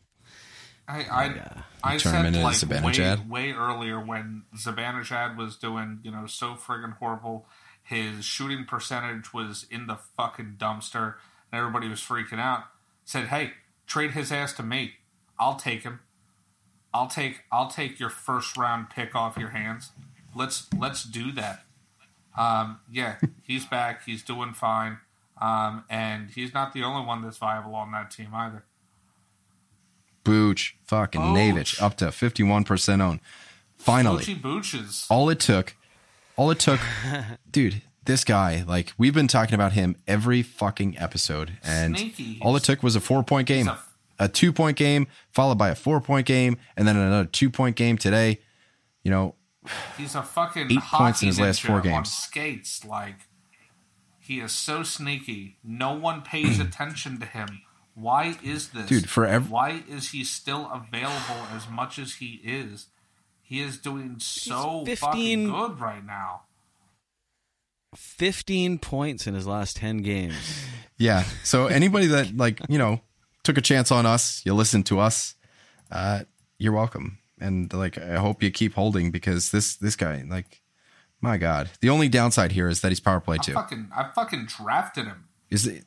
I 0.86 1.04
I, 1.04 1.24
Yeah. 1.34 1.62
I 1.82 1.96
turn 1.96 2.14
him 2.14 2.20
said 2.20 2.26
into 2.26 2.40
like 2.40 2.52
way, 2.84 2.92
Zibanejad? 2.92 3.26
way 3.26 3.52
earlier 3.52 3.98
when 3.98 4.42
Zibanejad 4.54 5.38
was 5.38 5.56
doing 5.56 6.00
you 6.02 6.10
know 6.10 6.26
so 6.26 6.48
friggin' 6.56 6.98
horrible. 6.98 7.46
His 7.82 8.26
shooting 8.26 8.66
percentage 8.66 9.32
was 9.32 9.64
in 9.70 9.86
the 9.86 9.96
fucking 10.18 10.56
dumpster, 10.58 11.14
and 11.50 11.58
everybody 11.58 11.88
was 11.88 12.00
freaking 12.02 12.38
out. 12.38 12.64
Said, 13.06 13.28
"Hey, 13.28 13.52
trade 13.86 14.10
his 14.10 14.30
ass 14.30 14.52
to 14.52 14.62
me. 14.62 14.96
I'll 15.38 15.56
take 15.56 15.84
him. 15.84 16.00
I'll 16.92 17.08
take 17.08 17.44
I'll 17.50 17.70
take 17.70 17.98
your 17.98 18.10
first 18.10 18.58
round 18.58 18.90
pick 18.90 19.14
off 19.14 19.38
your 19.38 19.50
hands. 19.50 19.92
Let's 20.34 20.66
let's 20.74 21.02
do 21.02 21.32
that." 21.32 21.65
Um, 22.36 22.80
yeah, 22.92 23.16
he's 23.42 23.64
back. 23.64 24.04
He's 24.04 24.22
doing 24.22 24.52
fine, 24.52 24.98
um, 25.40 25.84
and 25.88 26.30
he's 26.30 26.52
not 26.52 26.72
the 26.72 26.82
only 26.82 27.06
one 27.06 27.22
that's 27.22 27.38
viable 27.38 27.74
on 27.74 27.92
that 27.92 28.10
team 28.10 28.28
either. 28.34 28.64
Booch, 30.24 30.76
fucking 30.84 31.20
Booch. 31.20 31.34
Navich, 31.34 31.82
up 31.82 31.96
to 31.98 32.10
fifty 32.12 32.42
one 32.42 32.64
percent 32.64 33.00
owned. 33.00 33.20
Finally, 33.76 34.24
Boochie 34.24 34.42
Booches. 34.42 35.06
all 35.10 35.28
it 35.30 35.38
took, 35.40 35.76
all 36.36 36.50
it 36.50 36.58
took, 36.58 36.80
dude. 37.50 37.82
This 38.04 38.22
guy, 38.22 38.62
like 38.66 38.92
we've 38.96 39.14
been 39.14 39.26
talking 39.28 39.54
about 39.54 39.72
him 39.72 39.96
every 40.06 40.42
fucking 40.42 40.96
episode, 40.98 41.58
and 41.64 41.98
Sneaky. 41.98 42.38
all 42.40 42.54
it 42.54 42.62
took 42.62 42.82
was 42.82 42.94
a 42.94 43.00
four 43.00 43.22
point 43.24 43.48
game, 43.48 43.66
a- 43.68 43.78
a 44.18 44.28
two 44.28 44.52
point 44.52 44.76
game, 44.76 45.06
followed 45.32 45.58
by 45.58 45.70
a 45.70 45.74
four 45.74 46.00
point 46.00 46.24
game, 46.26 46.56
and 46.76 46.86
then 46.86 46.96
another 46.96 47.24
two 47.28 47.50
point 47.50 47.74
game 47.76 47.98
today. 47.98 48.40
You 49.02 49.10
know, 49.10 49.34
He's 49.96 50.14
a 50.14 50.22
fucking 50.22 50.70
Eight 50.72 50.80
points 50.80 51.22
in 51.22 51.28
his 51.28 51.40
last 51.40 51.62
ninja 51.62 51.66
four 51.66 51.76
on 51.76 51.82
games. 51.82 52.12
skates. 52.12 52.84
Like 52.84 53.16
he 54.20 54.40
is 54.40 54.52
so 54.52 54.82
sneaky. 54.82 55.56
No 55.64 55.94
one 55.94 56.22
pays 56.22 56.58
attention 56.66 57.18
to 57.20 57.26
him. 57.26 57.62
Why 57.94 58.36
is 58.42 58.68
this, 58.70 58.86
Dude, 58.86 59.08
for 59.08 59.24
ev- 59.24 59.50
Why 59.50 59.82
is 59.88 60.10
he 60.10 60.22
still 60.24 60.70
available 60.72 61.46
as 61.54 61.68
much 61.70 61.98
as 61.98 62.16
he 62.16 62.40
is? 62.44 62.86
He 63.40 63.60
is 63.62 63.78
doing 63.78 64.16
so 64.18 64.82
He's 64.86 64.98
fucking 64.98 65.46
15 65.46 65.50
good 65.50 65.80
right 65.80 66.04
now. 66.04 66.42
15 67.94 68.78
points 68.78 69.26
in 69.26 69.34
his 69.34 69.46
last 69.46 69.76
10 69.76 69.98
games. 69.98 70.34
Yeah. 70.98 71.24
So 71.44 71.66
anybody 71.66 72.06
that 72.06 72.34
like 72.38 72.58
you 72.70 72.78
know 72.78 73.02
took 73.44 73.58
a 73.58 73.60
chance 73.60 73.92
on 73.92 74.06
us, 74.06 74.40
you 74.46 74.54
listened 74.54 74.86
to 74.86 74.98
us, 74.98 75.34
uh, 75.92 76.20
you're 76.56 76.72
welcome. 76.72 77.18
And 77.40 77.72
like 77.72 77.98
I 77.98 78.16
hope 78.16 78.42
you 78.42 78.50
keep 78.50 78.74
holding 78.74 79.10
because 79.10 79.50
this 79.50 79.76
this 79.76 79.96
guy 79.96 80.24
like, 80.28 80.62
my 81.20 81.36
God. 81.36 81.70
The 81.80 81.90
only 81.90 82.08
downside 82.08 82.52
here 82.52 82.68
is 82.68 82.80
that 82.80 82.88
he's 82.88 83.00
power 83.00 83.20
play 83.20 83.36
I 83.36 83.42
too. 83.42 83.52
fucking, 83.52 83.90
I 83.94 84.10
fucking 84.14 84.46
drafted 84.46 85.06
him. 85.06 85.24
Is 85.50 85.66
it? 85.66 85.84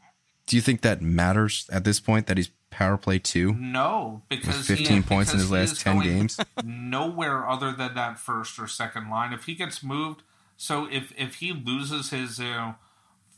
Do 0.47 0.55
you 0.55 0.61
think 0.61 0.81
that 0.81 1.01
matters 1.01 1.69
at 1.71 1.84
this 1.84 1.99
point 1.99 2.26
that 2.27 2.38
he's 2.38 2.49
power 2.71 2.97
play 2.97 3.19
two? 3.19 3.53
No, 3.53 4.23
because 4.30 4.57
With 4.57 4.80
15 4.80 4.97
he, 4.97 5.01
points 5.03 5.31
in 5.31 5.39
his 5.39 5.51
last 5.51 5.80
10 5.81 5.99
games? 5.99 6.39
nowhere 6.63 7.47
other 7.47 7.71
than 7.71 7.93
that 7.95 8.17
first 8.19 8.57
or 8.57 8.67
second 8.67 9.09
line. 9.09 9.31
If 9.34 9.45
he 9.45 9.53
gets 9.55 9.84
moved, 9.84 10.23
so 10.57 10.88
if 10.91 11.13
if 11.17 11.35
he 11.35 11.51
loses 11.53 12.09
his 12.09 12.39
you 12.39 12.45
know 12.45 12.76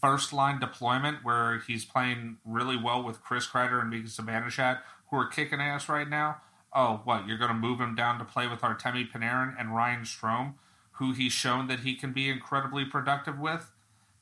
first 0.01 0.33
line 0.33 0.59
deployment 0.59 1.23
where 1.23 1.59
he's 1.59 1.85
playing 1.85 2.38
really 2.45 2.77
well 2.77 3.03
with 3.03 3.21
Chris 3.21 3.45
Kreider 3.47 3.79
and 3.81 3.89
Mika 3.89 4.07
Zibanejad, 4.07 4.79
who 5.09 5.17
are 5.17 5.27
kicking 5.27 5.59
ass 5.61 5.88
right 5.88 6.09
now. 6.09 6.38
Oh, 6.73 7.02
what 7.03 7.27
you're 7.27 7.38
going 7.38 7.52
to 7.52 7.57
move 7.57 7.80
him 7.80 7.95
down 7.95 8.18
to 8.19 8.26
play 8.26 8.48
with 8.48 8.61
Artemi 8.61 9.10
Panarin 9.11 9.56
and 9.60 9.76
Ryan 9.76 10.03
Strome, 10.03 10.53
who 10.93 11.14
he's 11.14 11.34
shown 11.34 11.68
that 11.68 11.81
he 11.81 11.95
can 11.95 12.14
be 12.14 12.30
incredibly 12.30 12.85
productive 12.85 13.38
with? 13.39 13.72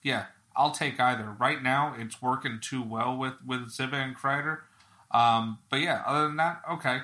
Yeah, 0.02 0.26
I'll 0.56 0.72
take 0.72 1.00
either. 1.00 1.36
Right 1.40 1.62
now, 1.62 1.94
it's 1.98 2.22
working 2.22 2.60
too 2.62 2.82
well 2.82 3.16
with 3.16 3.34
with 3.46 3.70
Ziba 3.70 3.96
and 3.96 4.18
Kreider. 4.18 4.60
Um, 5.12 5.60
but 5.70 5.82
yeah, 5.82 6.04
other 6.06 6.24
than 6.24 6.38
that, 6.38 6.62
okay. 6.72 7.02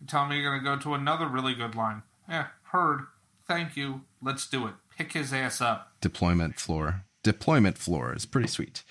You 0.00 0.06
tell 0.06 0.26
me 0.26 0.40
you're 0.40 0.50
going 0.50 0.64
to 0.64 0.76
go 0.76 0.90
to 0.90 0.94
another 0.94 1.26
really 1.26 1.54
good 1.54 1.74
line. 1.74 2.02
Yeah, 2.28 2.48
heard. 2.64 3.06
Thank 3.46 3.76
you. 3.76 4.02
Let's 4.22 4.46
do 4.46 4.66
it. 4.66 4.74
Pick 4.96 5.12
his 5.12 5.32
ass 5.32 5.60
up. 5.60 5.92
Deployment 6.00 6.58
floor. 6.58 7.04
Deployment 7.22 7.78
floor 7.78 8.14
is 8.14 8.26
pretty 8.26 8.48
sweet. 8.48 8.82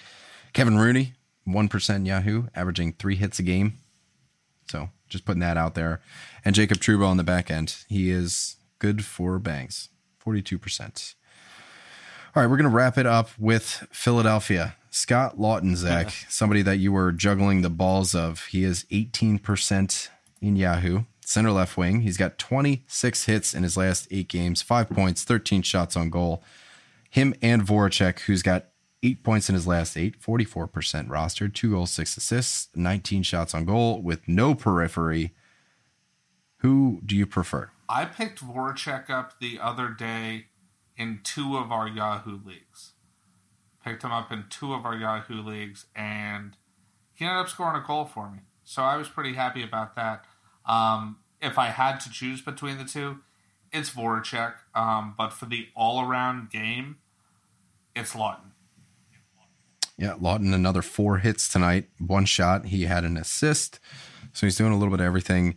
Kevin 0.54 0.78
Rooney, 0.78 1.14
one 1.44 1.68
percent 1.68 2.06
Yahoo, 2.06 2.44
averaging 2.56 2.94
three 2.94 3.16
hits 3.16 3.40
a 3.40 3.44
game. 3.44 3.78
So 4.72 4.90
just 5.10 5.26
putting 5.26 5.42
that 5.42 5.58
out 5.58 5.76
there. 5.76 6.02
And 6.46 6.56
Jacob 6.56 6.78
Trouba 6.78 7.06
on 7.06 7.18
the 7.18 7.24
back 7.24 7.52
end. 7.52 7.76
He 7.90 8.10
is 8.10 8.56
good 8.80 9.04
for 9.06 9.38
bangs. 9.38 9.90
Forty-two 10.18 10.58
percent. 10.58 11.16
All 12.34 12.42
right, 12.42 12.50
we're 12.50 12.58
gonna 12.58 12.70
wrap 12.70 12.98
it 12.98 13.06
up 13.06 13.30
with 13.38 13.86
Philadelphia. 13.92 14.76
Scott 14.90 15.38
Laughton, 15.38 15.76
Zach, 15.76 16.12
somebody 16.30 16.62
that 16.62 16.78
you 16.78 16.92
were 16.92 17.12
juggling 17.12 17.62
the 17.62 17.70
balls 17.70 18.14
of. 18.14 18.46
He 18.48 18.66
is 18.66 18.84
18% 18.92 20.10
in 20.42 20.56
Yahoo, 20.58 21.04
center 21.26 21.52
left 21.52 21.78
wing. 21.78 22.02
He's 22.02 22.18
got 22.18 22.38
26 22.38 23.26
hits 23.26 23.54
in 23.54 23.64
his 23.64 23.78
last 23.78 24.08
eight 24.12 24.28
games, 24.28 24.62
five 24.62 24.90
points, 24.90 25.24
13 25.24 25.62
shots 25.62 25.96
on 25.96 26.10
goal. 26.10 26.44
Him 27.10 27.34
and 27.42 27.62
Voracek, 27.62 28.20
who's 28.22 28.44
got 28.44 28.66
eight 29.04 29.24
points 29.24 29.50
in 29.50 29.56
his 29.56 29.68
last 29.68 29.98
eight, 29.98 30.20
44% 30.20 30.70
rostered, 31.08 31.54
two 31.54 31.72
goals, 31.72 31.92
six 31.92 32.16
assists, 32.18 32.70
19 32.76 33.24
shots 33.24 33.54
on 33.54 33.66
goal 33.66 34.02
with 34.02 34.28
no 34.28 34.54
periphery. 34.54 35.34
Who 36.58 37.02
do 37.06 37.16
you 37.16 37.26
prefer? 37.26 37.72
I 37.90 38.06
picked 38.06 38.42
Voracek 38.42 39.10
up 39.10 39.40
the 39.40 39.60
other 39.60 39.90
day 39.90 40.46
in 40.96 41.20
two 41.24 41.58
of 41.58 41.72
our 41.72 41.88
Yahoo 41.88 42.40
leagues. 42.46 42.94
Picked 43.84 44.04
him 44.04 44.12
up 44.12 44.32
in 44.32 44.46
two 44.50 44.74
of 44.74 44.86
our 44.86 44.96
Yahoo 44.96 45.42
leagues, 45.42 45.88
and 45.96 46.56
he 47.14 47.26
ended 47.26 47.42
up 47.42 47.50
scoring 47.50 47.82
a 47.82 47.86
goal 47.86 48.06
for 48.06 48.30
me. 48.30 48.40
So 48.64 48.84
I 48.84 48.96
was 48.96 49.10
pretty 49.10 49.34
happy 49.34 49.64
about 49.64 49.96
that. 49.96 50.26
Um, 50.66 51.18
if 51.42 51.58
I 51.58 51.68
had 51.68 52.00
to 52.02 52.12
choose 52.12 52.42
between 52.42 52.78
the 52.78 52.86
two, 52.86 53.20
it's 53.74 53.90
Voracek. 53.90 54.54
Um, 54.76 55.16
but 55.18 55.34
for 55.34 55.46
the 55.48 55.70
all 55.76 56.08
around 56.08 56.52
game, 56.52 56.98
it's 57.96 58.14
Laughton. 58.14 58.51
Yeah, 59.98 60.16
Laughton, 60.16 60.54
another 60.54 60.82
four 60.82 61.20
hits 61.20 61.48
tonight, 61.48 61.90
one 62.00 62.26
shot. 62.26 62.66
He 62.68 62.84
had 62.86 63.04
an 63.04 63.18
assist. 63.18 63.80
So 64.34 64.46
he's 64.46 64.56
doing 64.56 64.72
a 64.72 64.78
little 64.78 64.92
bit 64.92 65.02
of 65.02 65.06
everything. 65.06 65.56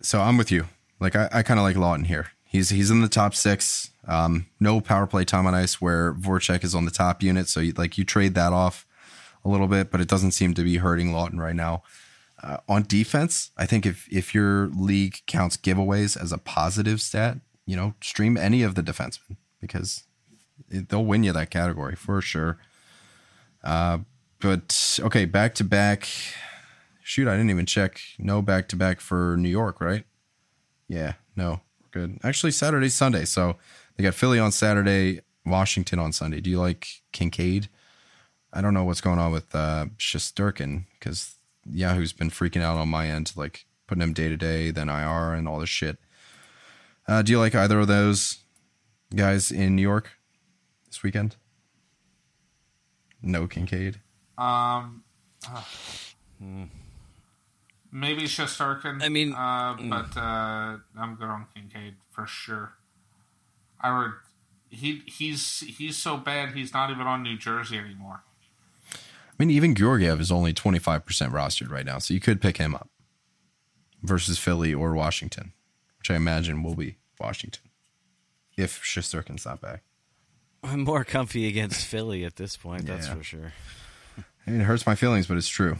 So 0.00 0.20
I'm 0.20 0.36
with 0.36 0.50
you. 0.50 0.66
Like 1.00 1.16
I, 1.16 1.28
I 1.32 1.42
kind 1.42 1.58
of 1.58 1.64
like 1.64 1.76
Laughton 1.76 2.06
here. 2.06 2.28
He's 2.44 2.70
he's 2.70 2.90
in 2.90 3.00
the 3.00 3.08
top 3.08 3.34
six. 3.34 3.90
Um, 4.06 4.46
no 4.58 4.80
power 4.80 5.06
play 5.06 5.24
time 5.24 5.46
on 5.46 5.54
ice 5.54 5.80
where 5.80 6.14
Voracek 6.14 6.64
is 6.64 6.74
on 6.74 6.84
the 6.84 6.90
top 6.90 7.22
unit. 7.22 7.48
So 7.48 7.60
you, 7.60 7.72
like 7.72 7.96
you 7.96 8.04
trade 8.04 8.34
that 8.34 8.52
off 8.52 8.86
a 9.44 9.48
little 9.48 9.68
bit, 9.68 9.90
but 9.90 10.00
it 10.00 10.08
doesn't 10.08 10.32
seem 10.32 10.54
to 10.54 10.62
be 10.62 10.76
hurting 10.78 11.12
Laughton 11.12 11.38
right 11.38 11.54
now. 11.54 11.82
Uh, 12.42 12.58
on 12.68 12.82
defense, 12.84 13.50
I 13.56 13.66
think 13.66 13.84
if 13.84 14.08
if 14.10 14.34
your 14.34 14.68
league 14.68 15.18
counts 15.26 15.56
giveaways 15.56 16.20
as 16.20 16.32
a 16.32 16.38
positive 16.38 17.00
stat, 17.00 17.38
you 17.66 17.76
know, 17.76 17.94
stream 18.02 18.36
any 18.36 18.62
of 18.62 18.74
the 18.74 18.82
defensemen 18.82 19.36
because 19.60 20.04
they'll 20.70 21.04
win 21.04 21.22
you 21.22 21.32
that 21.32 21.50
category 21.50 21.96
for 21.96 22.20
sure. 22.20 22.58
Uh, 23.62 23.98
but 24.40 24.98
okay, 25.00 25.24
back 25.24 25.54
to 25.56 25.64
back. 25.64 26.08
Shoot, 27.02 27.28
I 27.28 27.32
didn't 27.32 27.50
even 27.50 27.66
check. 27.66 28.00
No 28.18 28.40
back 28.42 28.68
to 28.68 28.76
back 28.76 29.00
for 29.00 29.36
New 29.36 29.48
York, 29.48 29.80
right? 29.80 30.04
Yeah, 30.88 31.14
no, 31.36 31.60
good. 31.90 32.18
Actually, 32.22 32.52
Saturday, 32.52 32.88
Sunday. 32.88 33.24
So 33.24 33.56
they 33.96 34.04
got 34.04 34.14
Philly 34.14 34.38
on 34.38 34.52
Saturday, 34.52 35.20
Washington 35.44 35.98
on 35.98 36.12
Sunday. 36.12 36.40
Do 36.40 36.50
you 36.50 36.58
like 36.58 36.86
Kinkaid? 37.12 37.68
I 38.52 38.60
don't 38.60 38.74
know 38.74 38.84
what's 38.84 39.00
going 39.00 39.18
on 39.18 39.30
with 39.32 39.54
uh, 39.54 39.86
because 39.96 41.34
Yahoo's 41.70 42.12
been 42.12 42.30
freaking 42.30 42.62
out 42.62 42.78
on 42.78 42.88
my 42.88 43.08
end, 43.08 43.32
like 43.36 43.66
putting 43.86 44.02
him 44.02 44.12
day 44.12 44.28
to 44.28 44.36
day, 44.36 44.70
then 44.70 44.88
IR 44.88 45.34
and 45.34 45.46
all 45.46 45.60
this 45.60 45.68
shit. 45.68 45.98
Uh, 47.06 47.22
do 47.22 47.32
you 47.32 47.38
like 47.38 47.54
either 47.54 47.80
of 47.80 47.88
those 47.88 48.38
guys 49.14 49.50
in 49.50 49.76
New 49.76 49.82
York 49.82 50.10
this 50.86 51.02
weekend? 51.02 51.36
No 53.22 53.46
Kinkaid. 53.46 53.96
Um, 54.38 55.02
uh, 55.48 55.62
maybe 57.92 58.22
Shesterkin. 58.22 59.02
I 59.02 59.08
mean- 59.08 59.34
uh, 59.34 59.76
but 59.78 60.16
uh, 60.16 60.76
I'm 60.98 61.14
good 61.16 61.28
on 61.28 61.46
Kinkaid 61.56 61.94
for 62.10 62.26
sure. 62.26 62.72
I 63.80 63.96
would 63.98 64.12
he 64.68 65.02
he's 65.06 65.60
he's 65.60 65.96
so 65.96 66.16
bad 66.16 66.50
he's 66.52 66.72
not 66.72 66.90
even 66.90 67.06
on 67.06 67.22
New 67.22 67.36
Jersey 67.36 67.76
anymore. 67.78 68.22
I 68.94 68.98
mean, 69.38 69.50
even 69.50 69.74
Georgiev 69.74 70.20
is 70.20 70.30
only 70.30 70.52
25% 70.52 71.02
rostered 71.30 71.70
right 71.70 71.86
now, 71.86 71.98
so 71.98 72.12
you 72.12 72.20
could 72.20 72.42
pick 72.42 72.58
him 72.58 72.74
up 72.74 72.90
versus 74.02 74.38
Philly 74.38 74.74
or 74.74 74.92
Washington, 74.94 75.52
which 75.98 76.10
I 76.10 76.16
imagine 76.16 76.62
will 76.62 76.74
be 76.74 76.98
Washington 77.18 77.62
if 78.58 78.82
Shesterkin's 78.82 79.46
not 79.46 79.62
back. 79.62 79.82
I'm 80.62 80.80
more 80.84 81.04
comfy 81.04 81.46
against 81.48 81.86
Philly 81.86 82.24
at 82.24 82.36
this 82.36 82.56
point. 82.56 82.86
That's 82.86 83.06
Yeah. 83.06 83.14
for 83.14 83.22
sure. 83.22 83.52
I 84.46 84.50
mean, 84.50 84.60
it 84.60 84.64
hurts 84.64 84.86
my 84.86 84.94
feelings, 84.94 85.26
but 85.26 85.36
it's 85.36 85.48
true. 85.48 85.78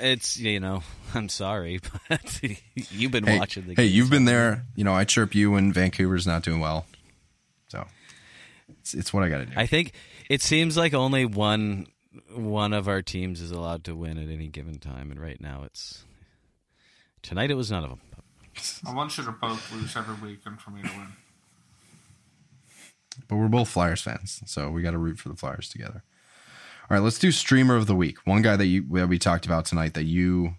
It's 0.00 0.38
you 0.38 0.58
know 0.60 0.82
I'm 1.14 1.28
sorry, 1.28 1.80
but 2.08 2.40
you've 2.90 3.12
been 3.12 3.26
Hey, 3.26 3.38
watching 3.38 3.64
the. 3.64 3.70
hey, 3.74 3.84
games. 3.84 3.94
you've 3.94 4.10
been 4.10 4.24
there. 4.24 4.64
You 4.76 4.84
know, 4.84 4.92
I 4.94 5.04
chirp 5.04 5.34
you 5.34 5.50
when 5.50 5.72
Vancouver's 5.72 6.26
not 6.26 6.42
doing 6.42 6.60
well. 6.60 6.86
So 7.68 7.86
it's, 8.80 8.94
it's 8.94 9.12
what 9.12 9.22
I 9.22 9.28
got 9.28 9.38
to 9.38 9.46
do. 9.46 9.52
I 9.56 9.66
think 9.66 9.92
it 10.30 10.40
seems 10.42 10.76
like 10.76 10.94
only 10.94 11.24
one 11.26 11.86
one 12.34 12.72
of 12.72 12.88
our 12.88 13.02
teams 13.02 13.40
is 13.40 13.50
allowed 13.50 13.84
to 13.84 13.94
win 13.94 14.18
at 14.18 14.28
any 14.28 14.48
given 14.48 14.78
time, 14.78 15.10
and 15.10 15.20
right 15.20 15.40
now 15.40 15.62
it's 15.64 16.04
tonight. 17.22 17.50
It 17.50 17.54
was 17.54 17.70
none 17.70 17.84
of 17.84 17.90
them. 17.90 18.00
I 18.86 18.92
want 18.94 19.16
you 19.16 19.24
to 19.24 19.32
both 19.32 19.72
lose 19.72 19.96
every 19.96 20.14
week 20.16 20.40
and 20.44 20.60
for 20.60 20.70
me 20.70 20.82
to 20.82 20.88
win. 20.88 21.08
But 23.28 23.36
we're 23.36 23.48
both 23.48 23.68
Flyers 23.68 24.00
fans, 24.02 24.42
so 24.46 24.70
we 24.70 24.82
got 24.82 24.92
to 24.92 24.98
root 24.98 25.18
for 25.18 25.28
the 25.28 25.36
Flyers 25.36 25.68
together. 25.68 26.02
All 26.90 26.96
right, 26.96 27.02
let's 27.02 27.18
do 27.18 27.30
streamer 27.32 27.76
of 27.76 27.86
the 27.86 27.94
week. 27.94 28.18
One 28.26 28.42
guy 28.42 28.56
that 28.56 28.66
you 28.66 28.86
that 28.92 29.08
we 29.08 29.18
talked 29.18 29.46
about 29.46 29.64
tonight 29.66 29.94
that 29.94 30.04
you 30.04 30.54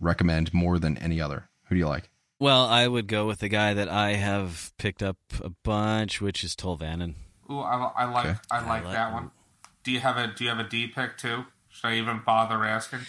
recommend 0.00 0.52
more 0.54 0.78
than 0.78 0.96
any 0.98 1.20
other. 1.20 1.48
Who 1.68 1.74
do 1.74 1.78
you 1.78 1.88
like? 1.88 2.10
Well, 2.38 2.64
I 2.66 2.88
would 2.88 3.06
go 3.06 3.26
with 3.26 3.38
the 3.38 3.48
guy 3.48 3.72
that 3.74 3.88
I 3.88 4.12
have 4.14 4.72
picked 4.76 5.02
up 5.02 5.16
a 5.40 5.50
bunch, 5.62 6.20
which 6.20 6.42
is 6.42 6.54
Tolvanen. 6.56 7.14
Ooh, 7.50 7.60
I, 7.60 7.90
I 7.96 8.04
like 8.06 8.26
Okay. 8.26 8.38
I 8.50 8.58
like 8.60 8.84
like 8.84 8.92
that 8.92 9.12
one. 9.12 9.30
Do 9.84 9.90
you 9.92 10.00
have 10.00 10.16
a 10.16 10.28
Do 10.28 10.44
you 10.44 10.50
have 10.50 10.58
a 10.58 10.68
D 10.68 10.88
pick 10.88 11.16
too? 11.18 11.44
Should 11.68 11.86
I 11.86 11.94
even 11.94 12.20
bother 12.24 12.64
asking? 12.64 13.00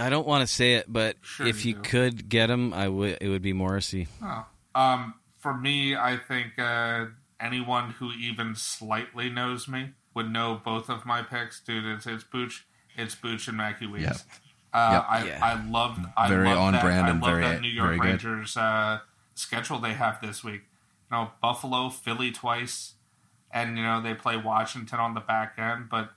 I 0.00 0.08
don't 0.10 0.26
want 0.26 0.46
to 0.46 0.52
say 0.52 0.74
it, 0.74 0.86
but 0.88 1.16
Sure 1.22 1.46
if 1.46 1.64
you 1.64 1.70
you 1.70 1.76
do. 1.76 1.88
could 1.88 2.28
get 2.28 2.50
him, 2.50 2.72
I 2.72 2.88
would. 2.88 3.18
It 3.20 3.28
would 3.28 3.42
be 3.42 3.52
Morrissey. 3.52 4.08
Oh, 4.22 4.46
um, 4.74 5.14
for 5.38 5.52
me, 5.54 5.94
I 5.96 6.16
think 6.16 6.58
uh, 6.58 7.06
anyone 7.42 7.90
who 7.98 8.12
even 8.12 8.54
slightly 8.54 9.28
knows 9.28 9.66
me 9.68 9.90
would 10.14 10.30
know 10.30 10.60
both 10.64 10.88
of 10.88 11.04
my 11.04 11.22
picks, 11.22 11.60
dude. 11.60 11.84
It's 11.84 12.06
it's 12.06 12.24
Booch, 12.24 12.64
it's 12.96 13.14
Booch 13.14 13.48
and 13.48 13.56
Mackie 13.56 13.86
Weeks. 13.86 14.04
Yep. 14.04 14.16
Uh, 14.72 14.90
Yep. 14.92 15.06
I 15.08 15.24
Yeah. 15.26 15.38
I 15.42 15.64
loved 15.70 16.00
I 16.16 16.28
Very 16.28 16.48
loved 16.48 16.58
on 16.60 16.72
that, 16.74 16.82
brand 16.82 17.06
I 17.06 17.10
and 17.10 17.20
love 17.20 17.30
very- 17.30 17.42
that 17.44 17.60
New 17.60 17.68
York 17.68 17.88
very 17.88 17.98
good. 17.98 18.24
Rangers 18.24 18.56
uh, 18.56 19.00
schedule 19.34 19.78
they 19.78 19.92
have 19.94 20.20
this 20.22 20.42
week. 20.44 20.62
You 21.10 21.16
know, 21.18 21.30
Buffalo, 21.42 21.90
Philly 21.90 22.30
twice, 22.30 22.94
and 23.50 23.76
you 23.76 23.82
know 23.82 24.00
they 24.00 24.14
play 24.14 24.36
Washington 24.38 24.98
on 24.98 25.12
the 25.14 25.20
back 25.20 25.54
end. 25.58 25.88
But 25.90 26.10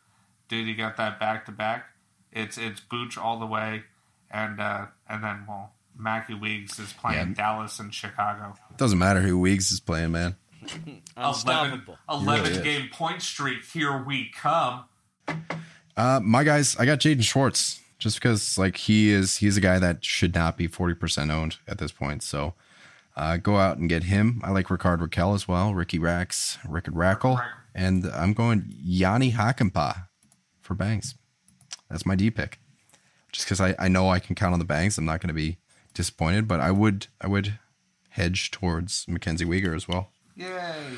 dude, 0.47 0.67
you 0.67 0.75
got 0.75 0.95
that 0.97 1.19
back 1.19 1.45
to 1.47 1.51
back. 1.51 1.87
It's 2.31 2.57
it's 2.57 2.79
Booch 2.79 3.17
all 3.17 3.39
the 3.39 3.45
way, 3.45 3.83
and 4.31 4.59
uh, 4.61 4.85
and 5.09 5.21
then 5.23 5.45
well, 5.47 5.73
Mackie 5.97 6.33
Weeks 6.33 6.79
is 6.79 6.93
playing 6.93 7.29
Yeah. 7.29 7.33
Dallas 7.33 7.79
and 7.79 7.93
Chicago. 7.93 8.55
It 8.71 8.77
doesn't 8.77 8.99
matter 8.99 9.21
who 9.21 9.37
Weeks 9.39 9.71
is 9.71 9.79
playing, 9.81 10.11
man. 10.13 10.35
11, 10.85 11.01
Unstoppable. 11.17 11.97
11 12.09 12.43
really 12.43 12.57
is. 12.57 12.63
game 12.63 12.89
point 12.91 13.21
streak. 13.21 13.63
Here 13.65 13.97
we 14.03 14.29
come. 14.35 14.85
Uh, 15.97 16.19
my 16.23 16.43
guys, 16.43 16.75
I 16.77 16.85
got 16.85 16.99
Jaden 16.99 17.23
Schwartz 17.23 17.81
just 17.97 18.17
because 18.17 18.57
like 18.57 18.77
he 18.77 19.09
is 19.11 19.37
he's 19.37 19.57
a 19.57 19.61
guy 19.61 19.79
that 19.79 20.03
should 20.03 20.35
not 20.35 20.57
be 20.57 20.67
40% 20.67 21.31
owned 21.31 21.57
at 21.67 21.77
this 21.77 21.91
point. 21.91 22.21
So 22.23 22.53
uh, 23.15 23.37
go 23.37 23.57
out 23.57 23.77
and 23.77 23.87
get 23.89 24.03
him. 24.03 24.41
I 24.43 24.51
like 24.51 24.69
Rickard 24.69 24.99
Rakell 24.99 25.33
as 25.35 25.47
well, 25.47 25.73
Ricky 25.73 25.99
Rax, 25.99 26.57
Rickard 26.67 26.95
Rackle, 26.95 27.35
Rackle. 27.37 27.49
and 27.73 28.05
I'm 28.07 28.33
going 28.33 28.65
Jani 28.83 29.31
Hakanpää 29.31 30.07
for 30.59 30.73
Banks. 30.75 31.15
That's 31.89 32.05
my 32.05 32.15
D 32.15 32.29
pick. 32.29 32.59
Just 33.31 33.45
because 33.47 33.61
I, 33.61 33.75
I 33.79 33.87
know 33.87 34.09
I 34.09 34.19
can 34.19 34.35
count 34.35 34.53
on 34.53 34.59
the 34.59 34.65
Banks, 34.65 34.97
I'm 34.97 35.05
not 35.05 35.21
going 35.21 35.27
to 35.29 35.33
be 35.33 35.57
disappointed, 35.93 36.47
but 36.47 36.59
I 36.59 36.71
would 36.71 37.07
I 37.21 37.27
would 37.27 37.57
hedge 38.09 38.51
towards 38.51 39.05
Mackenzie 39.07 39.45
Weegar 39.45 39.75
as 39.75 39.87
well. 39.87 40.11
Yay. 40.35 40.97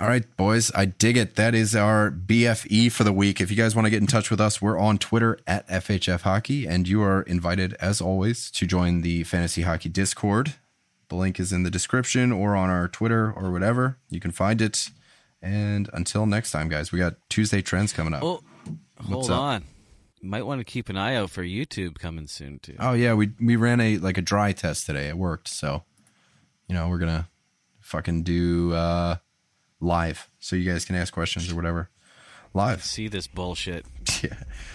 All 0.00 0.08
right, 0.08 0.24
boys, 0.36 0.72
I 0.74 0.86
dig 0.86 1.16
it. 1.16 1.36
That 1.36 1.54
is 1.54 1.76
our 1.76 2.10
BFE 2.10 2.90
for 2.90 3.04
the 3.04 3.12
week. 3.12 3.40
If 3.40 3.50
you 3.50 3.56
guys 3.56 3.76
want 3.76 3.86
to 3.86 3.90
get 3.90 4.00
in 4.00 4.08
touch 4.08 4.28
with 4.28 4.40
us, 4.40 4.60
we're 4.60 4.78
on 4.78 4.98
Twitter 4.98 5.38
at 5.46 5.68
FHF 5.68 6.22
Hockey, 6.22 6.66
and 6.66 6.88
you 6.88 7.00
are 7.02 7.22
invited, 7.22 7.74
as 7.74 8.00
always, 8.00 8.50
to 8.52 8.66
join 8.66 9.02
the 9.02 9.22
Fantasy 9.22 9.62
Hockey 9.62 9.88
Discord. 9.88 10.54
The 11.08 11.14
link 11.16 11.38
is 11.38 11.52
in 11.52 11.62
the 11.62 11.70
description 11.70 12.32
or 12.32 12.56
on 12.56 12.70
our 12.70 12.88
Twitter 12.88 13.32
or 13.32 13.52
whatever. 13.52 13.98
You 14.10 14.18
can 14.18 14.32
find 14.32 14.60
it. 14.60 14.90
And 15.40 15.88
until 15.92 16.26
next 16.26 16.50
time, 16.50 16.68
guys, 16.68 16.90
we 16.90 16.98
got 16.98 17.14
Tuesday 17.28 17.62
trends 17.62 17.92
coming 17.92 18.14
up. 18.14 18.22
Oh, 18.24 18.40
hold 19.00 19.30
up? 19.30 19.38
on. 19.38 19.64
You 20.20 20.28
might 20.28 20.42
want 20.42 20.60
to 20.60 20.64
keep 20.64 20.88
an 20.88 20.96
eye 20.96 21.14
out 21.14 21.30
for 21.30 21.44
YouTube 21.44 21.98
coming 21.98 22.26
soon 22.26 22.58
too. 22.58 22.76
Oh 22.80 22.94
yeah, 22.94 23.12
we 23.14 23.32
we 23.38 23.56
ran 23.56 23.80
a 23.80 23.98
like 23.98 24.16
a 24.16 24.22
dry 24.22 24.52
test 24.52 24.86
today. 24.86 25.08
It 25.08 25.18
worked. 25.18 25.48
So, 25.48 25.84
you 26.66 26.74
know, 26.74 26.88
we're 26.88 26.98
gonna 26.98 27.28
fucking 27.94 28.22
do 28.24 28.72
uh 28.74 29.16
live, 29.80 30.28
so 30.40 30.56
you 30.56 30.70
guys 30.70 30.84
can 30.84 30.96
ask 30.96 31.12
questions 31.14 31.50
or 31.50 31.54
whatever 31.56 31.90
live. 32.54 32.82
See 32.84 33.08
this 33.08 33.26
bullshit. 33.26 33.86
Yeah, 34.22 34.34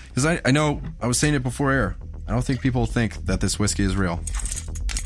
because 0.10 0.26
I, 0.26 0.42
I 0.46 0.52
know 0.52 0.82
I 1.02 1.08
was 1.08 1.18
saying 1.20 1.34
it 1.36 1.44
before 1.44 1.72
air. 1.72 1.96
I 2.28 2.32
don't 2.32 2.44
think 2.44 2.62
people 2.62 2.86
think 2.86 3.26
that 3.26 3.42
this 3.42 3.58
whiskey 3.60 3.84
is 3.84 3.96
real, 3.96 4.20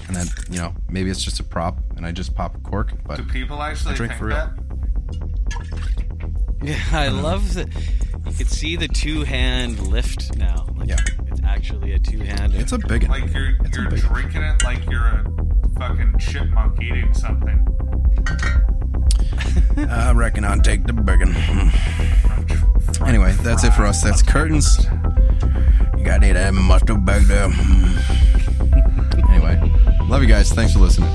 and 0.08 0.16
then, 0.16 0.28
you 0.50 0.58
know 0.60 0.74
maybe 0.90 1.10
it's 1.10 1.24
just 1.24 1.40
a 1.40 1.44
prop, 1.44 1.78
and 1.96 2.06
I 2.06 2.12
just 2.12 2.34
pop 2.36 2.56
a 2.56 2.60
cork. 2.60 2.92
But 3.06 3.18
Do 3.18 3.24
people 3.26 3.62
actually 3.62 3.96
drink 3.96 4.12
think 4.14 4.20
for 4.20 4.28
real. 4.28 4.36
that? 4.38 4.54
Yeah, 6.62 6.80
I 6.92 7.10
love 7.10 7.54
that. 7.56 7.68
You 8.26 8.32
can 8.34 8.48
see 8.48 8.76
the 8.78 8.88
two 8.88 9.24
hand 9.24 9.80
lift 9.88 10.36
now. 10.38 10.66
Like, 10.78 10.90
Yeah. 10.90 10.98
it's 11.28 11.42
actually 11.44 11.92
a 11.94 12.00
two 12.00 12.20
hand. 12.20 12.54
it's 12.56 12.72
a 12.72 12.78
big 12.80 13.08
one. 13.08 13.22
Like 13.22 13.34
you're 13.34 13.50
It's 13.66 13.78
you're 13.78 13.90
big 13.90 14.04
one. 14.04 14.14
drinking 14.14 14.42
it 14.44 14.64
like 14.64 14.90
you're 14.90 15.04
a 15.06 15.26
fucking 15.78 16.18
chipmunk 16.20 16.82
eating 16.82 17.14
something. 17.14 17.68
I 19.90 20.12
reckon 20.14 20.46
I'll 20.46 20.60
take 20.60 20.86
the 20.86 20.94
big 20.94 21.20
one. 21.20 21.72
Anyway, 23.06 23.34
that's 23.42 23.64
it 23.64 23.72
for 23.74 23.86
us. 23.86 24.02
That's 24.02 24.22
curtains. 24.22 24.78
You 25.98 26.06
gotta 26.06 26.30
eat 26.30 26.34
that 26.34 26.54
mustard 26.54 27.06
bag 27.06 27.24
there. 27.24 27.50
Hmm. 27.50 29.32
anyway, 29.32 29.60
love 30.08 30.22
you 30.22 30.28
guys. 30.28 30.52
Thanks 30.54 30.74
for 30.74 30.80
listening. 30.80 31.10